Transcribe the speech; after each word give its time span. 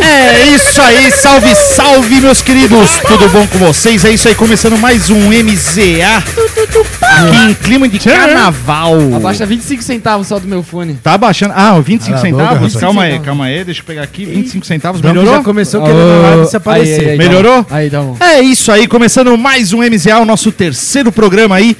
É 0.00 0.46
isso 0.54 0.80
aí, 0.80 1.10
salve, 1.10 1.54
salve, 1.54 2.20
meus 2.20 2.40
queridos! 2.40 2.90
Tudo 3.06 3.28
bom 3.28 3.46
com 3.46 3.58
vocês? 3.58 4.04
É 4.04 4.10
isso 4.10 4.26
aí, 4.28 4.34
começando 4.34 4.76
mais 4.78 5.10
um 5.10 5.28
MZA 5.28 6.16
aqui 6.16 7.36
em 7.50 7.54
clima 7.54 7.88
de 7.88 7.98
carnaval. 7.98 8.94
Abaixa 9.14 9.44
25 9.44 9.82
centavos 9.82 10.26
só 10.28 10.38
do 10.38 10.48
meu 10.48 10.62
fone. 10.62 10.94
Tá 11.02 11.16
baixando. 11.18 11.54
Ah, 11.56 11.78
25 11.78 12.16
Cala 12.16 12.18
a 12.18 12.30
boca, 12.30 12.36
centavos? 12.38 12.56
rapaz. 12.74 12.76
calma 12.76 13.02
aí, 13.02 13.18
calma 13.20 13.44
aí, 13.46 13.64
deixa 13.64 13.80
eu 13.80 13.84
pegar 13.84 14.02
aqui. 14.02 14.24
25 14.24 14.66
centavos, 14.66 15.00
Melhorou? 15.00 15.22
melhorou? 15.22 15.40
Já 15.40 15.44
começou 15.44 15.82
querendo 15.82 16.22
nada 16.22 16.44
se 16.46 16.56
aparecer. 16.56 17.00
Aí, 17.00 17.04
aí, 17.06 17.10
aí, 17.12 17.18
Melhorou? 17.18 17.66
Aí, 17.70 17.90
tá 17.90 18.00
bom. 18.00 18.16
É 18.20 18.40
isso 18.40 18.72
aí, 18.72 18.86
começando 18.86 19.36
mais 19.36 19.72
um 19.72 19.78
MZA, 19.82 20.18
o 20.18 20.24
nosso 20.24 20.50
terceiro 20.50 21.12
programa 21.12 21.56
aí. 21.56 21.76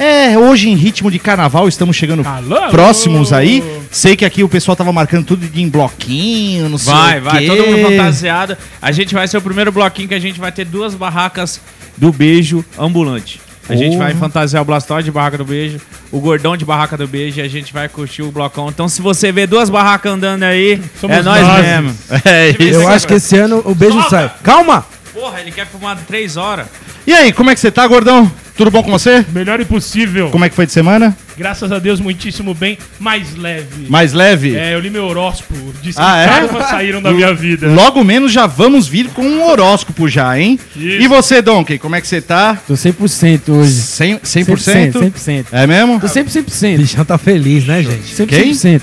É, 0.00 0.38
hoje 0.38 0.70
em 0.70 0.74
ritmo 0.76 1.10
de 1.10 1.18
carnaval, 1.18 1.68
estamos 1.68 1.94
chegando 1.94 2.26
Alô? 2.26 2.70
próximos 2.70 3.34
aí. 3.34 3.62
Sei 3.90 4.16
que 4.16 4.24
aqui 4.24 4.42
o 4.42 4.48
pessoal 4.48 4.74
tava 4.74 4.90
marcando 4.94 5.26
tudo 5.26 5.46
de 5.46 5.60
em 5.60 5.68
bloquinho, 5.68 6.70
não 6.70 6.78
sei 6.78 6.90
Vai, 6.94 7.18
o 7.18 7.22
vai, 7.22 7.38
quê. 7.40 7.46
todo 7.46 7.66
mundo 7.66 7.86
fantasiado. 7.90 8.56
A 8.80 8.90
gente 8.92 9.12
vai 9.12 9.28
ser 9.28 9.36
o 9.36 9.42
primeiro 9.42 9.70
bloquinho 9.70 10.08
que 10.08 10.14
a 10.14 10.18
gente 10.18 10.40
vai 10.40 10.50
ter 10.50 10.64
duas 10.64 10.94
barracas 10.94 11.60
do 11.98 12.10
beijo 12.10 12.64
ambulante. 12.78 13.42
A 13.68 13.76
gente 13.76 13.98
vai 13.98 14.14
fantasiar 14.14 14.62
o 14.62 14.64
Blastoise 14.64 15.04
de 15.04 15.12
barraca 15.12 15.36
do 15.36 15.44
beijo, 15.44 15.78
o 16.10 16.18
gordão 16.18 16.56
de 16.56 16.64
barraca 16.64 16.96
do 16.96 17.06
beijo 17.06 17.38
e 17.38 17.42
a 17.42 17.48
gente 17.48 17.70
vai 17.72 17.86
curtir 17.88 18.22
o 18.22 18.32
blocão. 18.32 18.68
Então 18.70 18.88
se 18.88 19.02
você 19.02 19.30
vê 19.30 19.46
duas 19.46 19.68
barracas 19.68 20.12
andando 20.12 20.42
aí, 20.44 20.80
Somos 20.98 21.18
é 21.18 21.22
nós 21.22 21.46
nós. 21.46 21.62
mesmo. 21.66 21.94
É 22.24 22.48
isso. 22.50 22.62
Eu 22.80 22.88
acho 22.88 23.06
que 23.06 23.14
esse 23.14 23.36
ano 23.36 23.62
o 23.66 23.74
beijo 23.74 23.94
Solta! 24.00 24.10
sai. 24.10 24.32
Calma! 24.42 24.84
Porra, 25.12 25.40
ele 25.40 25.50
quer 25.50 25.66
fumar 25.66 25.96
três 26.06 26.36
horas. 26.36 26.66
E 27.06 27.12
aí, 27.12 27.32
como 27.32 27.50
é 27.50 27.54
que 27.54 27.60
você 27.60 27.70
tá, 27.70 27.86
gordão? 27.86 28.30
Tudo 28.56 28.70
bom 28.70 28.82
com 28.82 28.90
você? 28.90 29.24
Melhor 29.32 29.58
impossível. 29.58 30.28
Como 30.30 30.44
é 30.44 30.48
que 30.50 30.54
foi 30.54 30.66
de 30.66 30.72
semana? 30.72 31.16
Graças 31.36 31.72
a 31.72 31.78
Deus, 31.78 31.98
muitíssimo 31.98 32.52
bem. 32.52 32.76
Mais 32.98 33.34
leve. 33.34 33.86
Mais 33.88 34.12
leve? 34.12 34.54
É, 34.54 34.74
eu 34.74 34.80
li 34.80 34.90
meu 34.90 35.04
horóscopo. 35.06 35.54
Disse 35.82 35.98
Ah, 36.00 36.18
é? 36.18 36.26
que 36.42 36.48
traumas 36.48 36.68
saíram 36.68 37.00
da 37.00 37.10
minha 37.10 37.32
vida. 37.32 37.68
Logo 37.68 38.04
menos 38.04 38.30
já 38.30 38.46
vamos 38.46 38.86
vir 38.86 39.08
com 39.08 39.22
um 39.22 39.48
horóscopo 39.48 40.06
já, 40.08 40.38
hein? 40.38 40.58
Isso. 40.76 40.86
E 41.02 41.08
você, 41.08 41.40
Donkey, 41.40 41.78
como 41.78 41.96
é 41.96 42.00
que 42.02 42.06
você 42.06 42.20
tá? 42.20 42.58
Tô 42.66 42.74
100% 42.74 43.48
hoje. 43.48 43.72
100%? 43.80 44.20
100%. 44.20 44.92
100%? 44.92 45.12
100%. 45.14 45.46
É 45.52 45.66
mesmo? 45.66 45.98
Tô 45.98 46.06
100%. 46.06 46.74
O 46.74 46.78
bichão 46.78 47.04
tá 47.04 47.16
feliz, 47.16 47.64
né, 47.66 47.82
gente? 47.82 48.14
100%. 48.14 48.82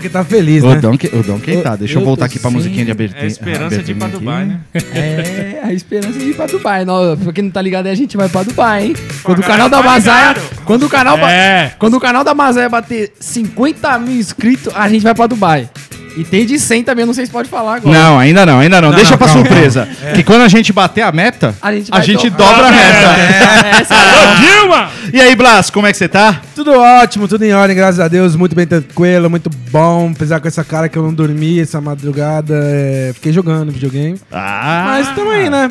Que 0.00 0.08
tá 0.08 0.24
feliz, 0.24 0.64
O 0.64 0.68
né? 0.68 0.80
Donkey, 0.80 1.10
o 1.12 1.22
Donkey 1.22 1.62
tá. 1.62 1.76
Deixa 1.76 1.94
eu, 1.94 2.00
eu 2.00 2.04
voltar 2.04 2.26
aqui 2.26 2.38
pra 2.38 2.50
sim. 2.50 2.56
musiquinha 2.56 2.84
de 2.84 2.90
abertura. 2.90 3.20
É 3.20 3.24
a 3.24 3.26
esperança 3.28 3.82
de 3.82 3.92
ir 3.92 3.94
pra 3.94 4.08
Dubai, 4.08 4.44
né? 4.44 4.60
É, 4.94 5.60
a 5.62 5.72
esperança 5.72 6.18
de 6.18 6.30
ir 6.30 6.34
pra 6.34 6.46
Dubai. 6.46 6.84
Não, 6.84 7.16
pra 7.16 7.32
quem 7.32 7.44
não 7.44 7.50
tá 7.50 7.62
ligado, 7.62 7.86
aí 7.86 7.92
a 7.92 7.96
gente 7.96 8.16
vai 8.16 8.28
pra 8.28 8.42
Dubai, 8.42 8.86
hein? 8.86 8.96
Quando 9.22 9.38
o 9.38 9.42
canal 9.42 9.68
da 9.68 9.82
Mazaia. 9.82 10.34
Quando 10.64 10.86
o 10.86 10.88
canal. 10.88 11.16
É. 11.18 11.72
Quando 11.78 11.94
o 11.94 12.00
canal 12.00 12.24
da 12.24 12.34
Mazaia 12.34 12.68
bater 12.68 13.12
50 13.20 13.98
mil 14.00 14.16
inscritos, 14.16 14.72
a 14.74 14.88
gente 14.88 15.02
vai 15.02 15.14
pra 15.14 15.26
Dubai. 15.26 15.68
E 16.16 16.24
tem 16.24 16.46
de 16.46 16.58
100 16.58 16.82
também, 16.84 17.02
eu 17.02 17.06
não 17.06 17.14
sei 17.14 17.26
se 17.26 17.32
pode 17.32 17.48
falar 17.48 17.76
agora. 17.76 17.96
Não, 17.96 18.18
ainda 18.18 18.46
não, 18.46 18.58
ainda 18.58 18.80
não. 18.80 18.90
Deixa 18.90 19.10
não, 19.10 19.18
pra 19.18 19.26
calma, 19.26 19.44
surpresa. 19.44 19.86
Que 20.14 20.22
quando 20.22 20.42
a 20.42 20.48
gente 20.48 20.72
bater 20.72 21.02
a 21.02 21.12
meta, 21.12 21.54
A 21.60 21.72
gente 21.72 21.90
a 21.92 22.00
gente 22.00 22.30
dobrar. 22.30 22.48
dobra 22.48 22.66
a 22.68 22.72
meta. 22.72 23.20
É, 23.20 23.82
é 23.82 24.56
Ô, 24.56 24.60
Dilma! 24.60 24.90
E 25.12 25.20
aí, 25.20 25.36
Blas, 25.36 25.68
como 25.68 25.86
é 25.86 25.92
que 25.92 25.98
você 25.98 26.08
tá? 26.08 26.40
Tudo 26.54 26.72
ótimo, 26.72 27.28
tudo 27.28 27.44
em 27.44 27.52
ordem, 27.52 27.76
graças 27.76 28.00
a 28.00 28.08
Deus. 28.08 28.34
Muito 28.34 28.56
bem 28.56 28.66
tranquilo, 28.66 29.28
muito 29.28 29.50
bom. 29.70 30.10
Apesar 30.14 30.40
com 30.40 30.48
essa 30.48 30.64
cara 30.64 30.88
que 30.88 30.96
eu 30.96 31.02
não 31.02 31.12
dormi 31.12 31.60
essa 31.60 31.80
madrugada, 31.80 32.54
é, 32.64 33.10
fiquei 33.14 33.32
jogando 33.32 33.70
videogame. 33.70 34.18
Ah, 34.32 34.84
Mas 34.86 35.14
tamo 35.14 35.30
aí, 35.30 35.50
né? 35.50 35.70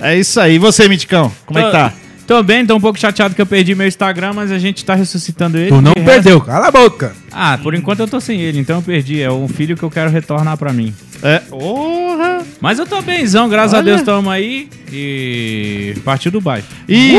é 0.00 0.16
isso 0.16 0.40
aí. 0.40 0.54
E 0.54 0.58
você, 0.58 0.88
Miticão, 0.88 1.30
como 1.46 1.58
é 1.58 1.64
que 1.64 1.70
tá? 1.70 1.92
Tô 2.26 2.42
bem, 2.42 2.64
tô 2.64 2.74
um 2.74 2.80
pouco 2.80 2.98
chateado 2.98 3.34
que 3.34 3.40
eu 3.42 3.46
perdi 3.46 3.74
meu 3.74 3.86
Instagram, 3.86 4.32
mas 4.32 4.50
a 4.50 4.58
gente 4.58 4.82
tá 4.84 4.94
ressuscitando 4.94 5.58
ele. 5.58 5.68
Tu 5.68 5.80
não 5.82 5.92
resto- 5.94 6.04
perdeu, 6.04 6.40
cala 6.40 6.68
a 6.68 6.70
boca. 6.70 7.12
Ah, 7.30 7.58
por 7.62 7.74
enquanto 7.74 8.00
eu 8.00 8.08
tô 8.08 8.18
sem 8.20 8.40
ele, 8.40 8.58
então 8.58 8.76
eu 8.76 8.82
perdi. 8.82 9.20
É 9.20 9.30
um 9.30 9.46
filho 9.46 9.76
que 9.76 9.82
eu 9.82 9.90
quero 9.90 10.10
retornar 10.10 10.56
pra 10.56 10.72
mim. 10.72 10.94
É, 11.22 11.38
porra. 11.40 12.42
Mas 12.60 12.78
eu 12.78 12.86
tô 12.86 13.02
bemzão, 13.02 13.48
graças 13.48 13.74
a 13.74 13.78
Olha. 13.78 13.84
Deus 13.84 14.02
tamo 14.02 14.30
aí. 14.30 14.68
E 14.96 15.94
partiu 16.04 16.30
Dubai. 16.30 16.62
E 16.88 17.14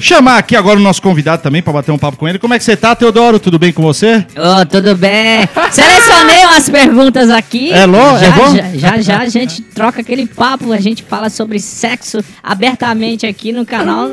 chamar 0.00 0.38
aqui 0.38 0.54
agora 0.54 0.78
o 0.78 0.82
nosso 0.82 1.02
convidado 1.02 1.42
também 1.42 1.60
pra 1.60 1.72
bater 1.72 1.90
um 1.90 1.98
papo 1.98 2.16
com 2.16 2.28
ele. 2.28 2.38
Como 2.38 2.54
é 2.54 2.58
que 2.58 2.62
você 2.64 2.76
tá, 2.76 2.94
Teodoro? 2.94 3.40
Tudo 3.40 3.58
bem 3.58 3.72
com 3.72 3.82
você? 3.82 4.24
Ô, 4.36 4.64
tudo 4.64 4.94
bem? 4.94 5.48
Selecionei 5.72 6.44
umas 6.46 6.68
perguntas 6.70 7.28
aqui. 7.28 7.72
É 7.72 7.84
lo- 7.84 8.16
já, 8.18 8.26
é 8.26 8.30
bom? 8.30 8.54
Já, 8.54 8.70
já, 8.76 9.00
já 9.02 9.18
a 9.18 9.28
gente 9.28 9.60
troca 9.62 10.00
aquele 10.02 10.26
papo, 10.26 10.72
a 10.72 10.80
gente 10.80 11.02
fala 11.02 11.28
sobre 11.28 11.58
sexo 11.58 12.22
abertamente 12.42 13.26
aqui 13.26 13.52
no 13.52 13.66
canal 13.66 14.08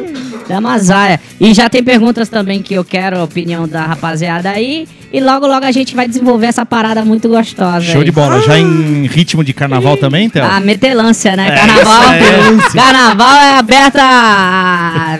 da 0.49 0.59
Mazaia. 0.59 1.19
E 1.39 1.53
já 1.53 1.69
tem 1.69 1.83
perguntas 1.83 2.29
também 2.29 2.63
que 2.63 2.73
eu 2.73 2.83
quero 2.83 3.19
a 3.19 3.23
opinião 3.23 3.67
da 3.67 3.85
rapaziada 3.85 4.49
aí. 4.49 4.87
E 5.13 5.21
logo, 5.21 5.47
logo 5.47 5.65
a 5.65 5.71
gente 5.71 5.95
vai 5.95 6.05
desenvolver 6.07 6.47
essa 6.47 6.65
parada 6.65 7.05
muito 7.05 7.29
gostosa 7.29 7.79
Show 7.81 7.99
aí. 8.01 8.05
de 8.05 8.11
bola. 8.11 8.41
Já 8.41 8.57
em 8.59 9.05
ritmo 9.07 9.41
de 9.43 9.53
carnaval 9.53 9.95
também, 9.97 10.29
Theo? 10.29 10.43
A 10.43 10.59
metelância, 10.59 11.35
né? 11.35 11.47
É, 11.47 11.51
Carnaval, 11.55 12.03
isso 12.67 12.77
carnaval 12.87 13.35
é 13.35 13.57
aberta 13.57 14.01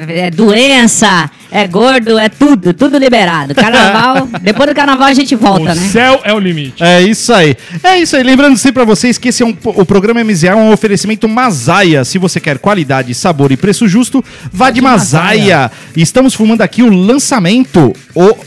é 0.08 0.32
doença, 0.32 1.30
é 1.52 1.68
gordo, 1.68 2.18
é 2.18 2.30
tudo, 2.30 2.74
tudo 2.74 2.98
liberado. 2.98 3.54
Carnaval, 3.54 4.30
depois 4.42 4.70
do 4.70 4.76
carnaval 4.76 5.08
a 5.08 5.14
gente 5.14 5.36
volta, 5.36 5.72
O 5.72 5.76
né? 5.76 5.76
céu 5.76 6.22
é 6.24 6.34
o 6.34 6.40
limite. 6.40 6.82
É 6.82 7.02
isso 7.02 7.34
aí. 7.34 7.58
É 7.84 8.00
isso 8.00 8.16
aí. 8.16 8.24
Lembrando 8.24 8.58
sempre 8.58 8.74
pra 8.76 8.86
vocês 8.86 9.18
que 9.18 9.30
esse 9.30 9.44
é 9.44 9.46
um, 9.46 9.56
o 9.64 9.86
programa 9.86 10.24
MZA 10.24 10.48
é 10.50 10.56
um 10.56 10.72
oferecimento 10.72 11.28
Mazaia. 11.28 12.06
Se 12.06 12.18
você 12.18 12.40
quer 12.40 12.58
qualidade, 12.58 13.14
sabor 13.14 13.52
e 13.52 13.58
preço 13.58 13.88
justo, 13.88 14.24
vá 14.52 14.70
de 14.70 14.82
Mazaia. 14.82 15.70
Estamos 15.96 16.34
fumando 16.34 16.62
aqui 16.62 16.84
o 16.84 16.90
lançamento, 16.90 17.94
o 18.16 18.38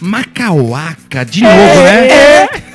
Macauaca. 0.00 1.24
De 1.24 1.42
novo, 1.42 1.82
né? 1.82 2.69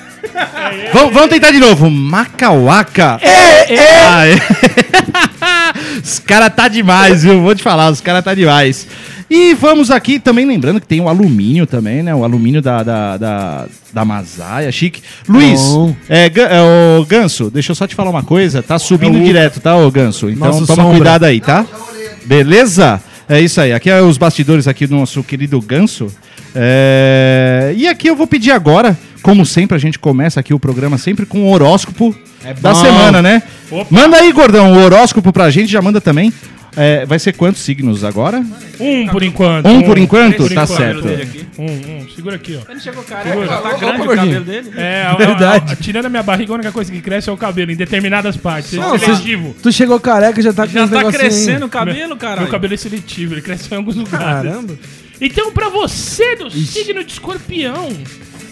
Vamos, 0.93 1.13
vamos 1.13 1.29
tentar 1.29 1.51
de 1.51 1.59
novo. 1.59 1.89
Macauaca. 1.89 3.19
Aê. 3.21 4.35
Os 6.03 6.19
caras 6.19 6.53
tá 6.55 6.67
demais, 6.67 7.23
viu? 7.23 7.41
Vou 7.41 7.55
te 7.55 7.63
falar, 7.63 7.89
os 7.91 7.99
caras 8.01 8.23
tá 8.23 8.33
demais. 8.33 8.87
E 9.29 9.53
vamos 9.55 9.89
aqui 9.89 10.19
também 10.19 10.45
lembrando 10.45 10.79
que 10.79 10.85
tem 10.87 11.01
o 11.01 11.09
alumínio 11.09 11.65
também, 11.65 12.03
né? 12.03 12.13
O 12.13 12.23
alumínio 12.23 12.61
da, 12.61 12.83
da, 12.83 13.17
da, 13.17 13.65
da 13.91 14.05
Mazaia, 14.05 14.71
chique. 14.71 15.01
Luiz, 15.27 15.59
Bom. 15.61 15.95
é, 16.07 16.27
é, 16.27 16.61
ô, 16.99 17.03
Ganso, 17.05 17.49
deixa 17.49 17.71
eu 17.71 17.75
só 17.75 17.87
te 17.87 17.95
falar 17.95 18.11
uma 18.11 18.23
coisa. 18.23 18.61
Tá 18.61 18.77
subindo 18.77 19.19
direto, 19.19 19.59
tá, 19.59 19.75
ô 19.75 19.89
Ganso? 19.89 20.29
Então 20.29 20.47
Nosso 20.47 20.67
toma 20.67 20.83
sombra. 20.83 20.97
cuidado 20.97 21.23
aí, 21.25 21.41
tá? 21.41 21.65
Beleza? 22.25 23.01
É 23.27 23.41
isso 23.41 23.59
aí. 23.59 23.73
Aqui 23.73 23.89
é 23.89 23.99
os 24.01 24.17
bastidores 24.17 24.67
aqui 24.67 24.85
do 24.85 24.95
nosso 24.95 25.23
querido 25.23 25.59
Ganso. 25.59 26.07
É, 26.53 27.73
E 27.75 27.87
aqui 27.87 28.07
eu 28.07 28.15
vou 28.15 28.27
pedir 28.27 28.51
agora, 28.51 28.97
como 29.25 29.43
sempre, 29.43 29.75
a 29.75 29.79
gente 29.79 29.97
começa 29.97 30.39
aqui 30.39 30.53
o 30.53 30.59
programa 30.59 30.99
sempre 30.99 31.25
com 31.25 31.41
o 31.41 31.51
horóscopo 31.51 32.15
da 32.61 32.73
bom. 32.73 32.79
semana, 32.79 33.21
né? 33.23 33.41
Opa. 33.71 33.87
Manda 33.89 34.17
aí, 34.17 34.31
gordão, 34.31 34.71
o 34.73 34.83
horóscopo 34.83 35.33
pra 35.33 35.49
gente, 35.49 35.71
já 35.71 35.81
manda 35.81 35.99
também. 35.99 36.31
É, 36.77 37.05
vai 37.07 37.17
ser 37.17 37.31
quantos 37.33 37.61
signos 37.61 38.03
agora? 38.03 38.43
Um 38.79 39.07
por 39.07 39.23
enquanto. 39.23 39.65
Um 39.67 39.81
por 39.81 39.97
enquanto? 39.97 40.37
por 40.43 40.51
Tá 40.53 40.63
enquanto. 40.65 40.77
certo. 40.77 41.07
Um, 41.57 41.63
um. 41.63 42.07
Segura 42.13 42.35
aqui, 42.35 42.59
ó. 42.61 42.69
Ele 42.69 42.79
chegou 42.81 43.01
careca, 43.01 43.45
já 43.47 43.57
tá 43.61 43.73
grande 43.77 44.01
o 44.01 44.15
cabelo 44.15 44.43
dele. 44.45 44.71
É, 44.75 45.03
a- 45.07 45.11
a- 45.11 45.15
Verdade. 45.15 45.71
a- 45.71 45.75
tirando 45.77 46.05
a 46.05 46.09
minha 46.09 46.21
barriga, 46.21 46.51
a 46.51 46.55
única 46.55 46.71
coisa 46.73 46.91
que 46.91 47.01
cresce 47.01 47.29
é 47.29 47.33
o 47.33 47.37
cabelo, 47.37 47.71
em 47.71 47.75
determinadas 47.77 48.37
partes. 48.37 48.73
Não, 48.73 48.93
é 48.93 48.99
seletivo. 48.99 49.55
Tu 49.63 49.71
chegou 49.71 49.99
careca 49.99 50.39
e 50.39 50.43
já 50.43 50.51
tá 50.53 50.67
com 50.67 50.73
Já 50.73 50.85
tá 50.87 51.11
crescendo 51.11 51.63
aí. 51.63 51.63
o 51.63 51.69
cabelo, 51.69 52.15
cara. 52.17 52.41
Meu 52.41 52.49
cabelo 52.51 52.73
é 52.73 52.77
seletivo, 52.77 53.33
ele 53.33 53.41
cresce 53.41 53.73
em 53.73 53.77
alguns 53.77 53.95
lugares. 53.95 54.25
Caramba. 54.51 54.77
Então, 55.21 55.51
pra 55.53 55.69
você 55.69 56.35
do 56.35 56.51
signo 56.51 57.01
de 57.05 57.13
escorpião, 57.13 57.87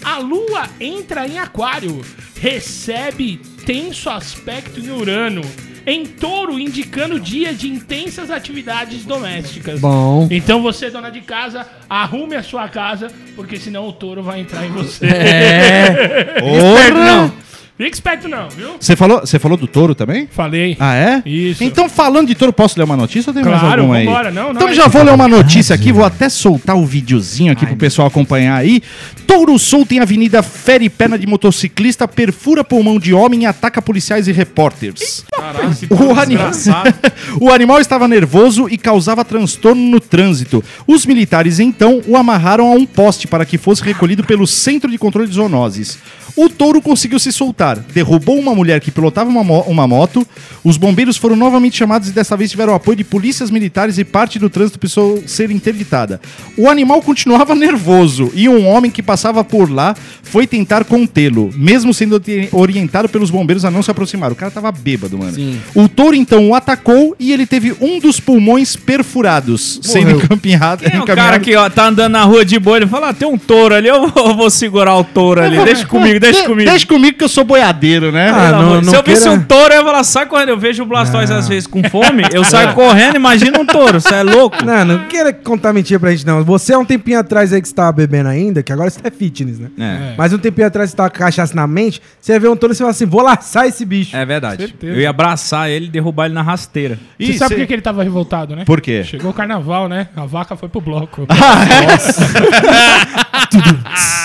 a 0.04 0.18
lua 0.18 0.68
entra 0.78 1.26
em 1.26 1.38
aquário, 1.38 2.00
recebe 2.38 3.40
tenso 3.64 4.10
aspecto 4.10 4.78
em 4.78 4.90
Urano, 4.90 5.42
em 5.86 6.04
touro, 6.06 6.58
indicando 6.58 7.18
dia 7.18 7.54
de 7.54 7.68
intensas 7.68 8.30
atividades 8.30 9.04
domésticas. 9.04 9.80
Bom. 9.80 10.28
Então 10.30 10.62
você, 10.62 10.90
dona 10.90 11.10
de 11.10 11.20
casa, 11.20 11.66
arrume 11.88 12.36
a 12.36 12.42
sua 12.42 12.68
casa, 12.68 13.08
porque 13.34 13.58
senão 13.58 13.88
o 13.88 13.92
touro 13.92 14.22
vai 14.22 14.40
entrar 14.40 14.66
em 14.66 14.70
você. 14.70 15.06
É. 15.06 16.40
Porra! 16.40 17.43
Fica 17.76 17.90
esperto 17.90 18.28
não, 18.28 18.48
viu? 18.50 18.76
Você 18.78 18.94
falou, 18.94 19.20
você 19.20 19.36
falou 19.36 19.58
do 19.58 19.66
touro 19.66 19.96
também? 19.96 20.28
Falei. 20.30 20.76
Ah, 20.78 20.94
é? 20.94 21.22
Isso. 21.26 21.64
Então, 21.64 21.88
falando 21.88 22.28
de 22.28 22.34
touro, 22.36 22.52
posso 22.52 22.78
ler 22.78 22.84
uma 22.84 22.96
notícia 22.96 23.30
ou 23.30 23.34
tem 23.34 23.42
mais 23.42 23.58
Claro, 23.58 23.80
alguma 23.82 23.96
aí? 23.96 24.06
vambora. 24.06 24.30
Não, 24.30 24.44
não, 24.44 24.52
então 24.52 24.68
é 24.68 24.74
já 24.74 24.86
vou 24.86 25.02
ler 25.02 25.12
uma 25.12 25.26
notícia 25.26 25.74
aqui, 25.74 25.90
vou 25.90 26.04
até 26.04 26.28
soltar 26.28 26.76
o 26.76 26.86
videozinho 26.86 27.50
aqui 27.52 27.66
pro 27.66 27.74
pessoal 27.74 28.06
acompanhar 28.06 28.54
aí. 28.54 28.80
Touro 29.26 29.58
solto 29.58 29.90
em 29.90 29.98
avenida 29.98 30.40
fere 30.40 30.88
perna 30.88 31.18
de 31.18 31.26
motociclista, 31.26 32.06
perfura 32.06 32.62
pulmão 32.62 32.96
de 32.96 33.12
homem 33.12 33.42
e 33.42 33.46
ataca 33.46 33.82
policiais 33.82 34.28
e 34.28 34.32
repórteres. 34.32 35.24
Caralho, 35.32 35.70
esse 35.72 35.88
O 35.90 36.16
animal... 36.16 36.52
o 37.40 37.50
animal 37.50 37.80
estava 37.80 38.06
nervoso 38.06 38.68
e 38.70 38.78
causava 38.78 39.24
transtorno 39.24 39.82
no 39.82 39.98
trânsito. 39.98 40.62
Os 40.86 41.04
militares 41.04 41.58
então 41.58 42.00
o 42.06 42.16
amarraram 42.16 42.68
a 42.68 42.74
um 42.76 42.86
poste 42.86 43.26
para 43.26 43.44
que 43.44 43.58
fosse 43.58 43.82
recolhido 43.82 44.22
pelo 44.22 44.46
Centro 44.46 44.88
de 44.88 44.96
Controle 44.96 45.26
de 45.26 45.34
Zoonoses. 45.34 45.98
O 46.36 46.48
touro 46.48 46.82
conseguiu 46.82 47.18
se 47.20 47.30
soltar, 47.30 47.78
derrubou 47.94 48.36
uma 48.38 48.54
mulher 48.54 48.80
que 48.80 48.90
pilotava 48.90 49.30
uma, 49.30 49.44
mo- 49.44 49.60
uma 49.68 49.86
moto. 49.86 50.26
Os 50.64 50.76
bombeiros 50.76 51.16
foram 51.16 51.36
novamente 51.36 51.76
chamados 51.76 52.08
e 52.08 52.12
dessa 52.12 52.36
vez 52.36 52.50
tiveram 52.50 52.74
apoio 52.74 52.96
de 52.96 53.04
polícias 53.04 53.50
militares 53.50 53.98
e 53.98 54.04
parte 54.04 54.38
do 54.38 54.50
trânsito 54.50 54.78
precisou 54.78 55.22
ser 55.26 55.50
interditada. 55.52 56.20
O 56.58 56.68
animal 56.68 57.00
continuava 57.02 57.54
nervoso 57.56 58.32
e 58.34 58.48
um 58.48 58.66
homem 58.66 58.90
que 58.90 59.02
passava 59.02 59.44
por 59.44 59.70
lá 59.70 59.94
foi 60.22 60.46
tentar 60.46 60.84
contê-lo, 60.84 61.50
mesmo 61.54 61.94
sendo 61.94 62.14
ori- 62.16 62.48
orientado 62.50 63.08
pelos 63.08 63.30
bombeiros 63.30 63.64
a 63.64 63.70
não 63.70 63.82
se 63.82 63.90
aproximar. 63.90 64.32
O 64.32 64.34
cara 64.34 64.50
tava 64.50 64.72
bêbado, 64.72 65.16
mano. 65.16 65.32
Sim. 65.34 65.60
O 65.74 65.88
touro 65.88 66.16
então 66.16 66.48
o 66.48 66.54
atacou 66.54 67.14
e 67.20 67.32
ele 67.32 67.46
teve 67.46 67.76
um 67.80 68.00
dos 68.00 68.18
pulmões 68.18 68.74
perfurados, 68.74 69.78
sendo 69.82 70.10
encaminhado. 70.22 70.84
É 70.84 70.88
cara 71.14 71.38
que 71.38 71.54
ó, 71.54 71.68
tá 71.70 71.86
andando 71.88 72.12
na 72.12 72.24
rua 72.24 72.44
de 72.44 72.58
boa, 72.58 72.76
ele 72.78 72.86
fala, 72.86 73.10
ah, 73.10 73.14
tem 73.14 73.28
um 73.28 73.38
touro 73.38 73.74
ali, 73.74 73.88
eu 73.88 74.08
vou, 74.08 74.28
eu 74.30 74.34
vou 74.36 74.50
segurar 74.50 74.96
o 74.96 75.04
touro 75.04 75.40
ali, 75.40 75.56
deixa 75.64 75.86
comigo, 75.86 76.18
deixa 76.24 76.42
De- 76.42 76.48
comigo. 76.48 76.70
Deixa 76.70 76.86
comigo 76.86 77.18
que 77.18 77.24
eu 77.24 77.28
sou 77.28 77.44
boiadeiro, 77.44 78.10
né? 78.12 78.30
Ah, 78.30 78.52
não- 78.52 78.80
não 78.80 78.90
Se 78.90 78.96
eu 78.96 79.02
visse 79.02 79.22
queira- 79.24 79.38
um 79.38 79.42
touro, 79.44 79.72
eu 79.72 79.78
ia 79.80 79.84
falar, 79.84 80.04
sai 80.04 80.26
correndo. 80.26 80.48
Eu 80.50 80.58
vejo 80.58 80.82
o 80.82 80.86
Blastoise 80.86 81.32
às 81.32 81.48
vezes 81.48 81.66
com 81.66 81.82
fome, 81.84 82.22
eu 82.32 82.44
saio 82.44 82.72
correndo, 82.74 83.16
imagina 83.16 83.58
um 83.60 83.66
touro, 83.66 84.00
você 84.00 84.14
é 84.14 84.22
louco? 84.22 84.64
Não, 84.64 84.84
não 84.84 85.04
queira 85.06 85.32
contar 85.32 85.72
mentira 85.72 85.98
pra 86.00 86.10
gente, 86.10 86.26
não. 86.26 86.42
Você 86.44 86.72
há 86.72 86.78
um 86.78 86.84
tempinho 86.84 87.18
atrás 87.18 87.52
aí 87.52 87.60
que 87.62 87.68
você 87.68 87.74
tava 87.74 87.92
bebendo 87.92 88.28
ainda, 88.28 88.62
que 88.62 88.72
agora 88.72 88.90
você 88.90 89.00
é 89.04 89.10
fitness, 89.10 89.58
né? 89.58 89.68
É. 89.78 90.14
Mas 90.16 90.32
um 90.32 90.38
tempinho 90.38 90.66
atrás 90.66 90.90
você 90.90 90.96
tava 90.96 91.10
com 91.10 91.18
cachaça 91.18 91.54
na 91.54 91.66
mente, 91.66 92.00
você 92.20 92.38
vê 92.38 92.48
um 92.48 92.56
touro 92.56 92.72
e 92.72 92.76
você 92.76 92.82
fala 92.82 92.90
assim, 92.90 93.06
vou 93.06 93.22
laçar 93.22 93.66
esse 93.66 93.84
bicho. 93.84 94.16
É 94.16 94.24
verdade. 94.24 94.62
Certeza. 94.62 94.92
Eu 94.92 95.00
ia 95.00 95.10
abraçar 95.10 95.70
ele 95.70 95.86
e 95.86 95.88
derrubar 95.88 96.26
ele 96.26 96.34
na 96.34 96.42
rasteira. 96.42 96.98
Você 97.18 97.32
Ih, 97.32 97.38
sabe 97.38 97.54
por 97.54 97.60
que, 97.60 97.66
que 97.66 97.72
ele 97.72 97.82
tava 97.82 98.02
revoltado, 98.02 98.54
né? 98.56 98.64
Por 98.64 98.80
quê? 98.80 99.04
Chegou 99.04 99.30
o 99.30 99.34
carnaval, 99.34 99.88
né? 99.88 100.08
A 100.16 100.26
vaca 100.26 100.56
foi 100.56 100.68
pro 100.68 100.80
bloco. 100.80 101.26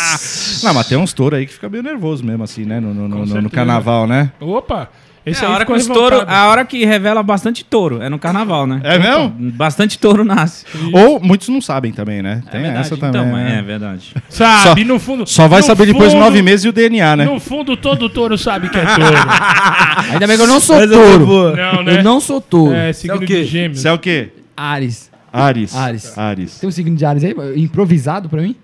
Não, 0.64 0.74
mas 0.74 0.88
tem 0.88 0.98
uns 0.98 1.14
touros 1.14 1.40
aí 1.40 1.46
que 1.46 1.54
fica 1.54 1.70
meio 1.70 1.84
nervoso 1.84 2.24
mesmo, 2.24 2.44
assim, 2.44 2.66
né? 2.66 2.80
No, 2.80 2.94
no, 2.94 3.08
no- 3.08 3.42
no 3.42 3.50
carnaval, 3.50 4.06
né? 4.08 4.32
Opa! 4.40 4.90
Esse 5.26 5.44
É 5.44 5.48
a 5.48 5.52
hora 5.52 5.66
que 5.66 5.72
os 5.74 5.86
touro, 5.86 6.24
a 6.26 6.48
hora 6.48 6.64
que 6.66 6.84
revela 6.86 7.22
bastante 7.22 7.64
touro, 7.64 8.02
é 8.02 8.08
no 8.10 8.18
carnaval, 8.18 8.66
né? 8.66 8.80
É 8.84 8.98
mesmo? 8.98 9.30
Bastante 9.52 10.00
touro 10.00 10.24
nasce. 10.24 10.66
Ou 10.94 11.20
muitos 11.20 11.50
não 11.50 11.62
sabem 11.62 11.92
também, 11.92 12.22
né? 12.22 12.42
É 12.48 12.52
Tem 12.52 12.62
verdade. 12.62 12.82
essa 12.88 12.98
também. 12.98 13.22
Então, 13.22 13.34
né? 13.36 13.60
é 13.60 13.62
verdade. 13.62 14.14
Sabe, 14.30 14.82
Só- 14.82 14.88
no 14.88 14.98
fundo. 14.98 15.28
Só 15.28 15.48
vai 15.48 15.62
saber 15.62 15.86
depois 15.88 16.12
de 16.12 16.16
fundo- 16.16 16.24
nove 16.24 16.42
meses 16.42 16.64
e 16.66 16.70
o 16.70 16.72
DNA, 16.72 17.18
né? 17.18 17.26
No 17.26 17.40
fundo, 17.40 17.76
todo 17.76 18.10
touro 18.10 18.38
sabe 18.38 18.70
que 18.70 18.78
é 18.78 18.86
touro. 18.86 19.16
Ainda 20.14 20.26
bem 20.26 20.38
que 20.38 20.42
eu 20.44 20.48
não 20.48 20.60
sou 20.60 20.78
Mas 20.78 20.90
touro. 20.90 21.56
Não, 21.56 21.84
né? 21.84 21.98
Eu 22.00 22.04
não 22.04 22.20
sou 22.22 22.40
touro. 22.42 22.74
É, 22.74 22.94
signo 22.94 23.18
o 23.18 23.20
quê? 23.20 23.26
de 23.42 23.46
gêmeos. 23.46 23.80
Você 23.82 23.88
é 23.90 23.92
o 23.92 24.00
quê? 24.00 24.30
Ares. 24.56 25.12
Ares. 25.32 25.76
Ares. 25.76 26.18
Ares. 26.18 26.60
Tem 26.60 26.68
um 26.68 26.72
signo 26.72 26.96
de 26.96 27.06
Ares 27.06 27.24
aí? 27.24 27.36
Improvisado 27.58 28.30
pra 28.30 28.42
mim? 28.42 28.56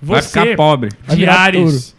Vai 0.00 0.20
Você, 0.22 0.28
ficar 0.40 0.56
pobre. 0.56 0.90
Vai 1.06 1.16
de 1.16 1.20
virar 1.20 1.40
Ares. 1.40 1.94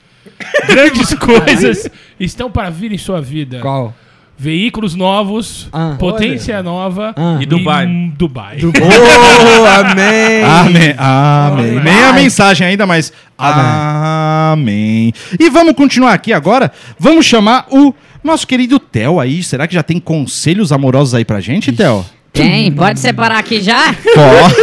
Grandes 0.68 1.14
coisas 1.16 1.90
estão 2.20 2.50
para 2.52 2.70
vir 2.70 2.92
em 2.92 2.98
sua 2.98 3.22
vida. 3.22 3.60
Qual? 3.60 3.94
Veículos 4.38 4.96
novos, 4.96 5.70
Ah. 5.72 5.96
potência 6.00 6.62
nova 6.64 7.14
Ah. 7.16 7.38
E 7.40 7.46
Dubai. 7.46 7.86
hum, 7.86 8.12
Dubai. 8.18 8.58
Oh, 8.64 9.66
amém! 9.66 10.44
Amém. 10.44 10.96
Amém. 10.98 11.70
Amém. 11.78 11.84
Nem 11.84 12.04
a 12.04 12.14
mensagem 12.14 12.66
ainda, 12.68 12.86
mas. 12.86 13.14
Amém. 13.38 15.14
E 15.40 15.50
vamos 15.50 15.74
continuar 15.75 16.14
aqui 16.14 16.34
agora. 16.34 16.72
Vamos 17.00 17.25
chamar 17.25 17.68
o 17.70 17.94
nosso 18.24 18.48
querido 18.48 18.80
Theo 18.80 19.20
aí. 19.20 19.44
Será 19.44 19.68
que 19.68 19.74
já 19.74 19.84
tem 19.84 20.00
conselhos 20.00 20.72
amorosos 20.72 21.14
aí 21.14 21.24
pra 21.25 21.40
gente, 21.40 21.72
Theo? 21.72 22.06
Tem, 22.31 22.72
pode 22.72 23.00
separar 23.00 23.38
aqui 23.40 23.62
já? 23.62 23.94
Pode. 23.94 24.56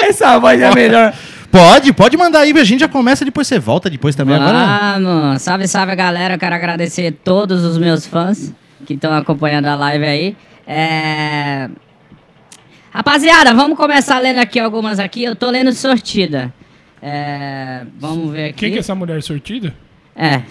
Essa 0.02 0.38
voz 0.38 0.60
é 0.60 0.74
melhor. 0.74 1.14
Pode, 1.54 1.92
pode 1.92 2.16
mandar 2.16 2.40
aí, 2.40 2.52
a 2.52 2.64
gente 2.64 2.80
já 2.80 2.88
começa, 2.88 3.24
depois 3.24 3.46
você 3.46 3.60
volta 3.60 3.88
depois 3.88 4.16
também 4.16 4.34
agora. 4.34 4.98
Vamos! 4.98 5.40
Salve, 5.40 5.68
salve, 5.68 5.94
galera. 5.94 6.34
Eu 6.34 6.38
quero 6.38 6.52
agradecer 6.52 7.12
todos 7.12 7.62
os 7.62 7.78
meus 7.78 8.04
fãs 8.04 8.52
que 8.84 8.94
estão 8.94 9.14
acompanhando 9.14 9.66
a 9.66 9.76
live 9.76 10.04
aí. 10.04 10.36
É... 10.66 11.70
Rapaziada, 12.90 13.54
vamos 13.54 13.76
começar 13.76 14.18
lendo 14.18 14.40
aqui 14.40 14.58
algumas 14.58 14.98
aqui. 14.98 15.22
Eu 15.22 15.36
tô 15.36 15.48
lendo 15.48 15.72
sortida. 15.72 16.52
É... 17.00 17.82
Vamos 18.00 18.32
ver 18.32 18.46
aqui. 18.46 18.58
Quem 18.58 18.70
que 18.72 18.78
é 18.78 18.80
essa 18.80 18.96
mulher 18.96 19.22
sortida? 19.22 19.72
É, 20.16 20.42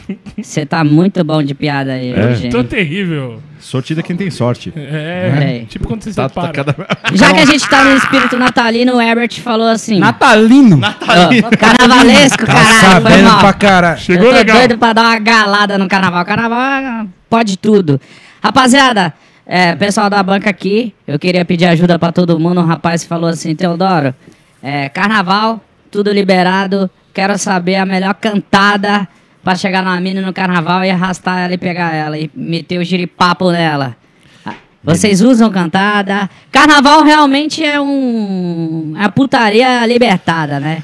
você 0.41 0.65
tá 0.65 0.83
muito 0.83 1.23
bom 1.23 1.41
de 1.41 1.53
piada 1.53 1.93
aí, 1.93 2.11
É. 2.13 2.49
Tô 2.49 2.63
terrível. 2.65 3.41
Sortida 3.61 4.03
quem 4.03 4.13
tem 4.17 4.29
sorte. 4.29 4.73
É, 4.75 5.61
É. 5.63 5.65
tipo 5.69 5.87
quando 5.87 6.03
você 6.03 6.13
Tá, 6.13 6.27
separa. 6.27 6.47
tá 6.51 6.53
cada... 6.65 6.75
Já 7.15 7.33
que 7.33 7.39
a 7.39 7.45
gente 7.45 7.69
tá 7.69 7.81
no 7.85 7.95
espírito 7.95 8.37
natalino, 8.37 8.95
o 8.97 9.01
Herbert 9.01 9.39
falou 9.39 9.67
assim... 9.69 9.99
Natalino. 9.99 10.81
Ó, 10.81 11.57
carnavalesco, 11.57 12.45
Tá 12.45 12.53
caralho, 12.53 12.67
foi 12.67 12.89
sabendo 13.11 13.23
mal. 13.29 13.39
pra 13.39 13.53
caralho. 13.53 13.99
Chegou 14.01 14.25
eu 14.25 14.31
tô 14.31 14.37
legal. 14.37 14.57
doido 14.57 14.77
pra 14.77 14.91
dar 14.91 15.01
uma 15.03 15.19
galada 15.19 15.77
no 15.77 15.87
carnaval. 15.87 16.25
Carnaval 16.25 17.07
pode 17.29 17.57
tudo. 17.57 18.01
Rapaziada, 18.43 19.13
é, 19.45 19.73
pessoal 19.75 20.09
da 20.09 20.21
banca 20.21 20.49
aqui, 20.49 20.93
eu 21.07 21.17
queria 21.17 21.45
pedir 21.45 21.65
ajuda 21.67 21.97
pra 21.97 22.11
todo 22.11 22.37
mundo. 22.37 22.59
Um 22.59 22.65
rapaz 22.65 23.05
falou 23.05 23.29
assim, 23.29 23.55
Teodoro, 23.55 24.13
é, 24.61 24.89
carnaval, 24.89 25.63
tudo 25.89 26.11
liberado. 26.11 26.89
Quero 27.13 27.37
saber 27.37 27.75
a 27.77 27.85
melhor 27.85 28.13
cantada 28.15 29.07
pra 29.43 29.55
chegar 29.55 29.83
numa 29.83 29.99
mina 29.99 30.21
no 30.21 30.31
carnaval 30.33 30.83
e 30.85 30.89
arrastar 30.89 31.39
ela 31.39 31.53
e 31.53 31.57
pegar 31.57 31.93
ela 31.93 32.17
e 32.17 32.29
meter 32.33 32.79
o 32.79 32.83
giripapo 32.83 33.51
nela. 33.51 33.95
Vocês 34.83 35.21
usam 35.21 35.49
cantada? 35.49 36.29
Carnaval 36.51 37.03
realmente 37.03 37.63
é 37.63 37.79
um. 37.79 38.93
É 38.97 39.05
a 39.05 39.09
putaria 39.09 39.85
libertada, 39.85 40.59
né? 40.59 40.83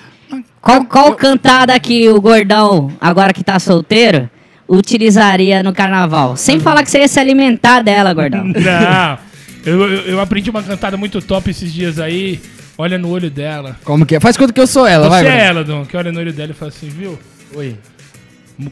Qual, 0.61 0.85
qual 0.85 1.15
cantada 1.15 1.77
que 1.79 2.07
o 2.09 2.21
gordão, 2.21 2.91
agora 3.01 3.33
que 3.33 3.43
tá 3.43 3.59
solteiro, 3.59 4.29
utilizaria 4.67 5.61
no 5.63 5.73
carnaval? 5.73 6.37
Sem 6.37 6.59
falar 6.61 6.83
que 6.83 6.89
você 6.91 6.99
ia 6.99 7.07
se 7.09 7.19
alimentar 7.19 7.81
dela, 7.81 8.13
gordão. 8.13 8.45
Não. 8.55 9.17
Eu, 9.65 9.81
eu, 9.81 10.01
eu 10.03 10.19
aprendi 10.21 10.49
uma 10.49 10.63
cantada 10.63 10.95
muito 10.95 11.21
top 11.21 11.49
esses 11.49 11.71
dias 11.71 11.99
aí. 11.99 12.39
Olha 12.77 12.97
no 12.97 13.09
olho 13.09 13.29
dela. 13.29 13.75
Como 13.83 14.05
que 14.05 14.15
é? 14.15 14.19
Faz 14.21 14.37
conta 14.37 14.53
que 14.53 14.61
eu 14.61 14.67
sou 14.67 14.87
ela, 14.87 15.09
Você 15.09 15.25
vai. 15.25 15.27
é 15.27 15.45
ela, 15.47 15.65
Dom, 15.65 15.85
que 15.85 15.97
olha 15.97 16.13
no 16.13 16.19
olho 16.19 16.31
dela 16.31 16.51
e 16.51 16.53
fala 16.53 16.69
assim, 16.71 16.87
viu? 16.87 17.19
Oi. 17.53 17.75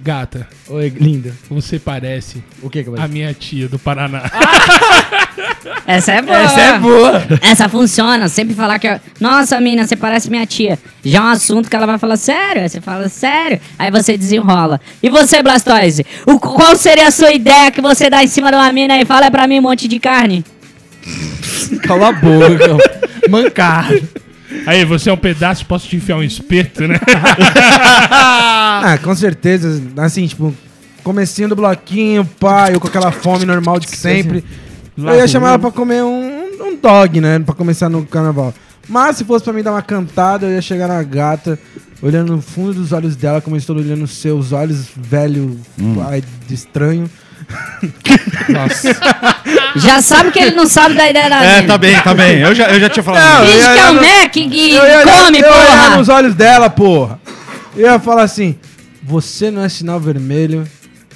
Gata, 0.03 0.45
Oi, 0.67 0.89
linda. 0.89 1.33
você 1.49 1.79
parece 1.79 2.43
O 2.61 2.69
que 2.69 2.83
que 2.83 2.89
a 2.99 3.07
minha 3.07 3.33
tia 3.33 3.69
do 3.69 3.79
Paraná. 3.79 4.23
Essa 5.87 6.11
é 6.11 6.21
boa. 6.21 6.37
Essa 6.37 6.59
é 6.61 6.79
boa. 6.79 7.23
Essa 7.41 7.69
funciona. 7.69 8.27
Sempre 8.27 8.53
falar 8.53 8.79
que. 8.79 8.99
Nossa, 9.19 9.61
mina, 9.61 9.87
você 9.87 9.95
parece 9.95 10.29
minha 10.29 10.45
tia. 10.45 10.77
Já 11.05 11.19
é 11.19 11.21
um 11.21 11.27
assunto 11.27 11.69
que 11.69 11.75
ela 11.75 11.85
vai 11.85 11.97
falar 11.97 12.17
sério. 12.17 12.63
Aí 12.63 12.69
você 12.69 12.81
fala 12.81 13.07
sério. 13.07 13.61
Aí 13.79 13.89
você 13.89 14.17
desenrola. 14.17 14.81
E 15.01 15.09
você, 15.09 15.41
Blastoise? 15.41 16.05
O, 16.25 16.37
qual 16.37 16.75
seria 16.75 17.07
a 17.07 17.11
sua 17.11 17.31
ideia 17.31 17.71
que 17.71 17.79
você 17.79 18.09
dá 18.09 18.21
em 18.21 18.27
cima 18.27 18.49
de 18.51 18.57
uma 18.57 18.71
mina 18.73 18.99
e 18.99 19.05
fala 19.05 19.31
pra 19.31 19.47
mim 19.47 19.59
um 19.59 19.63
monte 19.63 19.87
de 19.87 19.99
carne? 19.99 20.43
Cala 21.83 22.09
a 22.09 22.11
boca. 22.11 22.77
Mancado. 23.29 24.01
Aí, 24.65 24.85
você 24.85 25.09
é 25.09 25.13
um 25.13 25.17
pedaço, 25.17 25.65
posso 25.65 25.87
te 25.87 25.95
enfiar 25.95 26.17
um 26.17 26.23
espeto, 26.23 26.87
né? 26.87 26.99
Ah, 28.79 28.97
com 29.01 29.15
certeza. 29.15 29.81
Assim, 29.97 30.27
tipo, 30.27 30.53
comecinho 31.03 31.49
do 31.49 31.55
bloquinho, 31.55 32.23
pai, 32.39 32.75
eu 32.75 32.79
com 32.79 32.87
aquela 32.87 33.11
fome 33.11 33.43
normal 33.43 33.79
de 33.79 33.89
sempre. 33.89 34.43
Eu 34.97 35.15
ia 35.15 35.27
chamar 35.27 35.49
ela 35.49 35.59
pra 35.59 35.71
comer 35.71 36.03
um, 36.03 36.47
um 36.61 36.75
dog, 36.75 37.19
né? 37.19 37.39
Pra 37.39 37.55
começar 37.55 37.89
no 37.89 38.05
carnaval. 38.05 38.53
Mas 38.87 39.17
se 39.17 39.25
fosse 39.25 39.43
pra 39.43 39.53
mim 39.53 39.63
dar 39.63 39.71
uma 39.71 39.81
cantada, 39.81 40.45
eu 40.45 40.51
ia 40.51 40.61
chegar 40.61 40.87
na 40.87 41.01
gata, 41.03 41.59
olhando 42.01 42.35
no 42.35 42.41
fundo 42.41 42.73
dos 42.73 42.91
olhos 42.91 43.15
dela, 43.15 43.41
como 43.41 43.55
eu 43.55 43.57
estou 43.57 43.75
olhando 43.75 43.99
nos 43.99 44.17
seus 44.17 44.51
olhos, 44.51 44.87
velho, 44.95 45.59
pai 45.95 46.23
de 46.47 46.53
estranho. 46.53 47.09
Já 49.75 50.01
sabe 50.01 50.31
que 50.31 50.39
ele 50.39 50.55
não 50.55 50.65
sabe 50.67 50.95
da 50.95 51.09
ideia 51.09 51.29
da 51.29 51.43
É, 51.43 51.55
mina. 51.61 51.67
tá 51.67 51.77
bem, 51.77 51.99
tá 52.01 52.13
bem. 52.13 52.39
Eu 52.39 52.53
já, 52.55 52.69
eu 52.69 52.79
já 52.79 52.89
tinha 52.89 53.03
falado. 53.03 53.23
Não, 53.23 53.45
Finge 53.45 53.57
eu 53.57 53.61
que 53.61 53.67
é 53.67 53.75
ia 53.77 53.89
o 53.89 53.93
no- 53.93 54.01
Mac 54.01 54.35
e 54.37 54.71
Eu 54.73 54.85
ia, 54.85 55.03
come, 55.03 55.39
eu 55.39 55.45
ia 55.45 55.51
olhar 55.51 55.83
porra. 55.85 55.97
nos 55.97 56.09
olhos 56.09 56.35
dela, 56.35 56.69
porra. 56.69 57.19
Eu 57.75 57.85
ia 57.91 57.99
falar 57.99 58.23
assim: 58.23 58.55
você 59.03 59.51
não 59.51 59.63
é 59.63 59.69
sinal 59.69 59.99
vermelho, 59.99 60.67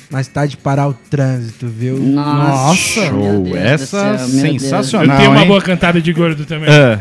mas 0.09 0.27
tá 0.27 0.45
de 0.45 0.57
parar 0.57 0.87
o 0.87 0.93
trânsito, 0.93 1.67
viu? 1.67 1.97
Nossa, 1.97 2.75
Show. 2.75 3.55
Essa 3.55 3.85
céu, 3.85 4.13
Deus. 4.27 4.33
Eu 4.33 4.59
sensacional, 4.59 5.17
tenho 5.17 5.31
uma 5.31 5.41
hein? 5.41 5.47
boa 5.47 5.61
cantada 5.61 6.01
de 6.01 6.13
gordo 6.13 6.45
também. 6.45 6.69
É. 6.69 6.99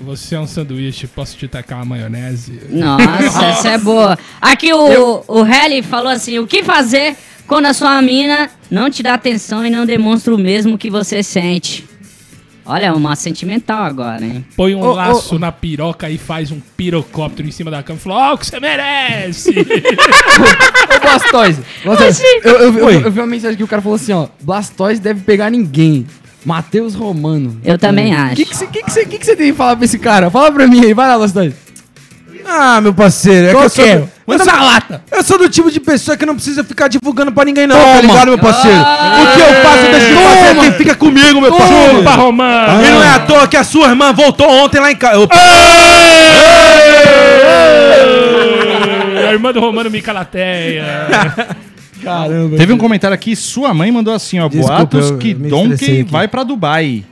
Você 0.00 0.34
é 0.34 0.40
um 0.40 0.46
sanduíche, 0.46 1.06
posso 1.06 1.36
te 1.36 1.46
tacar 1.46 1.78
uma 1.78 1.84
maionese? 1.84 2.60
Nossa, 2.68 3.44
essa 3.46 3.68
é 3.70 3.78
boa. 3.78 4.18
Aqui 4.42 4.72
o, 4.72 5.24
o 5.28 5.46
Helly 5.46 5.82
falou 5.82 6.10
assim: 6.10 6.38
o 6.40 6.46
que 6.46 6.62
fazer 6.64 7.14
quando 7.46 7.66
a 7.66 7.72
sua 7.72 8.00
mina 8.02 8.50
não 8.70 8.90
te 8.90 9.02
dá 9.02 9.14
atenção 9.14 9.64
e 9.64 9.70
não 9.70 9.84
demonstra 9.86 10.34
o 10.34 10.38
mesmo 10.38 10.78
que 10.78 10.90
você 10.90 11.22
sente? 11.22 11.84
Olha, 12.66 12.94
uma 12.94 13.14
sentimental 13.14 13.82
agora, 13.84 14.24
hein? 14.24 14.42
Põe 14.56 14.74
um 14.74 14.80
ô, 14.80 14.94
laço 14.94 15.38
na 15.38 15.52
piroca 15.52 16.08
e 16.08 16.16
faz 16.16 16.50
um 16.50 16.58
pirocóptero 16.76 17.46
em 17.46 17.50
cima 17.50 17.70
da 17.70 17.82
cama 17.82 17.98
e 17.98 18.02
fala: 18.02 18.30
Ó, 18.30 18.34
o 18.34 18.38
que 18.38 18.46
você 18.46 18.58
merece! 18.58 19.50
Ô, 19.60 21.00
Blastoise. 21.00 21.62
Blastoise. 21.84 22.22
Eu, 22.42 22.52
eu, 22.52 22.78
eu, 22.78 22.90
eu 23.02 23.10
vi 23.10 23.20
uma 23.20 23.26
mensagem 23.26 23.56
que 23.58 23.62
o 23.64 23.68
cara 23.68 23.82
falou 23.82 23.96
assim, 23.96 24.12
ó. 24.12 24.28
Blastoise 24.40 24.98
deve 25.00 25.20
pegar 25.20 25.50
ninguém. 25.50 26.06
Matheus 26.42 26.94
Romano. 26.94 27.60
Eu 27.64 27.78
também 27.78 28.14
acho. 28.14 28.32
O 28.32 28.36
que 28.36 28.44
que 28.46 28.56
você 28.56 28.66
que 28.66 28.82
que 28.82 28.90
você- 28.90 29.04
que 29.06 29.18
que 29.18 29.26
você 29.26 29.36
tem 29.36 29.50
que 29.50 29.56
falar 29.56 29.76
pra 29.76 29.84
esse 29.84 29.98
cara? 29.98 30.30
Fala 30.30 30.50
pra 30.50 30.66
mim 30.66 30.84
aí. 30.84 30.94
Vai 30.94 31.08
lá, 31.08 31.18
Blastoise. 31.18 31.54
Ah, 32.46 32.80
meu 32.80 32.92
parceiro, 32.94 33.48
é 33.48 33.52
Qual 33.52 33.68
que 33.70 33.80
eu 33.80 33.98
sou, 33.98 34.08
do, 34.26 34.32
Manda 34.32 34.44
na 34.44 34.62
lata. 34.62 35.04
Eu 35.10 35.22
sou 35.22 35.38
do 35.38 35.48
tipo 35.48 35.70
de 35.70 35.80
pessoa 35.80 36.16
que 36.16 36.24
não 36.24 36.34
precisa 36.34 36.64
ficar 36.64 36.88
divulgando 36.88 37.30
pra 37.30 37.44
ninguém, 37.44 37.66
não, 37.66 37.76
tá 37.76 38.00
ligado, 38.00 38.28
meu 38.28 38.38
parceiro? 38.38 38.80
o 38.80 39.34
que 39.34 39.40
eu 39.40 39.62
faço, 39.62 39.82
deixa 39.90 40.10
eu 40.10 40.20
fazer 40.20 40.60
quem 40.60 40.72
fica 40.72 40.94
comigo, 40.94 41.40
meu 41.40 41.54
parceiro. 41.54 41.98
Chupa, 41.98 42.10
Romano! 42.12 42.84
E 42.84 42.90
não 42.90 43.02
é 43.02 43.08
à 43.08 43.18
toa 43.20 43.46
que 43.46 43.56
a 43.56 43.64
sua 43.64 43.88
irmã 43.88 44.12
voltou 44.12 44.48
ontem 44.48 44.80
lá 44.80 44.90
em 44.90 44.96
casa. 44.96 45.20
Opa, 45.20 45.34
A 49.28 49.32
irmã 49.32 49.52
do 49.52 49.60
Romano 49.60 49.90
Micalateia. 49.90 50.84
Caramba. 52.02 52.56
Teve 52.58 52.72
um 52.72 52.78
comentário 52.78 53.14
aqui, 53.14 53.34
sua 53.34 53.72
mãe 53.72 53.90
mandou 53.90 54.12
assim, 54.12 54.38
ó. 54.38 54.48
Desculpa, 54.48 54.76
boatos 54.76 55.10
eu 55.10 55.18
que 55.18 55.34
me 55.34 55.48
Donkey 55.48 56.02
vai 56.02 56.28
pra 56.28 56.44
Dubai. 56.44 57.02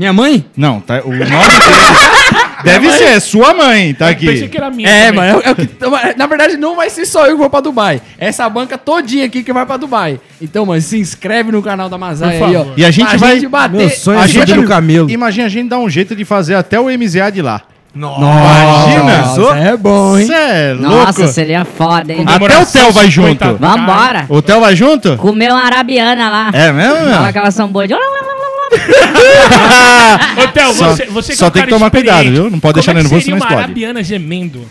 Minha 0.00 0.14
mãe? 0.14 0.46
Não, 0.56 0.80
tá, 0.80 1.02
o 1.04 1.10
nome 1.10 1.18
dele... 1.26 1.30
Deve 2.64 2.90
ser, 2.92 3.04
é 3.04 3.20
sua 3.20 3.52
mãe, 3.52 3.92
tá 3.92 4.06
Pensei 4.14 4.30
aqui. 4.44 4.48
que 4.48 4.56
era 4.56 4.70
minha. 4.70 4.88
É, 4.88 5.06
também. 5.12 5.20
mano. 5.32 5.42
É, 5.44 5.48
é 5.48 5.52
o 5.52 5.54
que, 5.56 5.68
na 6.16 6.26
verdade, 6.26 6.56
não 6.56 6.74
vai 6.74 6.88
ser 6.88 7.04
só 7.04 7.26
eu 7.26 7.32
que 7.32 7.36
vou 7.38 7.50
pra 7.50 7.60
Dubai. 7.60 8.00
É 8.18 8.28
essa 8.28 8.48
banca 8.48 8.78
todinha 8.78 9.26
aqui 9.26 9.42
que 9.42 9.52
vai 9.52 9.66
pra 9.66 9.76
Dubai. 9.76 10.18
Então, 10.40 10.64
mano, 10.64 10.80
se 10.80 10.98
inscreve 10.98 11.52
no 11.52 11.62
canal 11.62 11.90
da 11.90 11.98
Mazai 11.98 12.42
aí, 12.42 12.56
ó. 12.56 12.64
E 12.78 12.84
a 12.84 12.90
gente 12.90 13.08
Pra 13.08 13.18
vai- 13.18 13.40
bater. 13.46 13.76
Meu 13.76 13.90
sonho 13.90 14.18
é 14.20 14.22
A 14.22 14.26
gente- 14.26 14.54
no 14.54 14.64
camelo. 14.66 15.10
Imagina 15.10 15.46
a 15.46 15.50
gente 15.50 15.68
dar 15.68 15.78
um 15.78 15.88
jeito 15.90 16.16
de 16.16 16.24
fazer 16.24 16.54
até 16.54 16.80
o 16.80 16.88
MZA 16.90 17.30
de 17.30 17.42
lá. 17.42 17.60
Imagina. 17.94 19.18
Nossa, 19.26 19.56
é 19.58 19.76
bom, 19.76 20.16
hein? 20.18 20.26
Você 20.26 20.32
é 20.34 20.74
Nossa, 20.74 21.20
louco. 21.22 21.32
seria 21.34 21.64
foda, 21.64 22.12
hein? 22.12 22.24
Até 22.26 22.58
o 22.58 22.66
Theo 22.66 22.92
vai 22.92 23.10
junto. 23.10 23.44
50. 23.44 23.54
Vambora. 23.54 24.26
O 24.28 24.40
Theo 24.40 24.60
vai 24.60 24.76
junto? 24.76 25.16
Comeu 25.16 25.52
uma 25.54 25.64
arabiana 25.64 26.30
lá. 26.30 26.50
É 26.52 26.70
mesmo? 26.72 27.10
Fala 27.14 27.32
que 27.32 27.38
elas 27.38 27.54
são 27.54 27.66
boas 27.68 27.88
de... 27.88 27.94
Só- 30.74 30.90
você, 30.94 31.06
você 31.06 31.34
só 31.36 31.46
é 31.46 31.48
um 31.48 31.50
tem 31.50 31.62
que 31.64 31.68
tomar 31.70 31.86
experiente. 31.86 32.14
cuidado, 32.16 32.32
viu? 32.34 32.50
Não 32.50 32.60
pode 32.60 32.74
deixar 32.74 32.92
é 32.92 32.94
nervoso, 32.94 33.24
senão 33.24 33.36
uma 33.38 33.44
explode. 33.44 33.62
arabiana 33.64 34.02
gemendo. 34.04 34.68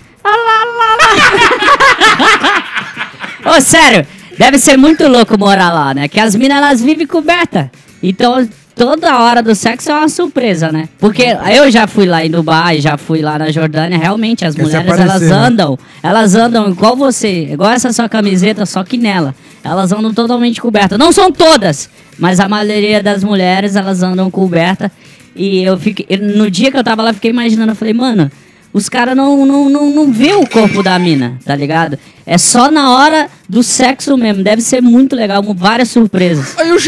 Ô, 3.46 3.62
sério, 3.62 4.06
deve 4.38 4.58
ser 4.60 4.77
muito 4.77 5.08
louco 5.08 5.38
morar 5.38 5.72
lá, 5.74 5.94
né? 5.94 6.08
Que 6.08 6.20
as 6.20 6.36
minas, 6.36 6.58
elas 6.58 6.82
vivem 6.82 7.08
cobertas. 7.08 7.68
Então, 8.01 8.48
toda 8.79 9.19
hora 9.19 9.43
do 9.43 9.53
sexo 9.53 9.91
é 9.91 9.93
uma 9.93 10.07
surpresa, 10.07 10.71
né? 10.71 10.88
Porque 10.98 11.25
eu 11.53 11.69
já 11.69 11.86
fui 11.86 12.05
lá 12.05 12.25
em 12.25 12.31
Dubai, 12.31 12.79
já 12.79 12.98
fui 12.98 13.21
lá 13.21 13.38
na 13.38 13.51
Jordânia, 13.51 13.98
realmente, 13.98 14.45
as 14.45 14.55
Quer 14.55 14.63
mulheres, 14.63 14.88
elas 14.88 15.01
aparecer, 15.01 15.29
né? 15.29 15.36
andam, 15.36 15.77
elas 16.01 16.33
andam 16.33 16.69
igual 16.69 16.95
você, 16.95 17.50
igual 17.51 17.71
essa 17.71 17.91
sua 17.91 18.07
camiseta, 18.07 18.65
só 18.65 18.81
que 18.86 18.98
nela. 18.98 19.36
Elas 19.62 19.91
andam 19.91 20.13
totalmente 20.13 20.62
cobertas. 20.62 20.98
Não 20.98 21.12
são 21.12 21.29
todas, 21.29 21.89
mas 22.17 22.39
a 22.39 22.48
maioria 22.48 23.03
das 23.03 23.21
mulheres, 23.21 23.75
elas 23.75 24.01
andam 24.01 24.31
cobertas. 24.31 24.89
E 25.36 25.62
eu 25.62 25.77
fiquei, 25.77 26.17
no 26.17 26.50
dia 26.50 26.71
que 26.71 26.77
eu 26.77 26.83
tava 26.83 27.03
lá, 27.03 27.09
eu 27.09 27.15
fiquei 27.15 27.31
imaginando, 27.31 27.74
eu 27.74 27.75
falei, 27.75 27.93
mano, 27.93 28.31
os 28.71 28.88
caras 28.88 29.13
não, 29.13 29.45
não, 29.45 29.69
não, 29.69 29.89
não 29.89 30.12
vê 30.13 30.33
o 30.36 30.48
corpo 30.48 30.81
da 30.81 30.98
mina, 30.98 31.38
tá 31.43 31.53
ligado? 31.53 32.00
É 32.25 32.38
só 32.38 32.71
na 32.71 32.93
hora 32.93 33.27
do 33.48 33.62
sexo 33.62 34.15
mesmo. 34.15 34.41
Deve 34.41 34.62
ser 34.62 34.81
muito 34.81 35.17
legal, 35.17 35.43
com 35.43 35.53
várias 35.53 35.89
surpresas. 35.89 36.57
Aí 36.57 36.71
o 36.71 36.79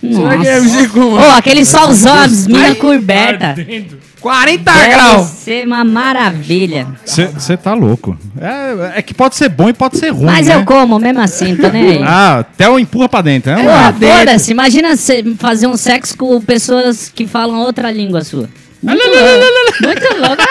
cheirinho. 0.00 0.22
Será 0.22 0.38
que 0.38 0.46
é 0.48 0.58
MC 0.58 0.88
como? 0.88 1.16
Ô, 1.16 1.30
aquele 1.30 1.64
solzão, 1.64 2.14
as 2.14 2.46
minas 2.46 2.78
cobertas. 2.78 3.48
Ardendo. 3.58 4.06
40 4.20 4.72
Deve 4.72 4.88
graus. 4.90 5.26
ser 5.28 5.66
uma 5.66 5.84
maravilha. 5.84 6.88
Você 7.04 7.56
tá 7.56 7.74
louco. 7.74 8.16
É, 8.40 8.98
é 8.98 9.02
que 9.02 9.14
pode 9.14 9.36
ser 9.36 9.48
bom 9.48 9.68
e 9.68 9.72
pode 9.72 9.98
ser 9.98 10.08
ruim, 10.08 10.24
Mas 10.24 10.48
né? 10.48 10.56
eu 10.56 10.64
como 10.64 10.98
mesmo 10.98 11.20
assim, 11.20 11.54
tô 11.56 11.68
nem 11.68 11.90
aí. 11.90 12.02
Ah, 12.02 12.44
Theo 12.56 12.78
empurra 12.80 13.08
pra 13.08 13.20
dentro, 13.22 13.52
né? 13.54 13.62
Porra, 13.62 13.92
foda-se. 13.92 14.50
Imagina 14.50 14.96
você 14.96 15.24
fazer 15.38 15.68
um 15.68 15.76
sexo 15.76 16.16
com 16.16 16.40
pessoas 16.40 17.08
que 17.14 17.24
falam 17.26 17.60
outra 17.60 17.90
língua 17.92 18.24
sua. 18.24 18.48
Muito 18.82 19.02
louco. 19.06 19.82
Muito 19.82 20.20
louco. 20.20 20.42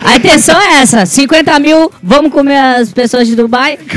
A 0.00 0.16
intenção 0.16 0.60
é 0.60 0.80
essa: 0.82 1.06
50 1.06 1.58
mil, 1.58 1.90
vamos 2.02 2.32
comer 2.32 2.58
as 2.58 2.92
pessoas 2.92 3.26
de 3.26 3.36
Dubai. 3.36 3.78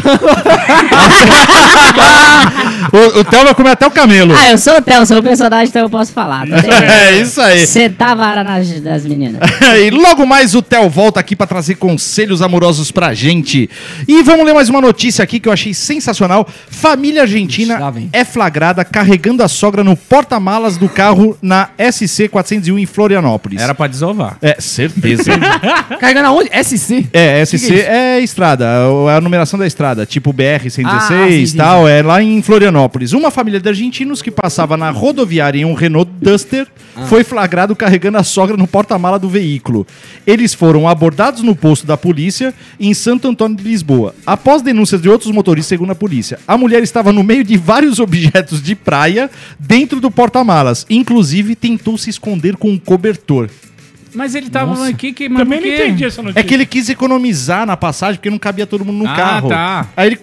O, 2.93 3.19
o 3.19 3.23
Theo 3.23 3.43
vai 3.43 3.55
comer 3.55 3.71
até 3.71 3.87
o 3.87 3.91
camelo. 3.91 4.35
Ah, 4.37 4.51
eu 4.51 4.57
sou 4.57 4.77
o 4.77 4.81
Theo, 4.81 5.03
sou 5.05 5.17
o 5.17 5.23
personagem, 5.23 5.67
então 5.67 5.81
eu 5.81 5.89
posso 5.89 6.11
falar. 6.11 6.47
tá? 6.47 6.57
É 6.93 7.17
isso 7.19 7.41
aí. 7.41 7.65
Você 7.65 7.89
tá 7.89 8.11
a 8.11 8.15
vara 8.15 8.43
nas, 8.43 8.69
das 8.81 9.03
meninas. 9.05 9.41
e 9.83 9.89
logo 9.89 10.27
mais 10.27 10.53
o 10.53 10.61
Theo 10.61 10.89
volta 10.89 11.19
aqui 11.19 11.35
pra 11.35 11.47
trazer 11.47 11.75
conselhos 11.75 12.41
amorosos 12.41 12.91
pra 12.91 13.13
gente. 13.13 13.67
E 14.07 14.21
vamos 14.21 14.45
ler 14.45 14.53
mais 14.53 14.69
uma 14.69 14.79
notícia 14.79 15.23
aqui 15.23 15.39
que 15.39 15.49
eu 15.49 15.53
achei 15.53 15.73
sensacional. 15.73 16.47
Família 16.69 17.23
argentina 17.23 17.79
Ixi, 17.95 18.09
é 18.13 18.23
flagrada 18.23 18.85
carregando 18.85 19.41
a 19.41 19.47
sogra 19.47 19.83
no 19.83 19.95
porta-malas 19.95 20.77
do 20.77 20.87
carro 20.87 21.35
na 21.41 21.69
SC 21.91 22.27
401 22.29 22.77
em 22.77 22.85
Florianópolis. 22.85 23.61
Era 23.61 23.73
pra 23.73 23.87
desovar. 23.87 24.37
É, 24.41 24.57
certeza. 24.59 25.31
Carregando 25.99 26.27
aonde? 26.27 26.49
SC. 26.63 27.07
É, 27.13 27.43
SC 27.45 27.59
Que 27.59 27.67
que 27.67 27.81
é, 27.81 28.19
estrada, 28.19 28.65
é 28.65 29.15
a 29.17 29.21
numeração 29.21 29.57
da 29.59 29.65
estrada, 29.67 30.05
tipo 30.05 30.33
BR-116 30.33 30.85
Ah, 30.85 31.29
e 31.29 31.51
tal, 31.53 31.87
é 31.87 32.01
lá 32.01 32.21
em 32.21 32.41
Florianópolis. 32.41 33.13
Uma 33.13 33.31
família 33.31 33.59
de 33.59 33.67
argentinos 33.69 34.21
que 34.21 34.31
passava 34.31 34.77
na 34.77 34.89
rodoviária 34.89 35.59
em 35.59 35.65
um 35.65 35.73
Renault 35.73 36.09
Duster 36.21 36.67
Ah. 36.95 37.05
foi 37.07 37.23
flagrado 37.23 37.75
carregando 37.75 38.17
a 38.17 38.23
sogra 38.23 38.55
no 38.55 38.67
porta-mala 38.67 39.17
do 39.17 39.27
veículo. 39.29 39.85
Eles 40.27 40.53
foram 40.53 40.87
abordados 40.87 41.41
no 41.41 41.55
posto 41.55 41.87
da 41.87 41.97
polícia 41.97 42.53
em 42.79 42.93
Santo 42.93 43.27
Antônio 43.27 43.57
de 43.57 43.63
Lisboa. 43.63 44.13
Após 44.25 44.61
denúncias 44.61 45.01
de 45.01 45.09
outros 45.09 45.31
motoristas, 45.31 45.69
segundo 45.69 45.91
a 45.91 45.95
polícia, 45.95 46.39
a 46.47 46.57
mulher 46.57 46.83
estava 46.83 47.11
no 47.11 47.23
meio 47.23 47.43
de 47.43 47.57
vários 47.57 47.99
objetos 47.99 48.61
de 48.61 48.75
praia 48.75 49.29
dentro 49.59 49.99
do 49.99 50.11
porta-malas. 50.11 50.85
Inclusive, 50.89 51.55
tentou 51.55 51.97
se 51.97 52.09
esconder 52.09 52.55
com 52.55 52.69
um 52.69 52.77
cobertor. 52.77 53.49
Mas 54.15 54.35
ele 54.35 54.49
tava 54.49 54.87
aqui 54.87 55.11
que. 55.13 55.27
mas 55.29 55.39
Também 55.43 55.59
por 55.59 55.67
não 55.67 55.75
quê? 55.75 55.83
entendi 55.85 56.05
essa 56.05 56.21
notícia. 56.21 56.39
É 56.39 56.43
que 56.43 56.53
ele 56.53 56.65
quis 56.65 56.89
economizar 56.89 57.65
na 57.65 57.75
passagem 57.77 58.15
porque 58.15 58.29
não 58.29 58.39
cabia 58.39 58.65
todo 58.67 58.83
mundo 58.85 59.03
no 59.03 59.09
Ah, 59.09 59.15
carro. 59.15 59.49
tá. 59.49 59.87
Aí 59.97 60.07
ele. 60.07 60.19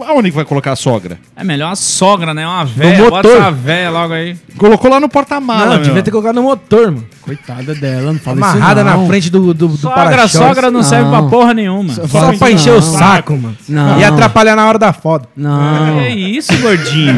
Aonde 0.00 0.30
que 0.30 0.36
vai 0.36 0.44
colocar 0.44 0.70
a 0.70 0.76
sogra? 0.76 1.18
É 1.34 1.42
melhor 1.42 1.70
uma 1.70 1.74
sogra, 1.74 2.32
né? 2.32 2.46
Uma 2.46 2.64
véia. 2.64 2.98
motor. 3.02 3.10
Bota 3.10 3.28
essa 3.30 3.50
véia 3.50 3.90
logo 3.90 4.14
aí. 4.14 4.36
Colocou 4.56 4.88
lá 4.88 5.00
no 5.00 5.08
porta-mala. 5.08 5.64
Não, 5.66 5.74
meu. 5.74 5.82
devia 5.82 6.02
ter 6.04 6.12
colocado 6.12 6.36
no 6.36 6.44
motor, 6.44 6.92
mano. 6.92 7.04
Coitada 7.20 7.74
dela, 7.74 8.12
não 8.12 8.18
fala 8.20 8.36
Amarrada 8.36 8.80
isso 8.82 8.90
não. 8.90 9.02
na 9.02 9.08
frente 9.08 9.28
do, 9.28 9.52
do, 9.52 9.66
do 9.66 9.76
Sogra, 9.76 10.04
para-choque. 10.04 10.44
sogra 10.46 10.70
não, 10.70 10.84
serve 10.84 11.10
pra 11.10 11.22
porra 11.24 11.52
nenhuma. 11.52 11.92
Só 11.94 12.06
Fala 12.06 12.32
pra 12.38 12.48
encher 12.52 12.74
o 12.74 12.80
saco, 12.80 13.36
mano. 13.36 13.56
Não. 13.68 13.98
E 13.98 14.04
atrapalhar 14.04 14.54
na 14.54 14.68
hora 14.68 14.78
da 14.78 14.92
foto. 14.92 15.28
Não. 15.36 15.98
Que 15.98 16.08
isso, 16.10 16.56
gordinho? 16.58 17.14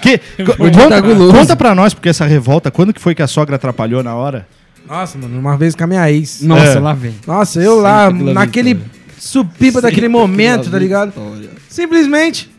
Que, 0.00 0.16
co- 0.46 0.56
Gordinho 0.56 0.88
tá 0.88 0.96
conta, 0.96 1.00
guloso. 1.02 1.32
conta 1.34 1.56
pra 1.56 1.74
nós, 1.74 1.92
porque 1.92 2.08
essa 2.08 2.24
revolta, 2.24 2.70
quando 2.70 2.94
que 2.94 3.00
foi 3.02 3.14
que 3.14 3.22
a 3.22 3.26
sogra 3.26 3.56
atrapalhou 3.56 4.02
na 4.02 4.14
hora? 4.14 4.46
Nossa, 4.88 5.18
mano, 5.18 5.38
uma 5.38 5.56
vez 5.56 5.74
com 5.74 5.84
a 5.84 5.86
minha 5.86 6.10
ex. 6.10 6.40
Nossa, 6.42 6.62
É. 6.64 6.78
lá 6.80 6.92
vem. 6.94 7.14
Nossa, 7.26 7.60
eu 7.60 7.80
lá, 7.80 8.06
Sempre 8.06 8.18
pela 8.20 8.34
naquele 8.34 8.80
supipa 9.18 9.80
daquele 9.80 10.06
Sempre 10.06 10.20
momento, 10.20 10.70
tá 10.70 10.78
ligado? 10.78 11.08
vitória. 11.10 11.50
Simplesmente 11.68 12.50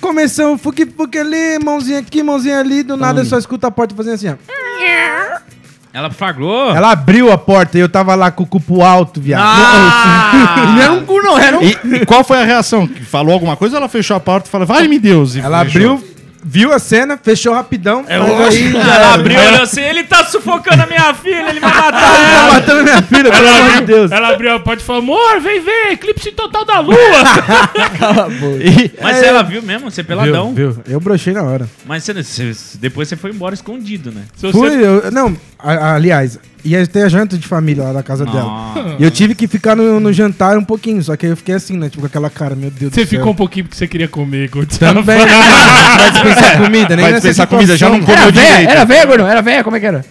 começamos 0.00 0.60
fuque-fuque 0.60 1.18
ali, 1.18 1.58
mãozinha 1.64 2.00
aqui, 2.00 2.22
mãozinha 2.22 2.60
ali, 2.60 2.82
do 2.82 2.96
nada 2.96 3.22
eu 3.22 3.24
só 3.24 3.38
escuto 3.38 3.66
a 3.66 3.70
porta 3.70 3.94
fazendo 3.94 4.14
assim, 4.14 4.28
ó. 4.28 4.34
Ela 5.92 6.10
flagrou? 6.10 6.72
Ela 6.76 6.90
abriu 6.92 7.32
a 7.32 7.38
porta 7.38 7.78
e 7.78 7.80
eu 7.80 7.88
tava 7.88 8.14
lá 8.14 8.30
com 8.30 8.42
o 8.42 8.46
cupo 8.46 8.82
alto, 8.82 9.18
viado. 9.18 9.40
Ah! 9.42 10.66
Não 10.74 10.82
era 10.82 10.92
um 10.92 11.06
cu, 11.06 11.22
não, 11.22 11.38
era 11.38 11.58
um. 11.58 11.62
E, 11.62 11.70
e 12.02 12.04
qual 12.04 12.22
foi 12.22 12.38
a 12.38 12.44
reação? 12.44 12.86
Falou 13.08 13.32
alguma 13.32 13.56
coisa 13.56 13.78
ela 13.78 13.88
fechou 13.88 14.14
a 14.14 14.20
porta 14.20 14.46
e 14.46 14.50
falou, 14.50 14.66
vai 14.66 14.86
me 14.88 14.98
Deus. 14.98 15.36
e 15.36 15.40
Ela 15.40 15.64
fechou. 15.64 15.92
abriu, 15.94 16.08
viu 16.48 16.72
a 16.72 16.78
cena, 16.78 17.18
fechou 17.20 17.52
rapidão. 17.52 18.04
É 18.06 18.14
aí, 18.16 18.70
já 18.72 18.78
Ela 18.78 18.94
era. 18.94 19.14
abriu 19.14 19.38
olhou 19.40 19.62
assim, 19.62 19.80
ele 19.80 20.04
tá 20.04 20.24
sufocando 20.24 20.82
a 20.84 20.86
minha 20.86 21.12
filha, 21.14 21.48
ele 21.50 21.58
vai 21.58 21.74
matar 21.74 21.92
Tá 22.00 22.18
ela. 22.42 22.52
matando 22.54 22.82
minha 22.84 23.02
filha, 23.02 23.30
pelo 23.30 23.48
amor 23.48 23.72
de 23.72 23.80
Deus. 23.86 24.12
Ela 24.12 24.28
abriu 24.28 24.54
a 24.54 24.60
porta 24.60 24.82
e 24.82 24.86
falou: 24.86 25.02
amor, 25.02 25.40
vem 25.40 25.60
ver, 25.60 25.92
eclipse 25.92 26.30
total 26.32 26.64
da 26.64 26.78
lua. 26.80 26.96
E- 28.60 28.90
Mas 29.02 29.22
ela 29.22 29.42
viu 29.42 29.62
mesmo, 29.62 29.90
você 29.90 30.02
peladão. 30.02 30.54
Viu, 30.54 30.72
viu? 30.72 30.82
Eu 30.88 31.00
brochei 31.00 31.32
na 31.32 31.42
hora. 31.42 31.68
Mas 31.84 32.04
você, 32.04 32.14
você- 32.22 32.78
depois 32.78 33.08
você 33.08 33.16
foi 33.16 33.30
embora 33.30 33.54
escondido, 33.54 34.12
né? 34.12 34.22
Se 34.36 34.50
Fui, 34.52 34.70
você- 34.70 34.84
eu, 34.86 35.10
não, 35.10 35.36
a- 35.58 35.94
aliás, 35.94 36.38
ia 36.66 36.86
ter 36.86 37.02
a 37.04 37.08
janta 37.08 37.36
de 37.38 37.46
família 37.46 37.84
lá 37.84 37.92
da 37.92 38.02
casa 38.02 38.24
dela. 38.24 38.42
Nossa. 38.42 38.96
E 38.98 39.02
eu 39.04 39.10
tive 39.10 39.34
que 39.34 39.46
ficar 39.46 39.74
no, 39.76 39.98
no 40.00 40.12
jantar 40.12 40.58
um 40.58 40.64
pouquinho, 40.64 41.02
só 41.02 41.16
que 41.16 41.26
aí 41.26 41.32
eu 41.32 41.36
fiquei 41.36 41.54
assim, 41.54 41.76
né? 41.76 41.88
Tipo, 41.88 42.00
com 42.02 42.06
aquela 42.06 42.28
cara, 42.30 42.54
meu 42.54 42.70
Deus 42.70 42.92
Você 42.92 43.04
do 43.04 43.08
céu. 43.08 43.18
ficou 43.18 43.32
um 43.32 43.36
pouquinho 43.36 43.64
porque 43.66 43.76
você 43.78 43.86
queria 43.86 44.08
comer, 44.08 44.48
Gustavo. 44.50 45.00
Também, 45.00 45.18
né? 45.18 45.26
vai 45.96 46.10
dispensar 46.10 46.56
comida, 46.62 46.96
nem 46.96 47.04
Vai 47.04 47.12
dispensar 47.14 47.46
comida, 47.46 47.76
já 47.76 47.88
não 47.88 48.00
comeu 48.00 48.14
Era 48.16 48.30
véia, 48.30 48.48
direito. 48.50 48.70
era 48.70 48.84
véia, 48.84 49.06
gordão? 49.06 49.28
Era 49.28 49.42
véia, 49.42 49.64
como 49.64 49.76
é 49.76 49.80
que 49.80 49.86
era? 49.86 50.04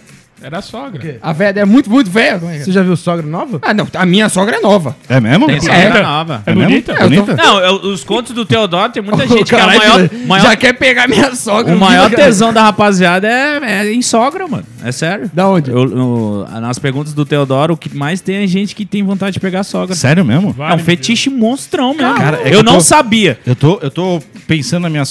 Era 0.46 0.58
a 0.58 0.62
sogra. 0.62 1.18
A 1.20 1.32
véia 1.32 1.54
é 1.58 1.64
muito, 1.64 1.90
muito. 1.90 2.08
Como 2.08 2.20
é 2.20 2.58
que 2.58 2.64
Você 2.64 2.70
já 2.70 2.80
viu 2.80 2.96
sogra 2.96 3.26
nova? 3.26 3.58
Ah, 3.62 3.74
não, 3.74 3.88
a 3.92 4.06
minha 4.06 4.28
sogra 4.28 4.58
é 4.58 4.60
nova. 4.60 4.96
É 5.08 5.18
mesmo? 5.20 5.46
Tem 5.48 5.56
É. 5.56 5.60
sogra 5.60 6.02
nova. 6.04 6.42
É 6.46 6.52
É 6.52 6.54
mesmo? 6.54 6.70
bonita? 6.70 6.94
Bonita? 6.94 7.34
Não, 7.34 7.58
eu- 7.58 7.74
os 7.90 8.04
contos 8.04 8.32
do 8.32 8.44
Teodoro 8.44 8.92
tem 8.92 9.02
muita 9.02 9.26
gente 9.26 9.42
que 9.44 9.54
é 9.54 9.58
o 9.58 9.60
caralho, 9.60 9.78
maior, 9.80 10.00
já 10.08 10.26
maior, 10.26 10.56
quer 10.56 10.72
pegar 10.74 11.08
minha 11.08 11.34
sogra. 11.34 11.74
o 11.74 11.78
maior 11.80 12.08
cara. 12.08 12.22
tesão 12.22 12.52
da 12.52 12.62
rapaziada 12.62 13.26
é, 13.26 13.58
é 13.88 13.92
em 13.92 14.00
sogra, 14.02 14.46
mano. 14.46 14.62
É 14.84 14.92
sério. 14.92 15.28
Da 15.34 15.48
onde? 15.48 15.68
Eu- 15.68 15.90
eu- 15.90 16.46
nas 16.60 16.78
perguntas 16.78 17.12
do 17.12 17.24
Teodoro, 17.24 17.74
o 17.74 17.76
que 17.76 17.92
mais 17.96 18.20
tem 18.20 18.36
é 18.36 18.46
gente 18.46 18.72
que 18.72 18.84
tem 18.86 19.02
vontade 19.02 19.32
de 19.32 19.40
pegar 19.40 19.64
sogra. 19.64 19.96
Sério 19.96 20.24
mesmo? 20.24 20.52
Vale, 20.52 20.74
é 20.74 20.76
um 20.76 20.78
fetiche 20.78 21.28
monstrão 21.28 21.92
mesmo. 21.92 22.14
Cara, 22.14 22.40
é 22.44 22.50
eu 22.50 22.58
eu 22.58 22.62
não 22.62 22.74
tô- 22.74 22.80
sabia. 22.82 23.36
Eu 23.44 23.56
tô, 23.56 23.80
eu 23.82 23.90
tô 23.90 24.22
pensando 24.46 24.82
na 24.82 24.90
minha... 24.90 25.02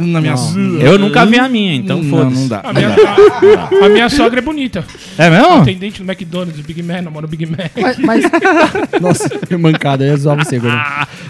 Na 0.00 0.20
minha 0.20 0.34
Eu 0.80 0.98
nunca 0.98 1.24
vi 1.24 1.38
a 1.38 1.48
minha, 1.48 1.76
então 1.76 2.02
não, 2.02 2.10
foda-se. 2.10 2.34
não 2.40 2.48
dá. 2.48 2.60
A 2.64 2.72
não 2.72 2.80
minha, 2.80 2.88
dá. 2.90 3.68
a- 3.80 3.86
a 3.86 3.88
minha 3.88 4.08
sogra 4.08 4.40
é 4.40 4.47
bonita. 4.48 4.84
É 5.16 5.28
mesmo? 5.30 5.62
Atendente 5.62 6.02
no 6.02 6.10
McDonald's, 6.10 6.60
Big 6.60 6.82
Man, 6.82 7.02
namora 7.02 7.26
o 7.26 7.28
Big 7.28 7.44
Man. 7.46 7.56
Mas, 7.80 7.98
mas- 7.98 8.24
Nossa, 9.00 9.28
que 9.46 9.56
mancada. 9.56 10.04
Eu 10.04 10.10
ia 10.10 10.16
zoar 10.16 10.36
você, 10.38 10.58
Gordão. 10.58 10.82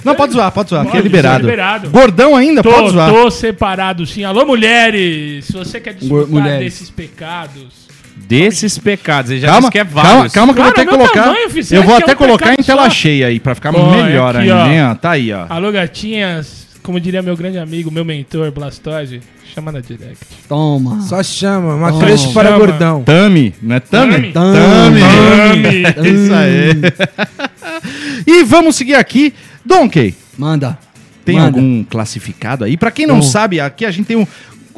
Não, 0.04 0.14
pode 0.14 0.32
zoar, 0.32 0.50
pode 0.52 0.70
zoar, 0.70 0.82
que 0.84 0.88
é 0.88 0.92
Pode, 0.92 1.02
liberado. 1.02 1.40
liberado. 1.44 1.90
Gordão 1.90 2.36
ainda, 2.36 2.62
pode 2.62 2.76
Tô, 2.76 2.88
zoar. 2.90 3.10
tô 3.10 3.30
separado, 3.30 4.06
sim. 4.06 4.24
Alô, 4.24 4.46
mulheres! 4.46 5.46
Se 5.46 5.52
você 5.52 5.80
quer 5.80 5.94
desfrutar 5.94 6.28
mulheres. 6.28 6.60
desses 6.64 6.90
pecados... 6.90 7.88
Desses 8.16 8.76
pecados, 8.78 9.30
ele 9.30 9.40
já 9.40 9.46
Calma, 9.46 9.60
disse 9.60 9.72
que 9.72 9.78
é 9.78 9.84
calma, 9.84 10.02
vários. 10.02 10.32
calma 10.32 10.52
que 10.52 10.58
eu 10.60 10.64
vou 10.64 10.72
Cara, 10.74 10.82
até 10.84 10.96
colocar. 10.96 11.22
tamanho, 11.22 11.50
filho, 11.50 11.66
eu 11.70 11.82
vou 11.84 11.96
até 11.96 12.10
é 12.10 12.14
um 12.14 12.18
colocar 12.18 12.52
em 12.52 12.62
tela 12.62 12.82
só? 12.84 12.90
cheia 12.90 13.26
aí, 13.28 13.38
pra 13.40 13.54
ficar 13.54 13.74
Ó, 13.74 13.90
melhor 14.02 14.36
aqui, 14.36 14.50
ainda, 14.50 14.90
ó. 14.90 14.94
Tá 14.96 15.10
aí, 15.12 15.32
ó. 15.32 15.46
Alô, 15.48 15.70
gatinhas! 15.72 16.66
Como 16.88 16.98
diria 16.98 17.20
meu 17.20 17.36
grande 17.36 17.58
amigo, 17.58 17.90
meu 17.90 18.02
mentor, 18.02 18.50
Blastoise, 18.50 19.20
chama 19.54 19.70
na 19.70 19.80
direct. 19.80 20.24
Toma. 20.48 21.02
Só 21.02 21.22
chama, 21.22 21.74
uma 21.74 21.92
Oh, 21.94 21.98
crush 21.98 22.28
para 22.32 22.48
chama. 22.48 22.58
gordão. 22.58 23.04
Tami, 23.04 23.54
não 23.60 23.76
é 23.76 23.80
Tami? 23.80 24.32
Tami. 24.32 24.32
Tami. 24.32 25.00
Tami. 25.02 25.82
Isso 26.08 26.32
aí. 26.32 28.24
e 28.26 28.42
vamos 28.42 28.74
seguir 28.74 28.94
aqui. 28.94 29.34
Donkey, 29.62 30.14
Manda. 30.38 30.78
tem 31.26 31.34
Manda. 31.36 31.48
algum 31.48 31.84
classificado 31.84 32.64
aí? 32.64 32.74
Pra 32.78 32.90
quem 32.90 33.06
não 33.06 33.16
Bom. 33.16 33.22
sabe, 33.22 33.60
aqui 33.60 33.84
a 33.84 33.90
gente 33.90 34.06
tem 34.06 34.16
um. 34.16 34.26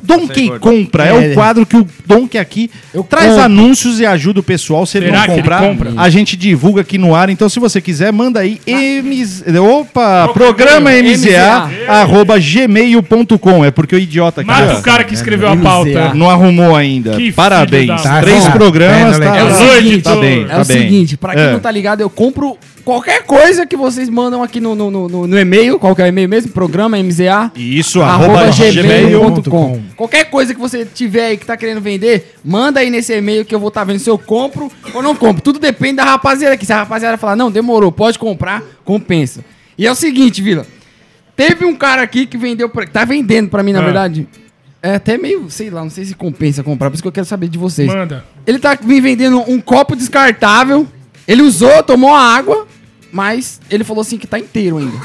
Donkey 0.02 0.46
gordo. 0.48 0.60
Compra, 0.60 1.06
é, 1.06 1.08
É. 1.08 1.30
o 1.30 1.34
quadro 1.34 1.64
que 1.66 1.76
o 1.76 1.86
Donkey 2.06 2.38
aqui 2.38 2.70
Eu 2.92 3.02
traz 3.02 3.26
compro. 3.28 3.42
anúncios 3.42 4.00
e 4.00 4.06
ajuda 4.06 4.40
o 4.40 4.42
pessoal. 4.42 4.84
Se 4.86 4.98
ele 4.98 5.06
Será 5.06 5.18
não 5.18 5.24
que 5.26 5.30
ele 5.32 5.40
comprar, 5.42 5.60
compra? 5.62 5.92
a 5.96 6.10
gente 6.10 6.36
divulga 6.36 6.80
aqui 6.82 6.98
no 6.98 7.14
ar. 7.14 7.28
Então, 7.30 7.48
se 7.48 7.58
você 7.60 7.80
quiser, 7.80 8.12
manda 8.12 8.40
aí. 8.40 8.60
MS... 8.66 9.44
Opa! 9.58 10.28
Programa 10.32 10.90
que 10.90 10.96
é 10.96 11.00
o 11.00 11.04
MZA, 11.04 11.66
MZA. 11.66 11.70
arroba 11.92 12.38
gmail.com. 12.38 13.64
É 13.64 13.70
porque 13.70 13.94
o 13.94 13.98
idiota 13.98 14.40
aqui 14.40 14.50
Mata 14.50 14.78
o 14.78 14.82
cara 14.82 15.04
que 15.04 15.14
escreveu 15.14 15.48
a 15.48 15.56
pauta. 15.56 16.14
não 16.14 16.28
arrumou 16.30 16.74
ainda. 16.76 17.16
Que 17.16 17.32
Parabéns. 17.32 18.02
Tá 18.02 18.20
Três 18.20 18.46
programas, 18.48 19.18
Vendo 19.18 19.28
tá. 19.28 19.36
É 19.36 19.44
o 19.44 19.54
seguinte, 19.74 20.02
tá 20.02 20.16
bem. 20.16 20.42
É 20.42 20.46
tá 20.46 20.62
o 20.62 20.64
bem. 20.64 20.76
seguinte, 20.78 21.16
pra 21.16 21.34
quem 21.34 21.42
É. 21.44 21.52
não 21.52 21.60
tá 21.60 21.70
ligado, 21.70 22.00
eu 22.00 22.10
compro 22.10 22.56
qualquer 22.90 23.22
coisa 23.24 23.64
que 23.64 23.76
vocês 23.76 24.08
mandam 24.08 24.42
aqui 24.42 24.60
no, 24.60 24.74
no, 24.74 24.90
no, 24.90 25.08
no- 25.08 25.26
no 25.26 25.38
e-mail. 25.38 25.78
Qual 25.78 25.94
que 25.94 26.02
é 26.02 26.06
o 26.06 26.08
e-mail 26.08 26.28
mesmo? 26.28 26.50
Programa 26.52 26.96
MZA. 27.00 27.52
Isso, 27.54 28.02
arroba 28.02 28.40
arroba 28.40 28.50
gmail.com. 28.72 29.80
Qualquer 29.96 30.24
coisa 30.24 30.54
que 30.54 30.60
você 30.60 30.84
tiver 30.84 31.26
aí 31.26 31.36
que 31.36 31.46
tá 31.46 31.56
querendo 31.56 31.80
vender, 31.80 32.34
manda 32.44 32.80
aí 32.80 32.90
nesse 32.90 33.12
e-mail 33.16 33.44
que 33.44 33.54
eu 33.54 33.60
vou 33.60 33.68
estar 33.68 33.84
vendo 33.84 33.98
se 33.98 34.10
eu 34.10 34.18
compro 34.18 34.70
ou 34.92 35.02
não 35.02 35.14
compro. 35.14 35.42
Tudo 35.42 35.58
depende 35.58 35.96
da 35.96 36.04
rapaziada 36.04 36.54
aqui. 36.54 36.66
Se 36.66 36.72
a 36.72 36.78
rapaziada 36.78 37.16
falar, 37.16 37.36
não, 37.36 37.50
demorou, 37.50 37.92
pode 37.92 38.18
comprar, 38.18 38.62
compensa. 38.84 39.44
E 39.78 39.86
é 39.86 39.90
o 39.92 39.94
seguinte, 39.94 40.42
Vila. 40.42 40.66
Teve 41.36 41.64
um 41.64 41.74
cara 41.74 42.02
aqui 42.02 42.26
que 42.26 42.36
vendeu, 42.36 42.68
pra, 42.68 42.86
tá 42.86 43.04
vendendo 43.04 43.48
pra 43.48 43.62
mim, 43.62 43.72
na 43.72 43.80
Ah. 43.80 43.84
verdade. 43.84 44.28
É 44.82 44.94
até 44.94 45.16
meio, 45.18 45.48
sei 45.50 45.68
lá, 45.70 45.82
não 45.82 45.90
sei 45.90 46.04
se 46.06 46.14
compensa 46.14 46.62
comprar, 46.62 46.88
por 46.90 46.94
isso 46.94 47.02
que 47.02 47.08
eu 47.08 47.12
quero 47.12 47.26
saber 47.26 47.48
de 47.48 47.58
vocês. 47.58 47.86
Manda. 47.86 48.24
Ele 48.46 48.58
tá 48.58 48.76
me 48.82 49.00
vendendo 49.00 49.38
um 49.46 49.60
copo 49.60 49.94
descartável. 49.94 50.86
Ele 51.28 51.42
usou, 51.42 51.82
tomou 51.82 52.12
a 52.14 52.20
água, 52.20 52.66
mas 53.12 53.60
ele 53.70 53.84
falou 53.84 54.02
assim 54.02 54.18
que 54.18 54.26
tá 54.26 54.38
inteiro 54.38 54.78
ainda. 54.78 54.96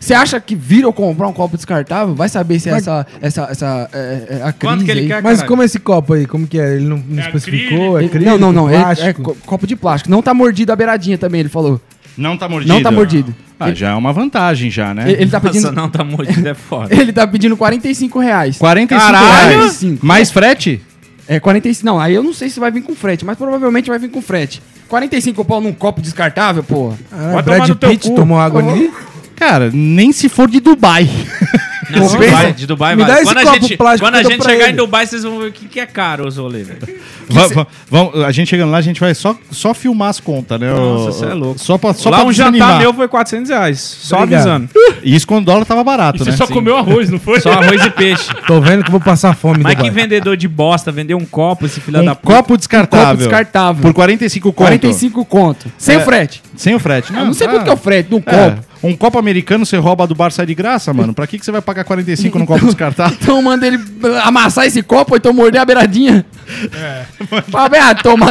Você 0.00 0.12
acha 0.12 0.38
que 0.38 0.54
vira 0.54 0.86
eu 0.86 0.92
comprar 0.92 1.26
um 1.26 1.32
copo 1.32 1.56
descartável? 1.56 2.14
Vai 2.14 2.28
saber 2.28 2.60
se 2.60 2.68
é 2.68 2.72
essa, 2.74 3.06
essa, 3.22 3.42
essa 3.50 3.88
é, 3.90 4.26
é 4.38 4.42
a 4.42 4.52
crise 4.52 4.74
Quanto 4.74 4.84
que 4.84 4.90
ele 4.90 5.00
aí. 5.00 5.06
quer, 5.06 5.22
Mas 5.22 5.38
caralho? 5.38 5.48
como 5.48 5.62
é 5.62 5.64
esse 5.64 5.78
copo 5.78 6.12
aí? 6.12 6.26
Como 6.26 6.46
que 6.46 6.58
é? 6.60 6.74
Ele 6.76 6.84
não, 6.84 7.02
não 7.08 7.22
É 7.22 7.26
especificou? 7.26 7.78
É 7.98 8.04
acrílico. 8.04 8.06
acrílico, 8.16 8.30
não, 8.38 8.52
não, 8.52 8.52
não. 8.52 8.70
É, 8.70 8.76
é 8.76 8.82
plástico? 8.82 9.22
co- 9.22 9.36
copo 9.46 9.66
de 9.66 9.74
plástico. 9.76 10.10
Não 10.10 10.20
tá 10.20 10.34
mordido 10.34 10.70
a 10.72 10.76
beiradinha 10.76 11.16
também, 11.16 11.40
ele 11.40 11.48
falou. 11.48 11.80
Não 12.18 12.36
tá 12.36 12.46
mordido? 12.46 12.74
Não 12.74 12.82
tá 12.82 12.90
mordido. 12.90 13.34
Ah, 13.58 13.72
já 13.72 13.92
é 13.92 13.94
uma 13.94 14.12
vantagem 14.12 14.70
já, 14.70 14.92
né? 14.92 15.10
Ele, 15.10 15.22
ele 15.22 15.30
tá 15.30 15.40
pedindo. 15.40 15.62
Nossa, 15.62 15.74
não 15.74 15.88
tá 15.88 16.04
mordido, 16.04 16.46
é 16.46 16.54
foda. 16.54 16.92
Ele 16.94 17.12
tá 17.12 17.26
pedindo 17.26 17.56
45 17.56 18.18
reais. 18.18 18.58
45 18.58 19.00
Caralho! 19.00 19.26
reais. 19.26 19.54
45. 19.78 20.04
Mais 20.06 20.30
frete? 20.30 20.82
É, 21.26 21.40
45. 21.40 21.86
Não, 21.86 21.98
aí 21.98 22.12
eu 22.14 22.22
não 22.22 22.34
sei 22.34 22.50
se 22.50 22.60
vai 22.60 22.70
vir 22.70 22.82
com 22.82 22.94
frete, 22.94 23.24
mas 23.24 23.38
provavelmente 23.38 23.88
vai 23.88 23.98
vir 23.98 24.10
com 24.10 24.20
frete. 24.20 24.60
45 24.94 25.44
pau 25.44 25.60
num 25.60 25.72
copo 25.72 26.00
descartável, 26.00 26.62
porra. 26.62 26.96
Ah, 27.10 27.32
Vai 27.32 27.42
tomar 27.42 27.56
Brad 27.56 27.68
no 27.68 27.74
teu 27.74 27.90
Pitt 27.90 28.08
cu. 28.08 28.14
tomou 28.14 28.38
água 28.38 28.60
ali? 28.62 28.92
Cara, 29.34 29.68
nem 29.72 30.12
se 30.12 30.28
for 30.28 30.48
de 30.48 30.60
Dubai. 30.60 31.10
Não? 31.90 32.06
Dubai, 32.06 32.52
de 32.52 32.66
Dubai 32.66 32.96
Me 32.96 33.02
vale. 33.02 33.14
dá 33.14 33.20
esse 33.22 33.32
Quando 33.32 33.38
a 33.38 33.50
copo 33.50 33.60
gente, 33.62 33.76
plástico 33.76 34.06
quando 34.06 34.14
a 34.14 34.22
gente 34.22 34.44
chegar 34.44 34.64
ele. 34.64 34.72
em 34.72 34.76
Dubai, 34.76 35.06
vocês 35.06 35.22
vão 35.22 35.38
ver 35.38 35.46
o 35.48 35.52
que, 35.52 35.66
que 35.66 35.80
é 35.80 35.86
caro 35.86 36.26
os 36.26 36.36
rolês. 36.36 36.68
a 38.26 38.32
gente 38.32 38.48
chegando 38.48 38.70
lá, 38.70 38.78
a 38.78 38.82
gente 38.82 39.00
vai 39.00 39.14
só, 39.14 39.36
só 39.50 39.72
filmar 39.74 40.08
as 40.10 40.20
contas, 40.20 40.58
né? 40.60 40.70
Nossa, 40.72 41.08
O- 41.10 41.12
cê 41.12 41.24
é 41.26 41.34
louco. 41.34 41.58
Só 41.58 41.78
pra, 41.78 41.92
só 41.94 42.10
Lá 42.10 42.18
pra 42.18 42.26
um 42.26 42.32
jantar 42.32 42.52
desanimar. 42.52 42.78
meu 42.80 42.94
foi 42.94 43.08
400 43.08 43.50
reais. 43.50 43.78
Só 43.80 44.16
Obrigado. 44.18 44.40
avisando. 44.48 44.68
Isso 45.02 45.26
quando 45.26 45.42
o 45.42 45.46
dólar 45.46 45.64
tava 45.64 45.80
E 45.80 45.84
barato, 45.84 46.18
você 46.24 46.30
né? 46.30 46.36
só 46.36 46.46
Sim. 46.46 46.54
comeu 46.54 46.76
arroz, 46.76 47.10
não 47.10 47.18
foi? 47.18 47.40
Só 47.40 47.50
arroz 47.52 47.84
e 47.84 47.90
peixe. 47.90 48.28
Tô 48.46 48.60
vendo 48.60 48.82
que 48.82 48.88
eu 48.88 48.92
vou 48.92 49.00
passar 49.00 49.34
fome 49.34 49.62
Mas 49.62 49.74
Dubai. 49.76 49.90
que 49.90 49.94
vendedor 49.94 50.36
de 50.36 50.48
bosta 50.48 50.90
vendeu 50.92 51.16
um 51.18 51.24
copo, 51.24 51.66
esse 51.66 51.80
filho 51.80 52.00
Um 52.00 52.04
da 52.04 52.14
puta. 52.14 52.34
copo 52.36 52.56
descartável. 52.56 53.06
Copo 53.08 53.18
descartável. 53.18 53.82
Por 53.82 53.92
45 53.94 54.52
conto. 54.52 54.56
45 54.56 55.24
conto. 55.24 55.66
Sem 55.78 55.96
É. 55.96 55.98
o 55.98 56.00
frete. 56.02 56.42
Sem 56.56 56.74
o 56.74 56.78
frete. 56.78 57.12
Eu 57.12 57.24
não 57.24 57.32
sei 57.34 57.46
tá. 57.46 57.54
quanto 57.54 57.64
que 57.64 57.70
é 57.70 57.72
o 57.72 57.76
frete 57.76 58.08
de 58.08 58.14
um 58.14 58.22
É, 58.24 58.50
copo. 58.50 58.64
um 58.82 58.96
copo 58.96 59.18
americano 59.18 59.64
você 59.66 59.76
rouba 59.76 60.06
do 60.06 60.14
bar 60.14 60.30
sai 60.30 60.46
de 60.46 60.54
graça, 60.54 60.92
mano. 60.92 61.12
Pra 61.12 61.26
que, 61.26 61.38
que 61.38 61.44
você 61.44 61.50
vai 61.50 61.60
pagar 61.62 61.73
45 61.82 62.38
no 62.38 62.46
copo 62.46 62.64
descartável? 62.66 63.16
Então 63.24 63.40
manda 63.42 63.66
ele 63.66 63.80
amassar 64.22 64.66
esse 64.66 64.82
copo 64.82 65.14
ou 65.14 65.16
então 65.16 65.32
morder 65.32 65.60
a 65.60 65.64
beiradinha. 65.64 66.24
É. 66.72 67.04
Fala, 67.50 67.70
ah, 67.90 67.94
toma, 67.94 68.26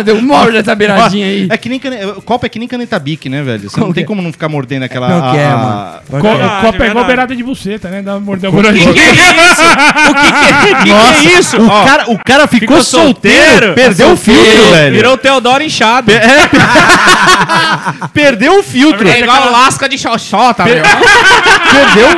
essa 0.56 0.76
beiradinha 0.76 1.26
aí. 1.26 1.48
É 1.50 1.58
que 1.58 1.68
nem 1.68 1.80
cane... 1.80 2.06
o 2.06 2.22
copo 2.22 2.46
é 2.46 2.50
que 2.50 2.60
nem 2.60 2.68
caneta 2.68 2.98
bic, 3.00 3.28
né, 3.28 3.42
velho? 3.42 3.68
Você 3.70 3.78
não 3.78 3.86
Como 3.88 3.94
tem 3.96 4.04
é? 4.04 4.08
como 4.08 4.22
não 4.22 4.32
ficar 4.32 4.48
mordendo 4.48 4.84
aquela. 4.84 5.10
Não 5.10 5.30
a- 5.30 5.32
quer, 5.34 5.48
a- 5.48 5.58
mano. 5.58 6.22
Co 6.22 6.30
Verdade, 6.30 6.62
copo 6.66 6.84
é 6.84 6.88
igual 6.88 7.06
beirada 7.06 7.36
de 7.36 7.44
buceta, 7.44 7.90
né? 7.90 8.02
Dá 8.04 8.12
uma 8.18 8.20
mordida 8.20 8.50
Que 8.54 8.94
que 8.94 9.00
é 9.00 9.12
isso? 9.12 9.64
O 10.10 10.14
que, 10.14 10.68
que, 10.68 10.76
que, 10.84 10.90
Nossa, 10.90 11.22
que 11.22 11.28
é 11.28 11.40
isso? 11.40 11.58
O, 11.60 11.68
Ó, 11.68 11.86
cara, 11.86 12.12
o 12.12 12.20
cara 12.24 12.48
ficou, 12.48 12.78
ficou 12.78 12.84
solteiro, 12.84 13.40
solteiro, 13.50 13.74
perdeu 13.74 14.12
o 14.12 14.18
filtro, 14.18 14.44
virou- 14.52 14.72
velho. 14.72 14.96
Virou 14.96 15.14
o 15.14 15.18
Teodoro 15.18 15.64
inchado. 15.64 16.12
Perdeu 18.14 18.60
o 18.60 18.64
filtro. 18.64 19.08
É 19.08 19.20
igual 19.22 19.50
lasca 19.52 19.90
de 19.90 19.98
xoxota, 19.98 20.64
meu. 20.66 20.76
perdeu, 20.76 22.10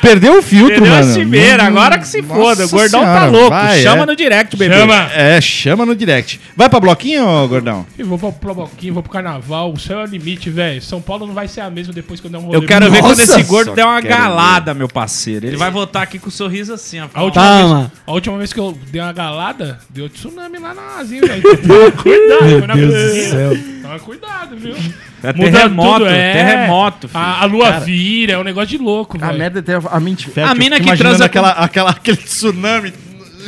perdeu 0.00 0.38
o 0.38 0.42
filtro, 0.42 0.76
Perdeu 0.76 0.92
a 0.94 1.00
mano. 1.00 1.12
cimeira, 1.14 1.62
agora 1.64 1.98
que 1.98 2.06
se 2.08 2.22
foda. 2.22 2.38
O 2.40 2.62
Nossa 2.62 2.76
gordão 2.76 3.00
tá 3.02 3.06
senhora, 3.06 3.30
louco. 3.30 3.50
vai, 3.50 3.82
Chama 3.82 4.02
é. 4.02 4.06
no 4.06 4.16
direct, 4.16 4.56
bebê. 4.56 4.74
Chama. 4.78 5.10
É, 5.12 5.40
chama 5.40 5.86
no 5.86 5.94
direct. 5.94 6.40
Vai 6.56 6.68
pra 6.68 6.80
bloquinho, 6.80 7.26
ô, 7.26 7.48
gordão? 7.48 7.86
Eu 7.98 8.06
vou 8.06 8.32
pro, 8.32 8.54
bloquinho, 8.54 8.94
vou 8.94 9.02
pro 9.02 9.12
carnaval. 9.12 9.72
O 9.72 9.78
céu 9.78 10.00
é 10.00 10.04
o 10.04 10.06
limite, 10.06 10.50
velho. 10.50 10.80
São 10.82 11.00
Paulo 11.00 11.26
não 11.26 11.34
vai 11.34 11.48
ser 11.48 11.60
a 11.60 11.70
mesma 11.70 11.92
depois 11.92 12.20
que 12.20 12.26
eu 12.26 12.30
der 12.30 12.38
um 12.38 12.42
rolê. 12.42 12.56
Eu 12.56 12.62
quero 12.66 12.90
ver 12.90 13.00
quando 13.00 13.18
Nossa, 13.18 13.40
esse 13.40 13.42
gordo 13.44 13.72
der 13.74 13.84
uma 13.84 14.00
galada, 14.00 14.74
meu 14.74 14.88
parceiro. 14.88 15.46
Ele 15.46 15.56
vai 15.56 15.70
voltar 15.70 16.02
aqui 16.02 16.18
com 16.18 16.28
um 16.28 16.32
sorriso 16.32 16.72
assim, 16.72 17.00
ó. 17.00 17.06
A 17.12 17.22
última, 17.22 17.44
Toma. 17.44 17.78
vez, 17.80 17.90
a 18.06 18.12
última 18.12 18.38
vez 18.38 18.52
que 18.52 18.60
eu 18.60 18.76
dei 18.90 19.00
uma 19.00 19.12
galada, 19.12 19.78
deu 19.90 20.08
tsunami 20.08 20.58
lá 20.58 20.74
na 20.74 20.98
Asinha, 20.98 21.22
velho. 21.22 21.42
Cuidado, 22.02 22.58
foi 22.58 22.66
na 22.66 22.74
Deus 22.74 22.92
do 22.94 23.30
céu. 23.30 23.79
Toma 23.90 23.98
cuidado, 23.98 24.56
viu? 24.56 24.74
É 25.22 25.34
Muda 25.34 25.50
terremoto, 25.50 25.98
tudo, 25.98 26.06
é. 26.06 26.32
terremoto, 26.32 27.08
filho. 27.08 27.20
A, 27.22 27.42
a 27.42 27.44
lua 27.44 27.72
vira, 27.80 28.32
é 28.32 28.38
um 28.38 28.42
negócio 28.42 28.68
de 28.70 28.78
louco, 28.82 29.18
A 29.20 29.26
velho. 29.26 29.38
merda 29.38 29.62
é 29.70 29.78
a 29.94 30.00
mente. 30.00 30.32
A 30.40 30.54
mina 30.54 30.80
que 30.80 30.96
transa 30.96 31.26
aquela, 31.26 31.50
aquela, 31.50 31.90
aquele 32.00 32.16
tsunami. 32.16 32.90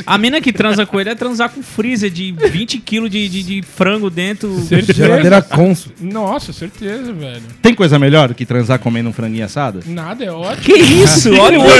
A 0.05 0.17
mina 0.17 0.41
que 0.41 0.51
transa 0.51 0.85
com 0.85 0.99
ele 0.99 1.09
é 1.09 1.15
transar 1.15 1.49
com 1.49 1.61
freezer 1.61 2.09
de 2.09 2.31
20 2.31 2.79
kg 2.79 3.09
de, 3.09 3.29
de, 3.29 3.43
de 3.43 3.61
frango 3.61 4.09
dentro. 4.09 4.59
Certeza. 4.61 4.93
Geladeira 4.93 5.41
Consul. 5.41 5.91
Nossa, 5.99 6.51
certeza, 6.53 7.11
velho. 7.13 7.43
Tem 7.61 7.73
coisa 7.73 7.97
melhor 7.99 8.29
do 8.29 8.35
que 8.35 8.45
transar 8.45 8.79
comendo 8.79 9.09
um 9.09 9.13
franguinho 9.13 9.45
assado? 9.45 9.81
Nada, 9.85 10.23
é 10.23 10.31
ótimo. 10.31 10.63
Que 10.63 10.73
isso? 10.73 11.33
Olha 11.39 11.59
o. 11.59 11.63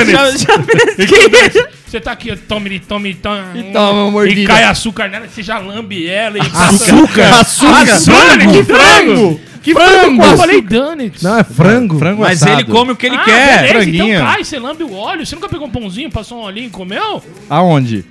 Que 1.06 1.68
Você 1.88 2.00
tá 2.00 2.12
aqui, 2.12 2.36
tome, 2.36 2.80
tome, 2.80 3.14
tome. 3.14 3.60
E 3.60 3.64
toma 3.72 4.12
mordida. 4.12 4.42
E 4.42 4.46
cai 4.46 4.64
açúcar 4.64 5.08
nela, 5.10 5.28
você 5.28 5.44
já 5.44 5.60
lambe 5.60 6.08
ela 6.08 6.38
e 6.38 6.50
passa. 6.50 6.94
Açúcar? 6.96 7.40
Açúcar? 7.40 8.38
que 8.52 8.64
frango! 8.64 9.53
Que 9.64 9.74
frango? 9.74 10.24
Eu 10.24 10.38
falei 10.38 10.62
dane 10.62 11.12
Não, 11.22 11.40
é 11.40 11.44
frango. 11.44 11.98
Frango 11.98 12.22
Mas 12.22 12.44
assado. 12.44 12.62
ele 12.62 12.70
come 12.70 12.92
o 12.92 12.96
que 12.96 13.06
ele 13.06 13.16
Ah, 13.16 13.24
quer. 13.24 13.56
beleza, 13.62 13.74
franguinho. 13.74 14.16
então 14.16 14.26
cai, 14.28 14.44
você 14.44 14.60
lambe 14.60 14.84
o 14.84 14.94
óleo. 14.94 15.26
Você 15.26 15.36
nunca 15.36 15.48
pegou 15.50 15.68
um 15.68 15.72
pãozinho, 15.72 16.12
passou 16.12 16.40
um 16.40 16.42
olhinho 16.44 16.68
e 16.68 16.70
comeu? 16.70 17.24
Aonde? 17.50 18.04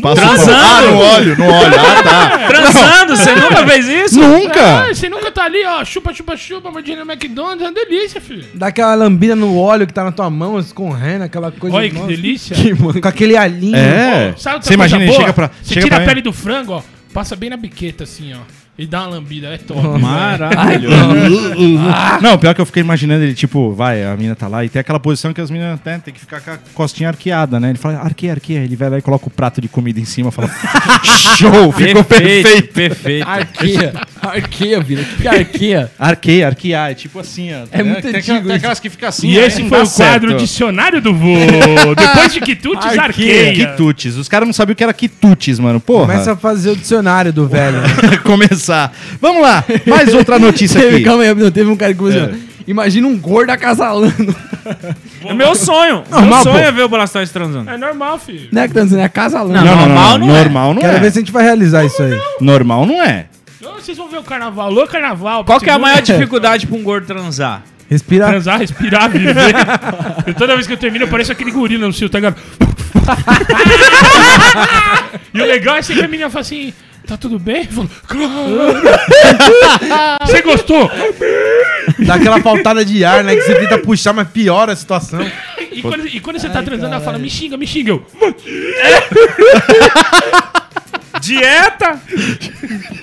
Passou 0.00 0.16
Transando. 0.16 0.56
Ah, 0.58 0.82
no 0.82 0.98
óleo, 0.98 1.36
no 1.36 1.44
óleo. 1.44 1.74
Ah, 1.78 2.02
tá. 2.02 2.38
Transando, 2.48 3.16
você 3.16 3.34
nunca 3.34 3.66
fez 3.66 3.86
isso? 3.86 4.18
Nunca! 4.20 4.84
Ah, 4.84 4.94
você 4.94 5.08
nunca 5.08 5.30
tá 5.30 5.44
ali, 5.44 5.64
ó, 5.66 5.84
chupa, 5.84 6.14
chupa, 6.14 6.36
chupa, 6.36 6.70
mordendo 6.70 7.04
no 7.04 7.12
McDonald's, 7.12 7.62
é 7.62 7.66
uma 7.68 7.72
delícia, 7.74 8.20
filho. 8.20 8.44
Dá 8.54 8.68
aquela 8.68 8.94
lambida 8.94 9.36
no 9.36 9.58
óleo 9.58 9.86
que 9.86 9.92
tá 9.92 10.02
na 10.02 10.12
tua 10.12 10.30
mão, 10.30 10.58
escorrendo, 10.58 11.24
aquela 11.24 11.52
coisa. 11.52 11.76
Olha 11.76 11.88
que 11.88 11.94
nossa. 11.94 12.06
delícia. 12.08 12.56
Com 13.02 13.06
aquele 13.08 13.36
alinho. 13.36 13.76
É. 13.76 14.34
Sabe 14.38 14.56
outra 14.56 14.68
Você 14.68 14.74
imagina, 14.74 15.04
ele 15.04 15.12
chega 15.12 15.32
pra. 15.32 15.50
Você 15.62 15.74
chega 15.74 15.86
tira 15.86 15.96
pra 15.96 16.04
a 16.04 16.08
pele 16.08 16.22
do 16.22 16.32
frango, 16.32 16.72
ó, 16.72 16.82
passa 17.12 17.36
bem 17.36 17.50
na 17.50 17.56
biqueta, 17.56 18.04
assim, 18.04 18.32
ó. 18.32 18.59
E 18.80 18.86
dá 18.86 19.00
uma 19.02 19.08
lambida, 19.16 19.48
é 19.48 19.58
top. 19.58 19.98
Maravilhoso. 20.00 21.78
Não, 22.22 22.38
pior 22.38 22.54
que 22.54 22.62
eu 22.62 22.64
fiquei 22.64 22.82
imaginando 22.82 23.22
ele, 23.24 23.34
tipo, 23.34 23.72
vai, 23.74 24.02
a 24.02 24.16
mina 24.16 24.34
tá 24.34 24.48
lá 24.48 24.64
e 24.64 24.70
tem 24.70 24.80
aquela 24.80 24.98
posição 24.98 25.34
que 25.34 25.40
as 25.40 25.50
minas 25.50 25.78
né, 25.84 26.00
tem 26.02 26.14
que 26.14 26.20
ficar 26.20 26.40
com 26.40 26.50
a 26.50 26.58
costinha 26.72 27.10
arqueada, 27.10 27.60
né? 27.60 27.68
Ele 27.68 27.78
fala, 27.78 27.98
arqueia, 27.98 28.32
arqueia. 28.32 28.60
Ele 28.60 28.76
vai 28.76 28.88
lá 28.88 28.96
e 28.98 29.02
coloca 29.02 29.26
o 29.26 29.30
prato 29.30 29.60
de 29.60 29.68
comida 29.68 30.00
em 30.00 30.06
cima 30.06 30.30
e 30.30 30.32
fala, 30.32 30.48
show, 31.36 31.70
ficou 31.72 32.02
perfeito. 32.02 32.72
perfeito. 32.72 33.28
Arqueia. 33.28 33.92
Arqueia, 34.22 34.80
Vila. 34.80 35.04
Que 35.04 35.28
arqueia? 35.28 35.90
Arqueia, 35.98 36.46
arquear, 36.46 36.90
é 36.90 36.94
tipo 36.94 37.18
assim, 37.18 37.52
ó. 37.52 37.66
É 37.70 37.82
muito 37.82 38.00
tem, 38.00 38.16
antigo 38.16 38.32
aquela- 38.32 38.42
tem 38.48 38.56
aquelas 38.56 38.80
que 38.80 38.88
ficam 38.88 39.08
assim. 39.10 39.28
E 39.28 39.38
aí 39.38 39.44
esse 39.46 39.68
foi 39.68 39.82
o 39.82 39.88
quadro 39.90 40.28
certo. 40.30 40.36
Dicionário 40.40 41.02
do 41.02 41.12
Vô. 41.14 41.34
Depois 41.96 42.32
de 42.32 42.40
quitutes, 42.40 42.98
arqueia. 42.98 43.52
Quitutes. 43.52 44.16
Os 44.16 44.26
caras 44.26 44.48
não 44.48 44.54
sabiam 44.54 44.72
o 44.72 44.76
que 44.76 44.82
era 44.82 44.94
quitutes, 44.94 45.58
mano. 45.58 45.80
Porra. 45.80 46.06
Começa 46.06 46.32
a 46.32 46.36
fazer 46.36 46.70
o 46.70 46.76
dicionário 46.76 47.30
do 47.30 47.46
velho. 47.46 47.78
Vamos 49.20 49.42
lá. 49.42 49.64
Mais 49.86 50.12
outra 50.14 50.38
notícia 50.38 50.78
Teve, 50.80 50.96
aqui. 50.96 51.04
calma 51.04 51.22
aí, 51.22 51.34
não, 51.34 51.50
teve 51.50 51.70
um 51.70 51.76
cara 51.76 51.94
que 51.94 52.08
assim, 52.08 52.20
ó, 52.20 52.50
Imagina 52.66 53.08
um 53.08 53.18
gordo 53.18 53.50
acasalando. 53.50 54.34
É 55.24 55.34
meu 55.34 55.54
sonho. 55.54 56.04
meu 56.10 56.20
Normal, 56.20 56.42
sonho 56.42 56.54
pô. 56.54 56.60
é 56.60 56.72
ver 56.72 56.82
o 56.82 56.88
Blastoise 56.88 57.32
transando. 57.32 57.68
É 57.70 57.76
normal, 57.76 58.18
filho. 58.18 58.48
Não 58.52 58.62
é 58.62 58.68
que 58.68 58.74
tá 58.74 58.82
dizendo, 58.82 59.00
é 59.00 59.04
acasalando. 59.04 59.54
Não, 59.54 59.64
não, 59.64 59.76
não. 59.76 59.86
Normal 59.88 60.18
não 60.18 60.36
é. 60.36 60.38
Normal 60.44 60.74
não 60.74 60.80
Quero 60.82 60.96
é. 60.96 61.00
ver 61.00 61.10
se 61.10 61.18
a 61.18 61.20
gente 61.22 61.32
vai 61.32 61.42
realizar 61.42 61.84
isso 61.84 62.00
aí. 62.02 62.16
Normal 62.40 62.86
não 62.86 63.02
é. 63.02 63.26
Não, 63.60 63.74
Vocês 63.74 63.96
vão 63.98 64.08
ver 64.08 64.18
o 64.18 64.22
carnaval. 64.22 64.66
Alô, 64.66 64.86
carnaval. 64.86 65.44
Qual 65.44 65.58
que 65.58 65.68
é 65.68 65.72
a 65.72 65.78
maior 65.78 66.00
dificuldade 66.00 66.66
pra 66.66 66.76
um 66.76 66.82
gordo 66.82 67.06
transar? 67.06 67.62
Respirar. 67.90 68.30
Transar, 68.30 68.60
respirar, 68.60 69.10
viver. 69.10 69.34
Eu, 70.26 70.34
toda 70.38 70.54
vez 70.54 70.66
que 70.68 70.72
eu 70.72 70.76
termino, 70.76 71.06
eu 71.06 71.08
pareço 71.08 71.32
aquele 71.32 71.50
gorila 71.50 71.88
no 71.88 71.92
cio, 71.92 72.08
tá 72.08 72.18
ligado? 72.18 72.36
e 75.34 75.40
o 75.40 75.44
legal 75.44 75.76
é 75.76 75.82
sempre 75.82 76.04
a 76.04 76.08
menina 76.08 76.30
fala 76.30 76.42
assim: 76.42 76.72
tá 77.10 77.16
tudo 77.16 77.38
bem? 77.38 77.64
Eu 77.64 77.72
falo, 77.72 77.90
claro. 78.06 78.82
Você 80.26 80.42
gostou? 80.42 80.90
Dá 82.06 82.14
aquela 82.14 82.40
faltada 82.40 82.84
de 82.84 83.04
ar, 83.04 83.24
né? 83.24 83.34
Que 83.34 83.42
você 83.42 83.56
tenta 83.56 83.78
puxar, 83.78 84.12
mas 84.12 84.28
piora 84.28 84.72
a 84.72 84.76
situação. 84.76 85.20
E 85.72 85.82
quando, 85.82 86.06
e 86.06 86.20
quando 86.20 86.38
você 86.38 86.48
tá 86.48 86.62
transando, 86.62 86.94
ela 86.94 87.04
fala: 87.04 87.18
me 87.18 87.28
xinga, 87.28 87.56
me 87.56 87.66
xinga. 87.66 87.90
Eu, 87.90 88.06
Dieta! 91.20 92.00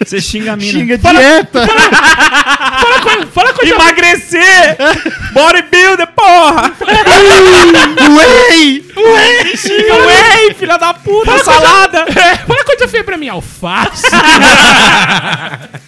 Você 0.06 0.20
xinga 0.22 0.54
a 0.54 0.56
mina. 0.56 0.72
Xinga 0.72 0.98
dieta. 0.98 1.68
fala 1.68 3.02
coisa, 3.02 3.28
fala 3.28 3.54
coisa 3.54 3.74
Emagrecer! 3.74 4.78
Bodybuilder, 5.34 6.08
porra! 6.08 6.74
Whey! 8.10 8.86
Xinga 9.56 9.94
o 9.94 10.06
whey, 10.08 10.54
filha 10.54 10.78
da 10.78 10.94
puta, 10.94 11.38
salada! 11.44 12.06
É, 12.10 12.38
fala 12.38 12.64
coisa 12.64 12.88
feia 12.88 13.04
pra 13.04 13.18
mim, 13.18 13.30
alface. 13.30 14.08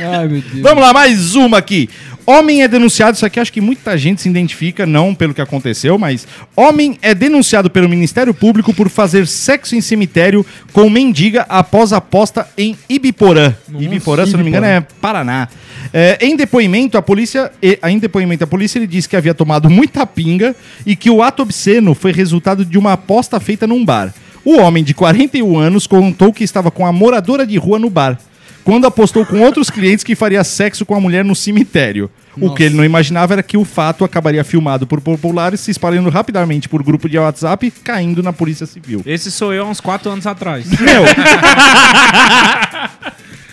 Ai, 0.00 0.26
meu 0.28 0.40
Deus. 0.40 0.62
Vamos 0.62 0.82
lá, 0.82 0.92
mais 0.92 1.34
uma 1.34 1.58
aqui. 1.58 1.90
Homem 2.30 2.62
é 2.62 2.68
denunciado, 2.68 3.16
isso 3.16 3.26
aqui 3.26 3.40
acho 3.40 3.52
que 3.52 3.60
muita 3.60 3.98
gente 3.98 4.22
se 4.22 4.28
identifica, 4.28 4.86
não 4.86 5.12
pelo 5.12 5.34
que 5.34 5.40
aconteceu, 5.40 5.98
mas 5.98 6.28
homem 6.54 6.96
é 7.02 7.12
denunciado 7.12 7.68
pelo 7.68 7.88
Ministério 7.88 8.32
Público 8.32 8.72
por 8.72 8.88
fazer 8.88 9.26
sexo 9.26 9.74
em 9.74 9.80
cemitério 9.80 10.46
com 10.72 10.88
mendiga 10.88 11.44
após 11.48 11.92
aposta 11.92 12.48
em 12.56 12.78
Ibiporã. 12.88 13.52
Ibiporã, 13.76 14.26
se 14.26 14.36
não 14.36 14.44
me 14.44 14.50
engano, 14.50 14.64
é 14.64 14.80
Paraná. 15.00 15.48
É, 15.92 16.18
em 16.20 16.36
depoimento, 16.36 16.96
a 16.96 17.02
polícia, 17.02 17.50
em 17.82 17.98
depoimento, 17.98 18.44
a 18.44 18.46
polícia 18.46 18.78
ele 18.78 18.86
disse 18.86 19.08
que 19.08 19.16
havia 19.16 19.34
tomado 19.34 19.68
muita 19.68 20.06
pinga 20.06 20.54
e 20.86 20.94
que 20.94 21.10
o 21.10 21.24
ato 21.24 21.42
obsceno 21.42 21.96
foi 21.96 22.12
resultado 22.12 22.64
de 22.64 22.78
uma 22.78 22.92
aposta 22.92 23.40
feita 23.40 23.66
num 23.66 23.84
bar. 23.84 24.14
O 24.44 24.58
homem 24.60 24.84
de 24.84 24.94
41 24.94 25.58
anos 25.58 25.84
contou 25.84 26.32
que 26.32 26.44
estava 26.44 26.70
com 26.70 26.86
a 26.86 26.92
moradora 26.92 27.44
de 27.44 27.58
rua 27.58 27.80
no 27.80 27.90
bar 27.90 28.16
quando 28.62 28.86
apostou 28.86 29.24
com 29.24 29.40
outros 29.40 29.70
clientes 29.70 30.04
que 30.04 30.14
faria 30.14 30.44
sexo 30.44 30.84
com 30.84 30.94
a 30.94 31.00
mulher 31.00 31.24
no 31.24 31.34
cemitério. 31.34 32.10
O 32.38 32.54
que 32.54 32.62
ele 32.62 32.74
não 32.76 32.84
imaginava 32.84 33.34
era 33.34 33.42
que 33.42 33.56
o 33.56 33.64
fato 33.64 34.04
acabaria 34.04 34.44
filmado 34.44 34.86
por 34.86 35.00
populares, 35.00 35.60
se 35.60 35.70
espalhando 35.70 36.08
rapidamente 36.10 36.68
por 36.68 36.82
grupo 36.82 37.08
de 37.08 37.18
WhatsApp 37.18 37.66
e 37.66 37.70
caindo 37.70 38.22
na 38.22 38.32
Polícia 38.32 38.66
Civil. 38.66 39.02
Esse 39.04 39.30
sou 39.30 39.52
eu 39.52 39.64
há 39.64 39.68
uns 39.68 39.80
4 39.80 40.10
anos 40.10 40.26
atrás. 40.26 40.66
Meu! 40.80 41.02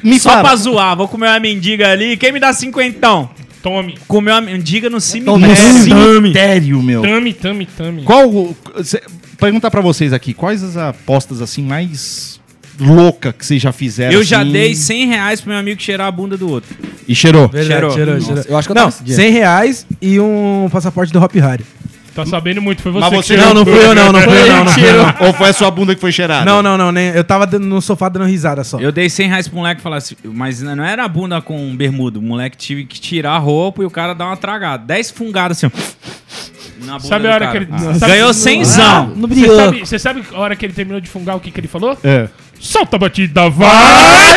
Me 0.04 0.20
Só 0.20 0.30
fala. 0.30 0.42
pra 0.44 0.56
zoar, 0.56 0.96
vou 0.96 1.08
comer 1.08 1.28
uma 1.28 1.40
mendiga 1.40 1.90
ali. 1.92 2.16
Quem 2.18 2.32
me 2.32 2.40
dá 2.40 2.54
cinquentão? 2.54 3.30
Tome. 3.64 3.98
Comer 4.08 4.32
uma 4.32 4.42
mendiga 4.42 4.90
no 4.90 4.98
No 4.98 5.02
cemitério. 5.02 5.56
cemitério, 5.84 6.84
meu. 6.84 7.02
Tame, 7.02 7.34
tame, 7.34 7.66
tame. 7.66 8.04
Qual. 8.04 8.56
cê- 8.84 9.02
Perguntar 9.40 9.70
pra 9.70 9.82
vocês 9.82 10.14
aqui, 10.14 10.34
quais 10.34 10.64
as 10.64 10.78
apostas 10.78 11.42
assim 11.42 11.62
mais 11.64 12.40
louca 12.80 13.34
que 13.34 13.46
vocês 13.46 13.62
já 13.62 13.72
fizeram? 13.72 14.14
Eu 14.14 14.24
já 14.24 14.42
assim, 14.42 14.52
dei 14.52 14.76
100 14.76 15.08
reais 15.08 15.42
pro 15.42 15.50
meu 15.50 15.60
amigo 15.60 15.82
cheirar 15.82 16.08
a 16.08 16.12
bunda 16.12 16.38
do 16.38 16.50
outro. 16.50 16.76
E 17.08 17.16
cheirou. 17.16 17.50
Cheirou. 17.52 17.92
cheirou. 17.92 18.18
Eu 18.48 18.58
acho 18.58 18.68
que 18.68 18.72
eu 18.72 18.76
Não, 18.76 18.84
tava 18.84 18.86
nesse 18.88 19.04
dia. 19.04 19.16
100 19.16 19.32
reais 19.32 19.88
e 20.02 20.20
um 20.20 20.68
passaporte 20.72 21.12
do 21.14 21.20
Hop 21.22 21.34
Harry. 21.36 21.66
Tá 22.14 22.26
sabendo 22.26 22.60
muito, 22.64 22.82
foi 22.82 22.92
você 22.92 23.00
Mas 23.02 23.10
que 23.12 23.16
você 23.18 23.36
cheirou. 23.36 23.54
Não, 23.54 23.64
não 23.64 23.66
fui 23.72 23.86
eu 23.86 23.94
não, 23.94 24.12
não 24.12 24.22
fui 24.22 24.42
eu 24.42 24.48
não. 24.48 24.64
Não, 24.66 24.72
fui 24.74 24.90
eu, 24.90 24.98
não. 25.04 25.28
Ou 25.28 25.34
foi 25.34 25.50
a 25.50 25.54
sua 25.54 25.70
bunda 25.70 25.94
que 25.94 26.02
foi 26.02 26.12
cheirada? 26.12 26.44
não, 26.46 26.64
não, 26.64 26.76
não, 26.76 26.92
nem, 26.92 27.10
eu 27.10 27.24
tava 27.24 27.46
no 27.60 27.80
sofá 27.80 28.10
dando 28.10 28.26
risada 28.26 28.64
só. 28.64 28.80
Eu 28.80 28.92
dei 28.92 29.08
100 29.08 29.28
reais 29.30 29.48
pro 29.48 29.58
moleque 29.58 29.82
e 29.82 29.84
falar 29.84 29.98
assim, 29.98 30.16
mas 30.24 30.60
não 30.64 30.84
era 30.84 31.04
a 31.04 31.08
bunda 31.08 31.40
com 31.44 31.76
bermudo. 31.76 32.20
O 32.20 32.24
moleque 32.24 32.58
tive 32.58 32.86
que 32.86 33.00
tirar 33.00 33.34
a 33.34 33.38
roupa 33.38 33.84
e 33.84 33.86
o 33.86 33.92
cara 33.92 34.16
dar 34.16 34.26
uma 34.26 34.38
tragada. 34.38 34.84
10 34.84 35.12
fungadas 35.12 35.58
assim, 35.58 35.68
ó, 35.68 36.86
na 36.88 36.94
bunda 36.94 37.08
Sabe 37.08 37.28
a 37.28 37.34
hora 37.36 37.48
cara. 37.48 37.66
que 37.66 37.72
ele. 37.72 38.00
sabe- 38.00 38.12
Ganhou 38.14 38.34
100 38.34 38.66
zão. 38.66 39.08
No 39.16 39.28
Você 39.28 39.46
sabe, 39.56 39.80
você 39.80 40.00
sabe 40.00 40.24
a 40.34 40.40
hora 40.40 40.56
que 40.56 40.66
ele 40.66 40.74
terminou 40.74 41.00
de 41.00 41.08
fungar 41.10 41.36
o 41.36 41.40
que, 41.40 41.52
que 41.52 41.60
ele 41.60 41.68
falou? 41.68 41.96
É. 42.04 42.28
Solta 42.60 42.96
a 42.96 43.00
batida, 43.00 43.50
vai! 43.50 43.68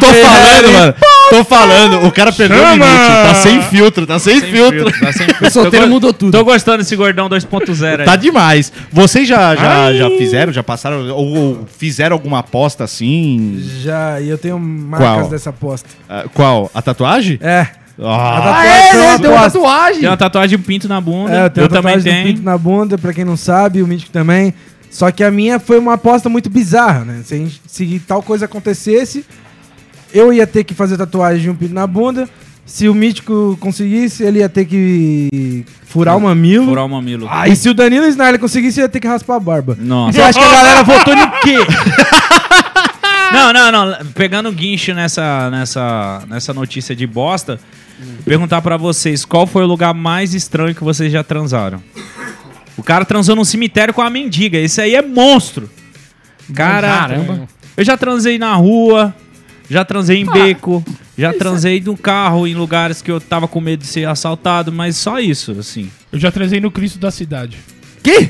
Tô 0.00 0.06
falando, 0.06 0.72
mano. 0.72 0.94
Tô 1.30 1.44
falando. 1.44 2.06
O 2.06 2.12
cara 2.12 2.32
perdeu 2.32 2.62
o 2.62 2.66
limite. 2.72 2.88
Tá 2.88 3.34
sem 3.34 3.62
filtro, 3.62 4.06
tá 4.06 4.18
sem, 4.18 4.40
Sem 4.40 4.50
filtro. 4.50 4.84
filtro, 4.84 5.00
tá 5.00 5.12
sem 5.12 5.26
filtro. 5.26 5.44
O 5.46 5.50
solteiro 5.50 5.88
mudou 5.88 6.12
tudo. 6.12 6.36
Tô 6.36 6.44
gostando 6.44 6.78
desse 6.78 6.96
gordão 6.96 7.28
2.0 7.28 8.00
aí. 8.00 8.04
Tá 8.04 8.16
demais. 8.16 8.72
Vocês 8.92 9.26
já, 9.28 9.54
já, 9.54 9.92
já 9.92 10.08
fizeram, 10.10 10.52
já 10.52 10.62
passaram, 10.62 11.08
ou, 11.10 11.36
ou 11.36 11.68
fizeram 11.78 12.14
alguma 12.14 12.38
aposta 12.40 12.84
assim? 12.84 13.62
Já, 13.82 14.20
e 14.20 14.28
eu 14.28 14.38
tenho 14.38 14.58
marcas 14.58 15.08
Qual? 15.08 15.28
dessa 15.28 15.50
aposta. 15.50 15.88
Ah, 16.08 16.24
qual? 16.32 16.70
A 16.74 16.82
tatuagem? 16.82 17.38
É. 17.42 17.66
Ah, 18.02 18.58
Ah, 18.58 18.66
é, 18.66 18.80
Tatuagem, 18.80 19.00
né? 19.12 19.18
Deu 19.18 19.30
uma 19.30 19.38
aposta. 19.40 19.58
tatuagem. 19.58 20.00
Tem 20.00 20.08
uma 20.10 20.16
tatuagem 20.16 20.58
de 20.58 20.64
pinto 20.64 20.88
na 20.88 21.00
bunda. 21.00 21.32
É, 21.34 21.44
eu 21.44 21.50
tenho 21.50 21.64
eu 21.64 21.68
também 21.68 22.00
tenho. 22.00 22.24
pinto 22.26 22.42
na 22.42 22.58
bunda, 22.58 22.98
pra 22.98 23.12
quem 23.12 23.24
não 23.24 23.36
sabe, 23.36 23.82
o 23.82 23.86
Mítico 23.86 24.10
também. 24.10 24.52
Só 24.94 25.10
que 25.10 25.24
a 25.24 25.30
minha 25.30 25.58
foi 25.58 25.76
uma 25.76 25.94
aposta 25.94 26.28
muito 26.28 26.48
bizarra, 26.48 27.04
né? 27.04 27.22
Se, 27.24 27.36
gente- 27.36 27.60
se 27.66 27.98
tal 28.06 28.22
coisa 28.22 28.44
acontecesse, 28.44 29.24
eu 30.12 30.32
ia 30.32 30.46
ter 30.46 30.62
que 30.62 30.72
fazer 30.72 30.96
tatuagem 30.96 31.42
de 31.42 31.50
um 31.50 31.54
pinto 31.56 31.74
na 31.74 31.84
bunda. 31.84 32.28
Se 32.64 32.88
o 32.88 32.94
Mítico 32.94 33.56
conseguisse, 33.60 34.22
ele 34.22 34.38
ia 34.38 34.48
ter 34.48 34.64
que 34.66 35.64
furar 35.84 36.16
o 36.16 36.20
mamilo. 36.20 36.66
Furar 36.66 36.84
o 36.84 36.88
mamilo. 36.88 37.26
Ah, 37.28 37.48
e 37.48 37.56
se 37.56 37.68
o 37.68 37.74
Danilo 37.74 38.06
Snarler 38.06 38.38
conseguisse, 38.40 38.78
ele 38.78 38.84
ia 38.84 38.88
ter 38.88 39.00
que 39.00 39.08
raspar 39.08 39.34
a 39.34 39.40
barba. 39.40 39.76
Nossa. 39.80 40.12
Você 40.12 40.22
acha 40.22 40.38
que 40.38 40.44
a 40.46 40.52
galera 40.52 40.82
votou 40.84 41.16
no 41.16 41.30
quê? 41.40 41.56
Não, 43.32 43.52
não, 43.52 43.72
não. 43.72 43.96
Pegando 44.14 44.52
guincho 44.52 44.94
nessa, 44.94 45.50
nessa, 45.50 46.22
nessa 46.28 46.54
notícia 46.54 46.94
de 46.94 47.04
bosta, 47.04 47.58
perguntar 48.24 48.62
pra 48.62 48.76
vocês 48.76 49.24
qual 49.24 49.44
foi 49.44 49.64
o 49.64 49.66
lugar 49.66 49.92
mais 49.92 50.34
estranho 50.34 50.72
que 50.72 50.84
vocês 50.84 51.10
já 51.12 51.24
transaram. 51.24 51.82
O 52.76 52.82
cara 52.82 53.04
transou 53.04 53.36
num 53.36 53.44
cemitério 53.44 53.94
com 53.94 54.02
a 54.02 54.10
mendiga. 54.10 54.58
Esse 54.58 54.80
aí 54.80 54.94
é 54.94 55.02
monstro. 55.02 55.70
Cara, 56.54 56.88
Caramba. 56.88 57.48
eu 57.76 57.84
já 57.84 57.96
transei 57.96 58.38
na 58.38 58.54
rua, 58.54 59.14
já 59.70 59.84
transei 59.84 60.18
em 60.20 60.26
beco, 60.26 60.84
já 61.16 61.32
transei 61.32 61.80
no 61.80 61.96
carro 61.96 62.46
em 62.46 62.54
lugares 62.54 63.00
que 63.00 63.10
eu 63.10 63.20
tava 63.20 63.48
com 63.48 63.60
medo 63.60 63.80
de 63.80 63.86
ser 63.86 64.06
assaltado, 64.06 64.70
mas 64.72 64.96
só 64.96 65.18
isso, 65.18 65.52
assim. 65.52 65.90
Eu 66.12 66.18
já 66.18 66.30
trazei 66.30 66.60
no 66.60 66.70
Cristo 66.70 66.98
da 66.98 67.10
cidade. 67.10 67.56
Que? 68.02 68.28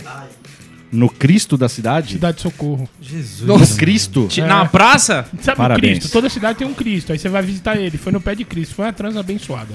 No 0.93 1.09
Cristo 1.11 1.57
da 1.57 1.69
cidade? 1.69 2.13
Cidade 2.13 2.37
de 2.37 2.43
Socorro. 2.45 2.89
Jesus. 3.03 3.49
No 3.49 3.77
Cristo? 3.77 4.29
Ti- 4.29 4.43
Na 4.43 4.65
praça? 4.67 5.27
Sabe 5.41 5.57
Parabéns. 5.57 5.97
o 5.97 6.01
Cristo? 6.01 6.13
Toda 6.13 6.29
cidade 6.29 6.59
tem 6.59 6.69
um 6.69 6.75
Cristo. 6.75 7.11
Aí 7.13 7.19
você 7.19 7.29
vai 7.29 7.43
visitar 7.43 7.77
ele. 7.77 7.99
Foi 7.99 8.13
no 8.13 8.21
pé 8.21 8.37
de 8.37 8.45
Cristo. 8.45 8.77
Foi 8.77 8.85
uma 8.87 8.93
transa 8.93 9.19
abençoada. 9.19 9.75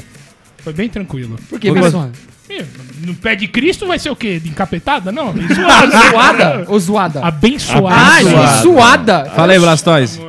Foi 0.69 0.73
bem 0.75 0.87
tranquilo. 0.87 1.35
Por 1.49 1.59
que? 1.59 1.67
Ih, 1.67 2.65
No 3.03 3.15
pé 3.15 3.35
de 3.35 3.47
Cristo 3.47 3.87
vai 3.87 3.97
ser 3.97 4.11
o 4.11 4.15
quê? 4.15 4.39
De 4.39 4.49
encapetada? 4.49 5.11
Não, 5.11 5.29
abençoada. 5.29 5.97
Zoada 6.11 6.65
ou 6.67 6.79
zoada? 6.79 7.25
Abençoada. 7.25 8.39
Ah, 8.39 8.61
suada. 8.61 9.25
Fala 9.35 9.53
aí, 9.53 9.59
Blastoise. 9.59 10.21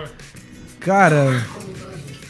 Cara, 0.81 1.45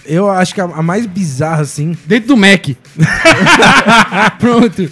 eu 0.05 0.29
acho 0.29 0.53
que 0.53 0.61
a, 0.61 0.65
a 0.65 0.83
mais 0.83 1.07
bizarra, 1.07 1.63
assim. 1.63 1.97
Dentro 2.05 2.29
do 2.31 2.37
Mac. 2.37 2.71
Pronto. 4.41 4.91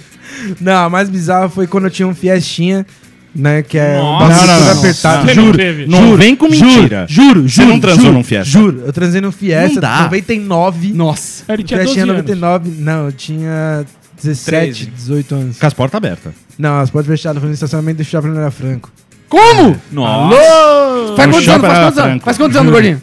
Não, 0.61 0.85
a 0.85 0.89
mais 0.89 1.09
bizarra 1.09 1.49
foi 1.49 1.67
quando 1.67 1.85
eu 1.87 1.91
tinha 1.91 2.07
um 2.07 2.15
Fiestinha, 2.15 2.87
né? 3.35 3.63
Que 3.63 3.79
é 3.79 3.99
um 4.01 4.03
Nossa. 4.03 4.29
bagulho 4.29 4.47
Não, 4.47 4.61
não, 4.61 4.79
apertado. 4.79 5.27
Você 5.27 5.35
não 5.35 5.45
Juro. 5.45 5.59
Não 5.89 6.17
vem 6.17 6.37
com 6.37 6.49
mentira. 6.49 7.07
Juro, 7.09 7.43
Você 7.43 7.49
juro. 7.49 7.69
não 7.69 7.81
transou 7.81 8.03
juro, 8.05 8.15
num 8.15 8.25
Fiesta? 8.25 8.51
Juro, 8.51 8.83
eu 8.87 8.93
transei 8.93 9.21
no 9.21 9.33
Fiesta, 9.33 9.75
Não 9.75 9.81
dá. 9.81 10.03
99. 10.05 10.93
Nossa. 10.93 11.45
Ele 11.53 11.63
tinha 11.63 11.79
12 11.79 11.93
Fiestinha 11.95 12.05
anos. 12.05 12.17
99. 12.27 12.71
Não, 12.83 13.07
eu 13.07 13.13
tinha 13.13 13.85
17, 14.23 14.45
13. 14.85 14.87
18 14.87 15.35
anos. 15.35 15.59
Com 15.59 15.67
as 15.67 15.75
portas 15.75 15.97
abertas. 15.97 16.33
Não, 16.59 16.81
as 16.81 16.91
portas 16.91 17.09
fechadas, 17.11 17.39
foi 17.41 17.49
no 17.49 17.55
estacionamento 17.55 17.99
do 17.99 18.05
Shopping 18.05 18.29
Não 18.29 18.41
era 18.41 18.51
Franco. 18.51 18.91
Como? 19.29 19.77
Nossa. 19.93 20.37
Faz 21.17 21.31
quantos 21.31 21.49
anos? 21.49 21.67
Faz 21.67 21.79
quantos 21.79 21.99
anos? 21.99 22.25
Faz 22.25 22.39
quantos 22.39 22.57
anos, 22.57 22.69
Juro. 22.73 22.83
gordinho? 22.83 23.03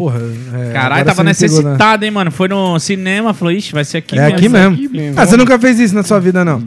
Porra. 0.00 0.18
é, 0.54 0.72
Caralho, 0.72 1.04
tava 1.04 1.22
na- 1.22 1.28
necessitado, 1.30 2.04
hein, 2.06 2.10
mano? 2.10 2.30
Foi 2.30 2.48
no 2.48 2.78
cinema, 2.78 3.34
falou, 3.34 3.52
ixi, 3.52 3.70
vai 3.72 3.84
ser 3.84 3.98
aqui 3.98 4.18
É 4.18 4.28
aqui 4.28 4.48
mesmo. 4.48 4.74
aqui 4.74 4.88
mesmo. 4.88 5.20
Ah, 5.20 5.26
você 5.26 5.36
nunca 5.36 5.58
fez 5.58 5.78
isso 5.78 5.94
na 5.94 6.02
sua 6.02 6.18
vida, 6.18 6.42
não. 6.42 6.62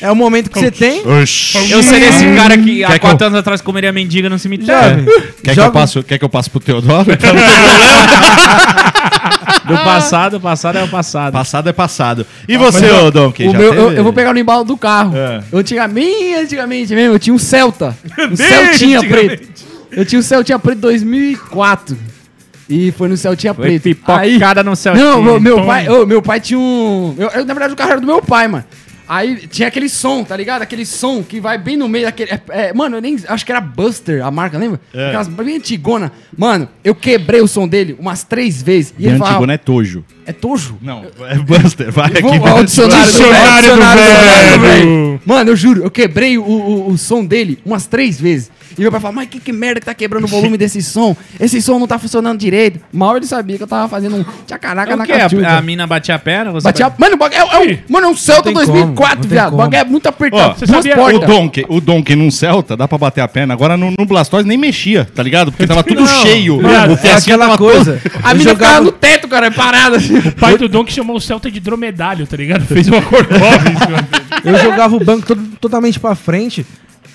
É 0.00 0.10
o 0.10 0.16
momento 0.16 0.50
que 0.50 0.58
você 0.58 0.70
tem. 0.72 1.00
Oxi. 1.06 1.70
Eu 1.70 1.80
seria 1.80 2.08
esse 2.08 2.24
cara 2.34 2.58
que 2.58 2.82
há 2.82 2.90
que 2.94 2.98
quatro 2.98 3.28
anos 3.28 3.38
atrás 3.38 3.60
comeria 3.60 3.92
mendiga 3.92 4.28
no 4.28 4.36
cemitério. 4.36 5.06
Quer 5.44 5.54
que, 5.54 5.60
eu 5.60 5.70
passo, 5.70 6.02
quer 6.02 6.18
que 6.18 6.24
eu 6.24 6.28
passe 6.28 6.50
pro 6.50 6.58
Teodoro? 6.58 7.06
Do 9.66 9.74
passado, 9.74 10.38
o 10.38 10.40
passado 10.40 10.78
é 10.78 10.82
o 10.82 10.88
passado. 10.88 11.32
passado 11.32 11.68
é 11.68 11.72
passado. 11.72 12.26
E 12.48 12.56
você, 12.56 12.90
ô 12.90 13.10
Donkey? 13.12 13.46
O 13.46 13.52
meu, 13.52 13.72
eu, 13.72 13.92
eu 13.92 14.02
vou 14.02 14.12
pegar 14.12 14.32
no 14.32 14.38
embalo 14.40 14.64
do 14.64 14.76
carro. 14.76 15.16
É. 15.16 15.40
Eu 15.52 15.58
antigamente, 15.60 16.34
antigamente 16.34 16.92
mesmo, 16.94 17.14
eu 17.14 17.18
tinha 17.18 17.32
um 17.32 17.38
Celta. 17.38 17.96
Um 18.30 18.34
Celtinha 18.36 19.00
preto. 19.00 19.48
Eu 19.92 20.04
tinha 20.04 20.18
um 20.18 20.22
Celtinha 20.22 20.58
preto 20.58 20.80
2004. 20.80 21.96
E 22.68 22.92
foi 22.92 23.08
no 23.08 23.16
Celtinha 23.16 23.52
Foi 23.52 23.66
preto. 23.66 23.82
pipocada 23.82 24.62
no 24.62 24.74
céu. 24.76 24.94
Não, 24.94 25.22
meu, 25.22 25.40
meu 25.40 25.64
pai, 25.66 25.88
ô, 25.88 26.06
meu 26.06 26.22
pai 26.22 26.40
tinha 26.40 26.58
um. 26.58 27.14
eu- 27.18 27.28
eu, 27.30 27.44
na 27.44 27.54
verdade, 27.54 27.72
o 27.74 27.76
carro 27.76 27.90
era 27.92 28.00
do 28.00 28.06
meu 28.06 28.22
pai, 28.22 28.48
mano. 28.48 28.64
Aí 29.08 29.46
tinha 29.48 29.68
aquele 29.68 29.88
som, 29.90 30.24
tá 30.24 30.34
ligado? 30.36 30.62
Aquele 30.62 30.86
som 30.86 31.22
que 31.22 31.38
vai 31.40 31.58
bem 31.58 31.76
no 31.76 31.86
meio 31.88 32.06
daquele. 32.06 32.30
é, 32.30 32.40
é, 32.48 32.72
mano, 32.72 32.96
eu 32.96 33.02
nem. 33.02 33.18
Acho 33.28 33.44
que 33.44 33.52
era 33.52 33.60
Buster 33.60 34.24
a 34.24 34.30
marca, 34.30 34.56
lembra? 34.56 34.80
É. 34.94 35.08
Aquelas 35.08 35.28
bem 35.28 35.56
antigona. 35.56 36.10
Mano, 36.38 36.66
eu 36.82 36.94
quebrei 36.94 37.40
o 37.42 37.48
som 37.48 37.68
dele 37.68 37.94
umas 37.98 38.22
três 38.24 38.62
vezes. 38.62 38.94
E 38.98 39.02
E 39.02 39.06
ele 39.06 39.14
antigo, 39.14 39.26
falava, 39.26 39.46
né? 39.46 39.58
Tojo. 39.58 40.02
É 40.26 40.32
Tojo? 40.32 40.76
Não, 40.80 41.04
é 41.28 41.34
Buster. 41.36 41.90
Vai 41.90 42.06
aqui. 42.06 42.22
Vamos 42.22 42.48
ao 42.50 42.64
dicionário, 42.64 43.06
do 43.06 43.10
Dicionário 43.10 43.74
do 43.74 43.80
velho. 43.80 44.60
velho. 44.60 45.20
Mano, 45.26 45.50
eu 45.50 45.56
juro, 45.56 45.82
eu 45.82 45.90
quebrei 45.90 46.38
o, 46.38 46.42
o, 46.44 46.90
o 46.92 46.98
som 46.98 47.24
dele 47.24 47.58
umas 47.64 47.86
três 47.86 48.20
vezes. 48.20 48.50
E 48.78 48.80
meu 48.80 48.90
pai 48.90 49.00
falou, 49.00 49.16
mas 49.16 49.28
que, 49.28 49.38
que 49.38 49.52
merda 49.52 49.80
que 49.80 49.84
tá 49.86 49.92
quebrando 49.92 50.24
o 50.24 50.26
volume 50.26 50.56
desse 50.56 50.80
som? 50.82 51.14
Esse 51.38 51.60
som 51.60 51.78
não 51.78 51.86
tá 51.86 51.98
funcionando 51.98 52.38
direito. 52.38 52.80
Mal 52.90 53.18
ele 53.18 53.26
sabia 53.26 53.58
que 53.58 53.62
eu 53.62 53.66
tava 53.66 53.86
fazendo 53.86 54.16
um 54.16 54.24
tchacaraca 54.46 54.92
É 54.94 54.96
na 54.96 55.02
o 55.02 55.06
quê? 55.06 55.12
A, 55.12 55.58
a 55.58 55.60
mina 55.60 55.86
batia 55.86 56.14
a 56.14 56.18
perna? 56.18 56.52
Você 56.52 56.64
Batia, 56.64 56.90
mano, 56.96 57.14
o 57.16 57.18
bagulho 57.18 57.38
é, 57.38 57.40
é 57.40 57.58
um, 57.74 57.78
mano, 57.92 58.06
é 58.06 58.10
um 58.10 58.16
Celta 58.16 58.50
Não 58.50 58.58
tem 58.60 58.66
como, 58.66 58.78
2004, 58.78 59.14
não 59.16 59.20
tem 59.22 59.30
viado. 59.30 59.52
O 59.52 59.56
bagulho 59.58 59.76
é 59.76 59.84
muito 59.84 60.06
apertado. 60.06 60.50
Ó, 60.52 60.54
você 60.54 60.64
duas 60.64 60.76
sabia- 60.84 60.94
O 60.94 60.96
portas. 61.10 61.28
Donkey, 61.28 61.66
o 61.68 61.80
Donkey 61.82 62.16
num 62.16 62.30
Celta, 62.30 62.74
dá 62.74 62.88
pra 62.88 62.96
bater 62.96 63.20
a 63.20 63.28
perna. 63.28 63.52
Agora 63.52 63.76
no, 63.76 63.90
no 63.98 64.06
Blastoise 64.06 64.48
nem 64.48 64.56
mexia, 64.56 65.06
tá 65.14 65.22
ligado? 65.22 65.52
Porque 65.52 65.66
tava 65.66 65.82
tudo 65.84 66.06
cheio. 66.06 66.58
Viado, 66.60 66.98
É 67.04 67.12
aquela 67.12 67.58
coisa. 67.58 68.00
A 68.22 68.30
eu 68.32 68.36
mina 68.38 68.50
jogava- 68.52 68.70
ficava 68.72 68.80
no 68.86 68.92
teto, 68.92 69.28
cara, 69.28 69.50
parada 69.50 69.98
assim. 69.98 70.11
O 70.28 70.32
pai 70.38 70.56
do 70.58 70.68
Don 70.68 70.84
que 70.84 70.92
chamou 70.92 71.16
o 71.16 71.20
Celta 71.20 71.50
de 71.50 71.60
dromedário, 71.60 72.26
tá 72.26 72.36
ligado? 72.36 72.64
Fez 72.66 72.88
uma 72.88 73.02
corcova. 73.02 73.40
Eu 74.44 74.58
jogava 74.58 74.96
o 74.96 75.00
banco 75.04 75.26
todo- 75.26 75.42
totalmente 75.60 75.98
pra 76.00 76.14
frente. 76.14 76.66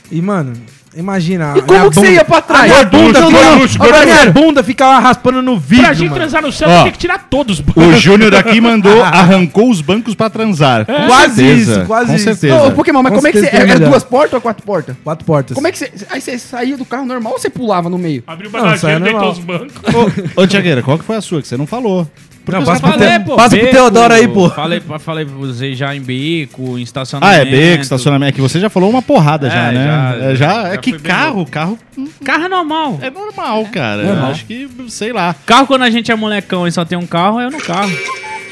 E, 0.09 0.21
mano, 0.21 0.53
imagina. 0.95 1.53
E 1.57 1.61
como 1.61 1.85
a 1.87 1.89
que 1.89 1.95
você 1.95 2.13
ia 2.13 2.23
pra 2.23 2.41
trás? 2.41 2.71
A 2.71 2.85
bunda, 2.85 3.19
Gorducho, 3.19 3.73
ficava- 3.73 3.89
gorducho, 3.91 4.01
a 4.01 4.05
minha 4.05 4.31
bunda 4.31 4.63
ficava 4.63 4.99
raspando 4.99 5.41
no 5.41 5.59
vidro. 5.59 5.83
Pra 5.85 5.93
gente 5.93 6.09
mano. 6.09 6.15
transar 6.21 6.41
no 6.41 6.51
Celta, 6.51 6.73
Ó. 6.79 6.83
tem 6.83 6.91
que 6.93 6.97
tirar 6.97 7.27
todos. 7.29 7.59
O 7.75 7.91
Júnior 7.99 8.33
aqui 8.33 8.61
mandou, 8.61 9.03
arrancou 9.03 9.69
os 9.69 9.81
bancos 9.81 10.15
pra 10.15 10.29
transar. 10.29 10.85
Com 10.85 10.93
Quase 11.07 11.35
certeza, 11.35 11.71
isso, 11.79 11.85
quase 11.85 12.05
Com 12.11 12.15
isso. 12.15 12.23
certeza. 12.23 12.63
Ô, 12.63 12.71
Pokémon, 12.71 13.03
mas 13.03 13.09
Com 13.11 13.15
como 13.17 13.27
é 13.27 13.31
que 13.33 13.37
você. 13.39 13.43
certeza 13.43 13.63
É, 13.63 13.69
é 13.69 13.73
melhor. 13.73 13.89
duas 13.89 14.03
portas 14.05 14.33
ou 14.33 14.41
quatro 14.41 14.65
portas? 14.65 14.95
Quatro 15.03 15.25
portas. 15.25 15.55
Como 15.55 15.67
é 15.67 15.71
que 15.73 15.77
você. 15.77 15.91
Aí 16.09 16.21
você 16.21 16.39
saía 16.39 16.77
do 16.77 16.85
carro 16.85 17.05
normal 17.05 17.33
ou 17.33 17.39
você 17.39 17.49
pulava 17.49 17.89
no 17.89 17.97
meio? 17.97 18.23
Abriu 18.25 18.49
o 18.49 18.53
Não, 18.53 18.73
isso 18.73 18.87
aí 18.87 18.93
é 18.93 18.99
bagageiro, 18.99 19.19
deitou 19.19 19.31
os 19.41 19.45
normal. 19.45 19.67
bancos. 20.15 20.31
Ô, 20.37 20.47
Tiagueira, 20.47 20.81
qual 20.81 20.97
que 20.97 21.03
foi 21.03 21.17
a 21.17 21.21
sua 21.21 21.41
que 21.41 21.47
você 21.49 21.57
não 21.57 21.67
falou? 21.67 22.09
Não, 22.53 22.59
eu 22.61 22.65
passa 22.65 22.81
pro, 22.81 22.91
falei, 22.91 23.09
Te- 23.09 23.25
pô, 23.25 23.35
passa 23.35 23.57
pro 23.57 23.69
Teodoro 23.71 24.13
aí, 24.13 24.27
pô. 24.27 24.49
Falei, 24.49 24.81
falei, 24.99 25.27
usei 25.39 25.75
já 25.75 25.95
em 25.95 26.01
beco, 26.01 26.77
em 26.77 26.81
Ah, 26.81 26.83
estacionamento. 26.83 27.41
é 27.41 27.45
beco, 27.45 27.81
estacionamento. 27.83 28.29
É 28.29 28.31
que 28.33 28.41
você 28.41 28.59
já 28.59 28.69
falou 28.69 28.89
uma 28.89 29.01
porrada 29.01 29.47
É, 29.47 29.51
já, 29.51 29.71
né? 29.71 29.85
já- 29.85 30.15
é, 30.25 30.35
já, 30.35 30.63
já 30.63 30.67
é 30.73 30.77
que 30.77 30.93
carro, 30.99 31.45
carro 31.45 31.77
Carro 32.23 32.43
é 32.45 32.49
normal. 32.49 32.99
é 33.01 33.09
normal, 33.09 33.65
cara. 33.71 34.03
Normal. 34.03 34.31
Acho 34.31 34.45
que, 34.45 34.69
sei 34.89 35.11
lá. 35.11 35.35
Carro, 35.45 35.67
quando 35.67 35.81
a 35.83 35.89
gente 35.89 36.11
é 36.11 36.15
molecão 36.15 36.67
e 36.67 36.71
só 36.71 36.85
tem 36.85 36.97
um 36.97 37.07
carro, 37.07 37.39
é 37.39 37.49
no 37.49 37.57
carro. 37.59 37.91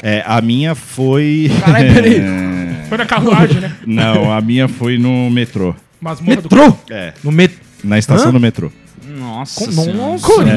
É, 0.02 0.22
a 0.26 0.40
minha 0.40 0.74
foi... 0.74 1.50
Caralho, 1.64 1.94
peraí. 1.94 2.16
É, 2.16 2.66
Foi 2.88 2.98
na 2.98 3.06
carruagem, 3.06 3.60
né? 3.60 3.72
Não, 3.84 4.32
a 4.32 4.40
minha 4.40 4.68
foi 4.68 4.96
no 4.96 5.28
metrô. 5.28 5.74
Masmorra 6.00 6.36
do 6.36 6.42
Metrô? 6.42 6.76
É, 6.88 7.12
No 7.24 7.32
metrô. 7.32 7.58
na 7.82 7.98
estação 7.98 8.28
Hã? 8.28 8.32
do 8.32 8.38
metrô. 8.38 8.70
Nossa 9.18 9.64
Com-. 9.64 9.70
É, 9.70 9.74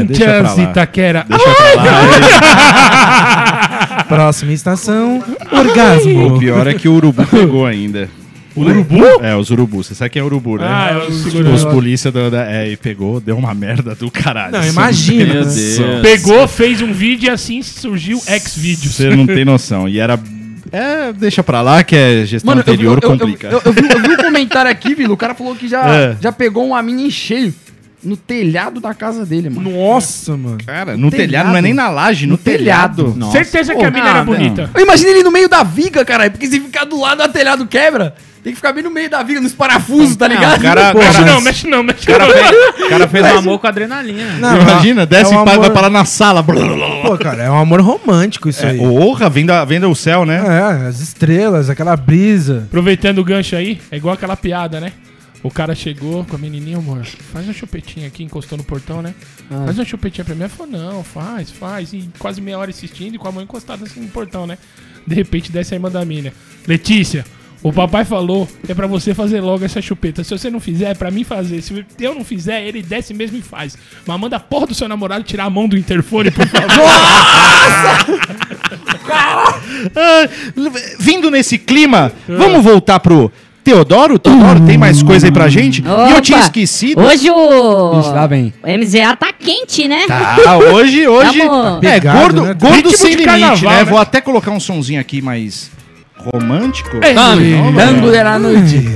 deixa 0.03 0.25
Corinthians 0.25 0.57
lá. 0.57 0.63
Itaquera. 0.63 1.25
Deixa 1.27 1.49
pra 1.49 1.83
lá. 1.83 1.93
Próxima 4.07 4.53
estação. 4.53 5.23
Orgasmo. 5.51 6.35
O 6.35 6.39
pior 6.39 6.67
é 6.67 6.73
que 6.73 6.87
o 6.87 6.93
urubu 6.93 7.25
pegou 7.27 7.65
ainda. 7.65 8.09
Urubu? 8.55 9.03
É, 9.21 9.35
os 9.35 9.49
urubus. 9.51 9.87
Você 9.87 9.95
sabe 9.95 10.09
quem 10.09 10.21
é 10.21 10.25
urubu, 10.25 10.57
né? 10.57 10.65
Ah, 10.67 10.89
é 10.91 10.97
o 10.97 11.07
Os 11.09 11.23
segurança. 11.23 11.69
polícia 11.69 12.11
da, 12.11 12.29
da- 12.29 12.51
é, 12.51 12.71
e 12.71 12.77
pegou, 12.77 13.21
deu 13.21 13.37
uma 13.37 13.53
merda 13.53 13.95
do 13.95 14.09
caralho. 14.11 14.51
Não, 14.51 14.65
imagina, 14.65 15.33
né? 15.35 15.39
noção. 15.41 16.01
Pegou, 16.01 16.47
fez 16.47 16.81
um 16.81 16.91
vídeo 16.91 17.27
e 17.27 17.29
assim 17.29 17.61
surgiu 17.61 18.19
X-Vídeos. 18.25 18.95
Você 18.95 19.15
não 19.15 19.25
tem 19.27 19.45
noção. 19.45 19.87
E 19.87 19.99
era. 19.99 20.19
É, 20.71 21.13
deixa 21.13 21.41
pra 21.41 21.61
lá 21.61 21.83
que 21.83 21.95
é 21.95 22.25
gestão 22.25 22.49
Mano, 22.53 22.61
eu 22.61 22.65
vi, 22.77 22.83
eu, 22.85 22.91
anterior 22.91 22.99
eu, 23.01 23.09
complica. 23.09 23.47
eu, 23.47 23.61
eu 23.65 23.73
vi, 23.73 23.81
eu 23.91 24.01
vi 24.01 24.09
um 24.13 24.17
comentário 24.17 24.69
aqui, 24.69 24.93
Vilo. 24.93 25.13
O 25.13 25.17
cara 25.17 25.33
falou 25.33 25.55
que 25.55 25.67
já, 25.67 25.87
É. 25.87 26.17
já 26.21 26.31
pegou 26.31 26.67
uma 26.67 26.81
mina 26.83 27.01
em 27.03 27.09
cheio 27.09 27.53
no 28.03 28.15
telhado 28.15 28.79
da 28.79 28.93
casa 28.93 29.25
dele, 29.25 29.49
mano. 29.49 29.69
Nossa, 29.71 30.37
mano. 30.37 30.57
Cara, 30.65 30.95
no 30.95 31.09
telhado, 31.11 31.27
telhado. 31.27 31.49
não 31.49 31.57
é 31.57 31.61
nem 31.61 31.73
na 31.73 31.89
laje, 31.89 32.25
no, 32.25 32.31
No 32.33 32.37
telhado. 32.37 33.03
telhado. 33.03 33.19
Nossa. 33.19 33.31
Certeza 33.33 33.75
que 33.75 33.83
a 33.83 33.91
mina 33.91 34.09
era 34.09 34.23
bonita. 34.23 34.69
Eu 34.73 34.81
imagino 34.83 35.09
ele 35.09 35.23
no 35.23 35.31
meio 35.31 35.49
da 35.49 35.63
viga, 35.63 36.05
caralho. 36.05 36.31
Porque 36.31 36.47
se 36.47 36.59
ficar 36.59 36.85
do 36.85 36.99
lado, 36.99 37.21
o 37.23 37.27
telhado 37.29 37.65
quebra. 37.67 38.15
Tem 38.41 38.53
que 38.53 38.55
ficar 38.55 38.71
bem 38.71 38.81
no 38.81 38.89
meio 38.89 39.09
da 39.09 39.21
viga, 39.21 39.41
nos 39.41 39.51
parafusos, 39.51 40.15
tá 40.15 40.25
ligado? 40.25 40.59
o 40.59 40.63
cara- 40.63 40.93
Pô, 40.95 40.99
cara- 40.99 41.25
não, 41.25 41.41
mexe 41.41 41.67
não, 41.67 41.83
mexe 41.83 42.03
O 42.03 42.07
cara 42.07 42.25
não. 42.25 42.33
fez, 42.33 42.85
o 42.85 42.87
cara 42.89 43.07
fez 43.09 43.25
um 43.33 43.37
amor 43.39 43.59
com 43.59 43.67
adrenalina. 43.67 44.37
Não, 44.39 44.61
Imagina, 44.61 45.01
é 45.01 45.05
desce 45.05 45.35
um 45.35 45.41
e 45.41 45.43
vai, 45.43 45.55
amor- 45.55 45.65
vai 45.65 45.69
parar 45.71 45.89
na 45.89 46.05
sala. 46.05 46.41
Pô, 46.41 47.17
cara, 47.17 47.43
é 47.43 47.51
um 47.51 47.57
amor 47.59 47.81
romântico 47.81 48.47
isso 48.47 48.65
É, 48.65 48.69
aí. 48.69 48.79
Orra, 48.79 49.29
vem, 49.29 49.45
da, 49.45 49.65
vem 49.65 49.77
do 49.81 49.93
céu, 49.93 50.25
né? 50.25 50.37
É, 50.37 50.87
as 50.87 51.01
estrelas, 51.01 51.69
aquela 51.69 51.97
brisa. 51.97 52.63
Aproveitando 52.69 53.17
o 53.19 53.25
gancho 53.25 53.57
aí, 53.57 53.77
é 53.91 53.97
igual 53.97 54.13
aquela 54.13 54.37
piada, 54.37 54.79
né? 54.79 54.93
O 55.41 55.49
cara 55.49 55.73
chegou 55.73 56.25
com 56.25 56.35
a 56.35 56.39
menininha, 56.39 56.77
amor, 56.77 57.05
faz 57.05 57.45
uma 57.45 57.53
chupetinha 57.53 58.07
aqui, 58.07 58.23
encostou 58.23 58.57
no 58.57 58.63
portão, 58.63 59.01
né? 59.01 59.15
Ah. 59.49 59.63
Faz 59.65 59.77
uma 59.77 59.85
chupetinha 59.85 60.25
pra 60.25 60.35
mim. 60.35 60.41
Ela 60.41 60.49
falou, 60.49 60.71
não, 60.71 61.03
faz, 61.03 61.49
faz. 61.49 61.93
E 61.93 62.09
quase 62.19 62.41
meia 62.41 62.57
hora 62.57 62.69
assistindo 62.69 63.15
e 63.15 63.17
com 63.17 63.27
a 63.27 63.31
mão 63.31 63.41
encostada 63.43 63.85
assim 63.85 64.01
no 64.01 64.09
portão, 64.09 64.45
né? 64.45 64.57
De 65.07 65.15
repente 65.15 65.51
desce 65.51 65.73
a 65.73 65.77
irmã 65.77 65.89
da 65.89 66.03
mina. 66.03 66.33
Letícia, 66.67 67.25
o 67.63 67.71
papai 67.71 68.03
falou 68.03 68.47
que 68.65 68.71
é 68.71 68.75
pra 68.75 68.85
você 68.85 69.13
fazer 69.13 69.39
logo 69.39 69.63
essa 69.63 69.81
chupeta. 69.81 70.23
Se 70.23 70.37
você 70.37 70.49
não 70.49 70.59
fizer, 70.59 70.91
é 70.91 70.93
pra 70.93 71.09
mim 71.09 71.23
fazer. 71.23 71.61
Se 71.61 71.85
eu 71.99 72.13
não 72.13 72.25
fizer, 72.25 72.65
ele 72.65 72.81
desce 72.81 73.13
mesmo 73.13 73.37
e 73.37 73.41
faz. 73.41 73.77
Mas 74.05 74.19
manda 74.19 74.35
a 74.35 74.39
porra 74.39 74.67
do 74.67 74.75
seu 74.75 74.89
namorado 74.89 75.23
tirar 75.23 75.45
a 75.45 75.49
mão 75.49 75.69
do 75.69 75.77
interfone, 75.77 76.31
por 76.31 76.47
favor. 76.47 76.69
Ah, 79.95 80.27
vindo 80.99 81.31
nesse 81.31 81.57
clima, 81.57 82.11
vamos 82.27 82.63
voltar 82.63 82.99
pro 82.99 83.31
Teodoro? 83.63 84.17
Teodoro, 84.17 84.61
tem 84.61 84.77
mais 84.77 85.03
coisa 85.03 85.27
aí 85.27 85.31
pra 85.31 85.47
gente? 85.49 85.83
E 85.83 86.11
eu 86.11 86.21
tinha 86.21 86.37
Opa! 86.37 86.45
esquecido. 86.45 87.01
Hoje 87.01 87.29
o. 87.29 87.91
Lá 88.11 88.25
vem. 88.25 88.53
O 88.63 88.67
MZA 88.67 89.15
tá 89.15 89.31
quente, 89.37 89.87
né? 89.87 90.05
Ah, 90.09 90.57
hoje, 90.57 91.07
hoje. 91.07 91.37
Tamo- 91.39 91.77
É, 91.83 91.91
Pegado, 91.99 92.19
gordo, 92.19 92.41
né? 92.43 92.53
gordo 92.59 92.75
Ritmo 92.75 92.97
sem 92.97 93.09
limite, 93.11 93.25
carnaval, 93.25 93.71
né? 93.71 93.77
né? 93.77 93.83
Vou 93.83 93.99
até 93.99 94.21
colocar 94.21 94.51
um 94.51 94.59
sonzinho 94.59 94.99
aqui 94.99 95.21
mais 95.21 95.69
romântico. 96.17 96.97
Tango, 96.99 97.75
tango 97.77 98.11
da 98.11 98.39
noite. 98.39 98.89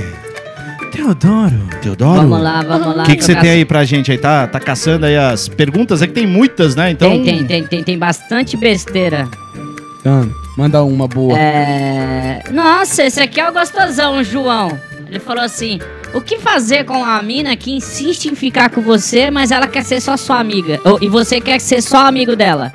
Teodoro. 0.90 1.54
Teodoro. 1.82 2.20
Vamos 2.22 2.40
lá, 2.42 2.62
vamos 2.62 2.96
lá. 2.96 3.02
O 3.02 3.06
que, 3.06 3.16
que 3.16 3.24
você 3.24 3.34
tem 3.34 3.50
aí 3.50 3.64
pra 3.64 3.84
gente 3.84 4.10
aí? 4.12 4.18
Tá, 4.18 4.46
tá 4.46 4.60
caçando 4.60 5.06
aí 5.06 5.16
as 5.16 5.48
perguntas? 5.48 6.02
É 6.02 6.06
que 6.06 6.12
tem 6.12 6.26
muitas, 6.26 6.74
né? 6.76 6.90
Então. 6.90 7.10
Tem, 7.10 7.22
tem, 7.24 7.44
tem, 7.44 7.64
tem, 7.64 7.82
tem 7.84 7.98
bastante 7.98 8.56
besteira. 8.56 9.28
Tango, 10.02 10.34
manda 10.56 10.82
uma 10.82 11.06
boa. 11.08 11.38
É... 11.38 12.42
Nossa, 12.50 13.04
esse 13.04 13.20
aqui 13.20 13.40
é 13.40 13.48
o 13.48 13.52
gostosão, 13.52 14.22
João. 14.22 14.78
Ele 15.08 15.18
falou 15.20 15.42
assim: 15.44 15.78
o 16.12 16.20
que 16.20 16.38
fazer 16.38 16.84
com 16.84 17.04
a 17.04 17.22
mina 17.22 17.56
que 17.56 17.72
insiste 17.72 18.26
em 18.26 18.34
ficar 18.34 18.70
com 18.70 18.80
você, 18.80 19.30
mas 19.30 19.50
ela 19.50 19.66
quer 19.66 19.84
ser 19.84 20.00
só 20.00 20.16
sua 20.16 20.38
amiga? 20.38 20.80
Ou- 20.84 20.98
e 21.00 21.08
você 21.08 21.40
quer 21.40 21.60
ser 21.60 21.82
só 21.82 22.06
amigo 22.06 22.34
dela? 22.36 22.72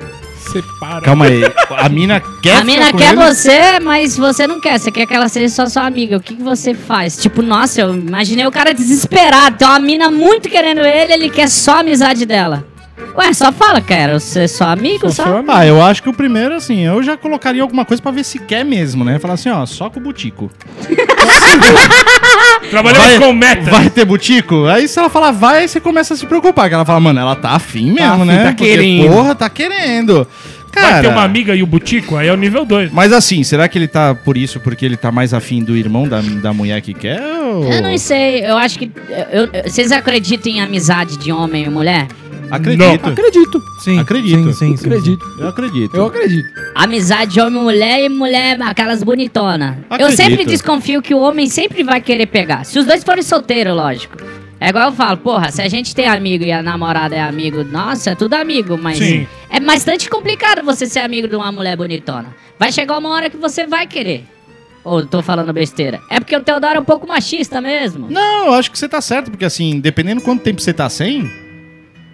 Separa. 0.52 1.00
Calma 1.02 1.26
aí. 1.26 1.42
A 1.78 1.88
mina 1.88 2.20
quer. 2.42 2.56
a 2.56 2.64
mina 2.64 2.92
quer 2.92 3.12
ele? 3.12 3.22
você, 3.22 3.78
mas 3.80 4.16
você 4.16 4.46
não 4.46 4.60
quer. 4.60 4.78
Você 4.78 4.90
quer 4.90 5.06
que 5.06 5.14
ela 5.14 5.28
seja 5.28 5.48
só 5.48 5.66
sua 5.66 5.86
amiga. 5.86 6.16
O 6.16 6.20
que, 6.20 6.34
que 6.34 6.42
você 6.42 6.74
faz? 6.74 7.16
Tipo, 7.16 7.40
nossa, 7.40 7.80
eu 7.80 7.94
imaginei 7.94 8.46
o 8.46 8.50
cara 8.50 8.74
desesperado. 8.74 9.58
Tem 9.58 9.68
uma 9.68 9.78
mina 9.78 10.10
muito 10.10 10.48
querendo 10.48 10.80
ele, 10.80 11.12
ele 11.12 11.30
quer 11.30 11.48
só 11.48 11.76
a 11.76 11.80
amizade 11.80 12.26
dela. 12.26 12.66
Ué, 13.16 13.32
só 13.32 13.50
fala, 13.52 13.80
quero 13.80 14.18
ser 14.20 14.48
só 14.48 14.64
amigo, 14.66 15.10
só. 15.10 15.42
Ah, 15.48 15.66
eu 15.66 15.82
acho 15.82 16.02
que 16.02 16.08
o 16.08 16.12
primeiro, 16.12 16.54
assim, 16.54 16.80
eu 16.86 17.02
já 17.02 17.16
colocaria 17.16 17.60
alguma 17.62 17.84
coisa 17.84 18.02
pra 18.02 18.12
ver 18.12 18.24
se 18.24 18.38
quer 18.38 18.64
mesmo, 18.64 19.04
né? 19.04 19.18
Falar 19.18 19.34
assim, 19.34 19.50
ó, 19.50 19.66
só 19.66 19.90
com 19.90 19.98
o 20.00 20.02
Butico. 20.02 20.50
Trabalhamos 22.70 23.06
Vai- 23.08 23.18
com 23.18 23.32
meta. 23.32 23.70
Vai 23.70 23.90
ter 23.90 24.04
Butico? 24.04 24.66
Aí 24.66 24.86
se 24.86 24.98
ela 24.98 25.08
falar 25.10 25.32
vai, 25.32 25.60
aí 25.62 25.68
você 25.68 25.80
começa 25.80 26.14
a 26.14 26.16
se 26.16 26.26
preocupar. 26.26 26.68
Que 26.68 26.74
ela 26.74 26.84
fala, 26.84 27.00
mano, 27.00 27.18
ela 27.20 27.34
tá 27.34 27.50
afim 27.50 27.92
mesmo, 27.92 28.14
afim, 28.22 28.24
né? 28.24 28.42
tá 28.44 28.48
Porque, 28.50 28.64
querendo. 28.64 29.08
Porra, 29.12 29.34
tá 29.34 29.48
querendo. 29.50 30.26
Vai 30.74 30.82
Cara- 30.90 31.02
ter 31.02 31.08
uma 31.08 31.22
amiga 31.24 31.54
e 31.54 31.62
o 31.62 31.66
Butico, 31.66 32.16
aí 32.16 32.28
é 32.28 32.32
o 32.32 32.36
nível 32.36 32.64
2. 32.64 32.92
Mas 32.92 33.12
assim, 33.12 33.42
será 33.44 33.68
que 33.68 33.76
ele 33.78 33.88
tá 33.88 34.14
por 34.14 34.36
isso 34.36 34.60
porque 34.60 34.84
ele 34.84 34.96
tá 34.96 35.10
mais 35.12 35.34
afim 35.34 35.62
do 35.62 35.76
irmão 35.76 36.06
da, 36.08 36.20
da 36.20 36.52
mulher 36.52 36.80
que 36.80 36.94
quer? 36.94 37.20
Ou... 37.20 37.64
Eu 37.72 37.82
não 37.82 37.96
sei, 37.98 38.44
eu 38.46 38.56
acho 38.56 38.78
que. 38.78 38.90
eu- 39.32 39.48
eu- 39.52 39.62
vocês 39.64 39.90
acreditam 39.92 40.52
em 40.52 40.60
amizade 40.60 41.16
de 41.18 41.32
homem 41.32 41.64
e 41.64 41.68
mulher? 41.70 42.06
Acredito. 42.50 43.08
Acredito. 43.08 43.62
Sim. 43.84 43.98
Acredito. 44.00 44.52
Sim, 44.52 44.52
sim, 44.52 44.76
sim. 44.76 44.86
Acredito. 44.86 45.24
Eu 45.38 45.48
acredito. 45.48 45.96
Eu 45.96 46.06
acredito. 46.06 46.48
Amizade 46.74 47.32
de 47.34 47.40
homem 47.40 47.60
e 47.60 47.64
mulher 47.64 48.04
e 48.04 48.08
mulher, 48.08 48.60
aquelas 48.62 49.02
bonitonas. 49.04 49.76
Eu 49.90 49.94
Acredito. 50.06 50.16
sempre 50.16 50.44
desconfio 50.44 51.00
que 51.00 51.14
o 51.14 51.18
homem 51.20 51.48
sempre 51.48 51.84
vai 51.84 52.00
querer 52.00 52.26
pegar. 52.26 52.64
Se 52.64 52.76
os 52.78 52.84
dois 52.86 53.04
forem 53.04 53.22
solteiros, 53.22 53.74
lógico. 53.76 54.16
É 54.60 54.68
igual 54.68 54.90
eu 54.90 54.92
falo, 54.92 55.16
porra, 55.16 55.50
se 55.50 55.62
a 55.62 55.68
gente 55.68 55.94
tem 55.94 56.06
amigo 56.06 56.44
e 56.44 56.52
a 56.52 56.62
namorada 56.62 57.16
é 57.16 57.20
amigo, 57.22 57.64
nossa, 57.64 58.10
é 58.10 58.14
tudo 58.14 58.34
amigo, 58.34 58.76
mas 58.76 58.98
Sim. 58.98 59.26
é 59.48 59.58
bastante 59.58 60.10
complicado 60.10 60.62
você 60.62 60.86
ser 60.86 60.98
amigo 61.00 61.26
de 61.26 61.34
uma 61.34 61.50
mulher 61.50 61.76
bonitona. 61.78 62.26
Vai 62.58 62.70
chegar 62.70 62.98
uma 62.98 63.08
hora 63.08 63.30
que 63.30 63.38
você 63.38 63.66
vai 63.66 63.86
querer. 63.86 64.24
Ou 64.84 65.04
tô 65.06 65.22
falando 65.22 65.50
besteira? 65.52 66.00
É 66.10 66.20
porque 66.20 66.36
o 66.36 66.40
Teodoro 66.40 66.76
é 66.76 66.80
um 66.80 66.84
pouco 66.84 67.06
machista 67.08 67.60
mesmo. 67.60 68.06
Não, 68.10 68.46
eu 68.48 68.52
acho 68.54 68.70
que 68.70 68.78
você 68.78 68.88
tá 68.88 69.00
certo, 69.00 69.30
porque 69.30 69.44
assim, 69.46 69.80
dependendo 69.80 70.20
quanto 70.20 70.42
tempo 70.42 70.60
você 70.60 70.72
tá 70.74 70.88
sem, 70.90 71.30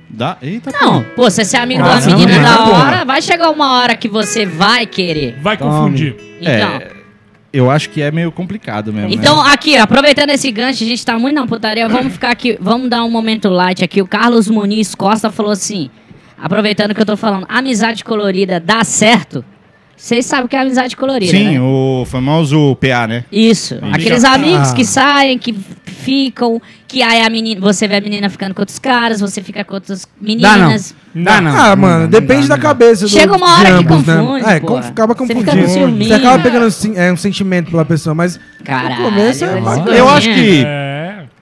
dá. 0.09 0.37
Eita, 0.41 0.71
Não, 0.73 1.03
pô, 1.17 1.25
você 1.29 1.45
ser 1.45 1.57
amigo 1.59 1.83
de 1.83 1.89
Ah, 1.89 1.93
uma 1.95 2.01
não, 2.07 2.19
menina 2.19 2.39
não, 2.43 2.43
da 2.43 2.65
não. 2.65 2.73
hora, 2.75 3.05
vai 3.05 3.23
chegar 3.23 3.51
uma 3.51 3.73
hora 3.79 3.97
que 3.97 4.09
você 4.09 4.47
vai 4.47 4.87
querer. 4.87 5.37
Vai 5.43 5.57
confundir. 5.57 6.17
Então, 6.41 6.53
É, 6.53 6.91
eu 7.53 7.71
acho 7.71 7.91
que 7.91 8.03
é 8.03 8.11
meio 8.11 8.31
complicado 8.31 8.93
mesmo. 8.93 9.13
Então, 9.13 9.43
né? 9.43 9.51
aqui, 9.53 9.77
aproveitando 9.77 10.31
esse 10.31 10.51
gancho, 10.51 10.85
a 10.85 10.87
gente 10.87 11.05
tá 11.05 11.19
muito 11.19 11.35
na 11.35 11.47
putaria, 11.47 11.89
vamos 11.89 12.13
ficar 12.13 12.31
aqui, 12.31 12.57
vamos 12.61 12.89
dar 12.89 13.05
um 13.05 13.11
momento 13.11 13.49
light 13.49 13.83
aqui. 13.83 14.03
O 14.03 14.07
Carlos 14.07 14.49
Muniz 14.49 14.95
Costa 14.95 15.31
falou 15.31 15.53
assim, 15.53 15.91
aproveitando 16.39 16.95
que 16.95 17.01
eu 17.01 17.07
tô 17.07 17.17
falando, 17.17 17.47
amizade 17.49 18.05
colorida 18.05 18.61
dá 18.61 18.85
certo? 18.85 19.45
Vocês 19.97 20.27
sabem 20.27 20.45
o 20.45 20.49
que 20.49 20.55
é 20.57 20.61
amizade 20.61 20.95
colorida, 20.97 21.31
Sim, 21.33 21.55
né? 21.55 21.61
o 21.61 22.05
famoso 22.07 22.77
PA, 22.77 23.07
né? 23.07 23.25
Isso. 23.33 23.79
Aqueles 23.93 24.23
Já- 24.23 24.35
amigos 24.35 24.71
Ah. 24.71 24.75
que 24.75 24.85
saem, 24.85 25.39
que 25.39 25.55
ficam, 25.87 26.61
que 26.87 27.03
aí 27.03 27.23
a 27.23 27.31
menina, 27.31 27.61
você 27.61 27.89
vê 27.89 27.97
a 27.97 28.01
menina 28.01 28.29
ficando 28.29 28.55
com 28.55 28.61
outros 28.63 28.79
caras, 28.79 29.21
você 29.21 29.43
fica 29.43 29.65
com 29.65 29.75
outras 29.75 30.07
meninas. 30.21 30.95
Dá 31.15 31.41
não. 31.41 31.57
Ah, 31.59 31.75
mano, 31.75 32.03
Não 32.03 32.09
depende 32.11 32.43
dá, 32.47 32.57
da 32.57 32.57
não 32.57 32.63
dá. 32.63 32.69
cabeça 32.69 33.09
Chega 33.09 33.35
uma 33.37 33.59
hora 33.59 33.73
de 33.79 33.85
que 33.85 33.93
ambos, 33.95 34.07
confunde, 34.07 34.45
Né? 34.45 34.57
É, 34.57 34.61
pô. 34.61 34.67
com- 34.67 34.77
acaba 34.77 35.15
Você 35.15 35.27
fica 35.27 35.41
confundindo. 35.45 35.67
com 35.67 35.73
ciúminho. 35.73 36.09
Você 36.09 36.15
acaba 36.15 36.43
pegando 36.43 36.71
sim- 36.71 36.95
é, 36.97 37.11
um 37.13 37.17
sentimento 37.17 37.71
pela 37.71 37.85
pessoa, 37.85 38.15
mas 38.15 38.39
Caralho. 38.63 38.97
no 38.97 39.03
começo 39.11 39.45
é. 39.47 39.99
Eu 39.99 40.09
acho 40.11 40.29
que 40.29 40.63
É. 40.65 40.86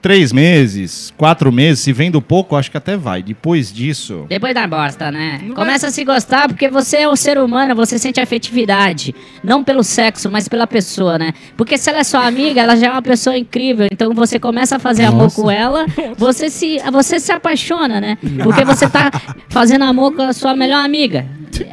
três 0.05 0.31
meses, 0.31 1.11
quatro 1.17 1.51
meses, 1.51 1.79
se 1.79 1.91
vendo 1.91 2.21
pouco, 2.21 2.55
acho 2.55 2.69
que 2.69 2.77
até 2.77 2.95
vai. 2.95 3.23
Depois 3.23 3.73
disso. 3.73 4.27
Depois 4.29 4.53
da 4.53 4.67
bosta, 4.67 5.11
né? 5.11 5.41
Começa 5.55 5.87
a 5.87 5.91
se 5.91 6.03
gostar 6.03 6.47
porque 6.47 6.69
você 6.69 6.97
é 6.97 7.09
um 7.09 7.15
ser 7.15 7.39
humano, 7.39 7.73
você 7.73 7.97
sente 7.97 8.19
afetividade. 8.21 9.15
Não 9.43 9.63
pelo 9.63 9.83
sexo, 9.83 10.29
mas 10.29 10.47
pela 10.47 10.67
pessoa, 10.67 11.17
né? 11.17 11.33
Porque 11.57 11.75
se 11.75 11.89
ela 11.89 12.01
é 12.01 12.03
sua 12.03 12.23
amiga, 12.27 12.61
ela 12.61 12.75
já 12.75 12.85
é 12.85 12.91
uma 12.91 13.01
pessoa 13.01 13.35
incrível. 13.35 13.87
Então 13.91 14.13
você 14.13 14.37
começa 14.37 14.75
a 14.75 14.79
fazer 14.79 15.05
amor 15.05 15.33
com 15.33 15.49
ela, 15.49 15.87
você 16.15 16.51
se, 16.51 16.77
você 16.91 17.19
se 17.19 17.31
apaixona, 17.31 17.99
né? 17.99 18.15
Porque 18.43 18.63
você 18.63 18.87
tá 18.87 19.09
fazendo 19.49 19.85
amor 19.85 20.13
com 20.13 20.21
a 20.21 20.33
sua 20.33 20.55
melhor 20.55 20.85
amiga. 20.85 21.25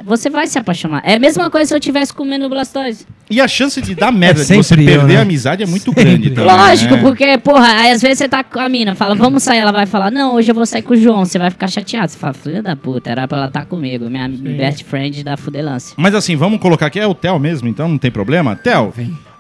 Você 0.05 0.31
vai 0.31 0.47
se 0.47 0.59
apaixonar. 0.59 1.03
É 1.05 1.17
a 1.17 1.19
mesma 1.19 1.51
coisa 1.51 1.69
se 1.69 1.75
eu 1.75 1.79
estivesse 1.79 2.13
comendo 2.15 2.49
Blastoise. 2.49 3.07
E 3.31 3.41
a 3.41 3.49
chance 3.49 3.81
de 3.81 3.95
dar 3.95 4.13
merda, 4.13 4.41
É 4.41 4.45
de 4.45 4.49
você 4.49 4.63
sempre 4.63 4.85
eu, 4.85 4.99
perder 4.99 5.15
né? 5.15 5.19
a 5.19 5.23
amizade 5.23 5.63
é 5.63 5.67
muito 5.67 5.85
Sempre 5.87 6.05
grande 6.05 6.31
também. 6.31 6.55
Lógico, 6.55 6.95
né? 6.97 7.01
porque, 7.01 7.39
porra, 7.39 7.91
às 7.91 8.03
vezes 8.03 8.21
você 8.23 8.29
tá 8.29 8.45
com 8.45 8.61
a 8.61 8.69
mina, 8.69 8.95
fala, 8.95 9.17
vamos 9.17 9.43
sair, 9.43 9.59
ela 9.59 9.73
vai 9.73 9.85
falar, 9.85 10.11
não, 10.11 10.35
hoje 10.35 10.49
eu 10.49 10.55
vou 10.55 10.65
sair 10.65 10.83
com 10.83 10.95
o 10.95 10.97
João, 10.97 11.25
você 11.25 11.39
vai 11.39 11.51
ficar 11.51 11.67
chateado. 11.67 12.09
Você 12.09 12.19
fala, 12.19 12.33
filha 12.33 12.63
da 12.63 12.77
puta, 12.77 13.11
era 13.11 13.27
pra 13.27 13.39
ela 13.39 13.47
estar 13.49 13.65
comigo, 13.65 14.09
minha 14.09 14.29
best 14.29 14.85
friend 14.85 15.25
da 15.25 15.37
fudelância. 15.37 15.95
Mas 15.97 16.15
assim, 16.15 16.37
vamos 16.37 16.61
colocar 16.61 16.87
aqui, 16.87 17.01
é 17.01 17.07
o 17.07 17.15
Theo 17.15 17.39
mesmo, 17.41 17.69
então 17.69 17.89
não 17.89 17.99
tem 17.99 18.13
problema. 18.13 18.55
Theo, 18.55 18.93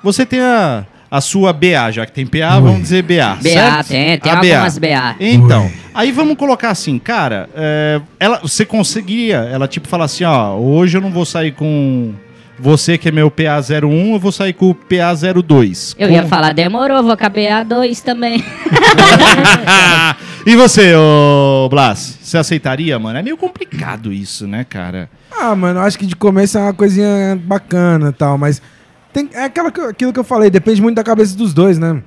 você 0.02 0.26
tem 0.26 0.40
a, 0.40 0.84
a 1.08 1.20
sua 1.20 1.52
BA, 1.52 1.92
já 1.92 2.04
que 2.04 2.12
tem 2.12 2.26
PA, 2.26 2.58
vamos 2.58 2.82
dizer 2.82 3.02
BA. 3.02 3.36
BA, 3.36 3.50
certo? 3.50 3.88
tem, 3.88 4.18
tem 4.18 4.32
A 4.32 4.36
algumas 4.36 4.78
BA. 4.78 5.16
Então, 5.20 5.70
aí 5.94 6.10
vamos 6.10 6.36
colocar 6.36 6.70
assim, 6.70 6.98
cara, 6.98 7.48
é, 7.54 8.00
ela, 8.18 8.40
você 8.40 8.64
conseguiria, 8.64 9.36
ela 9.36 9.68
tipo 9.68 9.86
falar 9.86 10.06
assim, 10.06 10.24
ó, 10.24 10.56
hoje 10.56 10.98
eu 10.98 11.00
não 11.00 11.10
vou 11.10 11.24
sair 11.24 11.52
com 11.52 12.12
você 12.62 12.96
que 12.96 13.09
é 13.09 13.12
meu 13.12 13.29
PA01, 13.29 14.12
eu 14.12 14.18
vou 14.20 14.31
sair 14.31 14.53
com 14.53 14.70
o 14.70 14.75
PA02. 14.75 15.96
Eu 15.98 16.09
ia 16.09 16.22
falar, 16.25 16.55
demorou, 16.55 17.03
vou 17.03 17.16
com 17.16 17.27
a 17.27 17.31
BA2 17.31 18.01
também. 18.03 18.38
e 20.46 20.55
você, 20.55 20.94
ô 20.94 21.68
Blas, 21.68 22.18
você 22.22 22.38
aceitaria, 22.38 22.96
mano? 23.01 23.18
É 23.18 23.22
meio 23.22 23.37
complicado 23.37 24.12
isso, 24.12 24.46
né, 24.46 24.64
cara? 24.64 25.11
Ah, 25.37 25.57
mano, 25.57 25.81
eu 25.81 25.85
acho 25.85 25.98
que 25.98 26.07
de 26.07 26.14
começo 26.14 26.57
é 26.57 26.61
uma 26.61 26.72
coisinha 26.72 27.37
bacana 27.44 28.11
e 28.11 28.12
tal, 28.12 28.38
mas 28.38 28.62
tem, 29.12 29.29
é 29.35 29.44
aquela, 29.44 29.72
que- 29.72 29.81
aquilo 29.81 30.12
que 30.12 30.20
eu 30.20 30.25
falei, 30.25 30.48
depende 30.48 30.81
muito 30.81 30.94
da 30.96 31.03
cabeça 31.03 31.37
dos 31.37 31.53
dois, 31.53 31.81
né? 31.81 32.01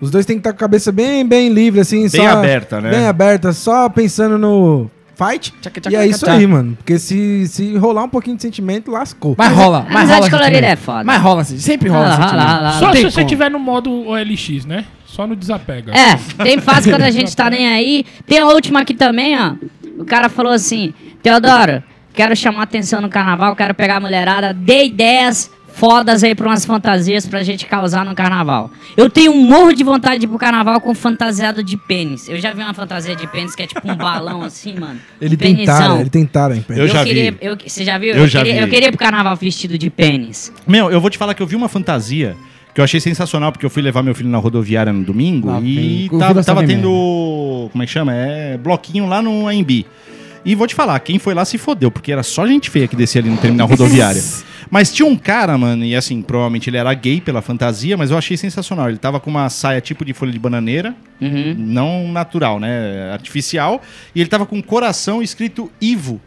Os 0.00 0.08
dois 0.10 0.24
têm 0.24 0.36
que 0.36 0.40
estar 0.40 0.52
com 0.52 0.56
a 0.56 0.60
cabeça 0.60 0.92
bem, 0.92 1.26
bem 1.26 1.48
livre, 1.48 1.80
assim. 1.80 2.08
Bem 2.08 2.26
aberta, 2.28 2.80
né? 2.80 2.90
Bem 2.90 3.06
aberta, 3.06 3.52
só 3.52 3.88
pensando 3.88 4.38
no 4.38 4.88
fight. 5.16 5.52
Tchaca, 5.60 5.78
e 5.78 5.82
tchaca, 5.82 5.96
é 5.96 6.06
isso 6.06 6.20
tchaca. 6.20 6.32
aí, 6.38 6.46
mano. 6.46 6.76
Porque 6.76 6.98
se, 6.98 7.48
se 7.48 7.76
rolar 7.76 8.04
um 8.04 8.08
pouquinho 8.08 8.36
de 8.36 8.42
sentimento, 8.42 8.90
lascou. 8.90 9.34
Mas 9.36 9.52
rola, 9.52 9.86
mas 9.88 10.10
Amizade 10.10 10.30
rola. 10.30 10.30
colorida 10.30 10.66
é 10.66 10.76
foda. 10.76 11.04
Mas 11.04 11.22
rola, 11.22 11.40
assim, 11.40 11.58
sempre 11.58 11.88
rola. 11.88 12.04
Rola, 12.14 12.16
sentimento. 12.16 12.46
rola, 12.46 12.70
rola. 12.70 12.72
Só 12.78 12.92
se 12.92 13.02
você 13.04 13.24
tiver 13.24 13.50
no 13.50 13.58
modo 13.58 13.90
OLX, 14.08 14.64
né? 14.66 14.84
Só 15.06 15.26
no 15.26 15.34
desapega. 15.34 15.92
É, 15.92 16.16
tem 16.44 16.60
fase 16.60 16.90
quando 16.90 17.02
a 17.02 17.10
gente 17.10 17.34
tá 17.36 17.48
nem 17.48 17.66
aí. 17.66 18.04
Tem 18.26 18.38
a 18.38 18.46
última 18.46 18.80
aqui 18.80 18.92
também, 18.92 19.34
ó. 19.38 19.54
O 19.98 20.04
cara 20.04 20.28
falou 20.28 20.52
assim: 20.52 20.92
Teodoro, 21.22 21.82
quero 22.12 22.36
chamar 22.36 22.62
atenção 22.64 23.00
no 23.00 23.08
carnaval, 23.08 23.56
quero 23.56 23.74
pegar 23.74 23.96
a 23.96 24.00
mulherada, 24.00 24.52
dê 24.52 24.84
ideias 24.84 25.50
fodas 25.76 26.24
aí 26.24 26.34
pra 26.34 26.48
umas 26.48 26.64
fantasias 26.64 27.26
pra 27.26 27.42
gente 27.42 27.66
causar 27.66 28.04
no 28.04 28.14
carnaval. 28.14 28.70
Eu 28.96 29.10
tenho 29.10 29.30
um 29.32 29.42
morro 29.46 29.72
de 29.74 29.84
vontade 29.84 30.18
de 30.20 30.24
ir 30.24 30.28
pro 30.28 30.38
carnaval 30.38 30.80
com 30.80 30.94
fantasiado 30.94 31.62
de 31.62 31.76
pênis. 31.76 32.28
Eu 32.28 32.40
já 32.40 32.52
vi 32.52 32.62
uma 32.62 32.72
fantasia 32.72 33.14
de 33.14 33.26
pênis 33.26 33.54
que 33.54 33.62
é 33.62 33.66
tipo 33.66 33.80
um 33.90 33.94
balão 33.94 34.42
assim, 34.42 34.74
mano. 34.78 34.98
Ele 35.20 35.36
Penisão. 35.36 35.64
tentaram, 35.76 36.00
ele 36.00 36.10
tentaram, 36.10 36.54
hein, 36.54 36.64
Eu 36.68 36.88
já 36.88 37.04
queria, 37.04 37.30
vi. 37.32 37.38
eu- 37.42 37.56
você 37.66 37.84
já 37.84 37.98
viu? 37.98 38.14
Eu 38.14 38.26
já 38.26 38.38
queria, 38.42 38.54
vi. 38.54 38.60
eu 38.62 38.68
queria 38.68 38.88
ir 38.88 38.92
pro 38.92 38.98
carnaval 38.98 39.36
vestido 39.36 39.76
de 39.76 39.90
pênis. 39.90 40.50
Meu, 40.66 40.90
eu 40.90 41.00
vou 41.00 41.10
te 41.10 41.18
falar 41.18 41.34
que 41.34 41.42
eu 41.42 41.46
vi 41.46 41.54
uma 41.56 41.68
fantasia 41.68 42.34
que 42.74 42.80
eu 42.80 42.84
achei 42.84 43.00
sensacional, 43.00 43.52
porque 43.52 43.64
eu 43.64 43.70
fui 43.70 43.82
levar 43.82 44.02
meu 44.02 44.14
filho 44.14 44.28
na 44.28 44.38
rodoviária 44.38 44.92
no 44.92 45.02
domingo 45.04 45.48
Lá 45.48 45.60
e 45.62 46.08
tava, 46.18 46.42
tava 46.44 46.66
tendo. 46.66 47.68
Como 47.72 47.82
é 47.82 47.86
que 47.86 47.92
chama? 47.92 48.12
É 48.14 48.56
bloquinho 48.58 49.06
lá 49.06 49.20
no 49.22 49.46
AMB. 49.48 49.84
E 50.44 50.54
vou 50.54 50.66
te 50.66 50.74
falar, 50.74 50.98
quem 51.00 51.18
foi 51.18 51.34
lá 51.34 51.44
se 51.44 51.58
fodeu, 51.58 51.90
porque 51.90 52.12
era 52.12 52.22
só 52.22 52.46
gente 52.46 52.70
feia 52.70 52.86
que 52.86 52.94
descia 52.94 53.20
ali 53.20 53.28
no 53.28 53.36
terminal 53.36 53.66
rodoviária. 53.68 54.22
Mas 54.70 54.92
tinha 54.92 55.06
um 55.06 55.16
cara, 55.16 55.56
mano, 55.56 55.84
e 55.84 55.94
assim, 55.94 56.20
provavelmente 56.22 56.68
ele 56.68 56.76
era 56.76 56.92
gay 56.94 57.20
pela 57.20 57.40
fantasia, 57.40 57.96
mas 57.96 58.10
eu 58.10 58.18
achei 58.18 58.36
sensacional. 58.36 58.88
Ele 58.88 58.98
tava 58.98 59.20
com 59.20 59.30
uma 59.30 59.48
saia 59.48 59.80
tipo 59.80 60.04
de 60.04 60.12
folha 60.12 60.32
de 60.32 60.38
bananeira, 60.38 60.94
Uhum. 61.20 61.54
não 61.56 62.08
natural, 62.12 62.58
né? 62.60 63.10
Artificial. 63.12 63.80
E 64.14 64.20
ele 64.20 64.28
tava 64.28 64.44
com 64.46 64.56
um 64.56 64.62
coração 64.62 65.22
escrito 65.22 65.70
Ivo. 65.80 66.20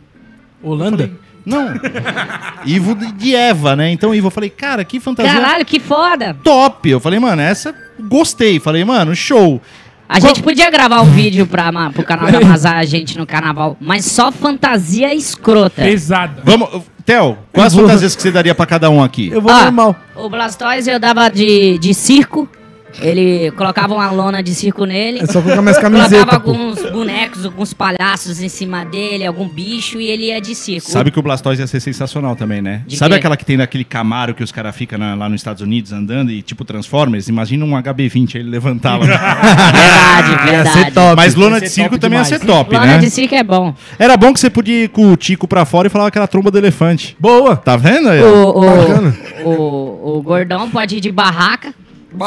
Holanda? 0.63 1.11
Não. 1.45 1.73
Ivo 2.65 2.95
de- 2.95 3.11
de 3.13 3.35
Eva, 3.35 3.75
né? 3.75 3.89
Então, 3.91 4.13
Ivo, 4.13 4.27
eu 4.27 4.31
falei, 4.31 4.49
cara, 4.49 4.83
que 4.83 4.99
fantasia 4.99 5.31
Caralho, 5.33 5.65
que 5.65 5.79
foda! 5.79 6.33
top. 6.43 6.89
Eu 6.89 6.99
falei, 6.99 7.19
mano, 7.19 7.41
essa 7.41 7.73
gostei. 7.99 8.59
Falei, 8.59 8.83
mano, 8.83 9.15
show. 9.15 9.61
A 10.09 10.19
gente 10.19 10.41
podia 10.41 10.71
gravar 10.71 11.01
um 11.01 11.11
vídeo 11.11 11.45
pra, 11.45 11.71
ma- 11.71 11.91
pro 11.91 12.03
canal 12.03 12.29
da 12.31 12.41
Mazar 12.41 12.77
a 12.77 12.83
gente 12.85 13.15
no 13.17 13.27
carnaval, 13.27 13.77
mas 13.79 14.05
só 14.05 14.31
fantasia 14.31 15.13
escrota. 15.13 15.83
Pesada. 15.83 16.41
Vamos, 16.43 16.67
Theo, 17.05 17.37
quais 17.53 17.73
Eu 17.73 17.79
vou- 17.79 17.87
fantasias 17.87 18.15
que 18.15 18.21
você 18.23 18.31
daria 18.31 18.55
pra 18.55 18.65
cada 18.65 18.89
um 18.89 19.03
aqui? 19.03 19.29
Eu 19.29 19.39
vou 19.41 19.51
Ah, 19.51 19.65
normal. 19.65 19.95
O 20.15 20.27
Blastoise 20.27 20.89
eu 20.89 20.99
dava 20.99 21.29
de, 21.29 21.77
de 21.77 21.93
circo. 21.93 22.49
Ele 22.99 23.51
colocava 23.51 23.93
uma 23.93 24.09
lona 24.11 24.41
de 24.41 24.53
circo 24.53 24.85
nele. 24.85 25.19
É 25.21 25.25
só 25.25 25.41
colocar 25.41 25.61
minhas 25.61 25.77
Colocava 25.77 26.01
camisetas, 26.09 26.39
pô. 26.39 26.49
alguns 26.51 26.91
bonecos, 26.91 27.45
alguns 27.45 27.73
palhaços 27.73 28.41
em 28.41 28.49
cima 28.49 28.83
dele, 28.83 29.25
algum 29.25 29.47
bicho, 29.47 29.99
e 30.01 30.07
ele 30.07 30.25
ia 30.25 30.41
de 30.41 30.55
circo. 30.55 30.89
Sabe 30.89 31.11
que 31.11 31.19
o 31.19 31.21
Blastoise 31.21 31.61
ia 31.61 31.67
ser 31.67 31.79
sensacional 31.79 32.35
também, 32.35 32.61
né? 32.61 32.81
De 32.87 32.97
Sabe 32.97 33.13
quê? 33.13 33.19
aquela 33.19 33.37
que 33.37 33.45
tem 33.45 33.57
naquele 33.57 33.83
Camaro 33.83 34.33
que 34.33 34.43
os 34.43 34.51
caras 34.51 34.75
ficam 34.75 34.99
lá 35.17 35.29
nos 35.29 35.39
Estados 35.39 35.61
Unidos 35.61 35.91
andando 35.93 36.31
e 36.31 36.41
tipo 36.41 36.65
Transformers? 36.65 37.27
Imagina 37.27 37.63
um 37.63 37.71
HB20 37.71 38.35
aí 38.35 38.41
ele 38.41 38.49
levantava. 38.49 39.05
Verdade, 39.05 40.51
Ia 40.51 40.63
ser 40.65 40.71
verdade. 40.73 40.91
top. 40.91 41.15
Mas 41.15 41.35
lona 41.35 41.55
Ia 41.57 41.61
de 41.61 41.69
circo 41.69 41.97
também 41.97 42.19
ia 42.19 42.23
demais. 42.23 42.41
ser 42.41 42.45
top, 42.47 42.73
Lona 42.73 42.85
né? 42.85 42.97
de 42.97 43.09
circo 43.09 43.35
é 43.35 43.43
bom. 43.43 43.73
Era 43.97 44.17
bom 44.17 44.33
que 44.33 44.39
você 44.39 44.49
podia 44.49 44.83
ir 44.85 44.89
com 44.89 45.11
o 45.11 45.15
Tico 45.17 45.47
pra 45.47 45.65
fora 45.65 45.87
e 45.87 45.89
falar 45.89 46.07
aquela 46.07 46.27
tromba 46.27 46.51
do 46.51 46.57
elefante. 46.57 47.15
Boa. 47.19 47.55
Tá 47.55 47.75
vendo 47.77 48.09
aí? 48.09 48.21
O, 48.21 48.49
o, 48.49 48.61
Bacana. 48.61 49.17
o, 49.45 50.17
o 50.17 50.21
gordão 50.21 50.69
pode 50.69 50.97
ir 50.97 50.99
de 51.01 51.11
barraca. 51.11 51.73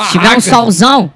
Se 0.04 0.12
tiver 0.12 0.28
um 0.36 0.40
solzão, 0.40 1.12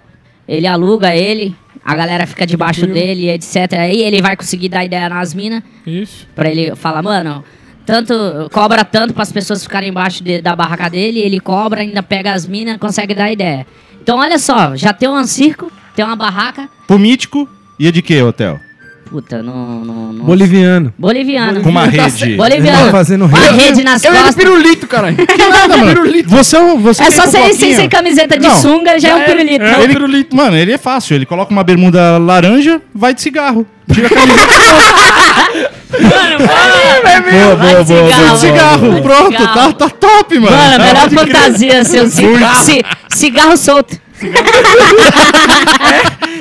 ele 0.49 0.67
aluga 0.67 1.15
ele. 1.15 1.55
A 1.85 1.95
galera 1.95 2.27
fica 2.27 2.45
debaixo 2.47 2.85
dele, 2.87 3.29
etc. 3.31 3.73
Aí 3.79 4.03
ele 4.03 4.21
vai 4.21 4.37
conseguir 4.37 4.69
dar 4.69 4.85
ideia 4.85 5.09
nas 5.09 5.33
minas. 5.35 5.63
Isso. 5.87 6.27
Pra 6.35 6.51
ele 6.51 6.75
falar, 6.75 7.01
mano, 7.03 7.45
tanto 7.85 8.15
cobra 8.53 8.85
tanto 8.85 9.15
para 9.15 9.23
as 9.23 9.31
pessoas 9.31 9.63
ficarem 9.63 9.91
embaixo 9.91 10.25
de- 10.25 10.43
da 10.43 10.57
barraca 10.57 10.89
dele, 10.91 11.21
ele 11.21 11.39
cobra, 11.39 11.83
ainda 11.83 12.03
pega 12.03 12.33
as 12.33 12.45
minas, 12.47 12.77
consegue 12.79 13.15
dar 13.15 13.31
ideia. 13.31 13.65
Então 14.03 14.19
olha 14.19 14.39
só, 14.39 14.75
já 14.75 14.93
tem 14.93 15.09
um 15.09 15.25
circo, 15.25 15.71
tem 15.95 16.05
uma 16.05 16.17
barraca, 16.17 16.69
Pro 16.89 16.99
mítico, 16.99 17.49
ia 17.79 17.93
de 17.93 18.03
quê, 18.03 18.21
hotel? 18.23 18.59
Puta, 19.09 19.41
no. 19.43 19.85
no, 19.85 20.13
no- 20.13 20.25
Boliviano. 20.25 20.93
Boliviano. 20.99 21.61
Com 21.63 21.71
uma 21.71 21.85
rede. 21.87 22.37
Boliviano. 22.37 22.87
tá 22.87 22.91
fazendo 22.91 23.25
Uma 23.27 23.39
rede. 23.39 23.57
rede 23.59 23.85
nas 23.85 24.03
Eu 24.05 24.13
ia 24.13 24.19
de 24.19 24.25
costas. 24.25 24.45
pirulito, 24.45 24.87
caralho. 24.89 25.17
Nada, 25.17 25.77
mano. 25.77 26.01
Você, 26.27 26.57
é 26.57 26.61
um- 26.61 26.79
você 26.81 27.03
É 27.05 27.11
só 27.13 27.25
ir 27.25 27.55
sem, 27.55 27.75
sem 27.75 27.89
camiseta 27.89 28.37
de 28.37 28.47
Não. 28.49 28.57
sunga, 28.57 28.99
já 28.99 29.11
é 29.11 29.15
um 29.15 29.23
pirulito. 29.25 29.65
é. 29.65 29.83
Ele, 29.85 30.27
mano, 30.33 30.57
ele 30.57 30.73
é 30.73 30.79
fácil. 30.79 31.15
Ele 31.15 31.25
coloca 31.25 31.53
uma 31.53 31.63
bermuda 31.63 32.19
laranja, 32.19 32.83
vai 32.95 33.15
de 33.15 33.23
cigarro. 33.23 33.65
Tira 33.93 34.09
a 34.09 34.11
camiseta 34.11 34.47
Mano, 35.97 36.39
mano. 36.41 37.31
Boa, 37.31 37.57
Vai 37.57 37.73
boa, 37.73 37.85
de 37.85 37.93
boa. 37.93 38.11
cigarro, 38.11 38.37
cigarro. 38.39 38.81
mano. 38.81 38.91
Vai 38.93 39.01
de 39.01 39.09
Pronto, 39.09 39.39
cigarro. 39.39 39.73
tá, 39.73 39.89
tá 39.89 39.89
top, 39.89 40.39
mano. 40.39 40.57
Mano, 40.57 40.73
Tá 40.73 40.85
melhor 40.85 41.09
crer. 41.09 41.19
fantasia, 41.37 41.85
seu 41.85 42.09
cigarro, 42.09 42.65
ci- 42.65 42.83
cigarro 43.15 43.57
solto. 43.57 43.97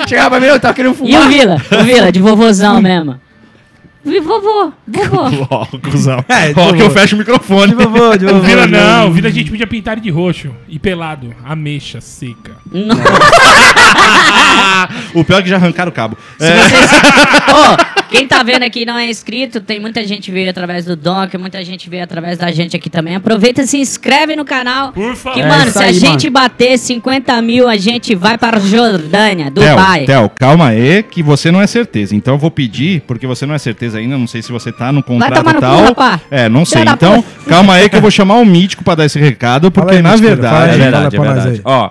Chegava 0.08 0.30
pra 0.30 0.40
mim, 0.40 0.46
eu 0.46 0.60
tava 0.60 0.74
querendo 0.74 0.92
E 0.92 0.94
o 0.94 0.96
fumar. 0.96 1.28
Vila? 1.28 1.56
O 1.80 1.84
Vila, 1.84 2.12
de 2.12 2.20
vovôzão 2.20 2.80
mesmo. 2.80 3.20
Vovô, 4.04 4.40
vovô. 4.40 4.72
Ó, 5.50 5.66
cuzão. 5.78 6.24
É, 6.28 6.52
de 6.52 6.60
Ó, 6.60 6.72
que 6.72 6.80
eu 6.80 6.90
fecho 6.90 7.16
o 7.16 7.18
microfone. 7.18 7.74
De 7.74 7.74
vovô, 7.74 8.16
de 8.16 8.24
vovô. 8.24 8.38
Vila 8.40 8.66
não. 8.68 9.10
Vila 9.12 9.26
a 9.28 9.32
gente 9.32 9.50
podia 9.50 9.66
pintar 9.66 9.94
ele 9.94 10.00
de 10.02 10.10
roxo 10.10 10.54
e 10.68 10.78
pelado. 10.78 11.34
Ameixa 11.44 12.00
seca. 12.00 12.52
Não. 12.70 12.96
o 15.20 15.24
pior 15.24 15.40
é 15.40 15.42
que 15.42 15.48
já 15.48 15.56
arrancaram 15.56 15.90
o 15.90 15.92
cabo. 15.94 16.16
Se 16.38 16.46
É, 16.46 16.56
vocês... 16.56 16.90
Ô, 16.92 17.76
quem 18.16 18.26
tá 18.26 18.42
vendo 18.42 18.62
aqui 18.62 18.82
e 18.82 18.86
não 18.86 18.96
é 18.98 19.08
inscrito, 19.08 19.60
tem 19.60 19.78
muita 19.80 20.06
gente 20.06 20.30
veio 20.30 20.48
através 20.50 20.84
do 20.84 20.96
Doc, 20.96 21.34
muita 21.34 21.62
gente 21.64 21.88
veio 21.90 22.02
através 22.04 22.38
da 22.38 22.50
gente 22.50 22.76
aqui 22.76 22.88
também. 22.88 23.14
Aproveita 23.16 23.62
e 23.62 23.66
se 23.66 23.78
inscreve 23.78 24.34
no 24.36 24.44
canal. 24.44 24.92
Por 24.92 25.14
favor. 25.14 25.34
Que, 25.34 25.40
É 25.42 25.48
mano, 25.48 25.70
se 25.70 25.78
a 25.78 25.86
aí, 25.86 25.94
gente 25.94 26.30
bater 26.30 26.78
50 26.78 27.40
mil, 27.42 27.68
a 27.68 27.76
gente 27.76 28.14
vai 28.14 28.38
para 28.38 28.58
Jordânia, 28.58 29.50
Dubai. 29.50 30.04
Theo, 30.04 30.20
Theo, 30.28 30.30
calma 30.38 30.68
aí, 30.68 31.02
que 31.02 31.22
você 31.22 31.50
não 31.50 31.60
é 31.60 31.66
certeza. 31.66 32.14
Então 32.14 32.34
eu 32.34 32.38
vou 32.38 32.50
pedir, 32.50 33.02
porque 33.06 33.26
você 33.26 33.44
não 33.46 33.54
é 33.54 33.58
certeza 33.58 33.98
ainda, 33.98 34.16
não 34.16 34.26
sei 34.26 34.42
se 34.42 34.50
você 34.52 34.72
tá 34.72 34.90
no 34.92 35.02
contrato 35.02 35.34
tomar 35.34 35.52
no 35.52 35.58
e 35.58 35.60
cu, 35.60 35.60
tal. 35.60 35.84
rapá. 35.84 36.20
é, 36.30 36.48
não 36.48 36.64
sei. 36.64 36.82
Então, 36.82 37.22
calma 37.46 37.74
aí 37.74 37.88
que 37.88 37.96
eu 37.96 38.00
vou 38.00 38.10
chamar 38.10 38.36
o 38.36 38.44
Mítico 38.44 38.82
pra 38.84 38.94
dar 38.94 39.04
esse 39.04 39.18
recado, 39.18 39.70
porque 39.70 39.96
aí, 39.96 40.02
na 40.02 40.10
Mítico, 40.12 40.28
verdade. 40.28 40.54
fala 40.54 40.66
É 40.68 40.72
aí. 40.72 40.78
verdade, 40.78 41.16
é 41.16 41.20
verdade. 41.20 41.48
aí. 41.48 41.60
Ó, 41.64 41.90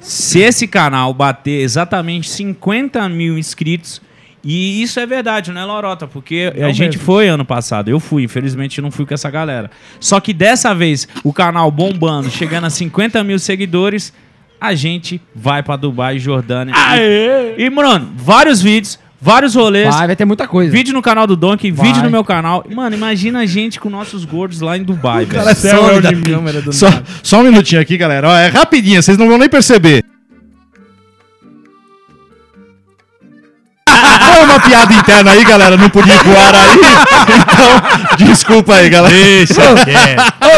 se 0.00 0.40
esse 0.40 0.66
canal 0.66 1.12
bater 1.14 1.60
exatamente 1.62 2.28
50 2.28 3.08
mil 3.08 3.38
inscritos, 3.38 4.00
e 4.44 4.82
isso 4.82 5.00
é 5.00 5.06
verdade, 5.06 5.50
não 5.50 5.60
é 5.60 5.64
lorota, 5.64 6.06
porque 6.06 6.52
a 6.62 6.70
gente 6.70 6.98
foi 6.98 7.28
ano 7.28 7.44
passado, 7.44 7.88
eu 7.88 7.98
fui, 7.98 8.24
infelizmente 8.24 8.80
não 8.80 8.90
fui 8.90 9.06
com 9.06 9.14
essa 9.14 9.30
galera. 9.30 9.70
Só 9.98 10.20
que 10.20 10.32
dessa 10.34 10.74
vez, 10.74 11.08
o 11.22 11.32
canal 11.32 11.70
bombando, 11.70 12.30
chegando 12.30 12.64
a 12.64 12.70
50 12.70 13.24
mil 13.24 13.38
seguidores, 13.38 14.12
a 14.60 14.74
gente 14.74 15.20
vai 15.34 15.62
pra 15.62 15.76
Dubai 15.76 16.16
e 16.16 16.18
Jordânia. 16.18 16.74
Aê! 16.76 17.54
E, 17.58 17.70
mano, 17.70 18.12
vários 18.16 18.60
vídeos, 18.60 18.98
vários 19.20 19.54
rolês. 19.54 19.94
Vai, 19.94 20.06
vai 20.08 20.16
ter 20.16 20.24
muita 20.24 20.46
coisa. 20.46 20.70
Vídeo 20.70 20.92
no 20.92 21.02
canal 21.02 21.26
do 21.26 21.36
Donkey, 21.36 21.70
Vai. 21.70 21.86
vídeo 21.86 22.02
no 22.02 22.10
meu 22.10 22.24
canal. 22.24 22.64
Mano, 22.70 22.94
imagina 22.94 23.40
a 23.40 23.46
gente 23.46 23.80
com 23.80 23.88
nossos 23.88 24.24
gordos 24.24 24.60
lá 24.60 24.76
em 24.76 24.82
Dubai, 24.82 25.24
velho. 25.24 25.44
Cara, 25.44 25.50
é 25.52 25.98
o 25.98 26.00
da 26.00 26.10
do 26.60 26.72
Só, 26.72 26.86
só 27.22 27.40
um 27.40 27.44
minutinho 27.44 27.80
aqui, 27.80 27.96
galera. 27.96 28.28
Ó, 28.28 28.36
é 28.36 28.48
rapidinho, 28.48 29.02
vocês 29.02 29.16
não 29.16 29.28
vão 29.28 29.38
nem 29.38 29.48
perceber. 29.48 30.04
Foi 34.34 34.44
uma 34.44 34.60
piada 34.60 34.92
interna 34.94 35.30
aí, 35.30 35.44
galera. 35.44 35.76
Não 35.76 35.88
podia 35.90 36.16
voar 36.22 36.54
aí. 36.54 36.78
Então, 37.34 38.26
desculpa 38.26 38.74
aí, 38.76 38.88
galera. 38.90 39.14
Deixa 39.14 39.54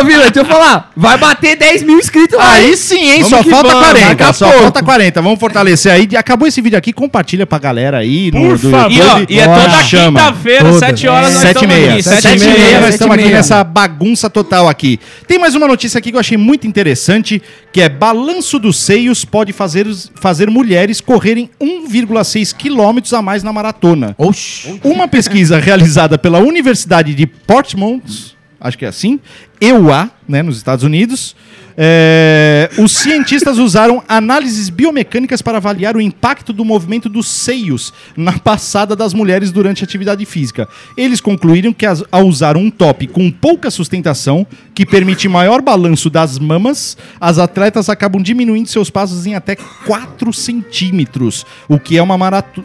Ô, 0.01 0.05
Vila, 0.05 0.25
deixa 0.25 0.41
eu 0.41 0.45
falar. 0.45 0.91
Vai 0.97 1.17
bater 1.19 1.57
10 1.57 1.83
mil 1.83 1.99
inscritos 1.99 2.37
lá. 2.39 2.59
hein? 2.61 2.67
Aí 2.69 2.77
sim, 2.77 2.99
hein? 2.99 3.23
Vamos 3.23 3.29
só 3.31 3.43
que 3.43 3.51
falta 3.51 3.69
vamos, 3.69 3.87
daqui 3.89 4.01
40. 4.17 4.29
a 4.29 4.33
Só 4.33 4.47
pouco. 4.47 4.63
falta 4.63 4.83
40. 4.83 5.23
Vamos 5.23 5.39
fortalecer 5.41 5.93
aí. 5.93 6.09
Acabou 6.17 6.49
esse 6.49 6.61
vídeo 6.61 6.79
aqui, 6.79 6.93
compartilha 6.93 7.47
pra 7.47 7.59
galera 7.59 7.99
aí. 7.99 8.31
No, 8.33 8.41
Por 8.49 8.59
do 8.59 8.71
favor. 8.71 8.91
E, 8.93 9.01
ó, 9.01 9.21
e 9.29 9.39
é 9.41 9.47
Bora. 9.47 9.61
toda 9.63 9.83
Chama. 9.85 10.21
quinta-feira, 10.21 10.65
Toda. 10.65 10.79
7 10.79 11.09
horas, 11.09 11.33
nós 11.33 11.43
Sete 11.43 11.47
e 11.47 11.51
estamos 11.65 11.77
meia. 11.77 11.93
aqui. 11.93 12.03
Sete 12.03 12.27
e 12.27 12.39
meia, 12.39 12.53
meia. 12.59 12.73
nós 12.75 12.81
sete 12.85 12.93
estamos 12.95 13.15
aqui 13.15 13.25
meia. 13.25 13.37
nessa 13.37 13.65
bagunça 13.65 14.31
total 14.31 14.69
aqui. 14.69 14.99
Tem 15.29 15.39
mais 15.39 15.55
uma 15.55 15.69
notícia 15.69 15.99
aqui 15.99 16.11
que 16.11 16.17
eu 16.17 16.21
achei 16.21 16.37
muito 16.37 16.67
interessante, 16.67 17.41
que 17.73 17.81
é 17.81 17.89
balanço 17.89 18.59
dos 18.59 18.79
seios 18.79 19.25
pode 19.25 19.53
fazer, 19.53 19.87
fazer 20.21 20.51
mulheres 20.51 21.01
correrem 21.01 21.51
1,6 21.61 22.53
quilômetros 22.57 23.13
a 23.13 23.23
mais 23.23 23.43
na 23.43 23.53
maratona. 23.67 24.15
Oxi. 24.19 24.81
Uma 24.85 25.09
pesquisa 25.09 25.59
realizada 25.59 26.17
pela 26.17 26.39
Universidade 26.39 27.15
de 27.15 27.27
Portsmouth, 27.27 28.35
acho 28.61 28.79
que 28.79 28.85
é 28.85 28.89
assim, 28.89 29.19
EUA, 29.61 30.11
né, 30.29 30.43
nos 30.43 30.57
Estados 30.57 30.85
Unidos, 30.85 31.35
é, 31.77 32.71
os 32.79 32.93
cientistas 32.93 33.59
usaram 33.59 34.03
análises 34.09 34.71
biomecânicas 34.71 35.43
para 35.43 35.59
avaliar 35.59 35.97
o 35.97 36.01
impacto 36.01 36.53
do 36.53 36.65
movimento 36.65 37.09
dos 37.09 37.27
seios 37.29 37.93
na 38.17 38.39
passada 38.39 38.97
das 38.97 39.13
mulheres 39.13 39.53
durante 39.53 39.83
a 39.83 39.85
atividade 39.85 40.25
física. 40.25 40.67
Eles 40.97 41.21
concluíram 41.21 41.73
que 41.73 41.85
as- 41.85 42.03
ao 42.11 42.27
usar 42.27 42.57
um 42.57 42.71
top 42.71 43.07
com 43.09 43.31
pouca 43.31 43.71
sustentação, 43.71 44.47
que 44.75 44.87
permite 44.87 45.29
maior 45.29 45.61
balanço 45.61 46.09
das 46.09 46.39
mamas, 46.39 46.97
as 47.21 47.39
atletas 47.39 47.89
acabam 47.89 48.23
diminuindo 48.23 48.69
seus 48.69 48.89
passos 48.89 49.27
em 49.27 49.35
até 49.35 49.55
4 49.87 50.33
centímetros, 50.33 51.45
o 51.69 51.79
que 51.79 51.97
é 51.99 52.03
uma 52.03 52.17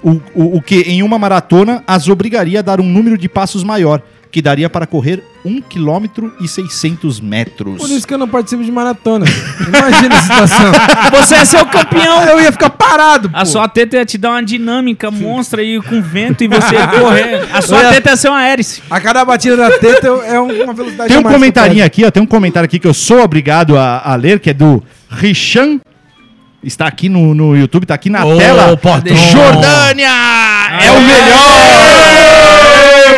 o, 0.03 0.11
o, 0.33 0.57
o 0.57 0.61
que 0.61 0.81
em 0.81 1.03
uma 1.03 1.19
maratona 1.19 1.83
as 1.85 2.07
obrigaria 2.07 2.59
a 2.59 2.61
dar 2.61 2.79
um 2.79 2.85
número 2.89 3.17
de 3.17 3.27
passos 3.27 3.63
maior, 3.63 4.01
que 4.31 4.41
daria 4.41 4.69
para 4.69 4.87
correr 4.87 5.21
1 5.43 5.61
km 5.61 6.29
e 6.39 6.47
600 6.47 7.19
metros. 7.19 7.77
Por 7.81 7.89
isso 7.89 8.07
que 8.07 8.13
eu 8.13 8.17
não 8.17 8.27
participo 8.27 8.63
de 8.63 8.71
maratona. 8.71 9.25
Imagina 9.67 10.15
a 10.17 10.21
situação. 10.21 10.71
Você 11.11 11.35
é 11.35 11.43
seu 11.45 11.65
campeão. 11.65 12.23
Eu 12.23 12.39
ia 12.39 12.51
ficar 12.51 12.69
parado, 12.69 13.29
pô. 13.29 13.37
A 13.37 13.43
sua 13.43 13.67
teta 13.67 13.97
ia 13.97 14.05
te 14.05 14.17
dar 14.17 14.29
uma 14.31 14.43
dinâmica 14.43 15.11
monstra 15.11 15.61
aí 15.61 15.81
com 15.81 16.01
vento 16.01 16.43
e 16.43 16.47
você 16.47 16.75
ia 16.75 16.87
correr. 16.87 17.45
A 17.53 17.61
sua 17.61 17.81
ia- 17.81 17.89
teta 17.89 18.11
ia 18.11 18.15
ser 18.17 18.29
uma 18.29 18.43
hélice. 18.47 18.81
A 18.89 19.01
cada 19.01 19.25
batida 19.25 19.57
da 19.57 19.69
teta 19.77 20.07
eu- 20.07 20.23
é 20.23 20.39
um- 20.39 20.63
uma 20.63 20.73
velocidade 20.73 21.09
Tem 21.09 21.17
um 21.17 21.23
comentarinho 21.23 21.83
aqui, 21.83 22.05
ó, 22.05 22.11
tem 22.11 22.23
um 22.23 22.27
comentário 22.27 22.65
aqui 22.65 22.79
que 22.79 22.87
eu 22.87 22.93
sou 22.93 23.21
obrigado 23.21 23.77
a, 23.77 24.01
a 24.03 24.15
ler, 24.15 24.39
que 24.39 24.49
é 24.49 24.53
do 24.53 24.81
Richan. 25.09 25.79
Está 26.63 26.85
aqui 26.85 27.09
no, 27.09 27.33
no 27.33 27.57
YouTube, 27.57 27.83
está 27.83 27.95
aqui 27.95 28.07
na 28.09 28.21
tela. 28.23 28.77
patrão. 28.77 29.15
Jordânia! 29.15 30.07
É 30.79 30.91
o 30.91 31.01
melhor! 31.01 31.51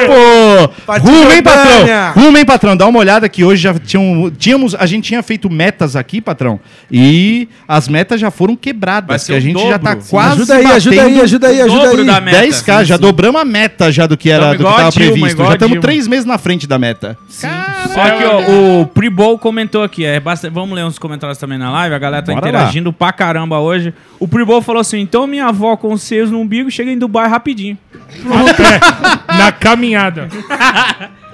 Pô! 0.08 0.53
Rumo, 1.02 1.32
hein, 1.32 1.44
patrão? 1.44 2.14
Rumo, 2.16 2.38
hein, 2.38 2.46
patrão? 2.46 2.78
Dá 2.78 2.88
uma 2.88 3.00
olhada 3.00 3.28
que 3.30 3.44
hoje 3.44 3.62
já 3.64 3.74
tinham, 3.74 4.32
tínhamos, 4.38 4.76
a 4.76 4.86
gente 4.86 5.06
tinha 5.06 5.22
feito 5.24 5.50
metas 5.50 5.96
aqui, 5.96 6.22
patrão, 6.22 6.60
e 6.92 7.48
as 7.68 7.88
metas 7.88 8.20
já 8.20 8.32
foram 8.32 8.54
Vai 8.54 8.60
quebradas, 8.62 9.22
ser 9.24 9.34
que 9.34 9.38
a 9.38 9.42
gente 9.42 9.60
já 9.68 9.80
tá 9.80 9.94
dobro. 9.94 10.10
quase 10.10 10.34
Ajuda 10.34 10.56
aí, 10.56 10.66
ajuda 10.66 11.02
aí, 11.04 11.22
ajuda 11.22 11.48
aí, 11.48 11.62
ajuda 11.62 11.84
dobro 11.86 12.02
aí. 12.02 12.06
da 12.08 12.22
meta. 12.22 12.46
10k, 12.46 12.86
já 12.86 12.98
dobramos 12.98 13.42
a 13.42 13.46
meta 13.46 13.92
já 13.92 14.06
do 14.08 14.16
que 14.16 14.30
era 14.30 14.54
do 14.54 14.58
que 14.58 14.64
tava 14.64 14.90
Dilma, 14.90 14.92
previsto. 14.92 15.44
Já 15.44 15.54
estamos 15.54 15.80
três 15.80 16.08
meses 16.08 16.26
na 16.26 16.38
frente 16.38 16.68
da 16.68 16.78
meta. 16.80 17.18
Só 17.30 18.10
que 18.18 18.24
ó, 18.24 18.82
o 18.82 18.88
Pribol 18.88 19.38
comentou 19.38 19.84
aqui, 19.84 20.06
é 20.06 20.20
bastante, 20.20 20.54
vamos 20.54 20.76
ler 20.76 20.86
uns 20.86 20.98
comentários 20.98 21.38
também 21.38 21.58
na 21.58 21.72
live, 21.72 21.96
a 21.96 22.00
galera 22.00 22.24
tá 22.24 22.34
Bora 22.34 22.48
interagindo 22.48 22.92
pra 22.94 23.12
caramba 23.12 23.60
hoje. 23.60 23.94
O 24.20 24.28
Pribol 24.28 24.62
falou 24.62 24.80
assim, 24.82 25.00
então 25.00 25.28
minha 25.28 25.46
avó 25.48 25.76
com 25.76 25.92
os 25.94 26.02
seios 26.02 26.32
no 26.32 26.40
umbigo 26.40 26.72
chega 26.72 26.92
em 26.92 26.98
Dubai 26.98 27.28
rapidinho. 27.28 27.78
Na 29.38 29.52
caminhada. 29.52 30.28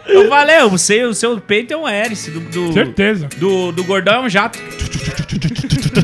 Eu 0.08 0.28
falei, 0.28 0.62
o 0.64 0.78
seu, 0.78 1.10
o 1.10 1.14
seu 1.14 1.40
peito 1.40 1.74
é 1.74 1.78
um 1.78 1.88
hélice, 1.88 2.32
do, 2.32 2.40
do, 2.40 2.74
Certeza. 2.74 3.28
do, 3.38 3.72
do 3.72 3.84
gordão 3.84 4.24
é 4.24 4.26
um 4.26 4.30
jato. 4.30 4.58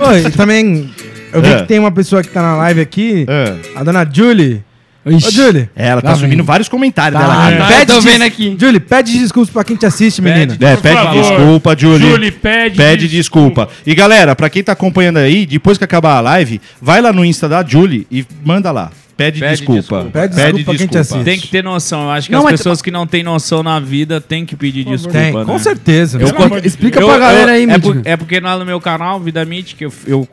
Oi, 0.09 0.32
também. 0.32 0.91
Eu 1.34 1.41
vi 1.41 1.49
É. 1.49 1.61
que 1.61 1.68
tem 1.68 1.80
uma 1.80 1.91
pessoa 1.91 2.22
que 2.22 2.30
tá 2.30 2.41
na 2.41 2.55
live 2.57 2.82
aqui, 2.82 3.26
É. 3.28 3.55
a 3.76 3.84
dona 3.84 4.07
Julie. 4.11 4.63
Ô, 5.03 5.20
Julie. 5.20 5.70
Ela 5.76 6.01
tá 6.01 6.09
Lá 6.11 6.16
subindo 6.16 6.43
vários 6.43 6.68
comentários 6.68 7.20
Tá, 7.22 7.28
dela 7.28 7.57
tá. 7.59 7.68
Pede 7.68 7.86
tô 7.93 7.93
des- 8.01 8.03
vendo 8.05 8.22
aqui. 8.24 8.57
Julie, 8.59 8.80
pede 8.80 9.20
desculpas 9.20 9.51
pra 9.53 9.63
quem 9.63 9.76
te 9.76 9.86
assiste, 9.86 10.20
menina. 10.22 10.57
É, 10.59 10.76
Por 10.76 10.82
pede 10.82 10.95
favor. 10.95 11.22
desculpa, 11.22 11.76
Julie. 11.78 12.09
Julie, 12.09 12.32
pede 12.32 12.78
Pede 12.78 13.07
desculpa. 13.07 13.70
E 13.86 13.93
galera, 13.93 14.36
pra 14.36 14.49
quem 14.49 14.63
tá 14.63 14.72
acompanhando 14.72 15.18
aí, 15.18 15.45
depois 15.45 15.78
que 15.78 15.84
acabar 15.84 16.16
a 16.18 16.22
live, 16.22 16.59
vai 16.82 17.01
lá 17.01 17.13
no 17.13 17.24
Insta 17.24 17.47
da 17.47 17.63
Julie 17.63 18.07
e 18.11 18.26
manda 18.43 18.72
lá. 18.72 18.91
Pede, 19.18 19.39
Pede 19.39 19.51
desculpa. 19.57 19.80
desculpa. 19.80 20.09
Pede 20.11 20.36
desculpa 20.36 20.63
pra 20.66 20.76
quem 20.76 20.88
te 20.88 20.97
assiste. 20.97 21.24
Tem 21.24 21.39
que 21.39 21.47
ter 21.47 21.63
noção, 21.63 22.03
eu 22.03 22.09
acho 22.11 22.28
que 22.28 22.34
Não, 22.34 22.45
as 22.45 22.51
pessoas 22.51 22.82
que 22.82 22.91
não 22.91 23.07
têm 23.07 23.24
noção 23.24 23.63
na 23.63 23.80
vida 23.80 24.20
têm 24.20 24.45
que 24.45 24.57
pedir 24.57 24.84
desculpa, 24.84 25.18
Tem, 25.18 25.34
né? 25.34 25.45
com 25.45 25.57
certeza. 25.57 26.20
Eu- 26.20 26.59
de 26.59 26.68
Explica 26.68 26.99
Eu- 26.99 27.07
pra 27.07 27.18
galera 27.18 27.51
eu- 27.51 27.55
aí, 27.55 27.63
é, 27.76 27.80
por- 27.80 28.01
é 28.03 28.18
porque 28.18 28.39
lá 28.41 28.57
no 28.59 28.66
meu 28.66 28.82
canal, 28.82 29.18
Vida 29.22 29.45
Mítica, 29.45 29.86
eu, 29.86 29.93
eu, 30.05 30.28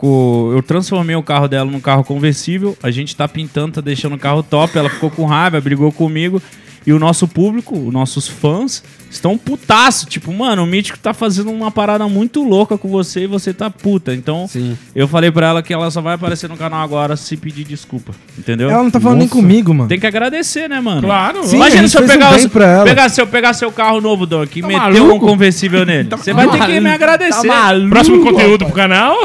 eu 0.56 0.62
transformei 0.64 1.14
o 1.14 1.22
carro 1.22 1.46
dela 1.46 1.70
num 1.70 1.78
carro 1.80 2.02
conversível. 2.02 2.76
A 2.82 2.90
gente 2.90 3.14
tá 3.14 3.28
pintando, 3.28 3.74
tá 3.74 3.80
deixando 3.80 4.16
o 4.16 4.18
carro 4.18 4.42
top. 4.42 4.76
Ela 4.76 4.90
ficou 4.90 5.10
com 5.10 5.24
raiva, 5.26 5.60
brigou 5.60 5.92
comigo. 5.92 6.42
E 6.86 6.92
o 6.92 6.98
nosso 6.98 7.28
público, 7.28 7.78
os 7.78 7.92
nossos 7.92 8.26
fãs, 8.26 8.82
estão 9.10 9.38
putaço. 9.38 10.06
Tipo, 10.06 10.32
mano, 10.32 10.64
o 10.64 10.66
Mítico 10.66 10.98
tá 10.98 11.14
fazendo 11.14 11.50
uma 11.50 11.70
parada 11.70 12.08
muito 12.08 12.42
louca 12.42 12.76
com 12.76 12.88
você 12.88 13.20
e 13.24 13.26
você 13.26 13.52
tá 13.54 13.70
puta. 13.70 14.12
Então, 14.14 14.46
Sim. 14.48 14.76
eu 14.94 15.06
falei 15.06 15.30
pra 15.30 15.46
ela 15.48 15.62
que 15.62 15.72
ela 15.72 15.90
só 15.90 16.00
vai 16.00 16.14
aparecer 16.14 16.48
no 16.48 16.56
canal 16.56 16.80
agora 16.82 17.14
se 17.16 17.36
pedir 17.36 17.64
desculpa. 17.64 18.12
Entendeu? 18.36 18.68
Ela 18.70 18.82
não 18.82 18.90
tá 18.90 18.98
falando 18.98 19.18
nem 19.18 19.28
Nossa. 19.28 19.40
comigo, 19.40 19.72
mano. 19.72 19.88
Tem 19.88 20.00
que 20.00 20.06
agradecer, 20.06 20.68
né, 20.68 20.80
mano? 20.80 21.02
Claro. 21.02 21.44
Sim, 21.44 21.54
a 21.54 21.56
Imagina 21.58 21.82
gente 21.82 21.90
se 21.90 21.96
eu 21.98 22.00
fez 22.02 22.10
um 22.10 22.14
pegar, 22.14 22.30
bem 22.34 22.46
os- 22.46 22.52
pra 22.52 22.66
ela. 22.66 22.84
pegar, 22.84 23.08
se 23.08 23.20
eu 23.20 23.26
pegar 23.26 23.52
seu 23.52 23.70
carro 23.70 24.00
novo, 24.00 24.24
aqui 24.40 24.58
e 24.58 24.62
meter 24.62 24.76
maluco? 24.78 25.14
um 25.14 25.18
conversível 25.20 25.84
nele. 25.86 26.08
Você 26.10 26.32
vai 26.32 26.48
ter 26.50 26.66
que 26.66 26.80
me 26.80 26.90
agradecer. 26.90 27.48
Próximo 27.90 28.22
conteúdo 28.24 28.64
pro 28.64 28.74
canal. 28.74 29.16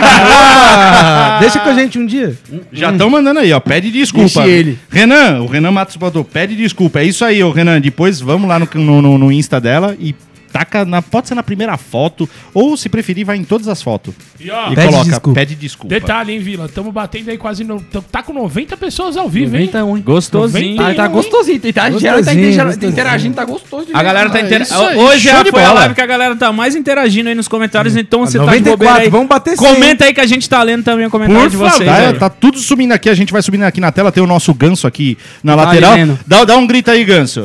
Ah, 0.00 1.38
deixa 1.40 1.58
com 1.60 1.68
a 1.68 1.74
gente 1.74 1.98
um 1.98 2.06
dia. 2.06 2.36
Já 2.72 2.90
estão 2.90 3.10
mandando 3.10 3.40
aí, 3.40 3.52
ó. 3.52 3.60
Pede 3.60 3.90
desculpa. 3.90 4.42
Deixe 4.42 4.50
ele. 4.50 4.78
Renan, 4.90 5.40
o 5.42 5.46
Renan 5.46 5.70
Matos 5.70 5.96
botou, 5.96 6.24
pede 6.24 6.54
desculpa. 6.54 6.67
É 6.98 7.04
isso 7.04 7.24
aí, 7.24 7.42
ô 7.42 7.50
Renan. 7.50 7.80
Depois 7.80 8.20
vamos 8.20 8.48
lá 8.48 8.58
no, 8.58 8.68
no- 9.02 9.18
no 9.18 9.32
Insta 9.32 9.60
dela 9.60 9.96
e 9.98 10.14
taca 10.52 10.84
na, 10.84 11.00
pode 11.02 11.28
ser 11.28 11.34
na 11.34 11.42
primeira 11.42 11.76
foto, 11.76 12.28
ou 12.54 12.76
se 12.76 12.88
preferir, 12.88 13.24
vai 13.26 13.36
em 13.36 13.44
todas 13.44 13.68
as 13.68 13.82
fotos. 13.82 14.14
E 14.40 14.50
ó, 14.50 14.70
E 14.70 14.74
Pede 14.74 14.88
coloca, 14.88 15.10
desculpa. 15.10 15.40
pede 15.40 15.54
desculpa. 15.54 15.88
detalhe, 15.94 16.32
hein, 16.32 16.38
Vila? 16.40 16.68
Tamo 16.68 16.90
batendo 16.92 17.30
aí 17.30 17.38
quase. 17.38 17.64
No, 17.64 17.80
tá 18.10 18.22
com 18.22 18.32
90 18.32 18.76
pessoas 18.76 19.16
ao 19.16 19.28
vivo, 19.28 19.56
hein? 19.56 19.66
91. 19.66 20.00
Gostosinho. 20.02 20.76
Noventa- 20.76 20.88
Tá, 20.94 21.02
tá 21.02 21.08
gostosinho. 21.08 21.60
Tá, 21.60 21.90
geral 21.90 21.90
tá, 21.90 21.90
Gostosinho, 21.92 22.50
intera- 22.50 22.64
gostosinho. 22.64 22.90
interagindo, 22.92 23.34
tá 23.34 23.44
gostoso. 23.44 23.86
de 23.86 23.94
A 23.94 24.02
galera 24.02 24.30
tá 24.30 24.40
interagindo. 24.40 24.80
aí, 24.82 24.96
Hoje 24.96 25.28
é, 25.28 25.42
de 25.44 25.50
foi 25.50 25.62
a 25.64 25.72
live 25.72 25.94
que 25.94 26.00
a 26.00 26.06
galera 26.06 26.36
tá 26.36 26.52
mais 26.52 26.74
interagindo 26.76 27.28
aí 27.28 27.34
nos 27.34 27.48
comentários, 27.48 27.96
então 27.96 28.20
você 28.20 28.38
tá 28.38 28.44
de 28.44 28.50
94, 28.50 28.76
bobeira 28.78 29.02
aí. 29.04 29.10
vamos 29.10 29.28
bater 29.28 29.56
Comenta 29.56 30.04
aí 30.04 30.14
que 30.14 30.20
a 30.20 30.26
gente 30.26 30.48
tá 30.48 30.62
lendo 30.62 30.82
também 30.84 31.06
o 31.06 31.10
comentário 31.10 31.42
Por 31.42 31.50
de 31.50 31.56
vocês. 31.56 31.88
Tá, 31.88 31.96
aí. 32.08 32.14
tá 32.14 32.28
tudo 32.30 32.58
subindo 32.58 32.92
aqui, 32.92 33.08
a 33.10 33.14
gente 33.14 33.32
vai 33.32 33.42
subindo 33.42 33.62
aqui 33.64 33.80
na 33.80 33.90
tela, 33.92 34.10
tem 34.12 34.22
o 34.22 34.26
nosso 34.26 34.54
ganso 34.54 34.86
aqui 34.86 35.18
na 35.42 35.54
lateral. 35.54 35.94
Dá, 36.26 36.44
dá 36.44 36.56
um 36.56 36.66
grito 36.66 36.90
aí, 36.90 37.04
ganso. 37.04 37.44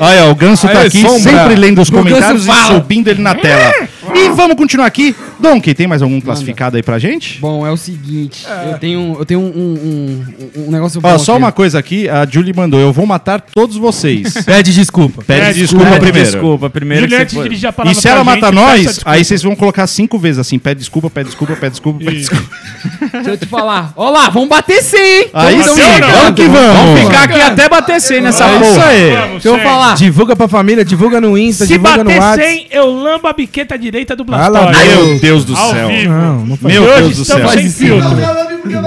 Olha, 0.00 0.26
o 0.26 0.34
ganso 0.34 0.68
tá 0.68 0.82
aqui, 0.82 1.00
sombra. 1.02 1.18
sempre 1.18 1.54
lendo 1.56 1.80
os 1.80 1.90
comentários 1.90 2.46
e 2.46 2.66
subindo 2.66 3.08
ele 3.08 3.20
na 3.22 3.34
tela. 3.34 3.72
E 4.14 4.28
vamos 4.30 4.56
continuar 4.56 4.86
aqui. 4.86 5.14
Donkey, 5.40 5.74
tem 5.74 5.86
mais 5.86 6.02
algum 6.02 6.20
classificado 6.20 6.76
aí 6.76 6.82
pra 6.82 6.98
gente? 6.98 7.38
Bom, 7.40 7.66
é 7.66 7.70
o 7.70 7.76
seguinte. 7.76 8.44
Eu 8.70 8.78
tenho, 8.78 9.16
eu 9.18 9.24
tenho 9.24 9.40
um, 9.40 9.44
um, 9.44 10.24
um, 10.56 10.66
um 10.66 10.70
negócio 10.70 11.00
Ó, 11.02 11.18
só 11.18 11.32
aqui. 11.32 11.42
uma 11.42 11.52
coisa 11.52 11.78
aqui, 11.78 12.08
a 12.08 12.26
Julie 12.26 12.52
mandou, 12.54 12.80
eu 12.80 12.92
vou 12.92 13.06
matar 13.06 13.40
todos 13.40 13.76
vocês. 13.76 14.34
Pede 14.44 14.72
desculpa. 14.74 15.22
Pede 15.22 15.40
Pede 15.46 15.58
desculpa 15.60 15.84
desculpa. 15.84 16.00
primeiro. 16.06 16.30
Desculpa, 16.30 16.70
primeiro. 16.70 17.04
que 17.04 17.10
Juliette 17.10 17.34
foi- 17.34 17.42
dirige 17.44 17.66
a 17.66 17.72
palavra 17.72 17.98
E 17.98 18.00
se 18.00 18.08
ela 18.08 18.24
matar 18.24 18.52
nós, 18.52 19.00
aí 19.04 19.24
vocês 19.24 19.42
vão 19.42 19.54
colocar 19.54 19.86
cinco 19.86 20.18
vezes 20.18 20.38
assim, 20.38 20.58
pede 20.58 20.80
desculpa, 20.80 21.08
pede 21.10 21.26
desculpa, 21.28 21.54
pede 21.56 21.70
desculpa, 21.72 21.98
pede 22.04 22.18
desculpa. 22.18 22.44
Deixa 23.12 23.30
eu 23.30 23.36
te 23.38 23.46
falar. 23.46 23.92
Ó 23.96 24.10
lá, 24.10 24.28
vamos 24.30 24.48
bater 24.48 24.82
sim, 24.82 24.96
hein? 24.96 25.26
Aí 25.32 25.56
Vamos 25.58 25.72
sim, 25.72 25.80
vamos 26.00 26.34
que 26.34 26.42
vamos. 26.46 26.76
Vamos 26.76 27.00
ficar 27.00 27.22
aqui 27.24 27.40
até 27.40 27.68
bater 27.68 28.00
100 28.00 28.20
nessa 28.20 28.44
É 28.48 28.52
isso 28.60 28.74
porra. 28.74 28.86
aí. 28.86 29.10
Vamos, 29.10 29.42
Deixa 29.42 29.48
eu 29.48 29.58
falar. 29.60 29.94
Divulga 29.96 30.36
pra 30.36 30.48
família, 30.48 30.84
divulga 30.84 31.20
no 31.20 31.36
Insta, 31.38 31.64
Se 31.66 31.72
divulga 31.72 31.98
no 31.98 32.04
bater 32.04 32.20
WhatsApp. 32.20 32.42
100, 32.48 32.66
eu 32.70 32.92
lambo 33.02 33.26
a 33.28 33.32
biqueta 33.32 33.78
direita 33.78 34.14
do 34.16 34.24
Blastoise. 34.24 34.86
Meu 34.88 35.18
Deus 35.18 35.27
do 35.36 35.56
Ao 35.56 35.70
céu. 35.70 35.88
vivo. 35.88 36.12
Não, 36.12 36.46
não 36.46 36.56
faz 36.56 36.74
Meu 36.74 36.82
Hoje 36.84 37.00
Deus 37.02 37.16
do 37.16 37.22
estamos 37.22 37.50
céu. 37.52 37.60
sem 37.60 37.70
filtro. 37.70 38.08
Não 38.10 38.82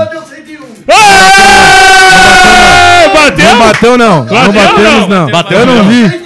Bateu? 3.13 3.55
bateu, 3.57 3.97
não. 3.97 4.23
Não 4.23 4.25
Bateu, 4.25 4.53
batemos, 4.53 4.83
não? 4.83 5.07
não. 5.07 5.31
Bateu, 5.31 5.59
Eu 5.59 5.65
não 5.65 5.83
vi. 5.83 6.21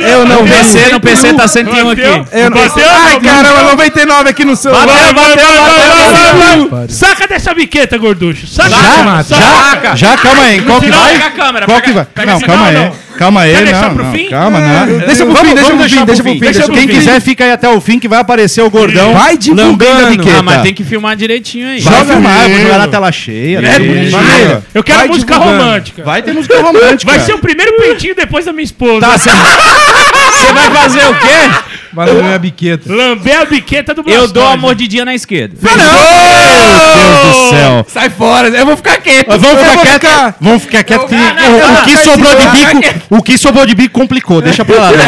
Eu 0.00 0.26
não 0.26 0.44
vi. 0.44 0.50
PC, 0.52 0.92
no 0.92 1.00
PC 1.00 1.32
tá 1.34 1.48
101 1.48 1.90
aqui. 1.90 2.02
Bateu? 2.02 2.26
Eu 2.32 2.50
não... 2.50 2.56
Bateu, 2.58 2.84
Ai, 2.88 3.12
não? 3.14 3.20
caramba, 3.20 3.62
99 3.70 4.30
aqui 4.30 4.44
no 4.44 4.56
celular. 4.56 4.86
Vai, 4.86 5.14
vai, 5.14 5.36
vai. 5.36 6.66
Pare. 6.68 6.92
Saca 6.92 7.26
dessa 7.26 7.54
biqueta, 7.54 7.96
gorducho. 7.98 8.46
Saca. 8.46 8.70
Já, 8.70 9.24
Saca. 9.24 9.96
Já, 9.96 10.16
calma 10.16 10.42
aí, 10.42 10.60
qual 10.62 10.80
que 10.80 10.86
final, 10.86 11.00
vai? 11.02 11.12
pega 11.12 11.26
a 11.26 11.30
câmera, 11.30 11.66
Qual 11.66 11.80
pega- 11.80 11.88
que 11.88 11.92
vai? 11.94 12.04
pega 12.04 12.26
Não, 12.32 12.36
esse- 12.36 12.46
calma 12.46 12.62
não, 12.62 12.68
aí. 12.68 12.74
não. 12.86 12.92
Calma 13.18 13.42
aí, 13.42 13.54
Quer 13.54 13.64
deixar 13.64 13.88
não, 13.88 13.94
pro 13.94 14.04
não, 14.04 14.12
fim? 14.12 14.28
calma, 14.28 14.58
É, 14.58 14.62
não. 14.86 14.98
deixa 14.98 15.24
pro 15.24 15.34
Vamos- 15.34 15.48
fim, 15.48 15.54
deixa 15.54 15.70
pro 15.70 15.78
fim, 15.88 16.04
deixa 16.04 16.22
pro 16.22 16.32
fim, 16.32 16.38
Deixa 16.40 16.58
deixa 16.58 16.72
Quem 16.72 16.82
pro 16.86 16.94
fim. 16.94 16.98
quiser, 17.00 17.20
fica 17.20 17.44
aí 17.44 17.52
até 17.52 17.68
o 17.68 17.80
fim 17.80 17.98
que 17.98 18.08
vai 18.08 18.18
aparecer 18.20 18.62
o 18.62 18.70
gordão. 18.70 19.12
Vai 19.14 19.36
divulgando. 19.36 20.06
a 20.06 20.10
biqueta. 20.10 20.38
Ah, 20.38 20.42
mas 20.42 20.62
tem 20.62 20.74
que 20.74 20.82
filmar 20.82 21.14
direitinho 21.16 21.68
aí. 21.68 21.80
Vai 21.80 21.98
Joga 22.00 22.12
filmar, 22.14 22.48
vou 22.48 22.58
jogar 22.60 22.78
na 22.78 22.88
tela 22.88 23.12
cheia. 23.12 23.58
É 23.58 23.60
né? 23.60 23.78
bonitinho. 23.78 24.10
Vai. 24.10 24.62
Eu 24.74 24.82
quero 24.82 24.98
Vai 24.98 25.08
música 25.08 25.34
divulgando. 25.34 25.62
romântica. 25.64 26.04
Vai 26.04 26.22
ter 26.22 26.32
música 26.32 26.60
romântica. 26.62 27.12
Vai 27.12 27.20
ser 27.20 27.34
o 27.34 27.38
primeiro 27.38 27.76
peitinho 27.76 28.14
depois 28.14 28.44
da 28.46 28.52
minha 28.52 28.64
esposa. 28.64 29.00
Tá, 29.06 29.18
você 29.18 29.30
você 29.30 30.52
vai 30.52 30.70
fazer 30.70 31.06
o 31.06 31.14
quê? 31.14 31.50
Vai 31.92 32.06
lamber 32.06 32.24
minha 32.24 32.38
biqueta. 32.38 32.90
Lamber 32.92 33.40
a 33.40 33.44
biqueta 33.44 33.92
do 33.94 34.00
Eu 34.00 34.04
Blastoise. 34.04 34.32
dou 34.32 34.46
a 34.46 34.56
mordidinha 34.56 35.04
na 35.04 35.14
esquerda. 35.14 35.54
Meu 35.60 35.72
Deus 35.76 37.36
do 37.36 37.50
céu. 37.50 37.86
Sai 37.88 38.08
fora, 38.10 38.48
eu 38.48 38.64
vou 38.66 38.76
ficar 38.76 38.96
quieto. 38.98 39.26
Vamos 39.28 39.44
Eu 39.44 39.56
ficar 39.58 39.98
quieto. 39.98 40.34
Vamos 40.40 40.62
ficar 40.62 40.84
quieto. 40.84 41.10
não, 41.10 41.18
o- 41.18 41.60
não, 41.60 41.72
não, 41.74 41.82
que 41.84 41.96
sobrou 41.98 42.34
de 42.34 42.46
bico, 42.48 42.80
o 43.10 43.22
que 43.22 43.36
sobrou 43.38 43.64
de 43.66 43.74
bico 43.74 43.98
complicou. 43.98 44.40
Deixa 44.42 44.64
pra 44.64 44.76
lá, 44.76 44.90
velho. 44.92 45.02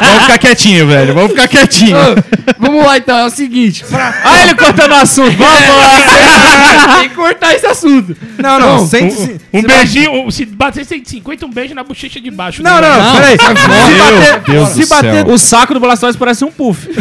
Vamos 0.00 0.22
ficar 0.22 0.38
quietinho, 0.38 0.86
velho. 0.86 1.14
Vamos 1.14 1.30
ficar 1.32 1.48
quietinho. 1.48 1.96
Ô, 1.96 2.16
Vamos 2.58 2.84
lá 2.84 2.96
então, 2.98 3.18
é 3.18 3.24
o 3.26 3.30
seguinte. 3.30 3.84
Pra... 3.84 4.14
Olha 4.24 4.42
ele 4.42 4.54
cortando 4.54 4.92
o 4.92 4.94
assunto. 4.94 5.36
Vamos 5.36 5.68
lá. 5.68 6.96
Tem 7.00 7.08
que 7.08 7.14
cortar 7.14 7.54
esse 7.54 7.66
assunto. 7.66 8.16
Não, 8.38 8.58
não, 8.58 8.82
Um, 8.82 8.86
se- 8.86 9.38
um 9.52 9.60
se 9.60 9.66
beijinho, 9.66 10.12
um- 10.26 10.30
se 10.30 10.44
bater 10.46 10.84
150, 10.84 11.46
um 11.46 11.50
beijo 11.50 11.74
na 11.74 11.84
bochecha 11.84 12.20
de 12.20 12.30
baixo. 12.30 12.62
Não, 12.62 12.80
né? 12.80 12.88
não, 12.88 13.04
Não, 13.04 13.14
peraí. 13.16 13.36
Se 13.38 13.46
Meu 13.48 13.98
bater, 13.98 14.40
Deus 14.52 14.68
se 14.70 14.80
do 14.80 14.86
bater 14.88 15.24
céu. 15.24 15.34
O 15.34 15.38
saco 15.38 15.74
do 15.74 15.80
Blastoise 15.80 16.16
parece 16.18 16.44
um 16.44 16.50
puff. 16.50 16.88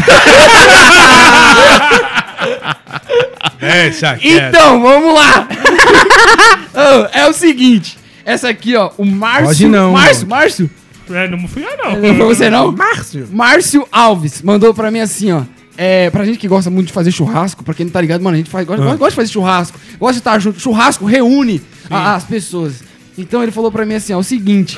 Deixa. 3.60 4.18
Então, 4.22 4.82
vamos 4.82 5.14
lá. 5.14 5.48
Ô, 6.74 7.08
é 7.12 7.28
o 7.28 7.34
seguinte. 7.34 7.98
Essa 8.28 8.50
aqui, 8.50 8.76
ó, 8.76 8.92
o 8.98 9.06
Márcio. 9.06 9.46
Pode 9.48 9.68
não, 9.70 9.94
Márcio. 9.94 10.28
Márcio. 10.28 10.70
É, 11.10 11.30
não 11.30 11.48
fui 11.48 11.64
eu, 11.64 11.78
não. 11.78 11.96
Não 12.02 12.16
foi 12.16 12.26
você, 12.36 12.50
não? 12.50 12.72
Márcio. 12.74 13.28
Márcio 13.32 13.88
Alves 13.90 14.42
mandou 14.42 14.74
pra 14.74 14.92
mim 14.92 15.00
assim, 15.00 15.32
ó. 15.32 15.44
É, 15.78 16.10
pra 16.10 16.26
gente 16.26 16.38
que 16.38 16.48
gosta 16.48 16.70
muito 16.70 16.88
de 16.88 16.94
fazer 16.94 17.12
churrasco, 17.12 17.64
pra 17.64 17.74
quem 17.74 17.86
não 17.86 17.94
tá 17.94 18.02
ligado, 18.02 18.22
mano, 18.22 18.34
a 18.34 18.38
gente 18.38 18.50
faz, 18.50 18.66
gosta, 18.68 18.84
Ah. 18.84 18.96
gosta 18.96 19.10
de 19.12 19.16
fazer 19.16 19.32
churrasco, 19.32 19.80
gosta 19.98 20.14
de 20.14 20.20
estar 20.20 20.38
junto. 20.40 20.60
Churrasco 20.60 21.06
reúne 21.06 21.62
a- 21.90 22.16
as 22.16 22.26
pessoas. 22.26 22.84
Então 23.18 23.42
ele 23.42 23.52
falou 23.54 23.72
pra 23.72 23.86
mim 23.86 23.94
assim, 23.94 24.12
ó, 24.14 24.18
o 24.20 24.24
seguinte. 24.24 24.78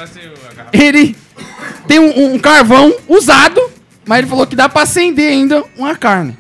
Ele 0.72 1.16
tem 1.88 1.98
um, 2.00 2.36
um 2.36 2.38
carvão 2.38 2.94
usado, 3.08 3.60
mas 4.06 4.20
ele 4.20 4.28
falou 4.28 4.46
que 4.46 4.56
dá 4.56 4.70
pra 4.70 4.84
acender 4.84 5.32
ainda 5.32 5.64
uma 5.78 5.96
carne. 5.96 6.38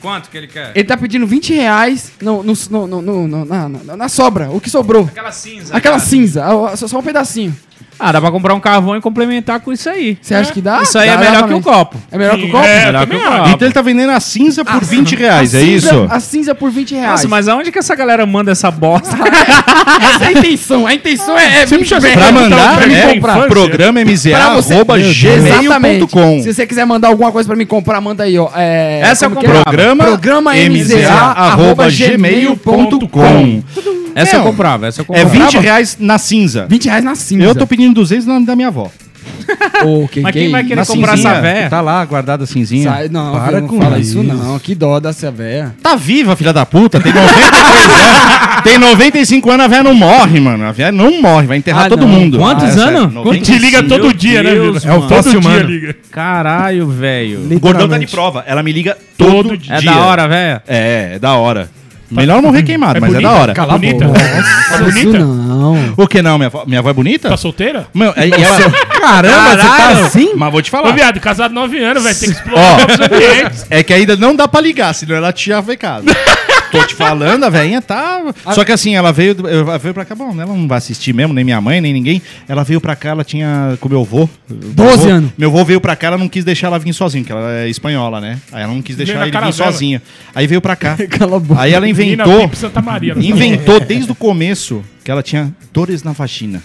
Quanto 0.00 0.30
que 0.30 0.36
ele 0.36 0.46
quer? 0.46 0.72
Ele 0.74 0.84
tá 0.84 0.96
pedindo 0.96 1.26
20 1.26 1.52
reais 1.54 2.12
no, 2.22 2.42
no, 2.42 2.52
no, 2.70 2.86
no- 2.86 3.02
no- 3.02 3.28
no- 3.28 3.44
na, 3.44 3.68
na- 3.68 3.96
na 3.96 4.08
sobra, 4.08 4.50
o 4.50 4.60
que 4.60 4.70
sobrou. 4.70 5.04
Aquela 5.04 5.32
cinza. 5.32 5.76
Aquela 5.76 5.98
cinza, 5.98 6.44
a- 6.44 6.70
a- 6.72 6.76
só, 6.76 6.98
um 6.98 7.02
pedacinho. 7.02 7.54
Ah, 8.02 8.12
dá 8.12 8.18
pra 8.20 8.30
comprar 8.30 8.54
um 8.54 8.60
carvão 8.60 8.96
e 8.96 9.00
complementar 9.02 9.60
com 9.60 9.70
isso 9.70 9.86
aí. 9.90 10.16
Você 10.22 10.34
acha 10.34 10.50
que 10.54 10.62
dá? 10.62 10.80
Isso 10.82 10.96
aí 10.98 11.08
Dá, 11.08 11.12
é 11.12 11.16
dá 11.18 11.22
melhor 11.22 11.38
pra 11.40 11.48
que 11.48 11.54
o 11.54 11.60
copo. 11.62 11.98
É 12.10 12.16
melhor 12.16 12.36
que 12.38 12.44
o 12.46 12.50
copo? 12.50 12.64
É, 12.64 12.86
Melhor 12.86 13.00
também 13.06 13.18
que 13.20 13.26
o 13.26 13.30
copo. 13.30 13.48
Então 13.50 13.68
ele 13.68 13.74
tá 13.74 13.82
vendendo 13.82 14.10
a 14.12 14.20
cinza 14.20 14.64
por 14.64 14.82
20 14.82 15.14
reais, 15.16 15.54
A 15.54 15.58
é 15.58 15.60
cinza- 15.60 15.86
isso? 15.94 16.06
A 16.10 16.18
cinza 16.18 16.54
por 16.54 16.70
20 16.70 16.94
reais. 16.94 17.10
Nossa, 17.10 17.28
mas 17.28 17.46
aonde 17.46 17.70
que 17.70 17.78
essa 17.78 17.94
galera 17.94 18.24
manda 18.24 18.50
essa 18.52 18.70
bosta? 18.70 19.10
Essa 20.00 20.24
é 20.24 20.26
a 20.28 20.32
intenção. 20.32 20.86
A 20.86 20.94
intenção 20.94 21.38
é, 21.38 21.62
é 21.62 21.66
20 21.66 21.78
precisa 21.78 22.00
reais. 22.00 22.18
Pra 22.18 22.32
mandar, 22.32 22.76
pra 22.76 22.86
mim 22.86 22.94
é, 22.94 23.14
comprar. 23.14 23.46
programa 23.48 24.00
MZA, 24.04 24.30
Pra 24.30 24.54
você- 24.54 24.74
arroba 24.74 25.00
Exatamente. 25.00 25.66
gmail.com. 26.06 26.42
Se 26.42 26.54
você 26.54 26.66
quiser 26.66 26.84
mandar 26.84 27.08
alguma 27.08 27.32
coisa 27.32 27.46
pra 27.46 27.56
mim 27.56 27.66
comprar, 27.66 28.00
manda 28.00 28.24
aí, 28.24 28.38
ó. 28.38 28.48
É, 28.54 29.00
Essa 29.02 29.26
é? 29.26 29.28
comprava. 29.28 29.62
Programa, 29.64 30.04
Programa 30.04 30.52
MZA, 30.56 31.12
arroba 31.12 31.88
gmail.com. 31.90 33.62
Essa 34.14 34.36
eu 34.36 34.40
Não. 34.40 34.46
comprava, 34.46 34.86
essa 34.88 35.00
eu 35.00 35.04
É 35.04 35.06
comprava. 35.22 35.28
20 35.46 35.58
reais 35.58 35.96
na 36.00 36.18
cinza. 36.18 36.66
20 36.68 36.86
reais 36.86 37.04
na 37.04 37.14
cinza. 37.14 37.44
Eu 37.44 37.54
tô 37.54 37.66
pedindo 37.66 37.94
200 37.94 38.26
no 38.26 38.34
nome 38.34 38.46
da 38.46 38.56
minha 38.56 38.68
avó. 38.68 38.90
Ô, 39.86 40.08
quem, 40.08 40.22
Mas 40.22 40.32
quem 40.32 40.50
vai 40.50 40.62
querer 40.62 40.76
Na 40.76 40.86
comprar 40.86 41.16
cinzinha, 41.16 41.32
essa 41.32 41.40
véia? 41.40 41.68
Tá 41.70 41.80
lá, 41.80 42.04
guardada 42.04 42.44
a 42.44 42.46
cinzinha. 42.46 42.90
Sai, 42.90 43.08
não, 43.08 43.32
Para 43.32 43.60
não 43.60 43.68
com 43.68 43.80
fala 43.80 43.98
isso. 43.98 44.20
isso 44.20 44.22
não. 44.22 44.58
Que 44.58 44.74
dó 44.74 44.98
dessa 45.00 45.30
véia. 45.30 45.74
Tá 45.82 45.96
viva, 45.96 46.34
filha 46.36 46.52
da 46.52 46.64
puta. 46.66 47.00
Tem 47.00 47.12
93 47.12 47.84
anos. 47.84 48.20
Tem 48.62 48.78
95 48.78 49.50
anos, 49.50 49.64
a 49.64 49.68
véia 49.68 49.82
não 49.82 49.94
morre, 49.94 50.38
mano. 50.38 50.64
A 50.66 50.72
véia 50.72 50.92
não 50.92 51.20
morre, 51.22 51.46
vai 51.46 51.56
enterrar 51.56 51.86
Ah, 51.86 51.88
todo 51.88 52.00
não. 52.02 52.08
mundo. 52.08 52.36
Quantos 52.38 52.76
Ah, 52.76 52.80
é 52.82 52.84
anos? 52.96 53.12
95. 53.14 53.44
Te 53.44 53.58
liga 53.58 53.82
todo 53.84 54.02
Meu 54.02 54.12
dia, 54.12 54.42
né, 54.42 54.50
Deus, 54.50 54.82
Vila? 54.84 54.94
É 54.94 54.98
o 54.98 55.00
Todo 55.02 55.08
fóssil 55.14 55.40
dia 55.40 55.50
humano. 55.50 55.68
liga. 55.70 55.96
Caralho, 56.10 56.86
velho. 56.88 57.40
O 57.50 57.58
gordão 57.60 57.88
tá 57.88 57.96
de 57.96 58.06
prova. 58.06 58.44
Ela 58.46 58.62
me 58.62 58.70
liga 58.72 58.96
todo, 59.16 59.50
Todo 59.50 59.56
dia. 59.56 59.76
É 59.76 59.80
da 59.82 59.96
hora, 60.00 60.28
velho. 60.28 60.60
É, 60.68 61.12
é 61.14 61.18
da 61.18 61.32
hora. 61.34 61.70
Melhor 62.10 62.42
morrer 62.42 62.62
queimado, 62.62 63.00
mas 63.00 63.14
é 63.14 63.20
da 63.20 63.30
hora. 63.30 63.52
Cala 63.54 63.74
bonita. 63.78 64.04
Isso 64.06 64.74
É 64.74 64.78
bonita? 64.78 65.18
não. 65.18 65.94
O 65.96 66.06
que 66.08 66.20
não? 66.22 66.36
Minha 66.38 66.46
avó, 66.48 66.64
minha 66.66 66.80
avó 66.80 66.90
é 66.90 66.92
bonita? 66.92 67.28
Tá 67.28 67.36
solteira? 67.36 67.86
Meu, 67.94 68.12
é- 68.16 68.26
e 68.28 68.32
ela- 68.32 68.70
Caramba, 69.00 69.50
você 69.50 69.56
tá 69.68 69.88
assim? 70.06 70.30
Mas 70.36 70.52
vou 70.52 70.60
te 70.62 70.68
Ô, 70.68 70.72
falar. 70.72 70.92
viado, 70.92 71.20
casado 71.20 71.52
9 71.54 71.78
anos, 71.82 72.02
vai 72.02 72.14
ter 72.14 72.26
que 72.26 72.32
Ó. 72.32 72.34
explorar 72.34 72.78
novos 72.78 73.00
ambientes. 73.00 73.66
É 73.70 73.82
que 73.82 73.92
ainda 73.92 74.16
não 74.16 74.34
dá 74.34 74.48
pra 74.48 74.60
ligar, 74.60 74.92
senão 74.94 75.14
ela 75.16 75.32
tinha 75.32 75.62
fecado. 75.62 76.04
Tô 76.70 76.84
te 76.86 76.94
falando, 76.94 77.44
a 77.44 77.48
velhinha 77.50 77.82
tá. 77.82 78.22
Só 78.54 78.64
que 78.64 78.72
assim, 78.72 78.94
ela 78.94 79.12
veio, 79.12 79.34
ela 79.48 79.78
veio 79.78 79.92
pra 79.94 80.04
cá. 80.04 80.14
Bom, 80.14 80.30
ela 80.32 80.46
não 80.46 80.68
vai 80.68 80.78
assistir 80.78 81.12
mesmo, 81.12 81.32
nem 81.32 81.44
minha 81.44 81.60
mãe, 81.60 81.80
nem 81.80 81.92
ninguém. 81.92 82.22
Ela 82.48 82.62
veio 82.62 82.80
pra 82.80 82.94
cá, 82.96 83.10
ela 83.10 83.24
tinha. 83.24 83.76
Com 83.80 83.88
meu 83.88 84.00
avô. 84.00 84.28
12 84.48 84.74
Meu 84.76 84.90
avô- 84.92 85.08
anos. 85.10 85.30
Meu 85.36 85.48
avô 85.50 85.64
veio 85.64 85.80
pra 85.80 85.96
cá, 85.96 86.08
ela 86.08 86.18
não 86.18 86.28
quis 86.28 86.44
deixar 86.44 86.68
ela 86.68 86.78
vir 86.78 86.92
sozinha, 86.92 87.24
porque 87.24 87.32
ela 87.32 87.52
é 87.52 87.68
espanhola, 87.68 88.20
né? 88.20 88.38
Aí 88.52 88.62
ela 88.62 88.72
não 88.72 88.82
quis 88.82 88.96
deixar 88.96 89.26
ele 89.26 89.30
vir 89.36 89.52
sozinha. 89.52 90.02
Aí 90.34 90.46
veio 90.46 90.60
pra 90.60 90.76
cá. 90.76 90.96
Cala 91.10 91.36
a 91.36 91.40
boca. 91.40 91.60
Aí 91.60 91.72
ela 91.72 91.88
inventou. 91.88 92.50
Santa 92.54 92.80
Maria. 92.80 93.14
não 93.14 93.22
tá 93.22 93.28
Inventou 93.28 93.80
desde 93.80 94.10
o 94.12 94.14
começo 94.14 94.82
que 95.04 95.10
ela 95.10 95.22
tinha 95.22 95.52
dores 95.72 96.02
na 96.02 96.12
vagina. 96.12 96.62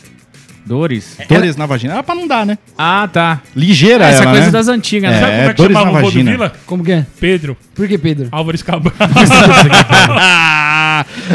Dores? 0.66 1.18
Dores 1.30 1.56
na 1.56 1.66
vagina. 1.66 1.94
Era 1.94 2.04
pra 2.04 2.16
não 2.16 2.28
dar, 2.28 2.46
né? 2.46 2.58
Ah, 2.78 3.08
tá. 3.12 3.42
Ligeira 3.56 4.06
Essa 4.06 4.24
ela, 4.24 4.32
coisa 4.32 4.46
né? 4.48 4.52
das 4.52 4.68
antigas, 4.68 5.12
É. 5.12 5.14
né? 5.14 5.20
Sabe 5.22 5.32
como 5.38 5.44
é 5.50 5.54
que 5.54 5.58
dores 5.58 5.74
chamava 5.78 5.92
na 5.92 5.92
o 5.92 6.02
vô 6.02 6.08
do 6.10 6.14
vagina. 6.14 6.32
Vila? 6.32 6.54
Como 6.66 6.84
que 6.84 6.92
é? 6.92 7.06
Pedro. 7.20 7.58
Por 7.76 7.88
que, 7.88 7.98
Pedro? 7.98 8.28
Álvares 8.32 8.62
Cabral. 8.64 8.94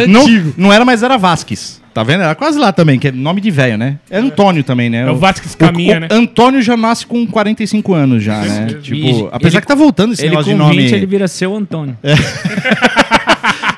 não, 0.09 0.25
não 0.57 0.73
era, 0.73 0.85
mas 0.85 1.03
era 1.03 1.17
Vasques. 1.17 1.81
Tá 1.93 2.05
vendo? 2.05 2.23
Era 2.23 2.37
quase 2.37 2.57
lá 2.57 2.73
também, 2.73 3.01
que 3.01 3.09
é 3.09 3.13
nome 3.13 3.41
de 3.41 3.51
velho, 3.51 3.77
né? 3.77 3.99
É 4.09 4.19
Antônio 4.19 4.63
também, 4.63 4.89
né? 4.89 5.03
É 5.03 5.11
o 5.11 5.17
Vasquez 5.17 5.57
caminha, 5.57 5.99
né? 5.99 6.09
Antônio 6.11 6.63
já 6.63 6.77
nasce 6.77 7.05
com 7.05 7.27
45 7.27 7.93
anos 7.95 8.23
já, 8.23 8.39
né? 8.43 8.67
Tipo, 8.81 9.29
apesar 9.33 9.57
ele- 9.59 9.61
que 9.63 9.67
tá 9.67 9.75
voltando 9.75 10.13
esse 10.13 10.23
Ele 10.23 10.31
negócio 10.31 10.53
com 10.53 10.57
de 10.59 10.65
nome. 10.65 10.77
20, 10.85 10.93
ele 10.95 11.07
vira 11.07 11.27
seu 11.27 11.55
Antônio. 11.55 11.99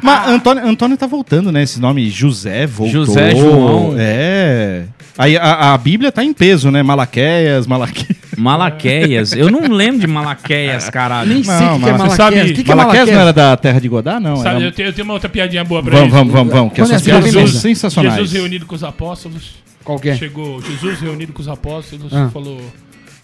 Mas 0.03 0.29
Antônio, 0.29 0.67
Antônio 0.67 0.97
tá 0.97 1.07
voltando, 1.07 1.53
né? 1.53 1.63
Esse 1.63 1.81
nome 1.81 2.11
José 2.11 2.67
voltou. 2.67 3.07
José, 3.07 3.35
João. 3.37 3.95
É. 3.97 4.85
Aí 5.17 5.37
a, 5.37 5.75
a 5.75 5.79
Bíblia 5.79 6.11
tá 6.11 6.25
em 6.25 6.33
peso, 6.33 6.71
né? 6.71 6.83
Malaqueias, 6.83 7.67
Malaquias. 7.67 8.17
Malaqueias. 8.37 9.33
Eu 9.33 9.51
não 9.51 9.69
lembro 9.69 10.01
de 10.01 10.07
Malaqueias, 10.07 10.89
caralho. 10.91 11.29
Nem 11.33 11.45
sei 11.45 11.55
o 11.55 11.59
que, 11.59 11.79
que 11.85 11.89
é 11.89 11.93
Malaquias. 11.93 12.13
sabe- 12.17 12.53
que, 12.55 12.65
que 12.65 12.73
é 12.73 12.75
Malaqueias 12.75 13.09
Malaquias? 13.09 13.09
não 13.15 13.21
era 13.21 13.33
da 13.33 13.57
terra 13.57 13.79
de 13.81 13.89
Godá, 13.89 14.19
não? 14.19 14.37
Sabe, 14.37 14.57
era... 14.57 14.65
eu 14.65 14.73
tenho, 14.73 14.89
eu 14.89 14.93
tenho 14.93 15.05
uma 15.05 15.15
outra 15.15 15.29
piadinha 15.29 15.63
boa 15.65 15.83
pra 15.83 15.93
Vamos, 15.93 16.07
isso. 16.09 16.17
vamos, 16.17 16.33
vamos, 16.33 16.53
vamos. 16.53 16.73
Que 16.73 16.81
é 16.81 16.85
essas 16.85 17.03
piadas 17.03 17.31
são 17.31 17.41
Jesus- 17.43 17.61
sensacionais. 17.63 18.15
Jesus 18.15 18.33
reunido 18.33 18.67
com 18.67 18.75
os 18.75 18.83
apóstolos. 18.83 19.63
Qual 19.85 19.99
que 19.99 20.09
é? 20.09 20.17
Chegou 20.17 20.63
Jesus 20.63 21.01
reunido 21.01 21.33
com 21.33 21.43
os 21.43 21.49
apóstolos 21.49 22.13
Ah. 22.13 22.31
falou: 22.33 22.61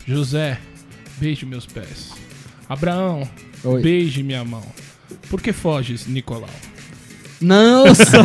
José, 0.07 0.59
beije 1.19 1.47
meus 1.47 1.65
pés. 1.67 2.11
Abraão, 2.69 3.23
Oi. 3.65 3.81
beije 3.81 4.23
minha 4.23 4.45
mão. 4.45 4.63
Por 5.31 5.41
que 5.41 5.53
foges, 5.53 6.07
Nicolau? 6.07 6.49
Nossa! 7.41 8.19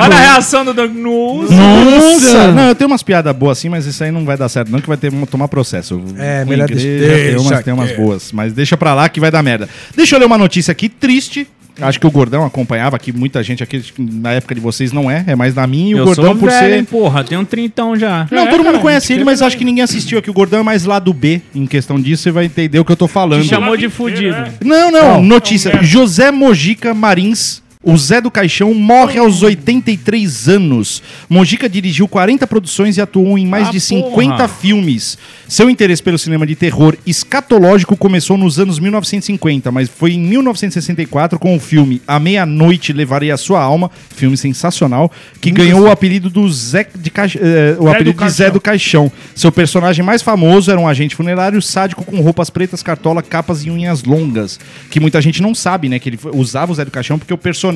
Olha 0.00 0.16
a 0.16 0.20
reação 0.20 0.64
do 0.64 0.72
Doug. 0.74 0.92
Nossa. 0.94 1.54
Nossa! 1.54 2.52
Não, 2.52 2.68
eu 2.68 2.74
tenho 2.74 2.90
umas 2.90 3.02
piadas 3.02 3.34
boas 3.36 3.58
assim, 3.58 3.68
mas 3.68 3.86
isso 3.86 4.02
aí 4.02 4.10
não 4.10 4.24
vai 4.24 4.36
dar 4.36 4.48
certo, 4.48 4.70
não, 4.70 4.80
que 4.80 4.88
vai 4.88 4.96
ter 4.96 5.12
tomar 5.26 5.48
processo. 5.48 6.02
É, 6.18 6.42
Com 6.44 6.50
melhor 6.50 6.70
igreja, 6.70 6.86
deixa- 6.88 7.04
tem 7.24 7.34
umas, 7.36 7.48
deixa 7.48 7.62
tem 7.62 7.74
umas 7.74 7.92
boas. 7.92 8.32
Mas 8.32 8.52
deixa 8.52 8.76
pra 8.76 8.94
lá 8.94 9.08
que 9.08 9.20
vai 9.20 9.30
dar 9.30 9.42
merda. 9.42 9.68
Deixa 9.96 10.14
eu 10.16 10.18
ler 10.20 10.26
uma 10.26 10.38
notícia 10.38 10.72
aqui 10.72 10.88
triste. 10.88 11.46
Acho 11.80 11.98
que 11.98 12.06
o 12.06 12.10
Gordão 12.10 12.44
acompanhava 12.44 12.94
aqui, 12.96 13.12
muita 13.12 13.42
gente 13.42 13.62
aqui 13.62 13.82
na 13.98 14.32
época 14.32 14.54
de 14.54 14.60
vocês 14.60 14.92
não 14.92 15.10
é, 15.10 15.24
é 15.26 15.34
mais 15.34 15.54
da 15.54 15.66
minha. 15.66 15.90
E 15.90 15.94
o 15.94 15.98
Eu 15.98 16.04
Gordão 16.04 16.24
sou 16.26 16.36
por 16.36 16.48
velho, 16.48 16.72
ser. 16.72 16.76
hein, 16.78 16.84
porra. 16.84 17.24
Tem 17.24 17.36
um 17.36 17.44
trintão 17.44 17.96
já. 17.96 18.28
Não, 18.30 18.44
É, 18.44 18.46
todo 18.46 18.58
mundo 18.58 18.66
cara, 18.72 18.78
conhece 18.78 19.12
ele, 19.12 19.24
mas 19.24 19.42
acho 19.42 19.56
que 19.58 19.64
ninguém 19.64 19.82
assistiu 19.82 20.18
aqui. 20.18 20.30
O 20.30 20.32
Gordão 20.32 20.60
é 20.60 20.62
mais 20.62 20.84
lado 20.84 21.12
B 21.12 21.42
em 21.54 21.66
questão 21.66 22.00
disso, 22.00 22.22
você 22.22 22.30
vai 22.30 22.44
entender 22.44 22.78
o 22.78 22.84
que 22.84 22.92
eu 22.92 22.96
tô 22.96 23.08
falando. 23.08 23.42
Te 23.42 23.48
chamou 23.48 23.76
de 23.76 23.88
fudido. 23.88 24.34
é. 24.36 24.52
Não, 24.62 24.90
não, 24.92 25.22
notícia. 25.22 25.70
é 25.70 25.72
um 25.72 25.74
merda. 25.76 25.86
José 25.88 26.30
Mojica 26.30 26.94
Marins, 26.94 27.60
o 27.84 27.96
Zé 27.98 28.20
do 28.20 28.30
Caixão, 28.30 28.72
morre 28.72 29.18
aos 29.18 29.42
83 29.42 30.48
anos. 30.48 31.02
Mojica 31.28 31.68
dirigiu 31.68 32.08
40 32.08 32.46
produções 32.46 32.96
e 32.96 33.00
atuou 33.02 33.36
em 33.38 33.46
mais 33.46 33.68
Ah, 33.68 33.70
de 33.70 33.78
porra. 33.80 34.10
50 34.10 34.48
filmes. 34.48 35.18
Seu 35.46 35.68
interesse 35.68 36.02
pelo 36.02 36.18
cinema 36.18 36.46
de 36.46 36.54
terror 36.56 36.96
escatológico 37.06 37.96
começou 37.96 38.38
nos 38.38 38.58
anos 38.58 38.78
1950, 38.78 39.70
mas 39.70 39.88
foi 39.90 40.14
em 40.14 40.18
1964 40.20 41.38
com 41.38 41.54
o 41.54 41.60
filme 41.60 42.00
A 42.06 42.18
Meia-Noite 42.18 42.92
Levarei 42.92 43.30
a 43.30 43.36
Sua 43.36 43.60
Alma, 43.60 43.90
filme 44.16 44.36
sensacional, 44.36 45.12
que 45.40 45.50
ganhou 45.50 45.82
o 45.82 45.90
apelido 45.90 46.30
do 46.30 46.50
Zé 46.50 46.88
de 46.94 47.12
eh, 47.38 47.76
o 47.78 47.84
Zé 47.84 47.90
apelido 47.90 48.16
do 48.16 48.24
de 48.24 48.30
Zé 48.30 48.44
Caixão. 48.44 48.52
do 48.54 48.60
Caixão. 48.60 49.12
Seu 49.34 49.52
personagem 49.52 50.02
mais 50.04 50.22
famoso 50.22 50.70
era 50.70 50.80
um 50.80 50.88
agente 50.88 51.14
funerário 51.14 51.60
sádico 51.60 52.02
com 52.04 52.20
roupas 52.20 52.48
pretas, 52.48 52.82
cartola, 52.82 53.22
capas 53.22 53.64
e 53.64 53.70
unhas 53.70 54.04
longas. 54.04 54.58
Que 54.90 54.98
muita 54.98 55.20
gente 55.20 55.42
não 55.42 55.54
sabe, 55.54 55.88
né? 55.88 55.98
Que 55.98 56.08
ele 56.08 56.18
usava 56.32 56.72
o 56.72 56.74
Zé 56.74 56.84
do 56.84 56.90
Caixão 56.90 57.18
porque 57.18 57.34
o 57.34 57.38
personagem 57.38 57.73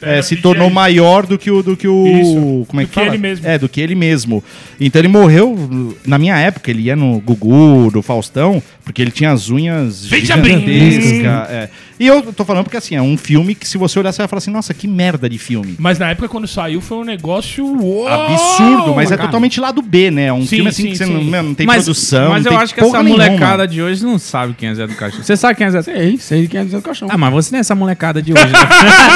Era 0.00 0.18
eh, 0.18 0.22
se 0.22 0.36
tornou 0.36 0.68
maior 0.70 1.26
do 1.26 1.36
que 1.38 1.50
o. 1.50 1.62
Do 1.62 1.76
que 1.76 1.88
o 1.88 2.06
Isso, 2.06 2.64
como 2.68 2.80
é 2.80 2.84
do 2.84 2.88
que, 2.88 2.94
que 2.94 3.00
fala? 3.00 3.08
ele 3.08 3.18
mesmo. 3.18 3.46
É, 3.46 3.58
do 3.58 3.68
que 3.68 3.80
ele 3.80 3.94
mesmo. 3.94 4.42
Então 4.80 5.00
ele 5.00 5.08
morreu. 5.08 5.94
Na 6.06 6.18
minha 6.18 6.36
época, 6.38 6.70
ele 6.70 6.82
ia 6.82 6.96
no 6.96 7.18
Gugu, 7.20 7.90
do 7.90 8.02
Faustão, 8.02 8.62
porque 8.84 9.00
ele 9.02 9.10
tinha 9.10 9.32
as 9.32 9.50
unhas 9.50 10.06
Veja 10.06 10.34
gigantescas. 10.36 11.50
é. 11.50 11.68
E 11.98 12.06
eu 12.06 12.22
tô 12.30 12.44
falando 12.44 12.64
porque 12.64 12.76
assim, 12.76 12.94
é 12.94 13.00
um 13.00 13.16
filme 13.16 13.54
que 13.54 13.66
se 13.66 13.78
você 13.78 13.98
olhar, 13.98 14.12
você 14.12 14.18
vai 14.18 14.28
falar 14.28 14.38
assim, 14.38 14.50
nossa, 14.50 14.74
que 14.74 14.86
merda 14.86 15.30
de 15.30 15.38
filme. 15.38 15.76
Mas 15.78 15.98
na 15.98 16.10
época, 16.10 16.28
quando 16.28 16.46
saiu, 16.46 16.82
foi 16.82 16.98
um 16.98 17.04
negócio. 17.04 17.64
uou, 17.64 18.06
Absurdo, 18.06 18.94
mas 18.94 19.10
é 19.10 19.16
totalmente 19.16 19.58
lado 19.58 19.80
B, 19.80 20.10
né? 20.10 20.26
É 20.26 20.32
um 20.32 20.42
Sim, 20.42 20.46
filme 20.56 20.68
assim 20.68 20.82
sim, 20.82 20.90
que 20.90 20.96
você 20.98 21.06
não, 21.06 21.24
não 21.24 21.54
tem 21.54 21.66
mas, 21.66 21.84
produção. 21.84 22.30
Mas 22.30 22.44
não 22.44 22.52
eu 22.52 22.56
tem 22.58 22.64
acho 22.64 22.74
que 22.74 22.80
essa 22.80 22.90
porra 22.90 23.02
nenhuma. 23.02 23.24
molecada 23.24 23.66
de 23.66 23.80
hoje 23.80 24.04
não 24.04 24.18
sabe 24.18 24.52
quem 24.52 24.68
é 24.68 24.74
Zé 24.74 24.86
do 24.86 24.94
Caixão. 24.94 25.22
Você 25.22 25.36
sabe 25.38 25.54
quem 25.54 25.66
é 25.66 25.70
Zé 25.70 25.78
do 25.78 25.84
Sei, 25.84 26.18
sei 26.18 26.46
quem 26.46 26.60
é 26.60 26.64
do 26.66 26.82
caixão. 26.82 27.08
Ah, 27.10 27.16
mas 27.16 27.32
você 27.32 27.50
não 27.52 27.58
é 27.58 27.60
essa 27.60 27.74
molecada 27.74 28.20
de 28.20 28.34
hoje. 28.34 28.44
né? 28.44 28.52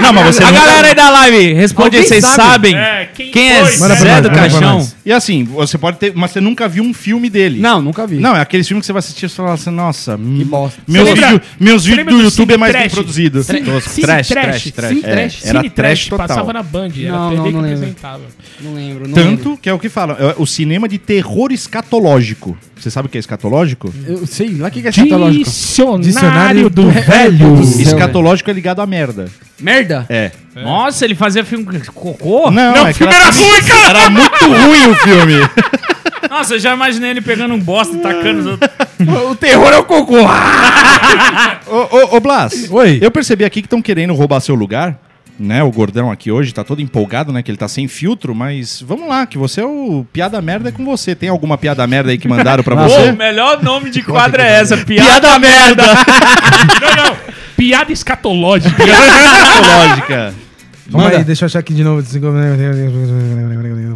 Não, 0.00 0.12
mas 0.12 0.26
você 0.36 0.42
a 0.42 0.46
nunca- 0.46 0.60
galera 0.60 0.88
aí 0.88 0.94
da 0.94 1.10
live, 1.10 1.52
responde 1.54 1.96
aí, 1.96 2.04
vocês 2.04 2.24
sabe? 2.24 2.36
sabem 2.42 2.76
É, 2.76 3.08
quem 3.14 3.30
quem 3.30 3.50
é 3.52 3.64
Zé 3.64 4.20
do 4.20 4.30
Caixão? 4.30 4.88
E 5.04 5.12
assim, 5.12 5.44
você 5.44 5.76
pode 5.78 5.98
ter. 5.98 6.12
Mas 6.14 6.30
você 6.30 6.40
nunca 6.40 6.68
viu 6.68 6.84
um 6.84 6.94
filme 6.94 7.28
dele. 7.28 7.60
Não, 7.60 7.80
nunca 7.82 8.06
vi. 8.06 8.16
Não, 8.18 8.36
é 8.36 8.40
aquele 8.40 8.62
filme 8.64 8.80
que 8.80 8.86
você 8.86 8.92
vai 8.92 9.00
assistir 9.00 9.26
e 9.26 9.28
você 9.28 9.36
fala 9.36 9.52
assim, 9.54 9.70
nossa, 9.70 10.16
que 10.16 10.44
bosta. 10.44 10.80
Meus, 10.86 11.08
vídeos- 11.10 11.40
meus 11.58 11.86
lembra 11.86 12.04
do 12.04 12.18
do 12.18 12.22
YouTube 12.24 12.50
é 12.50 12.52
Cine 12.54 12.60
mais 12.60 12.72
bem 12.72 12.82
Trash? 12.82 12.92
produzido. 12.94 13.42
Cine-. 13.42 13.58
Cine 13.60 13.66
Trash, 14.06 14.28
Trash, 14.28 14.28
trash, 14.28 14.62
Cine 14.62 14.72
trash. 14.72 15.00
Trash. 15.02 15.44
É, 15.44 15.48
era 15.48 15.58
Cine 15.60 15.70
trash 15.70 16.06
total. 16.08 16.28
Passava 16.28 16.52
na 16.52 16.62
Band, 16.62 16.90
era 16.98 17.12
Não, 17.12 17.30
não, 17.34 17.44
que 17.44 17.50
não 17.52 17.60
lembro. 17.60 17.76
apresentava. 17.76 18.22
Não 18.60 18.74
lembro, 18.74 19.08
não 19.08 19.14
Tanto 19.14 19.58
que 19.60 19.68
é 19.68 19.72
o 19.72 19.78
que 19.78 19.88
falam, 19.88 20.16
é 20.18 20.34
o 20.38 20.46
cinema 20.46 20.88
de 20.88 20.98
terror 20.98 21.50
escatológico. 21.52 22.56
Você 22.82 22.90
sabe 22.90 23.06
o 23.06 23.08
que 23.08 23.16
é 23.16 23.20
escatológico? 23.20 23.94
Eu 24.04 24.26
sei 24.26 24.56
lá 24.56 24.66
o 24.66 24.70
que 24.72 24.80
que 24.80 24.88
é 24.88 24.90
escatológico. 24.90 25.44
Dicionário, 25.44 26.02
Dicionário 26.02 26.62
do 26.68 26.82
do 26.82 26.90
velho. 26.90 27.54
do 27.54 27.64
céu. 27.64 27.80
Escatológico 27.82 28.50
é 28.50 28.52
ligado 28.52 28.80
à 28.82 28.86
merda. 28.88 29.26
Merda? 29.60 30.04
É. 30.08 30.32
Nossa, 30.56 31.04
ele 31.04 31.14
fazia 31.14 31.44
filme 31.44 31.64
com 31.64 31.78
cocô? 31.92 32.50
Não, 32.50 32.74
Não, 32.74 32.88
é 32.88 32.90
o 32.90 32.94
filme 32.94 33.14
era, 33.14 33.26
era 33.26 33.32
ruim, 33.32 33.62
cara! 33.62 33.98
era 34.00 34.10
muito 34.10 34.44
ruim 34.46 34.90
o 34.90 34.94
filme. 34.96 35.34
Nossa, 36.28 36.54
eu 36.54 36.58
já 36.58 36.74
imaginei 36.74 37.10
ele 37.10 37.20
pegando 37.20 37.54
um 37.54 37.60
bosta 37.60 37.94
e 37.94 38.00
tacando 38.00 38.40
os 38.40 38.46
outros. 38.46 38.70
O 39.30 39.36
terror 39.36 39.72
é 39.72 39.78
o 39.78 39.84
cocô. 39.84 40.16
ô, 41.66 41.96
ô, 41.96 42.16
ô, 42.16 42.20
Blas, 42.20 42.68
Oi. 42.68 42.98
eu 43.00 43.10
percebi 43.12 43.44
aqui 43.44 43.60
que 43.62 43.66
estão 43.66 43.82
querendo 43.82 44.12
roubar 44.12 44.40
seu 44.40 44.56
lugar. 44.56 44.98
Né, 45.38 45.62
o 45.62 45.72
gordão 45.72 46.10
aqui 46.10 46.30
hoje 46.30 46.52
tá 46.52 46.62
todo 46.62 46.80
empolgado, 46.82 47.32
né? 47.32 47.42
Que 47.42 47.50
ele 47.50 47.58
tá 47.58 47.66
sem 47.66 47.88
filtro, 47.88 48.34
mas 48.34 48.80
vamos 48.86 49.08
lá, 49.08 49.26
que 49.26 49.38
você 49.38 49.62
é 49.62 49.64
o 49.66 50.06
piada 50.12 50.40
merda 50.42 50.68
é 50.68 50.72
com 50.72 50.84
você. 50.84 51.14
Tem 51.14 51.28
alguma 51.28 51.56
piada 51.58 51.84
merda 51.86 52.10
aí 52.10 52.18
que 52.18 52.28
mandaram 52.28 52.62
pra 52.62 52.76
Pô, 52.76 52.82
você? 52.88 53.10
o 53.10 53.16
melhor 53.16 53.62
nome 53.62 53.90
de 53.90 54.02
quadra 54.04 54.42
é 54.42 54.60
essa, 54.60 54.76
piada. 54.76 55.20
Piada 55.20 55.38
merda! 55.38 55.82
Não, 56.80 57.04
não. 57.10 57.16
Piada 57.56 57.92
escatológica. 57.92 58.82
Escatológica. 58.84 60.34
Calma 60.90 61.04
Manda. 61.04 61.16
aí, 61.18 61.24
deixa 61.24 61.44
eu 61.44 61.46
achar 61.46 61.58
aqui 61.60 61.72
de 61.74 61.82
novo. 61.82 62.02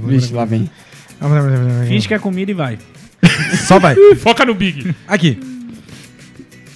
Vixe, 0.06 0.32
lá 0.32 0.44
vem. 0.44 0.70
Finge 1.86 2.08
que 2.08 2.14
é 2.14 2.18
comida 2.18 2.50
e 2.50 2.54
vai. 2.54 2.78
Só 3.66 3.78
vai. 3.78 3.94
Foca 4.16 4.44
no 4.44 4.54
Big. 4.54 4.94
Aqui. 5.06 5.38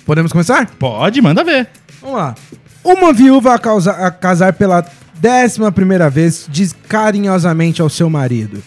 Podemos 0.04 0.32
começar? 0.32 0.66
Pode, 0.78 1.20
manda 1.20 1.42
ver. 1.44 1.68
Vamos 2.00 2.16
lá. 2.16 2.34
Uma 2.82 3.12
viúva 3.12 3.54
a, 3.54 3.58
causa- 3.58 3.92
a 3.92 4.10
casar 4.10 4.52
pela 4.54 4.84
décima 5.20 5.70
primeira 5.70 6.08
vez 6.08 6.46
diz 6.48 6.74
carinhosamente 6.88 7.82
ao 7.82 7.90
seu 7.90 8.08
marido: 8.08 8.62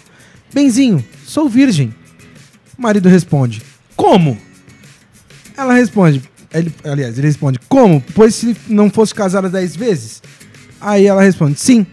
Benzinho, 0.53 1.03
sou 1.25 1.49
virgem. 1.49 1.93
O 2.77 2.81
marido 2.81 3.09
responde: 3.09 3.61
Como? 3.95 4.37
Ela 5.57 5.73
responde: 5.73 6.21
ele, 6.53 6.73
Aliás, 6.83 7.17
ele 7.17 7.27
responde: 7.27 7.59
Como? 7.67 8.03
Pois 8.13 8.35
se 8.35 8.55
não 8.67 8.89
fosse 8.89 9.13
casada 9.15 9.49
dez 9.49 9.75
vezes? 9.75 10.21
Aí 10.79 11.05
ela 11.07 11.21
responde: 11.23 11.59
Sim, 11.59 11.85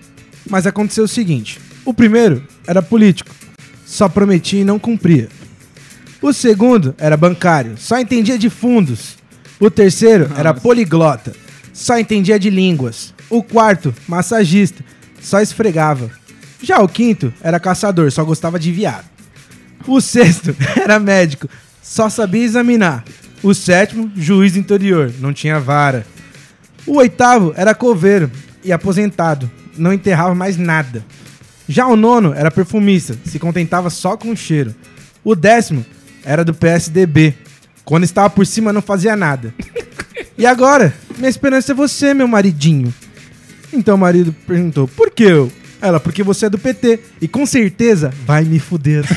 mas 0.48 0.66
aconteceu 0.66 1.04
o 1.04 1.08
seguinte: 1.08 1.58
o 1.84 1.94
primeiro 1.94 2.46
era 2.66 2.82
político, 2.82 3.30
só 3.86 4.08
prometia 4.08 4.60
e 4.60 4.64
não 4.64 4.78
cumpria. 4.78 5.28
O 6.20 6.34
segundo 6.34 6.94
era 6.98 7.16
bancário, 7.16 7.76
só 7.78 7.98
entendia 7.98 8.38
de 8.38 8.50
fundos. 8.50 9.16
O 9.58 9.70
terceiro 9.70 10.30
era 10.36 10.52
poliglota, 10.54 11.34
só 11.80 11.98
entendia 11.98 12.38
de 12.38 12.50
línguas. 12.50 13.14
O 13.30 13.42
quarto, 13.42 13.94
massagista, 14.06 14.84
só 15.18 15.40
esfregava. 15.40 16.10
Já 16.62 16.78
o 16.78 16.88
quinto 16.88 17.32
era 17.40 17.58
caçador, 17.58 18.12
só 18.12 18.22
gostava 18.22 18.58
de 18.58 18.70
viado. 18.70 19.06
O 19.86 19.98
sexto 19.98 20.54
era 20.76 20.98
médico, 20.98 21.48
só 21.82 22.10
sabia 22.10 22.44
examinar. 22.44 23.02
O 23.42 23.54
sétimo, 23.54 24.12
juiz 24.14 24.56
interior, 24.56 25.10
não 25.20 25.32
tinha 25.32 25.58
vara. 25.58 26.06
O 26.86 26.98
oitavo 26.98 27.54
era 27.56 27.74
coveiro 27.74 28.30
e 28.62 28.70
aposentado, 28.72 29.50
não 29.74 29.90
enterrava 29.90 30.34
mais 30.34 30.58
nada. 30.58 31.02
Já 31.66 31.86
o 31.86 31.96
nono 31.96 32.34
era 32.34 32.50
perfumista, 32.50 33.16
se 33.24 33.38
contentava 33.38 33.88
só 33.88 34.18
com 34.18 34.30
o 34.32 34.36
cheiro. 34.36 34.74
O 35.24 35.34
décimo 35.34 35.86
era 36.22 36.44
do 36.44 36.52
PSDB. 36.52 37.34
Quando 37.86 38.04
estava 38.04 38.28
por 38.28 38.46
cima 38.46 38.70
não 38.70 38.82
fazia 38.82 39.16
nada. 39.16 39.54
E 40.40 40.46
agora? 40.46 40.92
Minha 41.18 41.28
esperança 41.28 41.72
é 41.72 41.74
você, 41.74 42.14
meu 42.14 42.26
maridinho. 42.26 42.92
Então 43.72 43.94
o 43.94 43.98
marido 43.98 44.34
perguntou, 44.46 44.88
por 44.88 45.10
que 45.10 45.22
eu? 45.24 45.52
Ela, 45.82 46.00
porque 46.00 46.22
você 46.22 46.46
é 46.46 46.50
do 46.50 46.58
PT 46.58 46.98
e 47.20 47.28
com 47.28 47.46
certeza 47.46 48.12
vai 48.26 48.42
me 48.44 48.58
fuder. 48.58 49.04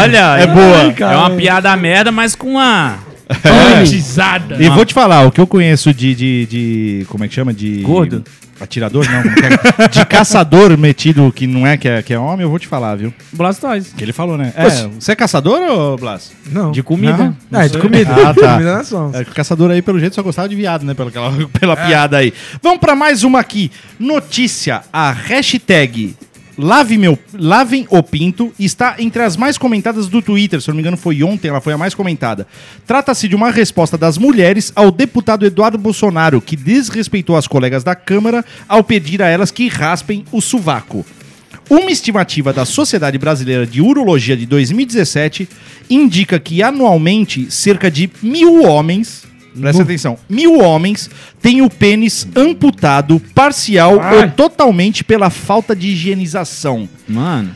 Olha, 0.00 0.38
É 0.38 0.46
boa. 0.46 0.94
É 1.12 1.16
uma 1.16 1.30
piada 1.30 1.74
merda, 1.76 2.10
mas 2.12 2.34
com 2.34 2.50
uma. 2.52 2.98
Romantizada. 3.44 4.56
E 4.62 4.68
vou 4.70 4.84
te 4.84 4.94
falar, 4.94 5.26
o 5.26 5.30
que 5.30 5.40
eu 5.40 5.46
conheço 5.46 5.92
de, 5.92 6.14
de, 6.14 6.46
de- 6.46 7.06
Como 7.08 7.24
é 7.24 7.28
que 7.28 7.34
chama? 7.34 7.52
De. 7.52 7.80
Gordo. 7.82 8.24
Atirador, 8.60 9.06
não. 9.08 9.20
é? 9.20 9.88
De 9.88 10.04
caçador 10.04 10.76
metido 10.76 11.32
que 11.32 11.46
não 11.46 11.66
é 11.66 11.76
que, 11.76 11.88
é 11.88 12.02
que 12.02 12.12
é 12.12 12.18
homem, 12.18 12.42
eu 12.42 12.50
vou 12.50 12.58
te 12.58 12.66
falar, 12.66 12.96
viu? 12.96 13.12
Blastoise. 13.32 13.94
Que 13.94 14.04
ele 14.04 14.12
falou, 14.12 14.36
né? 14.36 14.52
É, 14.56 14.88
você 14.98 15.12
é 15.12 15.16
caçador, 15.16 15.60
ô 15.60 15.96
Blas? 15.96 16.32
Não. 16.50 16.72
De 16.72 16.82
comida. 16.82 17.34
Ah, 17.52 17.64
é 17.64 17.68
de 17.68 17.78
comida. 17.78 18.12
Ah, 18.14 18.34
tá. 18.34 18.52
Comida 18.54 18.76
nós 18.78 18.88
somos. 18.88 19.14
É, 19.14 19.24
caçador 19.24 19.70
aí, 19.70 19.80
pelo 19.82 19.98
jeito, 20.00 20.14
só 20.14 20.22
gostava 20.22 20.48
de 20.48 20.56
viado, 20.56 20.84
né? 20.84 20.94
Pela, 20.94 21.08
aquela- 21.10 21.32
pela 21.60 21.76
piada 21.76 22.16
aí. 22.18 22.32
Vamos 22.62 22.78
pra 22.80 22.94
mais 22.96 23.22
uma 23.22 23.38
aqui. 23.40 23.70
Notícia. 23.98 24.82
A 24.92 25.10
hashtag 25.12 26.16
Lave 26.60 26.98
meu, 26.98 27.16
Lavem 27.32 27.86
o 27.88 28.02
Pinto 28.02 28.52
está 28.58 28.96
entre 28.98 29.22
as 29.22 29.36
mais 29.36 29.56
comentadas 29.56 30.08
do 30.08 30.20
Twitter. 30.20 30.60
Se 30.60 30.68
eu 30.68 30.72
não 30.72 30.78
me 30.78 30.82
engano, 30.82 30.96
foi 30.96 31.22
ontem, 31.22 31.46
ela 31.46 31.60
foi 31.60 31.72
a 31.72 31.78
mais 31.78 31.94
comentada. 31.94 32.48
Trata-se 32.84 33.28
de 33.28 33.36
uma 33.36 33.52
resposta 33.52 33.96
das 33.96 34.18
mulheres 34.18 34.72
ao 34.74 34.90
deputado 34.90 35.46
Eduardo 35.46 35.78
Bolsonaro, 35.78 36.40
que 36.40 36.56
desrespeitou 36.56 37.36
as 37.36 37.46
colegas 37.46 37.84
da 37.84 37.94
Câmara 37.94 38.44
ao 38.68 38.82
pedir 38.82 39.22
a 39.22 39.28
elas 39.28 39.52
que 39.52 39.68
raspem 39.68 40.24
o 40.32 40.40
sovaco. 40.40 41.06
Uma 41.70 41.92
estimativa 41.92 42.52
da 42.52 42.64
Sociedade 42.64 43.18
Brasileira 43.18 43.64
de 43.64 43.80
Urologia 43.80 44.36
de 44.36 44.44
2017 44.44 45.48
indica 45.88 46.40
que 46.40 46.60
anualmente 46.60 47.52
cerca 47.52 47.88
de 47.88 48.10
mil 48.20 48.64
homens, 48.64 49.27
presta 49.60 49.82
atenção, 49.82 50.18
mil 50.28 50.58
homens 50.58 51.10
têm 51.40 51.62
o 51.62 51.70
pênis 51.70 52.26
amputado 52.34 53.20
parcial 53.34 53.94
ou 53.94 54.30
totalmente 54.30 55.04
pela 55.04 55.30
falta 55.30 55.74
de 55.74 55.88
higienização. 55.88 56.88
Mano, 57.06 57.50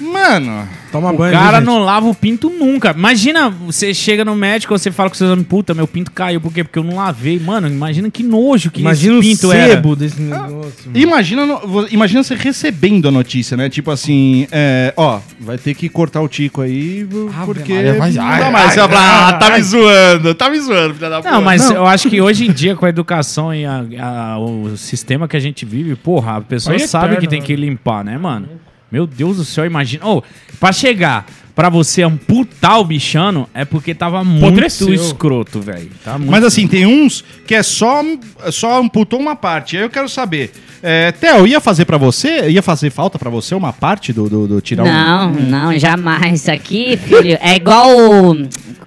Mano, 0.00 0.68
Toma 0.90 1.12
o 1.12 1.16
banho. 1.16 1.32
cara 1.32 1.58
viu, 1.60 1.66
gente? 1.66 1.66
não 1.66 1.84
lava 1.84 2.06
o 2.08 2.14
pinto 2.14 2.48
nunca. 2.50 2.90
Imagina, 2.96 3.48
você 3.50 3.94
chega 3.94 4.24
no 4.24 4.34
médico, 4.34 4.76
você 4.76 4.90
fala 4.90 5.08
com 5.08 5.14
seus 5.14 5.30
amigos, 5.30 5.48
puta, 5.48 5.72
meu 5.74 5.86
pinto 5.86 6.10
caiu. 6.10 6.40
Por 6.40 6.52
quê? 6.52 6.64
Porque 6.64 6.78
eu 6.78 6.84
não 6.84 6.96
lavei. 6.96 7.38
Mano, 7.38 7.68
imagina 7.68 8.10
que 8.10 8.22
nojo 8.22 8.70
que 8.70 8.80
Imagina 8.80 9.14
o 9.14 9.18
esse 9.20 9.28
pinto 9.30 9.52
era. 9.52 9.74
sebo 9.74 9.94
desse 9.96 10.20
negócio. 10.20 10.50
mano. 10.86 10.98
imagina, 10.98 11.46
no- 11.46 11.86
imagina 11.90 12.22
você 12.22 12.34
recebendo 12.34 13.08
a 13.08 13.10
notícia, 13.10 13.56
né? 13.56 13.68
Tipo 13.68 13.90
assim, 13.90 14.46
é, 14.50 14.92
ó, 14.96 15.20
vai 15.40 15.58
ter 15.58 15.74
que 15.74 15.88
cortar 15.88 16.20
o 16.20 16.28
tico 16.28 16.60
aí, 16.60 17.06
porque 17.44 17.74
Maria, 17.74 17.94
vai- 17.94 18.12
não 18.12 18.24
ai, 18.24 18.40
dá 18.40 18.50
mais. 18.50 18.64
ai, 18.66 18.70
Você 18.74 18.80
vai 18.80 18.88
falar, 18.88 19.28
ah, 19.28 19.32
tá 19.34 19.50
me 19.56 19.62
zoando, 19.62 20.34
tá 20.34 20.50
me 20.50 20.60
zoando, 20.60 20.94
filha 20.94 21.10
da 21.10 21.20
Não, 21.22 21.40
mas 21.42 21.70
eu 21.70 21.86
acho 21.86 22.10
que 22.10 22.20
hoje 22.20 22.46
em 22.46 22.52
dia, 22.52 22.74
com 22.74 22.84
a 22.84 22.88
educação 22.88 23.54
e 23.54 23.64
a- 23.64 23.84
a- 24.00 24.38
o 24.38 24.76
sistema 24.76 25.28
que 25.28 25.36
a 25.36 25.40
gente 25.40 25.64
vive, 25.64 25.94
porra, 25.94 26.36
a 26.36 26.40
pessoa 26.40 26.74
Aí 26.74 26.82
é 26.82 26.86
sabe 26.86 27.04
eterno, 27.06 27.20
que 27.20 27.28
tem 27.28 27.40
né? 27.40 27.46
que 27.46 27.54
limpar, 27.56 28.04
né, 28.04 28.18
mano? 28.18 28.48
Meu 28.94 29.08
Deus 29.08 29.38
do 29.38 29.44
céu, 29.44 29.66
imagina. 29.66 30.06
Ô, 30.06 30.22
pra 30.60 30.72
chegar 30.72 31.26
pra 31.54 31.68
você 31.68 32.02
amputar 32.02 32.80
o 32.80 32.84
bichano, 32.84 33.48
é 33.54 33.64
porque 33.64 33.94
tava 33.94 34.24
muito 34.24 34.92
escroto, 34.92 35.60
velho. 35.60 35.90
Tá 36.04 36.18
Mas 36.18 36.44
assim, 36.44 36.66
tem 36.66 36.86
uns 36.86 37.24
que 37.46 37.54
é 37.54 37.62
só, 37.62 38.02
só 38.50 38.80
amputou 38.80 39.20
uma 39.20 39.36
parte. 39.36 39.76
Aí 39.76 39.82
eu 39.82 39.90
quero 39.90 40.08
saber. 40.08 40.52
É, 40.82 41.12
Theo, 41.12 41.46
ia 41.46 41.60
fazer 41.60 41.84
pra 41.84 41.96
você? 41.96 42.50
Ia 42.50 42.62
fazer 42.62 42.90
falta 42.90 43.18
pra 43.18 43.30
você 43.30 43.54
uma 43.54 43.72
parte 43.72 44.12
do, 44.12 44.28
do, 44.28 44.46
do 44.46 44.60
tirar 44.60 44.84
Não, 44.84 45.32
não, 45.32 45.78
jamais. 45.78 46.40
Isso 46.40 46.50
aqui, 46.50 46.98
filho, 46.98 47.38
é 47.40 47.56
igual 47.56 47.88
o, 47.88 48.34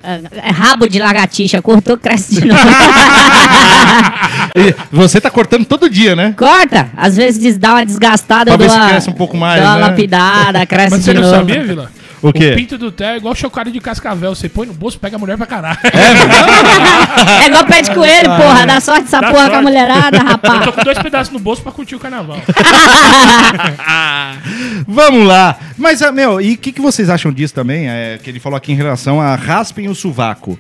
é, 0.04 0.22
é 0.48 0.52
rabo 0.52 0.88
de 0.88 1.00
lagartixa. 1.00 1.62
Cortou, 1.62 1.98
cresce 1.98 2.36
de 2.36 2.48
novo. 2.48 2.62
um. 2.62 3.68
Você 4.92 5.20
tá 5.22 5.30
cortando 5.32 5.66
todo 5.66 5.90
dia, 5.90 6.16
né? 6.16 6.34
Corta. 6.38 6.90
Às 6.96 7.16
vezes 7.16 7.58
dá 7.58 7.74
uma 7.74 7.86
desgastada, 7.86 8.46
Pra 8.46 8.54
eu 8.54 8.58
ver 8.58 8.66
dou 8.68 8.74
se 8.74 8.80
uma, 8.80 8.90
cresce 8.90 9.10
um 9.10 9.14
pouco 9.14 9.38
mais, 9.38 9.62
dou 9.62 9.70
uma 9.72 9.78
né? 9.78 9.82
lapidada, 9.88 10.66
cresce 10.66 10.92
Mas 10.92 11.00
de 11.00 11.06
você 11.06 11.14
não 11.14 11.22
novo. 11.22 11.36
sabia, 11.36 11.64
Vila? 11.64 11.92
O 12.30 12.34
quê? 12.34 12.52
O 12.52 12.56
pinto 12.56 12.78
do 12.78 12.92
Té 12.92 13.14
é 13.14 13.18
igual 13.18 13.34
chocalho 13.36 13.72
de 13.72 13.80
cascavel. 13.80 14.34
Você 14.36 14.48
põe 14.50 14.68
no 14.68 14.74
bolso, 14.74 15.00
pega 15.00 15.16
a 15.16 15.20
mulher 15.20 15.38
pra 15.38 15.46
caralho. 15.46 15.78
É 17.44 17.48
igual 17.48 17.66
pé 17.66 17.82
de 17.82 17.92
coelho, 17.94 18.30
porra. 18.36 18.66
Dá 18.66 18.80
sorte 18.80 19.04
essa 19.06 19.20
Dá 19.22 19.28
porra 19.32 19.50
com 19.50 19.56
a 19.56 19.62
sorte. 19.62 19.64
mulherada, 19.64 20.18
Eu 20.18 20.24
tô 20.24 20.28
rapaz. 20.32 20.76
com 20.76 20.84
dois 20.84 21.00
pedaços 21.00 21.34
no 21.34 21.40
bolso 21.40 21.62
pra 21.62 21.72
curtir 21.72 21.96
o 21.96 22.00
carnaval. 22.00 22.38
Vamos 24.88 25.26
lá. 25.28 25.58
Mas, 25.78 26.02
ah, 26.02 26.12
meu, 26.12 26.40
e 26.42 26.54
o 26.54 26.58
que, 26.58 26.72
que 26.72 26.82
vocês 26.82 27.10
acham 27.10 27.32
disso 27.32 27.54
também? 27.54 27.90
É, 27.90 28.20
que 28.22 28.30
ele 28.30 28.40
falou 28.40 28.58
aqui 28.58 28.72
em 28.72 28.76
relação 28.76 29.20
a 29.22 29.36
raspem 29.36 29.88
o 29.90 29.96
sovaco. 29.96 30.58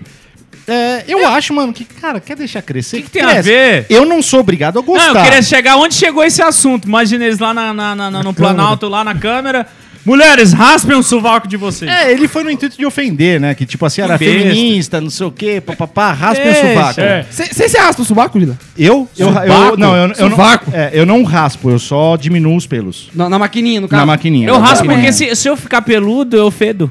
É, 0.67 1.05
eu 1.07 1.25
acho, 1.25 1.53
mano, 1.53 1.71
que, 1.71 1.85
cara, 1.85 2.19
quer 2.19 2.35
deixar 2.35 2.61
crescer? 2.61 2.97
Que 2.97 3.03
que 3.03 3.09
tem 3.11 3.21
a 3.21 3.27
cresce. 3.29 3.49
ver? 3.49 3.85
Eu 3.89 4.05
não 4.05 4.21
sou 4.21 4.41
obrigado 4.41 4.77
a 4.77 4.81
gostar. 4.81 5.13
Não, 5.13 5.19
eu 5.19 5.23
queria 5.23 5.41
chegar 5.41 5.77
onde 5.77 5.95
chegou 5.95 6.23
esse 6.25 6.41
assunto. 6.41 6.87
Imagina 6.87 7.23
eles 7.25 7.39
lá 7.39 7.53
na, 7.53 7.73
na- 7.73 7.95
na- 7.95 8.11
na- 8.11 8.23
no 8.23 8.33
Planalto, 8.33 8.87
lá 8.89 9.01
na 9.03 9.15
câmera. 9.15 9.65
Mulheres, 10.07 10.53
raspem 10.53 10.95
o 10.95 11.03
sovaco 11.03 11.49
de 11.49 11.57
vocês. 11.57 11.91
É, 11.91 12.13
ele 12.13 12.29
foi 12.29 12.41
no 12.41 12.49
intuito 12.49 12.77
de 12.77 12.85
ofender, 12.85 13.41
né? 13.41 13.53
Que 13.53 13.65
tipo 13.65 13.85
assim, 13.85 13.99
era 13.99 14.17
besta. 14.17 14.39
feminista, 14.39 15.01
não 15.01 15.09
sei 15.09 15.27
o 15.27 15.31
quê, 15.31 15.59
papapá, 15.59 16.13
raspem 16.13 16.49
o 16.49 16.55
sovaco. 16.55 17.01
É. 17.01 17.25
Você 17.29 17.67
se 17.67 17.77
raspa 17.77 18.01
o 18.01 18.05
subaco, 18.05 18.39
Lila? 18.39 18.57
Eu? 18.77 19.05
Eu, 19.17 19.27
eu, 19.27 19.33
Sovaco? 19.33 19.77
não, 19.77 19.95
eu, 19.97 20.01
eu, 20.03 20.07
não, 20.07 20.29
Sovaco? 20.29 20.71
é, 20.73 20.91
eu 20.93 21.05
não 21.05 21.23
raspo, 21.23 21.69
eu 21.69 21.77
só 21.77 22.15
diminuo 22.15 22.55
os 22.55 22.65
pelos. 22.65 23.09
Na, 23.13 23.27
na 23.27 23.37
maquininha, 23.37 23.81
no 23.81 23.89
carro. 23.89 23.99
Na 23.99 24.05
maquininha. 24.05 24.47
Eu 24.47 24.57
raspo 24.59 24.87
porque 24.87 25.11
se, 25.11 25.35
se 25.35 25.49
eu 25.49 25.57
ficar 25.57 25.81
peludo, 25.81 26.37
eu 26.37 26.49
fedo. 26.49 26.89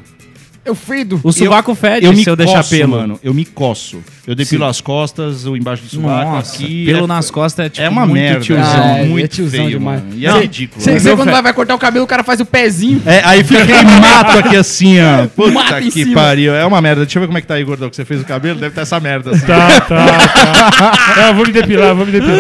Eu 0.66 0.74
fedo. 0.74 1.20
O 1.22 1.32
sovaco 1.32 1.74
fede 1.76 2.04
eu 2.06 2.12
me 2.12 2.22
se 2.24 2.28
eu 2.28 2.34
deixar 2.34 2.56
coço, 2.56 2.70
pelo. 2.70 2.90
mano. 2.96 3.20
Eu 3.22 3.32
me 3.32 3.44
coço. 3.44 4.02
Eu 4.26 4.34
depilo 4.34 4.64
as 4.64 4.80
costas, 4.80 5.46
o 5.46 5.56
embaixo 5.56 5.84
do 5.84 6.00
Nossa, 6.00 6.56
aqui. 6.56 6.84
pelo 6.86 7.04
é, 7.04 7.06
nas 7.06 7.30
costas 7.30 7.66
é 7.66 7.68
tipo 7.68 7.86
é 7.86 7.88
uma 7.88 8.00
muito 8.04 8.14
merda. 8.20 8.40
tiozão. 8.40 8.64
Ah, 8.82 8.98
é, 8.98 9.04
muito 9.04 9.24
é 9.24 9.28
tiozão 9.28 9.64
feio, 9.66 9.78
demais. 9.78 10.02
mano. 10.02 10.14
E 10.16 10.26
é 10.26 10.30
Não, 10.30 10.40
ridículo. 10.40 10.80
Você 10.82 10.90
né? 10.90 10.98
você 10.98 11.14
quando 11.16 11.30
vai, 11.30 11.40
vai 11.42 11.52
cortar 11.52 11.74
o 11.76 11.78
cabelo, 11.78 12.04
o 12.04 12.08
cara 12.08 12.24
faz 12.24 12.40
o 12.40 12.44
pezinho. 12.44 13.00
É, 13.06 13.22
aí 13.24 13.44
fica 13.44 13.62
aquele 13.62 13.84
mato 14.00 14.38
aqui 14.38 14.56
assim, 14.56 14.96
ó. 15.00 15.26
Puta 15.28 15.52
Mato 15.52 15.74
em 15.78 15.84
que 15.90 16.02
cima. 16.04 16.14
pariu. 16.20 16.52
É 16.54 16.66
uma 16.66 16.80
merda. 16.80 17.02
Deixa 17.04 17.18
eu 17.18 17.20
ver 17.20 17.26
como 17.28 17.38
é 17.38 17.40
que 17.40 17.46
tá 17.46 17.54
aí, 17.54 17.62
gordão, 17.62 17.88
que 17.88 17.94
você 17.94 18.04
fez 18.04 18.20
o 18.20 18.24
cabelo. 18.24 18.56
Deve 18.58 18.72
estar 18.72 18.82
essa 18.82 18.98
merda 18.98 19.30
assim. 19.30 19.46
Tá, 19.46 19.80
tá, 19.82 20.70
tá. 20.70 21.22
É, 21.24 21.28
eu 21.30 21.34
vou 21.34 21.46
me 21.46 21.52
depilar, 21.52 21.94
vou 21.94 22.04
me 22.04 22.10
depilar. 22.12 22.38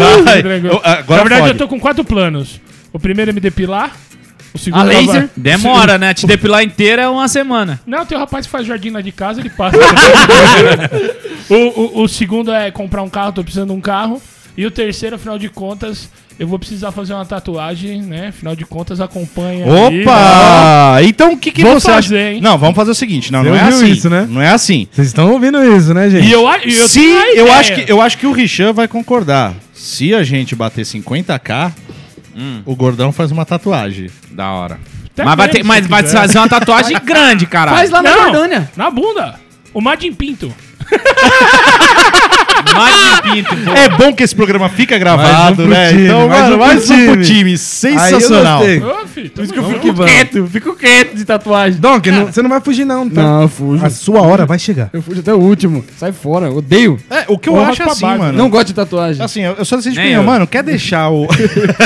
Eu- 0.64 0.80
agora 0.82 1.22
Na 1.22 1.28
verdade, 1.28 1.40
fode. 1.42 1.52
eu 1.52 1.58
tô 1.58 1.68
com 1.68 1.78
quatro 1.78 2.04
planos. 2.04 2.60
O 2.92 2.98
primeiro 2.98 3.30
é 3.30 3.34
me 3.34 3.40
depilar. 3.40 3.92
O 4.56 4.58
segundo 4.58 4.88
A 4.88 4.92
é 4.94 5.00
laser? 5.00 5.28
Demora, 5.36 5.98
né? 5.98 6.14
Te 6.14 6.26
depilar 6.26 6.62
inteira 6.62 7.02
é 7.02 7.08
uma 7.08 7.28
semana. 7.28 7.78
Não, 7.86 8.06
tem 8.06 8.16
um 8.16 8.20
rapaz 8.20 8.46
que 8.46 8.52
faz 8.52 8.66
jardim 8.66 8.88
lá 8.90 9.02
de 9.02 9.12
casa, 9.12 9.38
ele 9.40 9.50
passa. 9.50 9.76
o, 11.50 12.00
o, 12.00 12.02
o 12.04 12.08
segundo 12.08 12.50
é 12.52 12.70
comprar 12.70 13.02
um 13.02 13.08
carro, 13.08 13.32
tô 13.32 13.42
precisando 13.42 13.68
de 13.70 13.76
um 13.76 13.80
carro. 13.80 14.20
E 14.56 14.64
o 14.64 14.70
terceiro, 14.70 15.16
afinal 15.16 15.38
de 15.38 15.50
contas, 15.50 16.08
eu 16.38 16.48
vou 16.48 16.58
precisar 16.58 16.90
fazer 16.90 17.12
uma 17.12 17.26
tatuagem, 17.26 18.00
né? 18.00 18.28
Afinal 18.28 18.56
de 18.56 18.64
contas, 18.64 18.98
acompanha. 19.02 19.66
aí. 19.66 20.00
Opa! 20.02 20.98
Então 21.02 21.34
o 21.34 21.36
que, 21.36 21.50
que 21.50 21.62
Vou 21.62 21.74
você 21.78 21.92
fazer, 21.92 22.16
acha? 22.16 22.30
hein? 22.32 22.40
Não, 22.40 22.56
vamos 22.56 22.74
fazer 22.74 22.92
o 22.92 22.94
seguinte. 22.94 23.30
Não, 23.30 23.42
Você 23.42 23.50
não 23.50 23.56
é 23.56 23.60
assim. 23.60 23.86
isso, 23.90 24.08
né? 24.08 24.26
Não 24.26 24.40
é 24.40 24.48
assim. 24.48 24.88
Vocês 24.90 25.08
estão 25.08 25.30
ouvindo 25.30 25.62
isso, 25.76 25.92
né, 25.92 26.08
gente? 26.08 26.26
E 26.26 26.32
eu, 26.32 26.48
eu 26.64 26.88
Se 26.88 27.04
eu 27.34 27.52
acho 27.52 27.74
que 27.74 27.92
eu 27.92 28.00
acho 28.00 28.16
que 28.16 28.26
o 28.26 28.32
Richan 28.32 28.72
vai 28.72 28.88
concordar. 28.88 29.54
Se 29.74 30.14
a 30.14 30.22
gente 30.24 30.56
bater 30.56 30.86
50k, 30.86 31.72
o 32.64 32.76
gordão 32.76 33.12
faz 33.12 33.30
uma 33.30 33.44
tatuagem. 33.44 34.10
Da 34.30 34.50
hora. 34.50 34.78
Até 35.12 35.24
mas 35.24 35.36
vai, 35.36 35.48
ter, 35.48 35.62
mas 35.64 35.86
vai 35.86 36.02
fazer 36.02 36.38
uma 36.38 36.48
tatuagem 36.48 36.96
grande, 37.02 37.46
caralho. 37.46 37.78
Faz 37.78 37.90
lá 37.90 38.02
na 38.02 38.10
Não, 38.10 38.22
Jordânia. 38.24 38.70
na 38.76 38.90
bunda. 38.90 39.40
O 39.72 39.80
Madin 39.80 40.12
Pinto. 40.12 40.54
Pinto, 43.22 43.56
pô. 43.56 43.70
É 43.72 43.88
bom 43.88 44.12
que 44.12 44.22
esse 44.22 44.34
programa 44.34 44.68
fica 44.68 44.98
gravado, 44.98 45.28
Mais 45.28 45.50
um 45.52 45.54
pro 45.56 45.66
né? 45.68 45.88
time, 45.90 46.04
então, 46.04 46.28
mais 46.28 46.40
mano, 46.42 46.54
um 46.54 46.58
pro 46.58 46.66
mais 46.66 46.90
um 46.90 46.94
pro 47.06 47.22
time. 47.22 47.24
time. 47.24 47.46
Aí 47.46 47.52
eu 47.52 47.58
Sensacional. 47.58 48.62
Ô, 48.62 49.06
filho, 49.06 49.30
Por 49.30 49.44
isso 49.44 49.52
que 49.52 49.58
eu 49.58 49.64
fico. 49.64 49.94
Quieto, 50.04 50.46
fico 50.46 50.76
quieto 50.76 51.14
de 51.16 51.24
tatuagem. 51.24 51.80
Donk, 51.80 52.10
não- 52.10 52.26
você 52.26 52.42
não 52.42 52.50
vai 52.50 52.60
fugir 52.60 52.84
não, 52.84 53.08
tá? 53.08 53.22
Não, 53.22 53.42
eu 53.42 53.48
fujo. 53.48 53.84
A 53.84 53.90
sua 53.90 54.22
hora 54.22 54.44
vai 54.46 54.58
chegar. 54.58 54.90
Eu 54.92 55.02
fujo 55.02 55.20
até 55.20 55.32
o 55.32 55.38
último. 55.38 55.84
Sai 55.96 56.12
fora, 56.12 56.50
odeio. 56.50 56.98
É, 57.10 57.24
o 57.28 57.38
que 57.38 57.48
eu 57.48 57.54
Porra 57.54 57.70
acho 57.70 57.82
é 57.82 57.86
assim, 57.86 58.00
baixo. 58.02 58.18
mano. 58.22 58.38
Não 58.38 58.48
gosto 58.50 58.66
de 58.68 58.74
tatuagem. 58.74 59.24
Assim, 59.24 59.42
eu, 59.42 59.54
eu 59.58 59.64
só 59.64 59.76
de 59.76 59.88
opinião, 59.90 60.22
eu. 60.22 60.26
mano, 60.26 60.46
quer 60.46 60.62
deixar 60.62 61.08
o. 61.10 61.26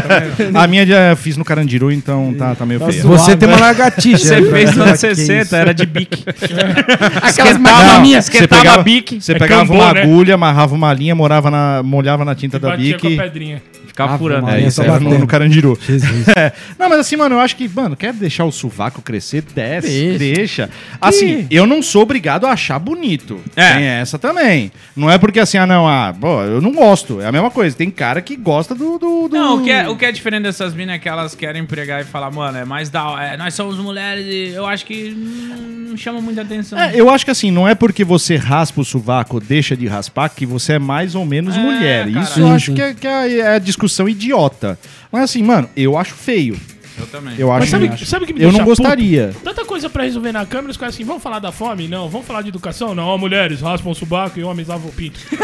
a 0.55 0.67
minha 0.67 0.87
já 0.87 1.15
fiz 1.17 1.37
no 1.37 1.45
Carandiru, 1.45 1.91
então 1.93 2.35
tá, 2.39 2.55
tá 2.55 2.67
meio 2.67 2.81
feia. 2.81 3.03
Você 3.03 3.37
tem 3.37 3.49
uma 3.49 3.59
lagartixa. 3.59 4.19
Você 4.19 4.41
né? 4.41 4.51
fez 4.51 4.77
nos 4.77 4.87
anos 4.87 5.01
Que 5.01 5.07
isso. 5.09 5.27
60, 5.27 5.57
era 5.57 5.75
de 5.75 5.87
bique. 5.87 6.25
Aquelas 7.23 7.55
Não, 7.55 7.61
maquininhas. 7.61 8.25
você 8.25 8.31
esquentava 8.33 8.63
pegava, 8.63 8.81
a 8.81 8.85
bique. 8.85 9.21
você 9.21 9.33
É 9.33 9.39
pegava 9.39 9.73
uma 9.73 9.93
né? 9.93 10.03
agulha, 10.03 10.35
amarrava 10.35 10.70
uma 10.75 10.93
linha, 10.93 11.15
morava 11.15 11.51
na, 11.51 11.83
molhava 11.83 12.25
na 12.25 12.35
tinta 12.35 12.59
da 12.59 12.71
Batia 12.71 12.99
com 12.99 13.07
a 13.07 13.11
pedrinha. 13.11 13.63
Ficava 13.91 14.13
Ave 14.15 14.23
furando. 14.23 14.47
Maria. 14.47 14.65
É, 14.65 14.69
isso 14.69 14.81
era 14.81 15.01
no, 15.01 15.19
no 15.19 15.27
Carandiru. 15.27 15.79
Jesus. 15.87 16.27
É. 16.37 16.53
Não, 16.79 16.89
mas 16.89 17.01
assim, 17.01 17.17
mano, 17.17 17.35
eu 17.35 17.41
acho 17.41 17.57
que, 17.57 17.69
mano, 17.69 17.97
quer 17.97 18.13
deixar 18.13 18.45
o 18.45 18.53
sovaco 18.53 19.03
crescer? 19.03 19.43
Desce, 19.43 19.89
Deixa. 20.17 20.19
deixa. 20.19 20.71
Assim, 21.01 21.47
eu 21.51 21.67
não 21.67 21.83
sou 21.83 22.03
obrigado 22.03 22.47
a 22.47 22.53
achar 22.53 22.79
bonito. 22.79 23.41
É. 23.57 23.73
Tem 23.75 23.85
essa 23.85 24.19
também. 24.19 24.71
Não 24.97 25.11
é 25.11 25.19
porque 25.19 25.41
assim, 25.41 25.59
ah, 25.59 25.67
não, 25.67 25.89
ah, 25.89 26.15
pô, 26.19 26.43
eu 26.43 26.61
não 26.61 26.73
gosto. 26.73 27.21
É 27.21 27.27
a 27.27 27.33
mesma 27.33 27.51
coisa. 27.51 27.77
Tem 27.77 27.91
cara 27.91 28.21
que 28.23 28.37
gosta 28.37 28.75
do. 28.75 28.99
do, 28.99 29.29
do- 29.29 29.37
Não, 29.37 29.57
o 29.59 29.65
que, 29.65 29.71
é, 29.71 29.89
o 29.89 29.97
que 29.97 30.05
é 30.05 30.13
diferente 30.13 30.45
dessas 30.45 30.73
minas 30.73 30.95
é 30.95 30.99
que 30.99 31.09
elas 31.09 31.35
querem 31.35 31.65
pregar 31.67 32.01
e 32.01 32.05
falar, 32.05 32.31
mano, 32.31 32.57
é 32.59 32.65
mais 32.65 32.89
da 32.89 33.01
é, 33.21 33.37
nós 33.37 33.55
somos 33.55 33.77
mulheres 33.77 34.25
e 34.27 34.53
eu 34.55 34.67
acho 34.67 34.87
que 34.87 35.11
não, 35.11 35.97
chama 35.97 36.21
muita 36.21 36.43
atenção. 36.43 36.79
É, 36.79 36.93
eu 36.95 37.11
acho 37.11 37.25
que 37.25 37.31
assim, 37.31 37.51
não 37.51 37.67
é 37.67 37.75
porque 37.75 38.05
você 38.05 38.37
raspa 38.37 38.81
o 38.81 38.85
sovaco, 38.85 39.41
deixa 39.41 39.77
de 39.77 39.87
raspar, 39.87 40.29
que 40.31 40.47
você 40.47 40.75
é 40.75 40.79
mais 40.79 41.15
ou 41.15 41.25
menos 41.27 41.57
É, 41.57 41.59
mulher. 41.59 42.05
caralho. 42.07 42.23
Isso 42.23 42.41
eu 42.41 42.49
acho 42.49 42.73
que, 42.73 42.81
é, 42.83 42.95
que 42.95 43.07
é, 43.07 43.39
é 43.39 43.55
a 43.55 43.59
discussão 43.59 43.80
idiota. 44.09 44.79
Mas 45.11 45.25
assim, 45.25 45.43
mano, 45.43 45.69
eu 45.77 45.97
acho 45.97 46.15
feio. 46.15 46.59
Eu 46.99 47.07
também. 47.07 47.35
Eu 47.39 47.51
acho 47.51 47.61
Mas 47.61 47.71
sabe, 47.71 48.07
sabe 48.07 48.25
o 48.25 48.27
que 48.27 48.35
me 48.35 48.43
Eu 48.43 48.53
não 48.53 48.61
puto? 48.61 48.71
gostaria. 48.83 49.35
Tanta 49.43 49.65
coisa 49.65 49.89
pra 49.89 50.05
resolver 50.05 50.33
na 50.33 50.45
câmera, 50.45 50.71
os 50.71 50.77
caras 50.77 50.95
assim, 50.95 51.05
vamos 51.05 51.23
falar 51.23 51.39
da 51.39 51.51
fome? 51.51 51.89
Não. 51.89 52.09
Vamos 52.09 52.27
falar 52.27 52.43
de 52.43 52.49
educação? 52.49 52.95
Não. 52.95 53.05
Ó, 53.07 53.17
mulheres 53.17 53.61
raspam 53.61 53.91
o 53.93 53.95
subaco 53.95 54.39
e 54.39 54.45
homens 54.45 54.69
lavam 54.69 54.89
o 54.89 54.93
pinto. 54.93 55.19
Meu 55.31 55.39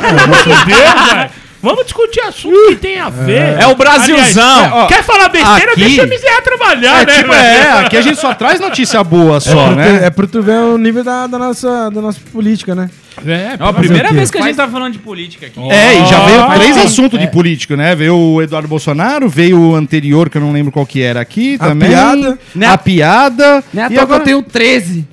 Deus, 0.66 1.12
velho. 1.14 1.30
Vamos 1.62 1.84
discutir 1.84 2.20
assunto 2.20 2.68
que 2.68 2.76
tem 2.76 2.98
a 3.00 3.09
ver. 3.09 3.59
É 3.61 3.66
o 3.66 3.74
Brasilzão. 3.74 4.64
Aliás, 4.64 4.84
é, 4.84 4.86
quer 4.94 5.02
falar 5.02 5.28
besteira? 5.28 5.72
aqui- 5.72 5.80
Deixa 5.80 6.02
o 6.02 6.07
MZA 6.07 6.42
trabalhar, 6.42 7.02
É, 7.02 7.07
né? 7.07 7.16
tipo, 7.16 7.30
velho? 7.32 7.44
é, 7.44 7.70
aqui 7.80 7.96
a 7.96 8.02
gente 8.02 8.20
só 8.20 8.34
traz 8.34 8.61
notícia 8.61 9.02
boa 9.02 9.38
É 9.38 9.40
só, 9.40 9.66
pra, 9.72 9.74
né? 9.76 10.00
é 10.04 10.11
pra 10.11 10.26
tu 10.26 10.42
ver 10.42 10.59
o 10.59 10.78
nível 10.78 11.02
da, 11.02 11.26
da 11.26 11.38
nossa, 11.38 11.90
da 11.90 12.00
nossa 12.00 12.20
política, 12.32 12.74
né? 12.74 12.88
É, 13.26 13.30
É 13.30 13.57
a 13.59 13.72
primeira 13.72 14.12
vez 14.12 14.30
que 14.30 14.36
a 14.38 14.42
gente 14.42 14.57
tá 14.57 14.68
falando 14.68 14.92
de 14.92 14.98
política 14.98 15.46
aqui. 15.46 15.59
É, 15.70 15.94
e 15.94 16.07
já 16.07 16.20
veio 16.26 16.46
três 16.61 16.76
assuntos 16.76 17.18
de 17.18 17.26
político, 17.28 17.74
né? 17.74 17.94
Veio 17.96 18.14
o 18.16 18.42
Eduardo 18.42 18.68
Bolsonaro, 18.68 19.26
veio 19.28 19.59
o 19.59 19.74
anterior, 19.74 20.28
que 20.28 20.36
eu 20.36 20.42
não 20.42 20.52
lembro 20.52 20.70
qual 20.70 20.84
que 20.86 21.00
era 21.02 21.20
aqui 21.20 21.57
A 21.59 21.68
também. 21.68 21.88
piada. 21.88 22.38
Né? 22.54 22.66
A 22.66 22.76
piada. 22.78 23.64
É 23.74 23.80
à 23.82 23.86
e 23.86 23.94
toa 23.94 24.02
agora... 24.02 24.20
eu 24.20 24.24
tenho 24.24 24.42
13 24.42 25.07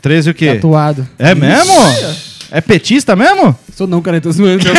13 0.00 0.30
o 0.30 0.34
quê? 0.34 0.54
tatuado. 0.54 1.06
É 1.18 1.34
mesmo? 1.34 1.74
É 2.50 2.60
petista 2.60 3.14
mesmo? 3.14 3.56
Sou 3.76 3.86
não, 3.86 4.00
cara, 4.02 4.16
eu 4.16 4.20
tô 4.22 4.32
zoando. 4.32 4.64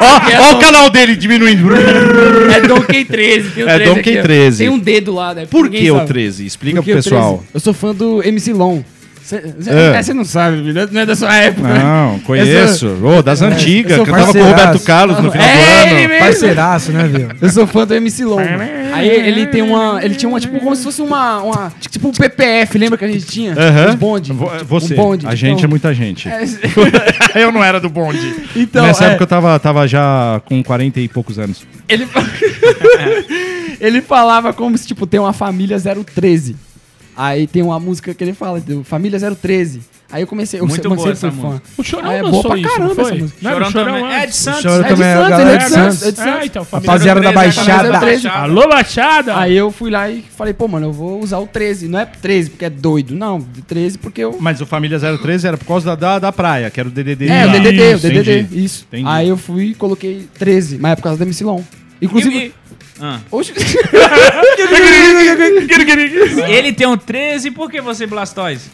Ó, 0.00 0.42
ó 0.42 0.56
o 0.56 0.60
canal 0.60 0.90
dele 0.90 1.16
diminuindo. 1.16 1.68
é 2.54 2.60
Donkey 2.66 3.04
13. 3.04 3.50
Tem 3.50 3.64
o 3.64 3.68
É 3.68 3.74
13 3.76 3.94
Donkey 3.94 4.10
aqui, 4.10 4.18
ó. 4.18 4.22
13. 4.22 4.58
Tem 4.58 4.68
um 4.68 4.78
dedo 4.78 5.14
lá, 5.14 5.34
né? 5.34 5.46
Por 5.46 5.68
que 5.68 5.90
o 5.90 5.96
sabe. 5.96 6.08
13? 6.08 6.46
Explica 6.46 6.76
Porque 6.76 6.92
pro 6.92 7.00
o 7.00 7.02
pessoal. 7.02 7.34
13 7.38 7.48
Eu 7.54 7.60
sou 7.60 7.74
fã 7.74 7.94
do 7.94 8.22
MC 8.22 8.52
Long. 8.52 8.82
Cê, 9.28 9.42
cê, 9.60 9.70
É. 9.70 9.96
é, 9.98 10.02
você 10.02 10.14
não 10.14 10.24
sabe, 10.24 10.72
não 10.90 11.00
é 11.02 11.04
da 11.04 11.14
sua 11.14 11.36
época. 11.36 11.68
Não, 11.68 12.18
conheço. 12.20 12.88
Ô, 13.04 13.20
das 13.22 13.42
antigas. 13.42 13.90
eu 13.92 13.96
sou 13.98 14.06
Cantava 14.06 14.32
com 14.32 14.38
o. 14.38 14.42
Roberto 14.42 14.80
Carlos 14.80 15.18
no 15.22 15.30
final 15.30 15.46
É, 15.46 15.52
do 15.54 15.60
ele 15.90 16.00
ano. 16.04 16.08
mesmo. 16.08 16.24
Parceiraço, 16.24 16.92
né, 16.92 17.04
viu? 17.04 17.28
Eu 17.38 17.48
sou 17.50 17.66
fã 17.66 17.86
do 17.86 17.94
MC 17.94 18.24
Long. 18.24 18.40
Aí 18.94 19.06
ele 19.06 19.46
tem 19.48 19.60
uma. 19.60 20.02
Ele 20.02 20.14
tinha 20.14 20.30
uma, 20.30 20.40
tipo, 20.40 20.58
como 20.60 20.74
se 20.74 20.82
fosse 20.82 21.02
uma. 21.02 21.42
uma 21.42 21.70
tipo 21.90 22.08
um 22.08 22.12
PPF, 22.12 22.78
lembra 22.78 22.96
que 22.96 23.04
a 23.04 23.08
gente 23.08 23.26
tinha? 23.26 23.52
Aham. 23.52 23.88
Os 23.90 23.94
bonde. 23.96 24.30
Tipo, 24.32 24.50
Você. 24.64 24.94
um 24.94 24.96
bonde. 24.96 25.26
a 25.26 25.28
tipo, 25.30 25.36
gente 25.40 25.62
é 25.62 25.66
um- 25.66 25.70
muita 25.70 25.92
gente. 25.92 26.26
É, 26.26 26.42
eu 27.44 27.52
não 27.52 27.62
era 27.62 27.78
do 27.78 27.90
bonde. 27.90 28.34
então, 28.56 28.86
Nessa 28.86 29.04
é, 29.04 29.08
época 29.08 29.24
eu 29.24 29.28
tava, 29.28 29.58
tava 29.60 29.86
já 29.86 30.40
com 30.46 30.62
40 30.62 31.00
e 31.00 31.06
poucos 31.08 31.38
anos. 31.38 31.66
ele, 31.86 32.08
ele 33.78 34.00
falava 34.00 34.52
como 34.54 34.76
se, 34.78 34.86
tipo, 34.86 35.06
tem 35.06 35.20
uma 35.20 35.32
família 35.34 35.78
013. 35.78 36.56
Aí 37.20 37.48
tem 37.48 37.62
uma 37.62 37.80
música 37.80 38.14
que 38.14 38.22
ele 38.22 38.32
fala, 38.32 38.58
entendeu? 38.58 38.84
Família 38.84 39.18
013. 39.18 39.80
Aí 40.10 40.22
eu 40.22 40.26
comecei, 40.26 40.58
eu 40.60 40.66
Muito 40.66 40.88
boa 40.88 41.10
essa 41.10 41.30
fã. 41.32 41.36
música. 41.48 41.62
O 41.76 41.82
Chorão 41.82 42.08
Ah, 42.08 42.14
é 42.14 42.22
boa 42.22 42.42
pra 42.42 42.56
isso, 42.56 42.68
caramba 42.70 43.02
essa 43.02 43.14
música. 43.14 43.38
Não 43.42 43.50
Chorão 43.50 43.68
o 43.68 43.72
Chorão 43.72 43.94
também. 43.98 44.14
É 44.14 44.26
de? 44.26 44.36
Santos. 44.36 44.62
Chorão 44.62 44.76
É 44.76 44.82
de 44.82 44.88
também 44.88 45.06
é 45.06 45.12
a 45.12 45.16
Santos, 45.16 45.30
galera 45.30 45.50
ele 45.50 45.50
é 45.50 45.58
de 45.58 45.68
Santos. 45.70 46.02
É 46.02 46.10
de 46.12 46.16
Santos. 46.16 46.32
Ah, 46.40 46.46
então, 46.46 46.64
família. 46.64 46.90
Rapaziada 46.92 47.20
da 47.20 47.32
013, 47.32 47.56
Baixada. 47.56 47.98
013. 48.00 48.28
Alô, 48.28 48.68
Baixada! 48.68 49.36
Aí 49.38 49.56
eu 49.56 49.70
fui 49.70 49.90
lá 49.90 50.08
e 50.08 50.24
falei, 50.34 50.54
pô, 50.54 50.66
mano, 50.68 50.86
eu 50.86 50.92
vou 50.92 51.20
usar 51.20 51.38
o 51.40 51.46
13. 51.46 51.88
Não 51.88 51.98
é 51.98 52.06
13 52.06 52.50
porque 52.50 52.64
é 52.64 52.70
doido, 52.70 53.14
não. 53.14 53.40
13 53.66 53.98
porque 53.98 54.22
eu. 54.22 54.36
Mas 54.40 54.60
o 54.60 54.66
Família 54.66 54.98
013 54.98 55.46
era 55.46 55.58
por 55.58 55.66
causa 55.66 55.84
da, 55.90 55.94
da, 55.96 56.18
da 56.20 56.32
praia, 56.32 56.70
que 56.70 56.78
era 56.80 56.88
o 56.88 56.92
DDD. 56.92 57.28
É, 57.28 57.46
o. 57.46 57.50
DDD, 57.50 57.80
o 57.80 57.94
Isso, 57.96 58.02
DDD, 58.08 58.40
entendi. 58.40 58.64
isso. 58.64 58.86
Entendi. 58.88 59.08
Aí 59.08 59.28
eu 59.28 59.36
fui 59.36 59.64
e 59.66 59.74
coloquei 59.74 60.26
13, 60.38 60.78
mas 60.78 60.92
é 60.92 60.96
por 60.96 61.02
causa 61.02 61.18
da 61.18 61.24
MC 61.26 61.44
Long. 61.44 61.62
Inclusive. 62.00 62.54
Ah. 63.00 63.20
Oxe, 63.30 63.52
Ele 66.48 66.72
tem 66.72 66.86
um 66.86 66.96
13, 66.96 67.50
por 67.50 67.70
que 67.70 67.80
você 67.80 68.06
Blastoise? 68.06 68.70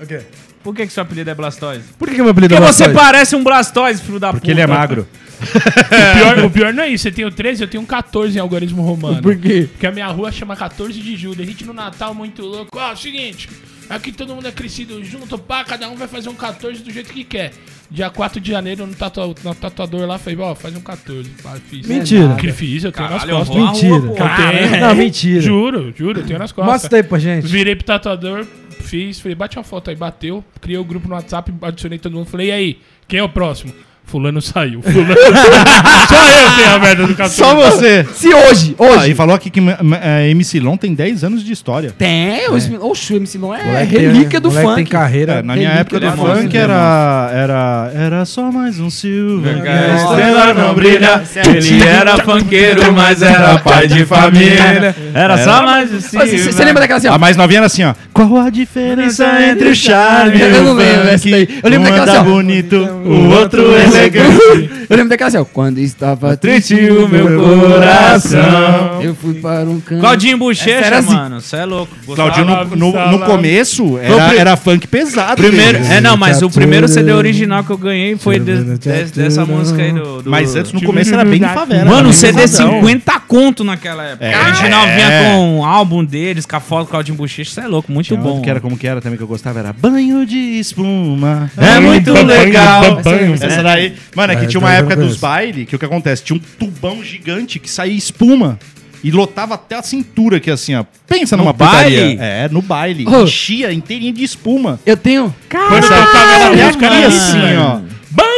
O 0.00 0.06
quê? 0.06 0.20
Por 0.62 0.74
que, 0.74 0.86
que 0.86 0.92
seu 0.92 1.02
apelido 1.02 1.30
é 1.30 1.34
Blastoise? 1.34 1.84
Por 1.98 2.08
que, 2.08 2.14
que 2.14 2.22
meu 2.22 2.30
apelido 2.30 2.54
Porque 2.54 2.68
é 2.68 2.72
você 2.72 2.84
Blastoise? 2.84 3.12
parece 3.12 3.36
um 3.36 3.44
Blastoise, 3.44 4.02
filho 4.02 4.18
da 4.18 4.28
Porque 4.32 4.40
puta. 4.48 4.52
ele 4.52 4.60
é 4.60 4.66
magro. 4.66 5.06
O 5.44 6.16
pior, 6.16 6.44
o 6.46 6.50
pior 6.50 6.72
não 6.72 6.84
é 6.84 6.88
isso. 6.88 7.02
Você 7.02 7.12
tem 7.12 7.24
o 7.24 7.30
13, 7.30 7.64
eu 7.64 7.68
tenho 7.68 7.82
um 7.82 7.86
14 7.86 8.38
em 8.38 8.40
algoritmo 8.40 8.82
romano. 8.82 9.20
por 9.20 9.36
quê? 9.36 9.68
Porque 9.70 9.86
a 9.86 9.92
minha 9.92 10.06
rua 10.06 10.32
chama 10.32 10.56
14 10.56 10.98
de 10.98 11.16
julho. 11.16 11.42
A 11.42 11.44
gente 11.44 11.66
no 11.66 11.74
Natal 11.74 12.14
muito 12.14 12.40
louco. 12.42 12.78
Ó, 12.78 12.90
é 12.90 12.92
o 12.92 12.96
seguinte. 12.96 13.50
Aqui 13.88 14.12
todo 14.12 14.34
mundo 14.34 14.48
é 14.48 14.50
crescido 14.52 15.04
junto, 15.04 15.38
pá, 15.38 15.62
cada 15.62 15.88
um 15.88 15.94
vai 15.94 16.08
fazer 16.08 16.28
um 16.28 16.34
14 16.34 16.82
do 16.82 16.90
jeito 16.90 17.12
que 17.12 17.22
quer. 17.22 17.52
Dia 17.90 18.08
4 18.10 18.40
de 18.40 18.50
janeiro 18.50 18.86
no, 18.86 18.94
tatua, 18.94 19.34
no 19.44 19.54
tatuador 19.54 20.06
lá, 20.06 20.18
falei, 20.18 20.38
ó, 20.40 20.54
faz 20.54 20.74
um 20.74 20.80
14. 20.80 21.28
Pá, 21.42 21.56
fiz. 21.68 21.86
Mentira. 21.86 22.34
Que 22.36 22.50
fiz, 22.50 22.82
eu 22.84 22.90
tenho 22.92 23.08
Caralho, 23.08 23.38
nas 23.38 23.48
eu 23.48 23.54
costas. 23.54 23.56
à 23.56 23.72
Mentira. 23.72 23.98
rua. 24.08 24.16
Caralho. 24.16 24.80
Não, 24.80 24.94
mentira. 24.94 25.40
Juro, 25.42 25.94
juro, 25.96 26.20
eu 26.20 26.26
tenho 26.26 26.38
nas 26.38 26.50
costas. 26.50 26.72
Mostra 26.72 26.98
aí 26.98 27.02
pra 27.02 27.18
gente. 27.18 27.46
Virei 27.46 27.76
pro 27.76 27.84
tatuador, 27.84 28.46
fiz, 28.80 29.20
falei, 29.20 29.34
bate 29.34 29.58
uma 29.58 29.64
foto 29.64 29.90
aí, 29.90 29.96
bateu, 29.96 30.42
criei 30.60 30.78
o 30.78 30.84
grupo 30.84 31.06
no 31.06 31.14
WhatsApp, 31.14 31.52
adicionei 31.62 31.98
todo 31.98 32.14
mundo, 32.14 32.26
falei, 32.26 32.48
e 32.48 32.52
aí, 32.52 32.78
quem 33.06 33.18
é 33.20 33.22
o 33.22 33.28
próximo? 33.28 33.72
Fulano 34.06 34.40
saiu. 34.40 34.80
Fulano 34.82 35.14
Só 36.08 36.16
eu 36.16 36.56
tenho 36.56 36.74
a 36.74 36.78
merda 36.78 37.06
do 37.06 37.14
14. 37.14 37.34
Só 37.36 37.54
você. 37.54 38.06
Se 38.14 38.28
hoje, 38.32 38.76
Ah, 38.78 38.82
hoje. 38.84 39.10
e 39.10 39.14
falou 39.14 39.34
aqui 39.34 39.50
que 39.50 39.60
é, 40.02 40.28
MC 40.30 40.60
Lon 40.60 40.76
tem 40.76 40.94
10 40.94 41.24
anos 41.24 41.44
de 41.44 41.52
história. 41.52 41.92
Tem, 41.96 42.48
o 42.48 42.52
MC, 42.52 42.76
Oxe, 42.80 43.14
o 43.14 43.16
MC 43.16 43.38
Long 43.38 43.54
é 43.54 43.64
Moleque 43.64 43.96
relíquia 43.98 44.40
do 44.40 44.50
funk. 44.50 44.74
tem 44.76 44.84
carreira. 44.86 45.32
É, 45.34 45.42
na 45.42 45.56
minha 45.56 45.70
época 45.70 45.98
do 45.98 46.10
do 46.10 46.16
funk, 46.16 46.54
né, 46.56 46.62
era, 46.62 47.30
era. 47.32 47.92
Era 47.94 48.24
só 48.24 48.52
mais 48.52 48.78
um 48.78 48.90
Silva. 48.90 49.48
que 49.54 49.68
a 49.68 49.96
estrela 49.96 50.54
não 50.54 50.74
brilha. 50.74 51.22
Ele 51.46 51.82
era 51.84 52.18
funkeiro, 52.22 52.92
mas 52.92 53.22
era 53.22 53.58
pai 53.58 53.88
de 53.88 54.04
família. 54.04 54.94
Era 55.14 55.38
só 55.38 55.62
mais 55.64 55.90
um 55.90 55.94
Mas 56.16 56.30
Você 56.30 56.52
você 56.52 56.64
lembra 56.64 56.80
daquela 56.82 56.98
assim, 56.98 57.08
ó? 57.08 57.14
A 57.14 57.18
mais 57.18 57.36
novinha 57.36 57.58
era 57.60 57.66
assim, 57.66 57.84
ó. 57.84 57.94
Qual 58.12 58.36
a 58.36 58.50
diferença 58.50 59.26
entre 59.50 59.68
o 59.70 59.74
charme 59.74 60.36
e 60.38 60.40
Eu 60.42 60.62
não 60.64 60.74
o 60.74 60.76
funk? 61.18 61.48
Eu 61.62 61.70
lembro 61.70 61.88
daquela 61.90 62.12
assim, 62.12 62.20
ó. 62.20 62.22
bonito, 62.24 62.76
o 62.76 63.30
outro 63.30 63.62
elegante. 63.96 64.70
Eu 64.88 64.96
lembro 64.96 65.08
daquela 65.10 65.28
assim, 65.28 65.38
ó. 65.38 65.44
Quando 65.44 65.78
estava 65.78 66.36
Triste 66.36 66.74
o 66.74 67.08
meu 67.08 67.26
coração. 67.42 69.00
eu 69.02 69.14
fui 69.14 69.34
para 69.34 69.64
um 69.68 69.80
canto. 69.80 70.00
Claudinho 70.00 70.38
Bochecha, 70.38 70.96
assim. 70.98 71.14
mano. 71.14 71.40
Você 71.40 71.56
é 71.56 71.64
louco. 71.64 71.94
Gostava- 72.06 72.30
Claudinho, 72.30 72.76
no, 72.76 72.92
no, 72.92 73.10
no 73.12 73.18
começo, 73.20 73.84
o 73.84 73.98
era, 73.98 74.34
era 74.34 74.56
funk 74.56 74.86
pesado. 74.86 75.36
Primeiro, 75.42 75.78
é, 75.78 76.00
não, 76.00 76.16
mas 76.16 76.42
o 76.42 76.50
primeiro 76.50 76.86
CD 76.88 77.12
original 77.12 77.64
que 77.64 77.70
eu 77.70 77.78
ganhei 77.78 78.16
foi 78.16 78.38
de- 78.38 78.78
de- 78.78 79.04
dessa 79.14 79.44
música 79.44 79.82
aí 79.82 79.92
do. 79.92 80.22
do- 80.22 80.30
Mas 80.30 80.54
antes, 80.54 80.72
no 80.72 80.82
começo, 80.82 81.12
era 81.14 81.24
bem 81.24 81.40
favela. 81.40 81.84
Mano, 81.84 81.98
era 82.00 82.08
o 82.08 82.12
CD 82.12 82.40
pesadão. 82.42 82.80
50 82.80 83.20
conto 83.26 83.64
naquela 83.64 84.04
época. 84.04 84.24
É. 84.24 84.34
A 84.34 84.46
original 84.48 84.86
É. 84.86 84.94
vinha 84.96 85.08
com 85.34 85.58
um 85.58 85.64
álbum 85.64 86.04
deles, 86.04 86.46
com 86.46 86.56
a 86.56 86.60
foto 86.60 86.86
do 86.86 86.90
Claudinho 86.90 87.16
Bochecha. 87.16 87.50
Isso 87.50 87.60
é 87.60 87.66
louco, 87.66 87.90
muito 87.90 88.06
Tinha 88.06 88.18
bom. 88.20 88.28
outro 88.28 88.42
que 88.42 88.50
era 88.50 88.60
como 88.60 88.76
que 88.76 88.86
era 88.86 89.00
também 89.00 89.16
que 89.16 89.22
eu 89.22 89.26
gostava, 89.28 89.58
era 89.58 89.72
banho 89.72 90.24
de 90.26 90.36
espuma. 90.58 91.50
É 91.56 91.78
muito 91.80 92.12
Banho, 92.12 92.26
legal. 92.26 93.00
banho, 93.02 93.34
Essa 93.34 93.62
daí. 93.62 93.83
Mano, 94.14 94.32
é 94.32 94.36
que 94.36 94.44
É, 94.44 94.48
tinha 94.48 94.60
uma 94.60 94.70
eu 94.70 94.78
época 94.78 94.96
dos 94.96 95.16
bailes 95.16 95.66
que 95.68 95.76
o 95.76 95.78
que 95.78 95.84
acontece? 95.84 96.22
Tinha 96.24 96.36
um 96.36 96.42
tubão 96.58 97.02
gigante 97.02 97.58
que 97.58 97.70
saía 97.70 97.96
espuma. 97.96 98.58
E 99.02 99.10
lotava 99.10 99.54
até 99.54 99.76
a 99.76 99.82
cintura 99.82 100.38
aqui, 100.38 100.50
assim, 100.50 100.74
ó. 100.74 100.84
Pensa 101.06 101.36
numa 101.36 101.52
baile? 101.52 101.94
putaria. 101.94 102.22
É, 102.22 102.48
no 102.48 102.62
baile. 102.62 103.04
Oh. 103.06 103.24
Enchia 103.24 103.70
inteirinha 103.70 104.12
de 104.14 104.24
espuma. 104.24 104.80
Eu 104.86 104.96
tenho. 104.96 105.34
Quando 105.50 105.84
eu 105.84 105.88
tocava 105.90 106.56
E 106.56 106.60
era 106.60 107.06
assim, 107.06 107.56
ó. 107.58 107.80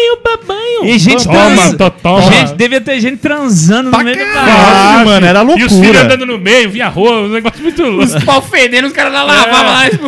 Banho, 0.06 0.18
ba- 0.22 0.40
banho. 0.46 0.84
E 0.84 0.98
gente, 0.98 1.24
Toma, 1.24 1.34
trans- 1.38 1.74
to- 1.76 1.90
toma. 2.02 2.22
gente, 2.32 2.54
devia 2.54 2.80
ter 2.80 3.00
gente 3.00 3.16
transando 3.18 3.90
no 3.90 3.98
meio 3.98 4.16
do 4.16 4.32
carro. 4.32 4.46
Caralho, 4.46 5.06
mano, 5.06 5.26
era 5.26 5.40
E 5.40 5.44
os 5.44 5.54
filhos 5.54 5.72
loucura. 5.72 6.02
andando 6.04 6.26
no 6.26 6.38
meio, 6.38 6.70
via 6.70 6.88
rua, 6.88 7.22
um 7.22 7.28
negócio 7.28 7.62
muito 7.62 7.82
louco. 7.82 8.04
Os 8.04 8.24
pau 8.24 8.42
fedendo, 8.42 8.86
os 8.86 8.92
caras 8.92 9.12
lá 9.12 9.22
lavavam 9.22 9.64
lá. 9.72 9.90
tipo, 9.90 10.06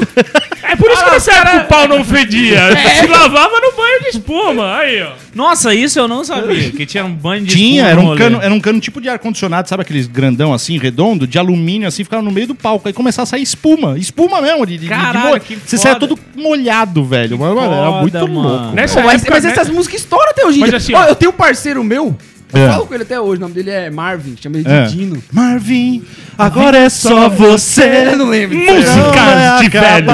É 0.62 0.76
por 0.76 0.90
isso 0.90 1.02
que 1.04 1.10
nessa 1.10 1.32
época 1.32 1.56
o 1.56 1.64
pau 1.66 1.88
não 1.88 2.04
fedia. 2.04 2.60
Se 3.00 3.06
lavava 3.06 3.54
no 3.60 3.72
banho 3.76 4.00
de 4.02 4.08
espuma. 4.10 4.76
Aí, 4.78 5.02
ó. 5.02 5.12
Nossa, 5.34 5.72
isso 5.74 5.98
eu 5.98 6.08
não 6.08 6.24
sabia. 6.24 6.70
Que 6.70 6.84
tinha 6.84 7.04
um 7.04 7.14
banho 7.14 7.44
de 7.44 7.54
Tinha, 7.56 7.84
espuma 7.88 7.90
era 7.90 8.02
no 8.02 8.12
um, 8.12 8.16
cano, 8.16 8.38
era 8.42 8.54
um 8.54 8.60
cano 8.60 8.80
tipo 8.80 9.00
de 9.00 9.08
ar-condicionado, 9.08 9.68
sabe 9.68 9.82
aqueles 9.82 10.06
grandão 10.06 10.52
assim, 10.52 10.76
redondo, 10.78 11.26
de 11.26 11.38
alumínio 11.38 11.86
assim, 11.88 12.02
ficava 12.04 12.22
no 12.22 12.30
meio 12.30 12.48
do 12.48 12.54
palco. 12.54 12.86
Aí 12.88 12.92
começava 12.92 13.22
a 13.22 13.26
sair 13.26 13.42
espuma. 13.42 13.98
Espuma 13.98 14.40
mesmo, 14.42 14.66
de, 14.66 14.72
de, 14.74 14.78
de 14.80 14.88
Caralho, 14.88 15.40
Você 15.64 15.78
saia 15.78 15.94
todo 15.94 16.18
molhado, 16.36 17.04
velho. 17.04 17.38
Mano, 17.38 17.60
era 17.60 17.86
foda, 17.90 18.00
muito 18.02 18.18
mano. 18.28 18.42
louco. 18.42 18.74
Nessa 18.74 19.00
mas, 19.02 19.22
época, 19.22 19.30
mas 19.34 19.44
né? 19.44 19.50
essas 19.52 19.68
músicas 19.70 19.87
estouram 19.96 20.30
até 20.30 20.44
hoje 20.44 20.58
em 20.58 20.60
Mas 20.60 20.70
dia. 20.70 20.76
assim, 20.78 20.94
Ó, 20.94 21.00
ó. 21.00 21.04
eu 21.06 21.14
tenho 21.16 21.30
um 21.30 21.34
parceiro 21.34 21.82
meu. 21.84 22.16
Eu 22.52 22.60
É. 22.66 22.68
falo 22.70 22.86
com 22.86 22.94
ele 22.94 23.02
até 23.02 23.20
hoje. 23.20 23.36
O 23.38 23.40
nome 23.40 23.54
dele 23.54 23.70
é 23.70 23.90
Marvin. 23.90 24.34
Chama 24.40 24.56
ele 24.56 24.64
de 24.64 24.70
É. 24.72 24.84
Dino. 24.86 25.22
Marvin, 25.32 26.02
agora 26.36 26.78
é 26.78 26.88
só 26.88 27.28
você. 27.28 28.08
Eu 28.12 28.16
não 28.16 28.28
lembro. 28.30 28.56
Músicas 28.58 29.60
de 29.60 29.68
velho. 29.68 30.10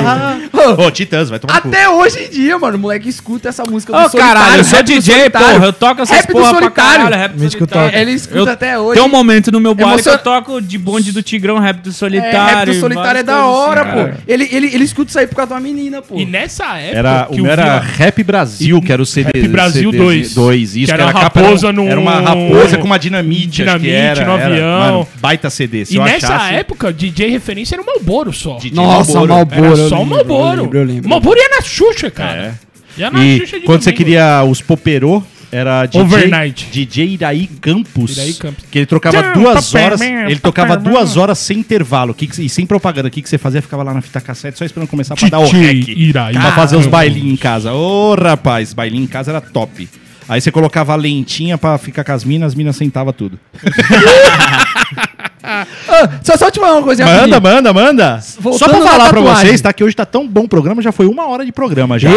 Ô, 0.87 0.91
Titãs, 0.91 1.29
vai 1.29 1.39
tomar 1.39 1.55
no 1.57 1.61
cu. 1.63 1.69
Até 1.69 1.89
hoje 1.89 2.25
em 2.25 2.31
dia, 2.31 2.59
mano, 2.59 2.77
o 2.77 2.81
moleque 2.81 3.09
escuta 3.09 3.49
essa 3.49 3.65
música 3.65 3.93
do 3.93 3.99
Ô, 3.99 4.09
Solitário. 4.09 4.35
caralho, 4.41 4.61
eu 4.61 4.65
sou 4.65 4.79
do 4.79 4.85
DJ, 4.85 5.15
Solitário. 5.15 5.49
porra. 5.55 5.67
Eu 5.67 5.73
toco 5.73 6.03
essas 6.03 6.17
Rap 6.17 6.27
do 6.27 6.33
porra 6.33 6.51
pra 6.51 6.59
Solitário. 6.61 7.05
caralho. 7.05 7.17
Rap 7.23 7.33
do 7.37 7.51
Solitário. 7.51 7.99
Ele 7.99 8.11
escuta 8.13 8.39
Eu- 8.39 8.49
até 8.53 8.79
hoje. 8.79 8.99
Tem 9.01 9.09
um 9.09 9.11
momento 9.11 9.53
no 9.53 9.61
meu 9.61 9.75
baile 9.75 9.93
Emocion- 9.93 10.13
que 10.13 10.19
eu 10.19 10.23
toco 10.23 10.61
de 10.61 10.79
bonde 10.79 11.13
do 11.13 11.23
Tigrão, 11.23 11.59
rap 11.59 11.81
do 11.83 11.91
É, 11.91 11.93
Solitário. 11.93 12.57
rap 12.59 12.67
do 12.67 12.75
Solitário 12.81 13.19
é 13.21 13.23
da 13.23 13.33
coisas 13.35 13.51
hora, 13.51 13.83
assim, 13.83 14.13
pô. 14.13 14.19
Ele, 14.27 14.49
ele, 14.51 14.67
ele 14.75 14.85
escuta 14.85 15.11
isso 15.11 15.19
aí 15.19 15.27
por 15.27 15.37
causa 15.37 15.49
de 15.49 15.55
uma 15.55 15.61
menina, 15.61 16.01
pô. 16.03 16.17
E 16.19 16.25
nessa 16.25 16.77
época. 16.79 16.99
Era, 16.99 17.27
o 17.29 17.35
que 17.35 17.43
meu 17.43 17.53
era 17.53 17.79
Rap 17.81 18.23
Brasil, 18.23 18.81
que 18.81 18.93
era 18.93 19.03
o 19.03 19.07
CD. 19.07 19.31
Rap 19.35 19.49
Brasil 19.49 19.91
CD 19.91 19.99
2. 20.05 20.35
2, 20.35 20.77
isso. 20.77 20.87
Que 20.87 20.93
era 20.93 21.07
a 21.07 21.11
raposa 21.11 21.67
era, 21.69 21.73
num- 21.73 21.89
era 21.89 22.01
uma 22.01 22.21
raposa 22.25 22.79
com 22.79 22.85
uma 22.85 22.99
dinamite, 22.99 23.63
acho 23.63 23.73
que 23.79 23.87
Dinamite 23.87 24.21
era. 24.21 24.25
no 24.27 24.33
era. 24.33 24.47
avião. 24.47 24.79
Mano, 24.81 25.09
baita 25.21 25.51
CD. 25.51 25.85
Se 25.85 25.97
E 25.97 25.99
nessa 26.01 26.35
achasse... 26.35 26.55
época, 26.55 26.93
DJ 26.93 27.31
referência 27.31 27.75
era 27.77 27.83
o 27.83 27.87
Malboro 27.87 28.33
só. 28.33 28.57
DJ 28.57 28.73
Nossa. 28.75 29.13
Malboro. 29.27 29.49
Era 29.53 29.77
só 29.89 30.03
o 30.03 30.07
Malboro. 30.07 30.57
eu 30.59 30.63
lembro, 30.65 30.79
eu 30.79 30.85
lembro. 30.85 31.09
Malboro 31.09 31.39
ia 31.39 31.49
na 31.49 31.63
Xuxa, 31.63 32.11
cara. 32.11 32.59
É. 32.99 33.01
Ia 33.01 33.11
na 33.11 33.25
E 33.25 33.39
Xuxa 33.41 33.61
de 33.61 33.67
quando 33.67 33.83
você 33.83 33.93
queria 33.93 34.43
os 34.45 34.61
poperô, 34.61 35.23
era 35.53 35.87
DJ, 35.87 36.01
Overnight. 36.03 36.67
DJ 36.73 37.07
Iraí 37.15 37.47
Campos. 37.61 38.17
Iraí 38.17 38.35
Campos. 38.35 38.65
Que 38.71 38.79
ele 38.81 38.87
trocava 38.87 39.23
Tchau, 39.23 39.33
duas 39.35 39.71
papel, 39.71 39.87
horas. 39.87 40.01
Ele 40.01 40.41
tocava 40.41 40.77
papel, 40.77 40.93
duas 40.93 41.17
horas 41.17 41.39
sem 41.39 41.59
intervalo. 41.59 42.13
Que 42.13 42.29
e 42.43 42.49
sem 42.49 42.67
propaganda. 42.67 43.07
O 43.07 43.11
que, 43.11 43.23
que 43.23 43.29
você 43.29 43.39
fazia? 43.39 43.63
Ficava 43.63 43.85
lá 43.85 43.95
na 43.95 44.01
fita 44.01 44.21
cassete 44.21 44.59
só 44.59 44.65
esperando 44.65 44.89
começar 44.89 45.15
pra 45.15 45.29
dar 45.29 45.39
o 45.39 45.45
DJ 45.45 45.61
rec. 45.67 45.89
Iraí 45.89 46.35
Pra 46.35 46.53
fazer 46.53 46.77
os 46.77 46.87
bailinhos 46.89 47.33
em 47.33 47.37
casa. 47.37 47.73
Ô, 47.73 48.15
rapaz, 48.17 48.73
bailinho 48.73 49.05
em 49.05 49.07
casa 49.07 49.31
era 49.31 49.41
top. 49.41 49.89
Aí 50.29 50.41
você 50.41 50.51
colocava 50.51 50.93
a 50.93 50.97
lentinha 50.97 51.59
pra 51.59 51.77
ficar 51.79 52.05
com 52.05 52.13
as 52.13 52.25
minas, 52.25 52.49
as 52.49 52.55
minas 52.55 52.77
sentavam 52.77 53.13
tudo. 53.13 53.39
Ah, 55.47 55.67
só, 56.23 56.39
só 56.39 56.51
te 56.51 56.59
falar 56.59 56.73
uma 56.73 56.83
coisa 56.83 57.05
Manda, 57.05 57.39
manda, 57.39 57.71
manda. 57.71 58.19
Voltando 58.41 58.59
Só 58.59 58.67
pra 58.67 58.81
falar 58.81 59.11
pra 59.11 59.21
vocês, 59.21 59.61
tá? 59.61 59.75
Que 59.75 59.85
hoje 59.85 59.95
tá 59.95 60.07
tão 60.07 60.27
bom 60.27 60.45
o 60.45 60.49
programa, 60.49 60.81
já 60.81 60.91
foi 60.91 61.07
uma 61.07 61.29
hora 61.29 61.45
de 61.45 61.53
programa 61.53 61.99
já. 61.99 62.09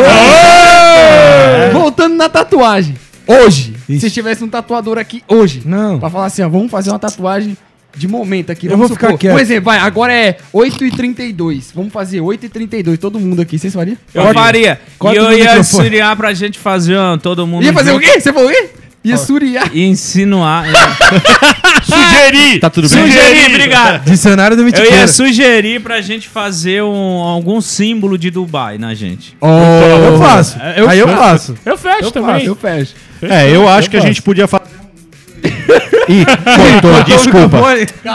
Voltando 1.74 2.16
na 2.16 2.30
tatuagem. 2.30 2.95
Hoje, 3.28 3.74
se 3.99 4.10
tivesse 4.10 4.41
um 4.45 4.47
tatuador 4.47 4.97
aqui 4.97 5.22
hoje, 5.28 5.62
Não. 5.66 5.99
pra 5.99 6.10
falar 6.10 6.28
assim, 6.28 6.41
ó, 6.41 6.47
vamos 6.47 6.72
fazer 6.72 6.89
uma 6.89 6.99
tatuagem 6.99 7.58
de 7.98 8.08
momento 8.08 8.52
aqui. 8.52 8.68
Eu 8.68 8.72
vamos 8.72 8.88
vou 8.89 8.95
ficar 8.95 9.08
supor. 9.08 9.20
quieto. 9.20 9.34
Por 9.34 9.41
exemplo, 9.41 9.64
vai, 9.66 9.80
agora 9.80 10.14
é 10.14 10.38
8h32. 10.54 11.66
Vamos 11.74 11.91
fazer 11.91 12.20
8h32, 12.22 12.98
todo 12.98 13.20
mundo 13.20 13.41
aqui. 13.41 13.58
Vocês 13.58 13.74
fariam? 13.74 13.98
Eu 14.14 14.34
faria. 14.34 14.80
E 15.02 15.06
eu 15.06 15.14
ia 15.14 15.30
microfone. 15.32 15.58
auxiliar 15.58 16.16
pra 16.16 16.34
gente 16.34 16.60
fazer 16.60 16.95
ó, 16.95 17.18
todo 17.18 17.45
mundo. 17.48 17.64
Ia 17.64 17.74
fazer 17.74 17.91
o 17.91 17.95
junto 17.95 18.06
quê? 18.06 18.20
Você 18.22 18.32
falou 18.32 18.50
o 18.50 18.52
quê? 18.52 18.70
Ia 19.04 19.16
suriar. 19.18 19.70
E 19.74 19.86
insinuar. 19.86 20.66
Sugerir! 21.84 22.60
Tá 22.60 22.70
tudo 22.70 22.89
bem? 22.89 23.04
sugerir, 23.06 23.45
obrigado. 23.56 24.04
Dicionário 24.04 24.58
do 24.58 24.62
Eu 24.62 24.66
Mitiqueira. 24.66 24.95
ia 24.98 25.08
sugerir 25.08 25.82
pra 25.82 26.02
gente 26.02 26.28
fazer 26.28 26.84
um, 26.84 27.20
algum 27.22 27.62
símbolo 27.62 28.18
de 28.18 28.30
Dubai 28.30 28.78
na 28.78 28.93
gente. 28.93 29.38
Eu 29.41 30.18
faço. 30.20 30.58
Eu 30.76 30.89
Aí 30.89 31.00
eu 31.00 31.08
faço. 31.08 31.54
faço. 31.54 31.56
Eu 31.66 31.78
fecho 31.78 32.04
Eu 32.06 32.12
também. 32.12 32.34
faço, 32.36 32.45
eu 32.48 32.56
fecho. 32.56 32.95
É, 33.22 33.50
eu 33.56 33.68
acho 33.70 33.89
que 33.89 33.98
a 33.98 34.02
gente 34.02 34.22
podia 34.22 34.48
fazer. 34.48 34.66
Ih, 36.09 36.26
cortou, 36.26 37.03
desculpa. 37.03 37.57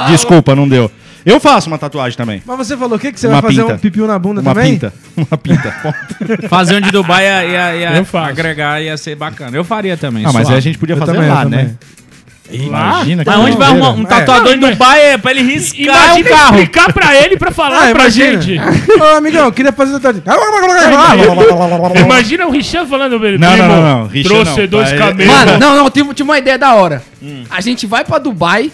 Desculpa, 0.09 0.55
não 0.57 0.68
deu. 0.68 0.90
Eu 1.24 1.38
faço 1.38 1.68
uma 1.68 1.78
tatuagem 1.78 2.16
também. 2.16 2.42
Mas 2.44 2.57
você 2.59 2.76
falou 2.76 2.96
o 2.96 2.98
que? 2.98 3.12
Que 3.12 3.20
você 3.20 3.28
Uma 3.28 3.40
vai 3.40 3.50
fazer 3.53 3.62
pinta. 3.62 3.74
um 3.74 3.78
pipiu 3.78 4.07
na 4.09 4.18
bunda 4.18 4.40
Uma 4.40 4.55
também? 4.55 4.72
pinta. 4.72 4.92
Uma 5.16 5.38
pinta. 5.38 5.72
Fazer 6.48 6.76
um 6.76 6.80
de 6.80 6.90
Dubai 6.90 7.24
ia, 7.24 7.44
ia- 7.44 7.76
ia 7.76 7.96
Eu 7.96 8.05
faço. 8.05 8.30
agregar, 8.30 8.82
ia 8.82 8.96
ser 8.96 9.14
bacana. 9.14 9.57
Eu 9.57 9.62
faria 9.62 9.96
também. 9.96 10.24
Ah, 10.26 10.32
mas 10.32 10.50
aí 10.50 10.57
a 10.57 10.61
gente 10.61 10.78
podia 10.78 10.94
Eu 10.94 10.98
fazer 10.98 11.12
também, 11.12 11.28
lá, 11.30 11.44
né? 11.44 11.59
também. 11.59 11.78
Imagina 12.53 13.22
Mas 13.26 13.36
onde 13.38 13.57
vai 13.57 13.68
arrumar 13.68 13.90
um 13.92 14.03
É. 14.03 14.07
tatuador 14.07 14.53
em 14.55 14.59
Dubai 14.59 15.12
é 15.12 15.18
pra 15.18 15.30
ele 15.30 15.42
riscar 15.42 16.16
um 16.16 16.22
carro. 16.22 16.55
explicar 16.57 16.92
pra 16.92 17.16
ele 17.16 17.36
pra 17.36 17.50
falar 17.50 17.90
Ah, 17.90 17.92
pra 17.92 18.09
gente. 18.09 18.57
Ô, 18.59 19.16
amigão, 19.16 19.46
eu 19.46 19.53
queria 19.53 19.72
fazer 19.72 19.92
tatuagem. 19.98 20.22
Imagina 22.05 22.46
o 22.46 22.50
Richan 22.50 22.86
falando 22.86 23.18
pra 23.18 23.28
ele. 23.28 23.38
Não, 23.38 23.53
"Primo, 23.53 23.68
não, 23.68 23.76
não, 23.82 23.98
não. 24.00 24.07
Richan 24.07 24.28
Trouxe 24.28 24.61
não. 24.62 24.66
dois 24.68 24.88
Vai- 24.90 24.98
camelos. 24.98 25.34
Mano, 25.34 25.59
não, 25.59 25.76
não, 25.76 25.90
tive, 25.90 26.14
tive 26.14 26.28
uma 26.28 26.38
ideia 26.38 26.59
da 26.59 26.74
hora. 26.74 27.03
A 27.50 27.61
gente 27.61 27.86
vai 27.86 28.05
pra 28.05 28.18
Dubai 28.18 28.70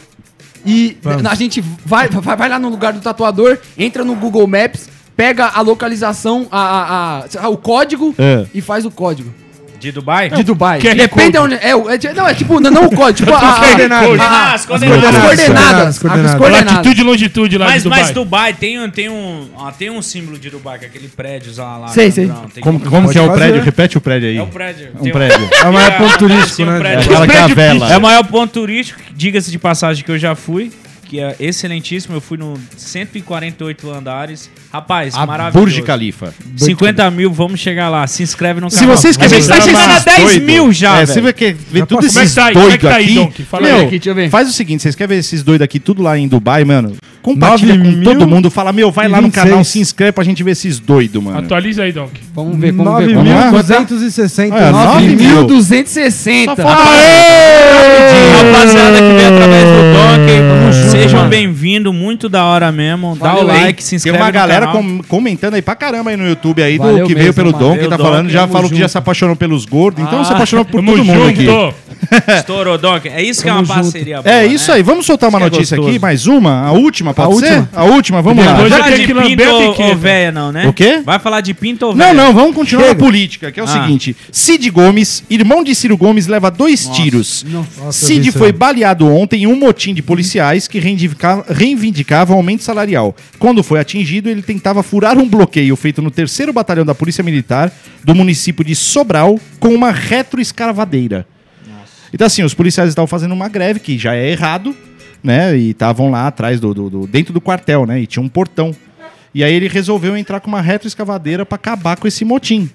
e 0.64 0.96
Vamos. 1.02 1.24
a 1.26 1.34
gente 1.34 1.62
vai, 1.84 2.08
vai, 2.08 2.36
vai 2.36 2.48
lá 2.48 2.58
no 2.58 2.68
lugar 2.68 2.92
do 2.92 3.00
tatuador, 3.00 3.58
entra 3.78 4.04
no 4.04 4.14
Google 4.14 4.46
Maps, 4.46 4.88
pega 5.16 5.46
a 5.54 5.60
localização, 5.60 6.46
a, 6.50 6.60
a- 6.60 7.24
a- 7.44 7.48
o 7.48 7.56
código 7.56 8.14
É. 8.18 8.44
e 8.54 8.60
faz 8.60 8.84
o 8.84 8.90
código. 8.90 9.32
De 9.78 9.92
Dubai? 9.92 10.28
De 10.28 10.42
Dubai. 10.42 10.80
QR 10.80 10.94
Depende 10.96 11.38
Code. 11.38 11.54
onde. 11.54 11.54
É, 11.66 11.76
o- 11.76 11.88
é, 11.88 11.96
de- 11.96 12.12
não, 12.12 12.26
é 12.26 12.34
tipo, 12.34 12.58
não, 12.60 12.70
não 12.70 12.84
o 12.86 12.90
código, 12.96 13.26
tipo 13.26 13.32
a, 13.32 13.38
a, 13.38 13.60
coordenadas. 13.60 14.20
a- 14.20 14.24
Ah, 14.24 14.26
a- 14.28 14.54
as 14.54 14.60
as 14.60 14.66
coordenadas. 14.66 15.00
coordenadas. 15.02 15.24
Coordenadas, 15.24 15.88
As 15.88 15.98
coordenadas. 15.98 16.34
coordenadas. 16.38 16.72
Latitude 16.74 17.00
e 17.00 17.04
longitude 17.04 17.58
lá 17.58 17.66
Mas, 17.66 17.74
de 17.74 17.82
Dubai. 17.84 18.00
mas 18.02 18.10
Dubai 18.10 18.52
tem, 18.54 18.80
um- 18.80 18.90
tem, 18.90 19.08
um, 19.08 19.48
ó, 19.56 19.70
tem 19.70 19.90
um 19.90 20.02
símbolo 20.02 20.38
de 20.38 20.50
Dubai, 20.50 20.78
que 20.78 20.84
é 20.86 20.88
aquele 20.88 21.08
prédio 21.08 21.52
lá. 21.56 21.78
lá 21.78 21.88
Sei, 21.88 22.10
sei. 22.10 22.30
Como, 22.60 22.80
que- 22.80 22.88
como 22.88 23.08
que 23.08 23.18
é 23.18 23.22
o 23.22 23.26
fazer. 23.28 23.38
prédio? 23.38 23.62
Repete 23.62 23.96
o 23.98 24.00
prédio 24.00 24.28
aí. 24.28 24.36
É 24.36 24.42
o 24.42 24.46
prédio. 24.48 24.88
Um 25.00 25.10
prédio. 25.10 25.48
É 25.52 25.66
o 25.68 25.72
maior 25.72 25.96
ponto 25.98 26.18
turístico, 26.18 26.64
né? 26.70 26.78
prédio. 26.78 27.00
Aquela 27.04 27.26
prédio 27.26 27.48
cavela. 27.48 27.92
É 27.92 27.96
o 27.96 28.00
maior 28.00 28.24
ponto 28.24 28.52
turístico, 28.52 29.00
diga-se 29.14 29.50
de 29.50 29.58
passagem 29.58 30.02
que 30.04 30.10
eu 30.10 30.18
já 30.18 30.34
fui, 30.34 30.72
que 31.04 31.20
é 31.20 31.36
excelentíssimo. 31.40 32.16
Eu 32.16 32.20
fui 32.20 32.36
no 32.36 32.58
148 32.76 33.90
andares. 33.92 34.50
Rapaz, 34.72 35.14
A 35.14 35.24
maravilhoso. 35.24 35.58
Burj 35.58 35.82
Khalifa. 35.82 36.34
50 36.56 37.10
mil, 37.10 37.32
vamos 37.32 37.58
chegar 37.58 37.88
lá. 37.88 38.06
Se 38.06 38.22
inscreve 38.22 38.60
no 38.60 38.68
Se 38.70 38.80
canal. 38.80 38.96
vocês 38.96 39.16
A 39.18 39.26
gente 39.26 39.30
querem 39.30 39.46
tá 39.48 39.60
chegando 39.62 39.90
a 39.90 39.92
esses 39.94 40.04
10 40.04 40.18
doido- 40.22 40.44
mil 40.44 40.72
já, 40.72 40.90
É, 40.90 40.94
velho. 40.96 41.06
você 41.06 41.20
vai 41.22 41.32
querer 41.32 41.56
ver 41.72 41.86
tudo 41.86 41.96
Como 41.96 42.00
é 42.00 42.10
que 42.12 42.18
esses 42.18 42.34
tá 42.34 42.44
aí? 42.46 42.52
Como 42.52 42.66
é 42.68 42.76
que 42.76 42.78
doidos 42.78 42.90
tá 42.90 42.96
aí, 42.96 43.04
aqui. 43.04 43.14
Donk? 43.14 43.42
Fala 43.44 43.62
Meu, 43.66 43.76
aí. 43.76 43.80
Aqui, 43.82 43.90
deixa 43.92 44.10
eu 44.10 44.14
ver. 44.14 44.28
Faz 44.28 44.46
o 44.48 44.52
seguinte, 44.52 44.82
vocês 44.82 44.94
querem 44.94 45.08
ver 45.16 45.20
esses 45.20 45.42
doidos 45.42 45.64
aqui 45.64 45.80
tudo 45.80 46.02
lá 46.02 46.18
em 46.18 46.28
Dubai, 46.28 46.64
mano? 46.64 46.92
Compartilha 47.22 47.76
com 47.78 48.02
todo 48.02 48.26
mundo. 48.28 48.50
Fala, 48.50 48.72
meu, 48.72 48.90
vai 48.92 49.08
lá 49.08 49.18
no 49.18 49.24
26. 49.24 49.48
canal, 49.50 49.64
se 49.64 49.80
inscreve 49.80 50.12
pra 50.12 50.22
gente 50.24 50.42
ver 50.42 50.52
esses 50.52 50.78
doidos, 50.78 51.22
mano. 51.22 51.38
Atualiza 51.38 51.82
aí, 51.82 51.92
Donk. 51.92 52.12
Vamos 52.34 52.58
ver, 52.58 52.72
vamos 52.72 52.98
ver. 53.06 53.14
Vamos 53.14 53.28
lá. 53.30 53.50
9.260. 53.50 54.54
É, 54.54 54.70
nove 54.70 55.06
mil. 55.16 55.46
9.260. 55.46 56.44
Só 56.56 56.56
falta- 56.62 56.82
Rapaziada 58.38 58.96
que 58.98 59.14
veio 59.14 59.28
através 59.34 59.64
do 59.64 59.82
Donkey, 59.94 60.90
sejam 60.90 61.28
bem-vindos, 61.28 61.94
muito 61.94 62.28
da 62.28 62.44
hora 62.44 62.70
mesmo. 62.70 63.16
Dá 63.20 63.34
o 63.36 63.42
like, 63.44 63.82
se 63.82 63.90
Tem 63.90 63.96
inscreve 63.96 64.18
uma 64.18 64.26
no 64.26 64.32
galera 64.60 64.72
com- 64.78 65.02
comentando 65.08 65.54
aí 65.54 65.62
pra 65.62 65.74
caramba 65.74 66.10
aí 66.10 66.16
no 66.16 66.26
YouTube 66.28 66.62
aí 66.62 66.76
do 66.78 66.84
Valeu 66.84 67.06
que 67.06 67.14
veio 67.14 67.26
mesmo, 67.26 67.34
pelo 67.34 67.52
mano. 67.52 67.64
Dom, 67.64 67.78
que 67.78 67.88
tá 67.88 67.96
Dom, 67.96 68.04
falando, 68.04 68.28
já 68.30 68.40
tamo 68.42 68.52
falou 68.52 68.68
que 68.68 68.74
já 68.76 68.80
junto. 68.82 68.90
se 68.92 68.98
apaixonou 68.98 69.36
pelos 69.36 69.64
gordos, 69.64 70.04
então 70.04 70.24
se 70.24 70.32
apaixonou 70.32 70.64
por 70.64 70.76
Tamo 70.78 70.92
todo 70.92 71.04
mundo 71.04 71.28
aqui. 71.28 71.44
junto. 71.44 71.74
Estourou, 72.38 72.78
Donkey. 72.78 73.08
É 73.08 73.22
isso 73.22 73.42
que 73.42 73.48
é 73.48 73.52
uma 73.52 73.66
parceria 73.66 74.22
boa, 74.22 74.32
É 74.34 74.40
né? 74.40 74.46
isso 74.46 74.70
aí, 74.70 74.82
vamos 74.82 75.04
soltar 75.06 75.28
uma 75.30 75.38
que 75.40 75.46
é 75.46 75.50
notícia 75.50 75.74
aqui, 75.74 75.82
gostoso. 75.82 76.00
mais 76.00 76.26
uma? 76.26 76.62
A 76.66 76.72
última, 76.72 77.12
pode 77.12 77.44
A 77.44 77.48
ser? 77.48 77.58
última. 77.58 77.68
A 77.74 77.84
última, 77.84 78.22
vamos 78.22 78.44
lá. 78.44 78.52
Vai 78.54 78.68
já 78.68 78.76
falar 78.78 78.88
tem 78.90 79.00
de 79.00 79.06
que 79.06 79.14
pinto 79.14 79.82
ou, 79.82 79.96
véia, 79.96 80.30
não, 80.32 80.52
né? 80.52 80.66
O 80.68 80.72
quê? 80.72 81.00
Vai 81.04 81.18
falar 81.18 81.40
de 81.40 81.52
pinto 81.54 81.86
ou 81.86 81.94
Não, 81.94 81.98
véia? 82.06 82.14
não, 82.14 82.32
vamos 82.32 82.54
continuar 82.54 82.82
Chega. 82.84 82.94
na 82.94 83.00
política, 83.04 83.50
que 83.52 83.58
é 83.58 83.62
o 83.62 83.66
Ah. 83.66 83.82
seguinte. 83.82 84.16
Cid 84.30 84.70
Gomes, 84.70 85.24
irmão 85.28 85.64
de 85.64 85.74
Ciro 85.74 85.96
Gomes, 85.96 86.26
leva 86.26 86.50
dois 86.50 86.86
tiros. 86.86 87.44
Nossa, 87.48 88.06
Cid 88.06 88.30
foi 88.32 88.52
baleado 88.52 89.06
ontem 89.12 89.42
em 89.42 89.46
um 89.46 89.56
motim 89.56 89.92
de 89.92 90.02
policiais 90.02 90.68
que 90.68 90.78
reivindica- 90.78 91.44
reivindicavam 91.50 92.36
aumento 92.36 92.62
salarial. 92.62 93.14
Quando 93.38 93.62
foi 93.62 93.80
atingido, 93.80 94.28
ele 94.28 94.42
tentava 94.54 94.82
furar 94.82 95.18
um 95.18 95.28
bloqueio 95.28 95.76
feito 95.76 96.00
no 96.00 96.10
terceiro 96.10 96.52
batalhão 96.52 96.84
da 96.84 96.94
Polícia 96.94 97.22
Militar 97.22 97.70
do 98.02 98.14
município 98.14 98.64
de 98.64 98.74
Sobral 98.74 99.38
com 99.60 99.68
uma 99.74 99.90
retroescavadeira. 99.90 101.26
Então, 102.12 102.26
assim, 102.26 102.42
os 102.42 102.54
policiais 102.54 102.88
estavam 102.88 103.06
fazendo 103.06 103.32
uma 103.34 103.48
greve, 103.48 103.78
que 103.80 103.98
já 103.98 104.14
é 104.14 104.30
errado, 104.30 104.74
né? 105.22 105.54
E 105.56 105.70
estavam 105.70 106.10
lá 106.10 106.26
atrás, 106.26 106.58
do, 106.58 106.72
do- 106.72 106.88
do- 106.88 107.06
dentro 107.06 107.34
do 107.34 107.40
quartel, 107.40 107.84
né? 107.84 108.00
E 108.00 108.06
tinha 108.06 108.22
um 108.22 108.28
portão. 108.28 108.74
E 109.34 109.44
aí 109.44 109.52
ele 109.52 109.68
resolveu 109.68 110.16
entrar 110.16 110.40
com 110.40 110.48
uma 110.48 110.62
retroescavadeira 110.62 111.44
para 111.44 111.56
acabar 111.56 111.96
com 111.98 112.08
esse 112.08 112.24
motim. 112.24 112.70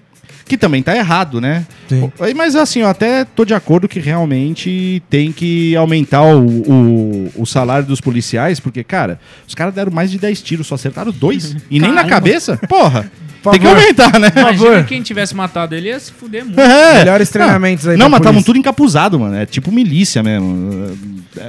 Que 0.45 0.57
também 0.57 0.83
tá 0.83 0.95
errado, 0.95 1.39
né? 1.39 1.65
Sim. 1.87 2.11
Aí, 2.19 2.33
Mas 2.33 2.55
assim, 2.55 2.81
eu 2.81 2.87
até 2.87 3.23
tô 3.23 3.45
de 3.45 3.53
acordo 3.53 3.87
que 3.87 3.99
realmente 3.99 5.01
tem 5.09 5.31
que 5.31 5.75
aumentar 5.75 6.23
o, 6.23 6.45
o, 6.47 7.31
o 7.37 7.45
salário 7.45 7.85
dos 7.85 8.01
policiais, 8.01 8.59
porque, 8.59 8.83
cara, 8.83 9.19
os 9.47 9.55
caras 9.55 9.73
deram 9.73 9.91
mais 9.91 10.11
de 10.11 10.17
10 10.17 10.41
tiros, 10.41 10.67
só 10.67 10.75
acertaram 10.75 11.11
dois. 11.11 11.55
E 11.69 11.79
nem 11.79 11.91
na 11.91 12.03
cabeça? 12.03 12.57
Porra! 12.67 13.09
tem 13.51 13.59
que 13.59 13.65
favor. 13.65 13.81
aumentar, 13.81 14.19
né? 14.19 14.31
Imagina 14.35 14.83
quem 14.83 15.01
tivesse 15.01 15.35
matado 15.35 15.75
ele 15.75 15.89
ia 15.89 15.99
se 15.99 16.11
fuder 16.11 16.45
muito. 16.45 16.59
É. 16.59 16.99
Melhores 16.99 17.29
treinamentos 17.29 17.87
aí 17.87 17.97
Não, 17.97 18.09
mas 18.09 18.19
estavam 18.21 18.41
tudo 18.41 18.57
encapuzado, 18.57 19.19
mano. 19.19 19.35
É 19.35 19.45
tipo 19.45 19.71
milícia 19.71 20.23
mesmo. 20.23 20.97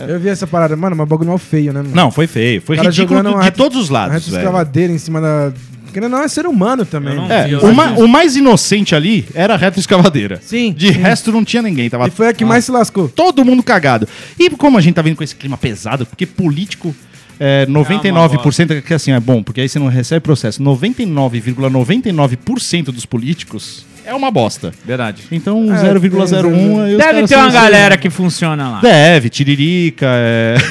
Eu 0.09 0.19
vi 0.19 0.29
essa 0.29 0.47
parada. 0.47 0.77
Mano, 0.77 0.97
mas 0.97 1.09
bagulho 1.09 1.29
mal 1.29 1.39
feio, 1.39 1.73
né, 1.73 1.83
mano? 1.83 1.95
Não, 1.95 2.11
foi 2.11 2.27
feio. 2.27 2.61
Foi 2.63 2.77
ridículo 2.77 3.21
uma 3.21 3.45
de 3.45 3.51
todos 3.53 3.79
os 3.79 3.91
Uma 3.91 4.01
lados, 4.01 4.25
velho. 4.25 4.37
retroescavadeira 4.37 4.93
em 4.93 4.99
cima 4.99 5.21
da... 5.21 5.53
Querendo 5.95 6.11
não, 6.11 6.23
é 6.23 6.29
ser 6.29 6.45
humano 6.47 6.85
também. 6.85 7.15
Eu 7.15 7.23
não 7.23 7.33
É, 7.33 7.47
vi, 7.47 7.53
eu 7.53 7.61
o, 7.61 7.67
não 7.69 7.75
ma- 7.75 7.87
vi. 7.93 8.03
o 8.03 8.09
mais 8.09 8.37
inocente 8.37 8.95
ali 8.95 9.25
era 9.35 9.55
a 9.55 9.57
retroescavadeira. 9.57 10.39
Sim, 10.43 10.73
De 10.77 10.93
sim. 10.93 10.99
resto 10.99 11.33
não 11.33 11.43
tinha 11.45 11.63
ninguém. 11.63 11.89
Tava 11.89 12.09
E 12.09 12.11
foi 12.11 12.29
a 12.29 12.33
que 12.35 12.45
mais 12.45 12.65
se 12.67 12.71
lascou. 12.73 13.09
todo 13.09 13.43
mundo 13.45 13.63
cagado. 13.63 14.07
E 14.39 14.51
como 14.51 14.77
a 14.77 14.81
gente 14.83 14.95
tá 14.97 15.03
vindo 15.03 15.17
com 15.17 15.23
esse 15.25 15.35
clima 15.37 15.57
pesado, 15.57 16.05
porque 16.05 16.27
político. 16.27 16.95
É, 17.41 17.67
99% 17.67 18.81
que 18.83 18.95
assim 18.95 19.11
é 19.11 19.19
bom, 19.19 19.43
porque 19.43 19.61
aí 19.61 19.69
você 19.69 19.79
não 19.81 19.89
recebe 19.89 20.21
processo. 20.21 20.63
99,99% 20.63 22.85
dos 22.93 23.05
políticos 23.07 23.85
é 24.07 24.15
uma 24.15 24.31
bosta. 24.31 24.73
Verdade. 24.87 25.23
Então 25.33 25.65
É, 25.75 25.95
0,01 25.95 26.81
aí 26.83 26.93
os 26.93 26.99
Deve 26.99 27.13
caras 27.13 27.29
ter 27.31 27.37
uma 27.37 27.51
galera 27.51 27.97
que 27.97 28.09
funciona 28.11 28.69
lá. 28.69 28.81
Deve, 28.81 29.31
Tiririca, 29.31 30.07
é. 30.09 30.57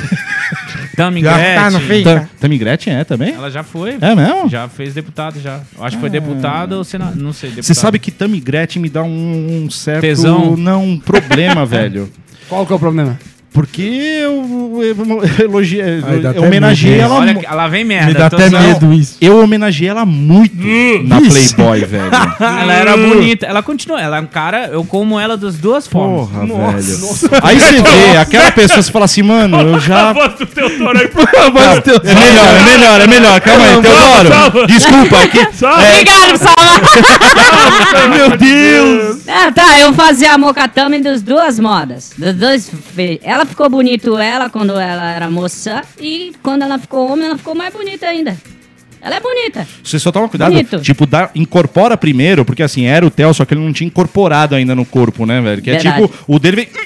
Tami 0.95 1.21
Já 1.21 1.31
tá 1.31 1.71
no 1.71 1.79
Gretchen. 1.79 2.93
fim. 2.93 2.99
É 2.99 3.03
também? 3.03 3.33
Ela 3.33 3.49
já 3.49 3.63
foi. 3.63 3.97
É 3.99 4.15
mesmo? 4.15 4.49
Já 4.49 4.67
fez 4.67 4.93
deputado, 4.93 5.39
já. 5.39 5.59
Eu 5.77 5.83
Acho 5.83 5.97
que 5.97 6.01
foi 6.01 6.09
deputado 6.09 6.73
ou 6.73 6.83
senador. 6.83 7.15
Não 7.15 7.33
sei. 7.33 7.49
Você 7.51 7.73
sabe 7.73 7.97
que 7.99 8.11
Tammy 8.11 8.39
Gretchen 8.39 8.81
me 8.81 8.89
dá 8.89 9.03
um, 9.03 9.63
um 9.65 9.69
certo. 9.69 10.01
Tesão? 10.01 10.55
Não, 10.55 10.83
um 10.83 10.99
problema, 10.99 11.65
velho. 11.65 12.11
Qual 12.47 12.65
que 12.65 12.73
é 12.73 12.75
o 12.75 12.79
problema? 12.79 13.17
Porque 13.53 13.81
eu, 13.83 14.81
eu, 14.81 15.45
elogiei, 15.45 16.01
Ai, 16.05 16.19
dá 16.19 16.31
eu 16.31 16.43
homenageei 16.43 16.93
medo, 16.93 17.03
ela 17.03 17.15
Olha, 17.15 17.33
mu- 17.35 17.39
que- 17.39 17.45
lá 17.53 17.67
vem 17.67 17.83
merda. 17.85 18.07
Me 18.07 18.13
dá 18.15 18.25
até 18.25 18.49
zoando. 18.49 18.67
medo 18.67 18.93
isso. 18.93 19.17
Eu 19.21 19.39
homenageei 19.39 19.87
ela 19.89 20.05
muito 20.05 20.55
na 21.07 21.21
Isso. 21.21 21.55
Playboy, 21.55 21.85
velho. 21.85 22.11
Ela 22.39 22.73
era 22.73 22.97
bonita. 22.97 23.45
Ela 23.45 23.61
continua. 23.61 24.01
Ela 24.01 24.17
é 24.17 24.21
um 24.21 24.25
cara. 24.25 24.69
Eu 24.71 24.83
como 24.83 25.19
ela 25.19 25.37
das 25.37 25.55
duas 25.57 25.85
formas. 25.87 26.29
Porra, 26.29 26.71
velho. 26.79 27.09
Aí 27.43 27.59
você 27.59 27.73
vê, 27.81 28.17
aquela 28.19 28.51
pessoa, 28.51 28.81
você 28.81 28.91
fala 28.91 29.05
assim, 29.05 29.21
mano, 29.21 29.59
eu 29.61 29.79
já. 29.79 30.13
voz 30.13 30.33
do 30.33 30.45
Teodoro 30.47 30.97
aí, 30.97 31.07
por 31.07 31.21
É 31.21 32.15
melhor, 32.15 32.47
é 32.57 32.63
melhor, 32.63 33.01
é 33.01 33.07
melhor. 33.07 33.41
Calma 33.41 33.65
aí, 33.65 33.81
Teodoro. 33.81 34.65
Desculpa, 34.67 35.15
é 35.17 35.27
que. 35.27 35.37
Obrigado, 35.39 36.37
Salva! 36.37 38.07
Meu 38.09 38.37
Deus! 38.37 39.17
Ah, 39.27 39.51
tá, 39.51 39.79
eu 39.79 39.93
fazia 39.93 40.33
a 40.33 40.37
mocatame 40.37 40.99
das 41.01 41.21
duas 41.21 41.59
modas. 41.59 42.11
Dos 42.17 42.33
dois 42.33 42.71
fe- 42.95 43.19
Ela 43.23 43.42
ficou 43.45 43.69
bonito 43.69 44.17
ela 44.17 44.49
quando 44.49 44.71
ela 44.71 45.11
era 45.11 45.29
moça 45.29 45.83
e 45.99 46.33
quando 46.41 46.63
ela 46.63 46.77
ficou 46.77 47.11
homem 47.11 47.25
ela 47.25 47.37
ficou 47.37 47.55
mais 47.55 47.73
bonita 47.73 48.07
ainda. 48.07 48.37
Ela 49.03 49.15
é 49.17 49.19
bonita. 49.19 49.67
Você 49.83 49.99
só 49.99 50.11
toma 50.13 50.29
cuidado, 50.29 50.51
Bonito. 50.51 50.79
tipo, 50.79 51.05
dá, 51.05 51.29
incorpora 51.35 51.97
primeiro, 51.97 52.45
porque 52.45 52.63
assim, 52.63 52.85
era 52.85 53.05
o 53.05 53.11
Theo, 53.11 53.33
só 53.33 53.43
que 53.43 53.53
ele 53.53 53.59
não 53.61 53.73
tinha 53.73 53.85
incorporado 53.87 54.55
ainda 54.55 54.73
no 54.73 54.85
corpo, 54.85 55.25
né, 55.25 55.41
velho? 55.41 55.61
Que 55.61 55.71
é 55.71 55.73
Verdade. 55.73 56.01
tipo, 56.07 56.13
o 56.27 56.39
dele 56.39 56.55
vem. 56.55 56.67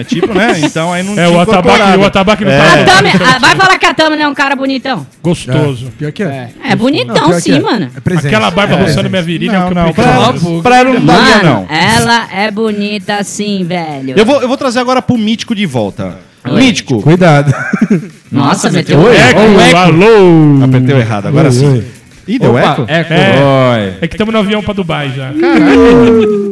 É 0.00 0.04
tipo, 0.04 0.32
né? 0.32 0.58
Então 0.60 0.90
aí 0.90 1.02
não 1.02 1.12
É, 1.12 1.26
tinha 1.26 1.30
o 1.36 1.38
atabaque, 1.40 1.98
o 1.98 2.04
atabaque 2.06 2.44
não 2.46 2.50
É. 2.52 2.84
tá 2.84 3.38
vai 3.38 3.54
falar 3.56 3.78
que 3.78 3.84
a 3.84 3.92
Tami 3.92 4.16
não 4.16 4.24
é 4.24 4.28
um 4.28 4.34
cara 4.34 4.56
bonitão. 4.56 5.06
gostoso. 5.22 5.92
Pior 5.98 6.10
que 6.12 6.22
é. 6.22 6.48
É 6.64 6.74
bonitão, 6.74 7.28
Não, 7.28 7.38
sim, 7.40 7.56
é. 7.56 7.60
mano. 7.60 7.90
É 7.94 8.00
presente. 8.00 8.28
Aquela 8.28 8.50
barba 8.50 8.76
É. 8.76 8.80
roçando 8.82 9.10
minha 9.10 9.20
virilha. 9.20 9.56
é 9.56 9.58
o 9.58 9.60
Não, 9.60 9.66
que 9.66 9.78
eu 9.78 9.84
não, 9.84 9.92
pra, 9.92 10.20
Óbvio. 10.28 10.62
pra 10.62 10.76
ela 10.78 10.94
não 10.94 11.04
daria, 11.04 11.42
não. 11.42 11.66
ela 11.68 12.28
é 12.32 12.50
bonita 12.50 13.22
sim, 13.22 13.62
velho. 13.64 14.14
Eu 14.16 14.24
vou, 14.24 14.40
eu 14.40 14.48
vou 14.48 14.56
trazer 14.56 14.78
agora 14.78 15.02
pro 15.02 15.18
Mítico 15.18 15.54
de 15.54 15.66
volta. 15.66 16.16
Oi. 16.44 16.62
Mítico. 16.62 17.02
Cuidado. 17.02 17.52
Nossa, 18.32 18.70
meteu 18.70 18.98
Oi. 18.98 19.16
Eco, 19.16 19.76
alô! 19.76 20.64
Apertei 20.64 20.94
o 20.94 20.98
errado, 20.98 21.26
agora 21.26 21.50
sim. 21.50 21.82
Ih, 22.26 22.38
deu 22.38 22.56
eco? 22.56 22.84
É, 22.86 23.96
é 24.00 24.08
que 24.08 24.14
estamos 24.14 24.32
no 24.32 24.40
avião 24.40 24.62
pra 24.62 24.72
Dubai 24.72 25.12
já. 25.14 25.32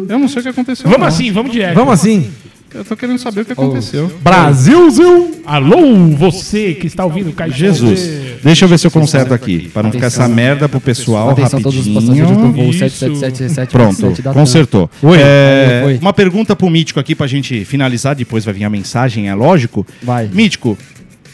Eu 0.09 0.19
não 0.19 0.29
sei 0.29 0.41
o 0.41 0.43
que 0.43 0.49
aconteceu. 0.49 0.85
Vamos 0.85 1.01
não. 1.01 1.07
assim, 1.07 1.31
vamos 1.31 1.53
de 1.53 1.63
eco. 1.63 1.75
Vamos 1.75 1.95
assim. 1.95 2.31
Eu 2.75 2.85
tô 2.85 2.95
querendo 2.95 3.19
saber 3.19 3.41
o 3.41 3.45
que 3.47 3.53
aconteceu. 3.53 4.13
Brasilzil. 4.21 5.41
Alô, 5.47 6.07
você 6.09 6.75
que 6.75 6.87
está 6.87 7.05
ouvindo 7.05 7.31
o 7.31 7.33
Caixão 7.33 7.57
Jesus. 7.57 8.01
Deixa 8.43 8.65
eu 8.67 8.69
ver 8.69 8.79
se 8.79 8.87
eu 8.87 8.91
conserto 8.91 9.33
aqui. 9.33 9.69
Pra 9.71 9.83
não 9.83 9.91
ficar 9.91 10.09
essa 10.09 10.29
merda 10.29 10.69
pro 10.69 10.81
pessoal 10.81 11.31
Atenção 11.31 11.63
todos 11.63 11.87
os 11.87 11.89
passageiros 11.89 12.31
do 12.31 12.37
rapidinho. 12.37 12.65
voo 12.65 12.71
Isso. 12.71 12.79
777 12.79 13.73
Pronto, 13.73 14.23
consertou. 14.35 14.91
Oi. 15.03 15.19
É, 15.19 15.83
Oi. 15.87 15.99
Uma 16.01 16.13
pergunta 16.13 16.55
pro 16.55 16.69
Mítico 16.69 17.01
aqui 17.01 17.15
pra 17.15 17.27
gente 17.27 17.65
finalizar, 17.65 18.15
depois 18.15 18.45
vai 18.45 18.53
vir 18.53 18.65
a 18.65 18.71
mensagem, 18.71 19.29
é 19.29 19.35
lógico. 19.35 19.87
Vai. 20.03 20.29
Mítico, 20.29 20.77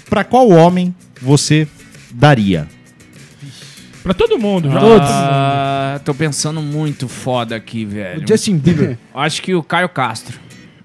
pra 0.09 0.23
qual 0.23 0.49
homem 0.51 0.95
você 1.21 1.67
daria? 2.13 2.69
Pra 4.05 4.13
todo 4.15 4.39
mundo. 4.39 4.71
já. 4.71 4.81
Ah, 4.81 6.01
tô 6.05 6.15
pensando 6.15 6.61
muito 6.61 7.09
foda 7.09 7.57
aqui, 7.57 7.85
velho. 7.87 8.23
Justin 8.29 8.59
Bieber. 8.59 8.99
Acho 9.15 9.43
que 9.43 9.55
o 9.55 9.63
Caio 9.63 9.89
Castro. 9.89 10.44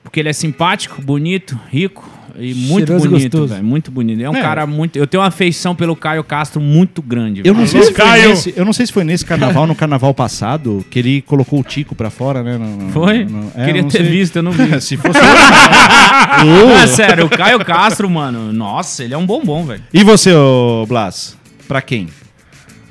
Porque 0.10 0.20
ele 0.22 0.30
é 0.30 0.34
simpático, 0.34 1.00
bonito, 1.04 1.56
rico 1.70 2.04
e 2.36 2.52
muito 2.56 2.88
Cheiroso 2.88 3.10
bonito, 3.12 3.46
velho. 3.46 3.64
Muito 3.64 3.92
bonito. 3.92 4.24
É 4.24 4.28
um 4.28 4.36
É. 4.36 4.42
cara 4.42 4.66
muito. 4.66 4.98
Eu 4.98 5.06
tenho 5.06 5.22
uma 5.22 5.28
afeição 5.28 5.76
pelo 5.76 5.96
Caio 5.96 6.24
Castro 6.24 6.60
muito 6.60 7.00
grande. 7.00 7.44
Eu 7.46 7.54
não, 7.54 7.68
sei 7.68 7.82
se 7.84 7.94
foi 7.94 8.04
Caio. 8.06 8.30
nesse, 8.30 8.52
eu 8.58 8.66
não 8.66 8.74
sei 8.74 8.88
se 8.88 8.92
foi 8.92 9.04
nesse 9.04 9.24
carnaval, 9.24 9.68
no 9.68 9.76
carnaval 9.76 10.12
passado, 10.12 10.84
que 10.90 10.98
ele 10.98 11.22
colocou 11.22 11.60
o 11.60 11.64
Tico 11.64 11.94
pra 11.94 12.10
fora, 12.10 12.42
né? 12.42 12.58
No- 12.58 12.76
no- 12.86 12.90
Foi? 12.92 13.24
no- 13.24 13.52
é, 13.56 13.66
Queria 13.68 13.84
ter 13.84 14.00
sei. 14.00 14.04
visto, 14.10 14.38
eu 14.38 14.42
não 14.42 14.52
vi. 14.52 14.64
se 14.82 14.98
fosse. 14.98 15.20
Não, 16.44 16.72
é 16.80 16.88
sério, 16.88 17.26
o 17.28 17.30
Caio 17.30 17.64
Castro, 17.64 18.10
mano, 18.10 18.52
nossa, 18.52 19.04
ele 19.04 19.14
é 19.14 19.18
um 19.18 19.26
bombom, 19.28 19.64
velho. 19.66 19.84
E 19.94 20.04
você, 20.04 20.34
ô 20.34 20.86
Blas? 20.88 21.38
Pra 21.68 21.82
quem? 21.84 22.08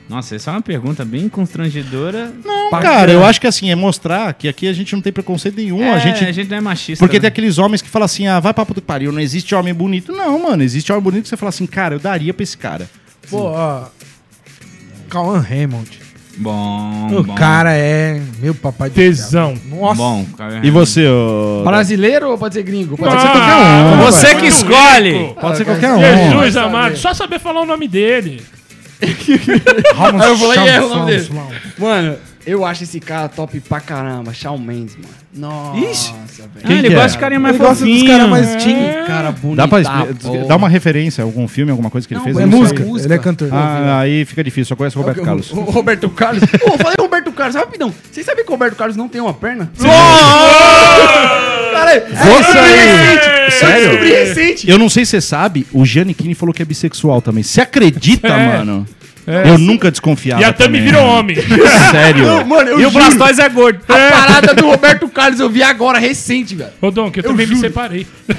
Nossa, 0.09 0.37
essa 0.37 0.51
é 0.51 0.55
uma 0.55 0.63
pergunta 0.63 1.05
bem 1.05 1.29
constrangedora. 1.29 2.33
Não, 2.43 2.71
cara, 2.71 3.13
eu 3.13 3.25
acho 3.25 3.39
que 3.39 3.47
assim, 3.47 3.71
é 3.71 3.75
mostrar 3.75 4.33
que 4.33 4.49
aqui 4.49 4.67
a 4.67 4.73
gente 4.73 4.95
não 4.95 5.03
tem 5.03 5.13
preconceito 5.13 5.57
nenhum. 5.57 5.83
É, 5.83 5.93
a 5.93 5.99
gente 5.99 6.25
a 6.25 6.33
gente 6.33 6.49
não 6.49 6.57
é 6.57 6.61
machista. 6.61 7.05
Porque 7.05 7.19
né? 7.19 7.21
tem 7.21 7.29
aqueles 7.29 7.59
homens 7.59 7.83
que 7.83 7.89
falam 7.91 8.07
assim, 8.07 8.27
ah, 8.27 8.41
vai 8.41 8.55
pra 8.55 8.65
puta 8.65 8.81
que 8.81 8.87
pariu, 8.87 9.13
não 9.13 9.21
existe 9.21 9.55
homem 9.55 9.75
bonito. 9.75 10.13
Não, 10.13 10.43
mano, 10.43 10.63
existe 10.63 10.91
homem 10.91 11.03
bonito 11.03 11.25
que 11.25 11.29
você 11.29 11.37
fala 11.37 11.51
assim, 11.51 11.67
cara, 11.67 11.95
eu 11.95 11.99
daria 11.99 12.33
pra 12.33 12.43
esse 12.43 12.57
cara. 12.57 12.89
Pô, 13.31 13.43
ó. 13.43 13.85
Cauan 15.11 15.41
Raymond. 15.41 16.09
Bom, 16.39 17.09
O 17.13 17.25
bom. 17.25 17.35
cara 17.35 17.73
é 17.75 18.23
meu 18.41 18.55
papai 18.55 18.89
do 18.89 18.95
Tesão. 18.95 19.57
céu. 19.57 19.77
Nossa. 19.77 19.97
Bom, 19.97 20.25
E 20.63 20.71
você, 20.71 21.07
ô... 21.09 21.63
Brasileiro 21.65 22.31
ou 22.31 22.39
pode 22.39 22.55
ser 22.55 22.63
gringo? 22.63 22.97
Pode 22.97 23.11
Pode 23.11 23.23
ser 23.23 23.29
qualquer 23.29 23.57
um. 23.57 23.99
Você 24.05 24.35
que 24.37 24.47
escolhe! 24.47 25.35
Pode 25.41 25.57
ser 25.57 25.65
qualquer 25.65 25.93
um. 25.93 26.01
Jesus 26.01 26.57
amado, 26.57 26.97
só 26.97 27.13
saber 27.13 27.41
falar 27.41 27.63
o 27.63 27.67
nome 27.67 27.89
dele. 27.89 28.41
Aí 30.21 30.29
eu 30.29 30.37
vou 30.37 30.49
lá 30.49 30.57
e 30.57 30.69
erro 30.69 30.87
o 30.87 30.95
nome 30.97 31.13
dele. 31.13 31.29
Mano, 31.79 32.17
eu 32.51 32.65
acho 32.65 32.85
esse 32.85 32.99
cara 33.01 33.29
top 33.29 33.61
pra 33.61 33.81
caramba. 33.81 34.33
Shawn 34.33 34.59
Mendes, 34.59 34.97
mano. 34.97 35.09
Nossa, 35.35 35.79
Ixi. 35.79 36.13
velho. 36.13 36.51
Ah, 36.65 36.73
ele 36.73 36.89
que 36.89 36.95
gosta 36.95 37.09
é? 37.11 37.13
de 37.13 37.19
carinha 37.19 37.41
mais 37.41 37.55
Ele 37.55 37.65
gosta 37.65 37.85
dos 37.85 38.03
caras 38.03 38.29
mais 38.29 38.65
teen. 38.65 38.77
Cara 39.07 39.31
bonito. 39.33 39.57
Dá 39.57 39.69
pra 39.69 39.81
expli- 39.81 40.47
dar 40.49 40.57
uma 40.57 40.69
referência, 40.69 41.23
algum 41.23 41.47
filme, 41.47 41.71
alguma 41.71 41.91
coisa 41.91 42.09
que 42.09 42.15
ele 42.15 42.19
Não, 42.19 42.25
fez? 42.25 42.37
É 42.39 42.41
não 42.47 42.59
música. 42.59 42.79
sei. 42.81 42.87
música. 42.87 43.07
Ele 43.07 43.15
é 43.15 43.19
cantor. 43.23 43.49
Ah, 43.53 44.01
aí 44.01 44.25
fica 44.25 44.43
difícil, 44.43 44.65
só 44.67 44.77
conheço 44.77 44.99
o 44.99 45.03
Roberto 45.03 45.23
Carlos. 45.25 45.51
O 45.59 45.61
Roberto 45.61 46.09
Carlos. 46.11 46.43
Pô, 46.65 46.77
falei 46.79 46.95
Roberto 46.99 47.31
Carlos, 47.33 47.55
rapidão. 47.57 47.93
Vocês 48.11 48.25
sabem 48.27 48.45
que 48.45 48.51
o 48.51 48.55
Roberto 48.55 48.75
Carlos 48.77 48.97
não 48.97 49.09
tem 49.09 49.21
uma 49.21 49.35
perna? 49.35 49.71
Cara, 51.73 52.01
Você 52.11 52.59
aí! 52.59 53.15
eu 53.45 53.51
Sério? 53.51 53.99
recente. 54.03 54.69
Eu 54.69 54.79
não 54.79 54.89
sei 54.89 55.05
se 55.05 55.13
você 55.13 55.21
sabe, 55.21 55.67
o 55.73 55.85
Giannichini 55.87 56.35
falou 56.35 56.53
que 56.53 56.61
é 56.63 56.65
bissexual 56.65 57.23
também. 57.23 57.43
Você 57.43 57.61
acredita, 57.61 58.27
É. 58.29 58.59
mano? 58.59 58.87
É. 59.29 59.51
Eu 59.51 59.59
nunca 59.59 59.91
desconfiava. 59.91 60.41
E 60.41 60.45
a 60.45 60.53
Tami 60.53 60.79
também. 60.79 60.83
virou 60.83 61.05
homem. 61.07 61.37
Sério. 61.93 62.27
Não, 62.27 62.45
mano, 62.47 62.71
eu 62.71 62.81
E 62.81 62.87
o 62.87 62.91
juro. 62.91 63.05
Blastoise 63.05 63.41
é 63.43 63.49
gordo. 63.51 63.81
A 63.87 63.95
parada 63.95 64.55
do 64.55 64.67
Roberto 64.67 65.07
Carlos 65.09 65.39
eu 65.39 65.51
vi 65.51 65.63
agora, 65.63 65.99
recente, 65.99 66.55
velho. 66.55 66.71
Ô, 66.81 66.91
Dom, 66.91 67.11
que 67.11 67.21
eu, 67.21 67.25
também 67.25 67.47
me 67.47 67.57
separei. 67.57 68.07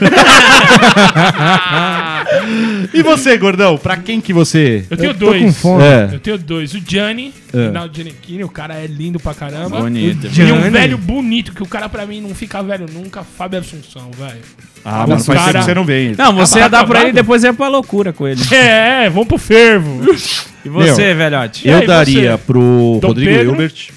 E 2.94 3.02
você, 3.04 3.38
gordão? 3.38 3.78
Pra 3.78 3.98
quem 3.98 4.20
que 4.22 4.34
você... 4.34 4.86
Eu 4.90 4.98
tenho 4.98 5.14
tô 5.14 5.28
dois. 5.28 5.42
com 5.44 5.54
fome. 5.54 5.84
É. 5.84 6.10
Eu 6.14 6.20
tenho 6.20 6.38
dois. 6.38 6.74
O 6.74 6.82
Gianni, 6.86 7.34
É. 7.54 7.66
Rinaldo 7.68 7.96
Giannichini, 7.96 8.44
o 8.44 8.50
cara 8.50 8.76
é 8.76 8.88
lindo 8.88 9.20
pra 9.20 9.34
caramba. 9.34 9.82
Bonito. 9.82 10.26
E 10.26 10.30
um 10.30 10.34
Gianni. 10.34 10.70
velho 10.70 10.98
bonito, 10.98 11.54
que 11.54 11.64
o 11.64 11.68
cara 11.68 11.88
pra 11.90 12.06
mim 12.06 12.22
não 12.22 12.34
fica 12.36 12.62
velho 12.64 12.86
nunca, 12.92 13.24
Fábio 13.38 13.60
Assunção, 13.60 14.10
velho. 14.18 14.40
Ah, 14.84 15.02
mano, 15.06 15.16
Os 15.16 15.26
faz 15.26 15.40
tempo 15.40 15.46
cara- 15.48 15.60
que 15.60 15.66
você 15.66 15.74
não 15.74 15.84
vem. 15.86 16.16
Não, 16.18 16.34
você 16.34 16.54
Tá 16.56 16.60
ia 16.62 16.70
dar 16.70 16.78
pra 16.80 16.86
acabado? 17.00 17.04
ele 17.04 17.10
e 17.10 17.14
depois 17.14 17.44
ia 17.44 17.54
pra 17.54 17.68
loucura 17.68 18.14
com 18.14 18.28
ele. 18.28 18.42
É, 18.52 19.10
vamos 19.10 19.28
pro 19.28 19.38
fervo. 19.38 20.02
E 20.64 20.70
você, 20.70 21.14
velhote? 21.14 21.68
E 21.68 21.72
Eu 21.72 21.78
aí, 21.80 21.88
daria 21.88 22.32
você? 22.38 22.44
pro 22.46 23.00
Dom 23.02 23.08
Rodrigo 23.10 23.32
Pedro? 23.32 23.52
Hilbert. 23.52 23.90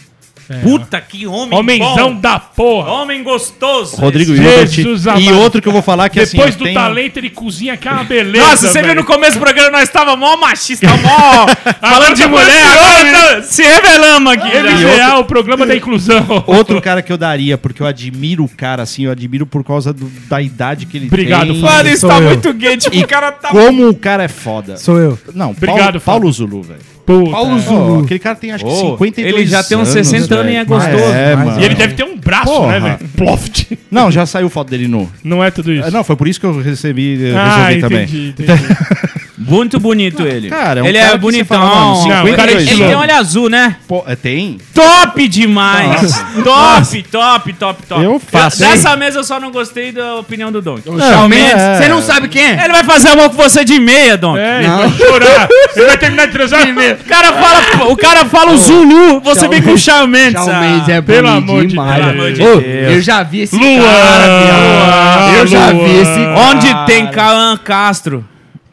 É. 0.52 0.60
Puta, 0.60 1.00
que 1.00 1.26
homem 1.26 1.58
Homenzão 1.58 2.14
bom. 2.14 2.20
da 2.20 2.38
porra. 2.38 2.90
Homem 2.92 3.22
gostoso. 3.22 3.96
Rodrigo 3.96 4.34
Jesus 4.34 5.06
Hilbert. 5.06 5.20
E 5.22 5.32
outro 5.32 5.60
que 5.62 5.68
eu 5.68 5.72
vou 5.72 5.82
falar 5.82 6.08
que 6.08 6.20
Depois 6.24 6.48
assim... 6.50 6.58
do 6.58 6.64
tem- 6.64 6.74
talento, 6.74 7.16
ele 7.16 7.30
cozinha 7.30 7.76
que 7.76 7.88
é 7.88 7.90
uma 7.90 8.04
beleza. 8.04 8.46
Nossa, 8.46 8.68
você 8.68 8.82
viu 8.82 8.94
no 8.94 9.04
começo 9.04 9.38
do 9.38 9.40
programa, 9.40 9.70
nós 9.78 9.88
tava 9.88 10.14
mó 10.16 10.36
machista, 10.36 10.86
mó 10.88 11.46
falando 11.80 12.14
de 12.14 12.22
tá 12.22 12.28
mulher, 12.28 12.64
agora 12.66 13.36
tá 13.36 13.42
se 13.42 13.62
revelamos 13.62 14.32
aqui. 14.32 14.50
já. 14.50 14.62
MGA, 14.62 15.18
o 15.18 15.24
programa 15.24 15.66
da 15.66 15.74
inclusão. 15.76 16.44
Outro 16.46 16.80
cara 16.80 17.02
que 17.02 17.12
eu 17.12 17.16
daria, 17.18 17.56
porque 17.56 17.82
eu 17.82 17.86
admiro 17.86 18.44
o 18.44 18.48
cara, 18.48 18.82
assim, 18.82 19.04
eu 19.04 19.10
admiro 19.10 19.46
por 19.46 19.64
causa 19.64 19.92
do- 19.92 20.10
da 20.28 20.40
idade 20.42 20.86
que 20.86 20.96
ele 20.96 21.06
Obrigado, 21.06 21.52
tem. 21.52 21.60
Mano, 21.60 21.88
isso 21.88 22.00
Sou 22.00 22.10
tá 22.10 22.18
eu. 22.18 22.22
muito 22.24 22.52
gay, 22.52 22.76
tipo, 22.76 22.98
o 22.98 23.06
cara 23.06 23.32
tá... 23.32 23.48
Como 23.50 23.88
o 23.88 23.94
cara 23.94 24.24
é 24.24 24.28
foda. 24.28 24.76
Sou 24.76 24.98
eu. 24.98 25.18
Não, 25.34 25.50
Obrigado, 25.50 26.00
Paulo, 26.00 26.20
Paulo 26.22 26.32
Zulu, 26.32 26.62
velho. 26.62 26.80
Puta. 27.04 27.30
Paulo 27.32 27.58
Zulu. 27.58 28.04
aquele 28.04 28.20
cara 28.20 28.36
tem 28.36 28.52
acho 28.52 28.64
que 28.64 28.70
Ô, 28.70 28.92
52 28.92 29.34
ele 29.34 29.46
já 29.46 29.62
tem 29.64 29.76
uns 29.76 29.88
anos, 29.94 30.06
60 30.08 30.34
anos 30.36 30.52
e 30.52 30.56
é 30.56 30.64
gostoso. 30.64 31.04
É, 31.12 31.34
Mas-. 31.36 31.58
E 31.58 31.64
ele 31.64 31.74
deve 31.74 31.94
ter 31.94 32.04
um 32.04 32.16
braço, 32.16 32.44
Porra. 32.44 32.78
né, 32.78 32.80
velho? 32.98 33.10
Ploft. 33.16 33.66
Não, 33.90 34.10
já 34.10 34.24
saiu 34.24 34.48
foto 34.48 34.70
dele 34.70 34.86
nu. 34.86 35.10
Não 35.24 35.42
é 35.42 35.50
tudo 35.50 35.72
isso. 35.72 35.88
É, 35.88 35.90
Não, 35.90 36.04
foi 36.04 36.14
por 36.16 36.28
isso 36.28 36.38
que 36.38 36.46
eu 36.46 36.60
recebi, 36.60 37.18
eh, 37.26 37.34
ah, 37.36 37.66
resolvi 37.66 37.80
também. 37.80 38.04
entendi, 38.04 38.34
entendi. 38.38 38.52
Muito 39.48 39.78
bonito 39.80 40.22
ele. 40.22 40.48
cara, 40.48 40.80
é 40.80 40.82
um 40.82 40.86
ele 40.86 40.98
cara 40.98 41.10
é 41.14 41.18
que 41.18 41.24
você 41.24 41.32
bonitão. 41.44 41.58
fala, 41.58 41.70
mano, 41.74 42.08
Não, 42.08 42.24
o 42.32 42.36
cara 42.36 42.52
é 42.52 42.58
52 42.58 42.68
ele 42.70 42.84
tem 42.86 42.94
olho 42.96 43.14
azul, 43.14 43.48
né? 43.48 43.76
Pô, 43.88 44.04
é, 44.06 44.16
tem? 44.16 44.58
Top 44.74 45.28
demais! 45.28 46.24
Top, 46.44 47.02
top, 47.04 47.52
top, 47.54 47.82
top. 47.86 48.02
Eu 48.04 48.20
faço? 48.20 48.58
Dessa 48.60 48.96
mesa 48.96 49.18
eu 49.20 49.24
só 49.24 49.38
não 49.40 49.50
gostei 49.50 49.92
da 49.92 50.16
opinião 50.16 50.50
do 50.52 50.60
Donkey. 50.62 50.88
O 50.90 50.98
Shawn 50.98 51.28
Mendes. 51.28 51.52
é. 51.54 51.76
Você 51.78 51.88
não 51.88 52.02
sabe 52.02 52.28
quem 52.28 52.42
é? 52.44 52.64
Ele 52.64 52.72
vai 52.72 52.84
fazer 52.84 53.08
amor 53.08 53.30
com 53.30 53.36
você 53.36 53.64
de 53.64 53.78
meia, 53.78 54.16
Donkey. 54.16 54.40
É, 54.40 54.58
ele 54.58 54.68
vai 54.68 54.90
chorar. 54.92 55.48
Ele 55.76 55.86
vai 55.86 55.98
terminar 55.98 56.26
de 56.26 56.32
transar. 56.32 56.62
O 56.72 57.04
cara 57.08 57.32
fala, 57.34 57.90
o 57.90 57.96
cara 57.96 58.24
fala 58.26 58.52
o 58.52 58.56
Zulu, 58.58 59.20
você 59.20 59.48
vem 59.48 59.60
com 59.62 59.72
o 59.72 59.78
Shawn 59.78 60.06
Mendes. 60.06 60.42
Shawn 60.42 60.52
ah. 60.54 60.60
Mendes 60.60 60.88
é 60.88 61.00
pelo 61.00 61.28
bonito 61.28 61.50
amor 61.50 61.62
de 61.62 61.68
demais. 61.68 61.94
Deus. 61.96 62.06
velho. 62.06 62.16
Pelo 62.16 62.22
amor 62.22 62.32
de 62.32 62.42
Ô, 62.42 62.60
Deus. 62.60 62.92
Eu 62.92 63.00
já 63.02 63.22
vi 63.22 63.40
esse 63.40 63.56
Lua, 63.56 63.82
cara, 63.88 64.24
viado. 64.44 65.30
Lua, 65.32 65.38
Eu 65.38 65.46
já 65.46 65.70
Lua. 65.70 65.84
vi 65.84 65.96
esse 65.96 66.14
cara. 66.14 66.38
Onde 66.50 66.86
tem 66.86 67.06
Cauã 67.08 67.56
Castro? 67.56 68.24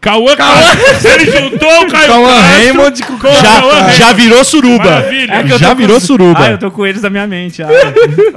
Cauã 0.02 0.36
Castro. 0.36 1.10
Ele 1.12 1.26
juntou 1.32 1.82
o 1.84 1.88
Caio 1.92 2.08
Cauã 2.08 2.28
Castro 2.42 2.58
Raymond 2.58 3.04
com 3.04 3.14
o 3.14 3.18
Cauã 3.20 3.34
Já, 3.42 3.60
Raymond. 3.60 3.98
já 3.98 4.14
virou 4.14 4.44
suruba. 4.44 4.84
Maravilha. 4.90 5.34
É 5.34 5.44
que 5.44 5.52
eu 5.54 5.60
Já 5.60 5.68
tô 5.70 5.76
com- 5.76 5.82
virou 5.82 6.00
suruba. 6.00 6.40
Ah, 6.46 6.52
eu 6.52 6.58
tô 6.58 6.72
com 6.72 6.86
eles 6.86 7.02
da 7.02 7.10
minha 7.10 7.28
mente. 7.28 7.62
Ah. 7.62 7.68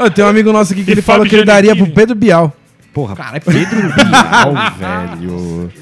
Ô, 0.05 0.11
tem 0.11 0.25
um 0.25 0.29
amigo 0.29 0.53
nosso 0.53 0.73
aqui 0.73 0.83
que 0.85 0.91
E 0.91 0.95
ele 0.95 1.03
falou 1.03 1.21
Fábio 1.21 1.31
que 1.31 1.37
ele 1.37 1.45
daria 1.45 1.77
pro 1.77 1.87
Pedro 1.87 2.15
Bial. 2.17 2.53
Porra, 2.93 3.15
cara, 3.17 3.37
é 3.37 3.41
Pedro 3.41 3.81
Bial, 3.81 4.55
velho. 4.79 5.73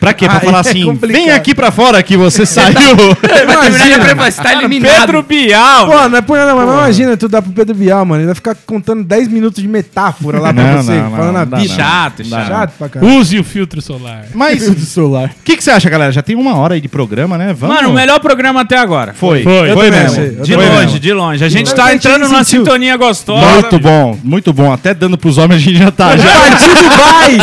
Pra 0.00 0.14
quê? 0.14 0.24
Pra 0.26 0.38
Aí 0.38 0.44
falar 0.44 0.56
é 0.58 0.60
assim, 0.60 0.84
complicado. 0.84 1.20
vem 1.22 1.30
aqui 1.30 1.54
pra 1.54 1.70
fora 1.70 2.02
que 2.02 2.16
você 2.16 2.44
saiu. 2.46 2.74
Imagina, 3.44 4.14
você 4.14 4.42
tá 4.42 4.52
eliminado. 4.54 5.00
Pedro 5.00 5.22
Bial. 5.22 5.86
Pô, 5.86 6.08
não 6.08 6.18
é 6.18 6.20
por 6.22 6.38
nada, 6.38 6.54
mas 6.54 6.66
não 6.66 6.74
imagina 6.74 7.16
tu 7.16 7.28
dar 7.28 7.42
pro 7.42 7.52
Pedro 7.52 7.74
Bial, 7.74 8.04
mano. 8.04 8.20
Ele 8.20 8.26
vai 8.26 8.34
ficar 8.34 8.54
contando 8.66 9.04
10 9.04 9.28
minutos 9.28 9.62
de 9.62 9.68
metáfora 9.68 10.40
lá 10.40 10.52
pra 10.52 10.62
Não, 10.62 10.82
você, 10.82 10.92
não, 10.92 11.10
falando 11.10 11.36
a 11.36 11.40
não 11.40 11.46
dá 11.46 11.56
vida. 11.58 11.74
Chato, 11.74 12.24
chato. 12.24 12.48
Chato 12.48 12.72
pra 12.78 12.88
caralho. 12.88 13.18
Use 13.18 13.38
o 13.38 13.44
filtro 13.44 13.80
solar. 13.82 14.24
Mas 14.34 14.64
do 14.64 14.72
o 14.72 14.80
celular. 14.80 15.30
que, 15.44 15.56
que 15.56 15.62
você 15.62 15.70
acha, 15.70 15.88
galera? 15.90 16.10
Já 16.12 16.22
tem 16.22 16.34
uma 16.34 16.56
hora 16.56 16.74
aí 16.74 16.80
de 16.80 16.88
programa, 16.88 17.36
né? 17.36 17.52
Vamos. 17.52 17.76
Mano, 17.76 17.90
o 17.90 17.92
melhor 17.92 18.18
programa 18.20 18.62
até 18.62 18.78
agora. 18.78 19.12
Foi, 19.12 19.42
Foi. 19.42 19.72
foi, 19.72 19.90
mesmo. 19.90 20.42
De 20.42 20.54
Foi 20.54 20.64
longe, 20.66 20.80
mesmo. 20.84 20.98
de 20.98 21.12
longe. 21.12 21.44
A 21.44 21.48
gente 21.48 21.74
tá 21.74 21.86
a 21.86 21.94
entrando 21.94 22.26
numa 22.26 22.42
sintonia 22.44 22.96
gostosa. 22.96 23.46
Muito 23.46 23.78
bom, 23.78 24.18
muito 24.24 24.52
bom. 24.52 24.72
Até 24.72 24.94
dando 24.94 25.18
pros 25.18 25.36
homens 25.36 25.60
a 25.60 25.64
gente 25.64 25.78
já 25.78 25.90
tá. 25.90 26.16
Já. 26.16 26.30
Partiu 26.50 26.74
Dubai! 26.74 27.38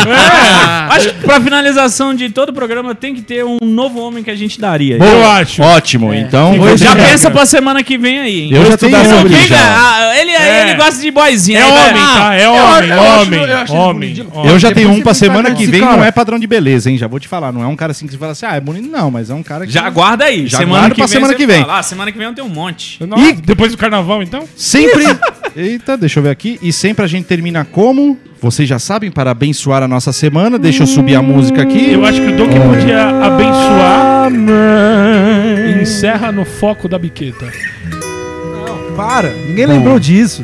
Acho 0.89 1.09
que 1.09 1.21
pra 1.25 1.39
finalização 1.39 2.13
de 2.13 2.29
todo 2.29 2.46
todo 2.47 2.55
programa 2.55 2.95
tem 2.95 3.13
que 3.13 3.21
ter 3.21 3.43
um 3.43 3.57
novo 3.61 3.99
homem 3.99 4.23
que 4.23 4.31
a 4.31 4.35
gente 4.35 4.59
daria. 4.59 4.97
Eu 4.97 5.29
acho. 5.29 5.61
Ótimo, 5.61 6.13
então. 6.13 6.53
Sim, 6.53 6.59
vou 6.59 6.77
já 6.77 6.87
Já 6.87 6.95
pensa 6.95 7.29
pra 7.29 7.45
semana 7.45 7.83
que 7.83 7.97
vem 7.97 8.19
aí, 8.19 8.39
hein? 8.43 8.49
Eu 8.53 8.65
já 8.65 8.77
tenho 8.77 8.95
estudar 8.95 9.15
um 9.15 9.19
sobre 9.19 9.47
já. 9.47 9.57
ah, 9.59 10.17
ele, 10.19 10.31
É. 10.31 10.61
ele 10.61 10.75
gosta 10.75 11.01
de 11.01 11.11
boyzinho. 11.11 11.59
É 11.59 11.65
homem, 11.65 12.01
ah, 12.01 12.15
tá? 12.17 12.35
É 12.35 12.45
eu 12.45 12.51
homem, 12.53 12.91
homem, 12.93 13.39
eu 13.41 13.57
acho 13.57 13.73
homem. 13.73 14.25
homem. 14.31 14.51
Eu 14.51 14.59
já 14.59 14.71
tenho 14.71 14.91
um 14.91 15.01
pra 15.01 15.13
semana 15.13 15.53
que 15.53 15.65
vem, 15.65 15.81
não 15.81 16.03
é 16.03 16.11
padrão 16.11 16.39
de 16.39 16.47
beleza, 16.47 16.89
hein? 16.89 16.97
Já 16.97 17.07
vou 17.07 17.19
te 17.19 17.27
falar. 17.27 17.51
Não 17.51 17.61
é 17.61 17.67
um 17.67 17.75
cara 17.75 17.91
assim 17.91 18.05
que 18.05 18.13
você 18.13 18.17
fala 18.17 18.31
assim, 18.31 18.45
ah, 18.45 18.55
é 18.55 18.61
bonito. 18.61 18.87
Não, 18.89 19.11
mas 19.11 19.29
é 19.29 19.33
um 19.33 19.43
cara 19.43 19.65
que. 19.65 19.73
Já 19.73 19.85
aguarda 19.85 20.25
aí. 20.25 20.47
Já 20.47 20.59
semana 20.59 20.77
aguarda 20.77 20.95
que 20.95 21.01
pra 21.01 21.07
vem 21.07 21.13
semana 21.13 21.33
que 21.35 21.45
vem. 21.45 21.65
Ah, 21.67 21.83
semana 21.83 22.11
que 22.11 22.17
vem 22.17 22.27
eu 22.27 22.33
tenho 22.33 22.47
um 22.47 22.51
monte. 22.51 23.03
Nossa, 23.05 23.33
depois 23.43 23.71
do 23.71 23.77
carnaval, 23.77 24.23
então? 24.23 24.47
Sempre. 24.55 25.03
Eita, 25.55 25.97
deixa 25.97 26.19
eu 26.19 26.23
ver 26.23 26.29
aqui. 26.29 26.59
E 26.61 26.71
sempre 26.71 27.03
a 27.03 27.07
gente 27.07 27.25
termina 27.25 27.65
como? 27.65 28.17
Vocês 28.41 28.69
já 28.69 28.77
sabem, 28.79 29.09
para 29.09 29.31
abençoar 29.31 29.81
a 29.83 29.87
nossa 29.87 30.13
semana. 30.13 30.59
Deixa 30.59 30.83
eu 30.83 30.87
subir 30.87 31.15
a 31.15 31.21
música 31.21 31.63
aqui. 31.63 31.91
Eu 31.93 32.05
acho 32.05 32.21
que 32.21 32.27
o 32.27 32.35
Doug 32.37 32.51
podia 32.51 33.09
abençoar 33.25 34.31
encerra 35.81 36.31
no 36.31 36.43
foco 36.45 36.87
da 36.87 36.99
biqueta. 36.99 37.45
Para, 38.95 39.29
ninguém 39.29 39.65
lembrou 39.65 39.99
disso. 39.99 40.43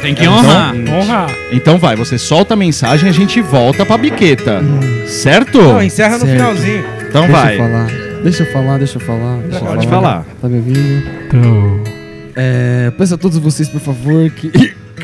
Tem 0.00 0.14
que 0.14 0.26
honrar. 0.26 0.74
Honra. 0.74 1.26
Então 1.52 1.78
vai, 1.78 1.94
você 1.94 2.18
solta 2.18 2.54
a 2.54 2.56
mensagem 2.56 3.06
e 3.06 3.08
a 3.08 3.12
gente 3.12 3.40
volta 3.40 3.86
pra 3.86 3.96
biqueta. 3.96 4.60
Certo? 5.06 5.58
Não, 5.62 5.82
encerra 5.82 6.18
no 6.18 6.26
Certo. 6.26 6.32
finalzinho. 6.32 6.84
Então 7.08 7.26
Deixa 7.26 7.40
vai. 7.42 7.54
eu 7.54 7.58
falar. 7.58 7.86
Deixa 8.22 8.42
eu 8.42 8.52
falar, 8.52 8.78
deixa 8.78 8.96
eu 8.96 9.00
falar. 9.00 9.36
Deixa 9.38 9.64
Pode 9.64 9.86
falar. 9.86 10.26
Tá 10.40 10.48
me 10.48 10.56
ouvindo? 10.56 11.02
É, 12.34 12.90
peço 12.96 13.14
a 13.14 13.18
todos 13.18 13.38
vocês, 13.38 13.68
por 13.68 13.80
favor, 13.80 14.30
que, 14.30 14.50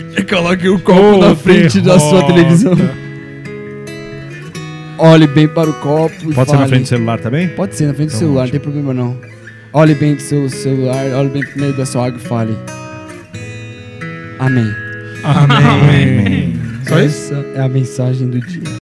que 0.17 0.25
coloquem 0.25 0.69
o 0.71 0.79
copo 0.81 1.01
Ô, 1.01 1.19
na 1.19 1.35
frente 1.37 1.81
da 1.81 1.99
sua 1.99 2.25
televisão. 2.27 2.73
Olhe 4.99 5.27
bem 5.29 5.47
para 5.47 5.71
o 5.71 5.75
copo 5.75 6.15
e 6.31 6.35
Pode 6.35 6.51
ser 6.51 6.57
na 6.57 6.59
fale. 6.63 6.69
frente 6.71 6.83
do 6.83 6.89
celular 6.89 7.19
também? 7.21 7.49
Pode 7.51 7.75
ser 7.77 7.87
na 7.87 7.95
frente 7.95 8.09
do 8.09 8.11
Então, 8.11 8.19
celular, 8.19 8.35
não 8.41 8.43
ótimo. 8.49 8.53
tem 8.53 8.61
problema 8.73 8.95
não. 8.95 9.17
Olhe 9.73 9.95
bem 9.95 10.15
do 10.15 10.23
seu 10.23 10.49
celular, 10.49 11.05
olhe 11.15 11.29
bem 11.29 11.43
pro 11.45 11.61
meio 11.61 11.73
da 11.75 11.87
sua 11.87 12.07
água 12.07 12.19
e 12.19 12.23
fale. 12.27 12.57
Amém. 14.39 14.67
Amém. 15.23 16.55
Só 16.89 17.01
isso? 17.01 17.35
Essa 17.35 17.47
é 17.55 17.61
a 17.61 17.69
mensagem 17.69 18.29
do 18.29 18.41
dia. 18.41 18.63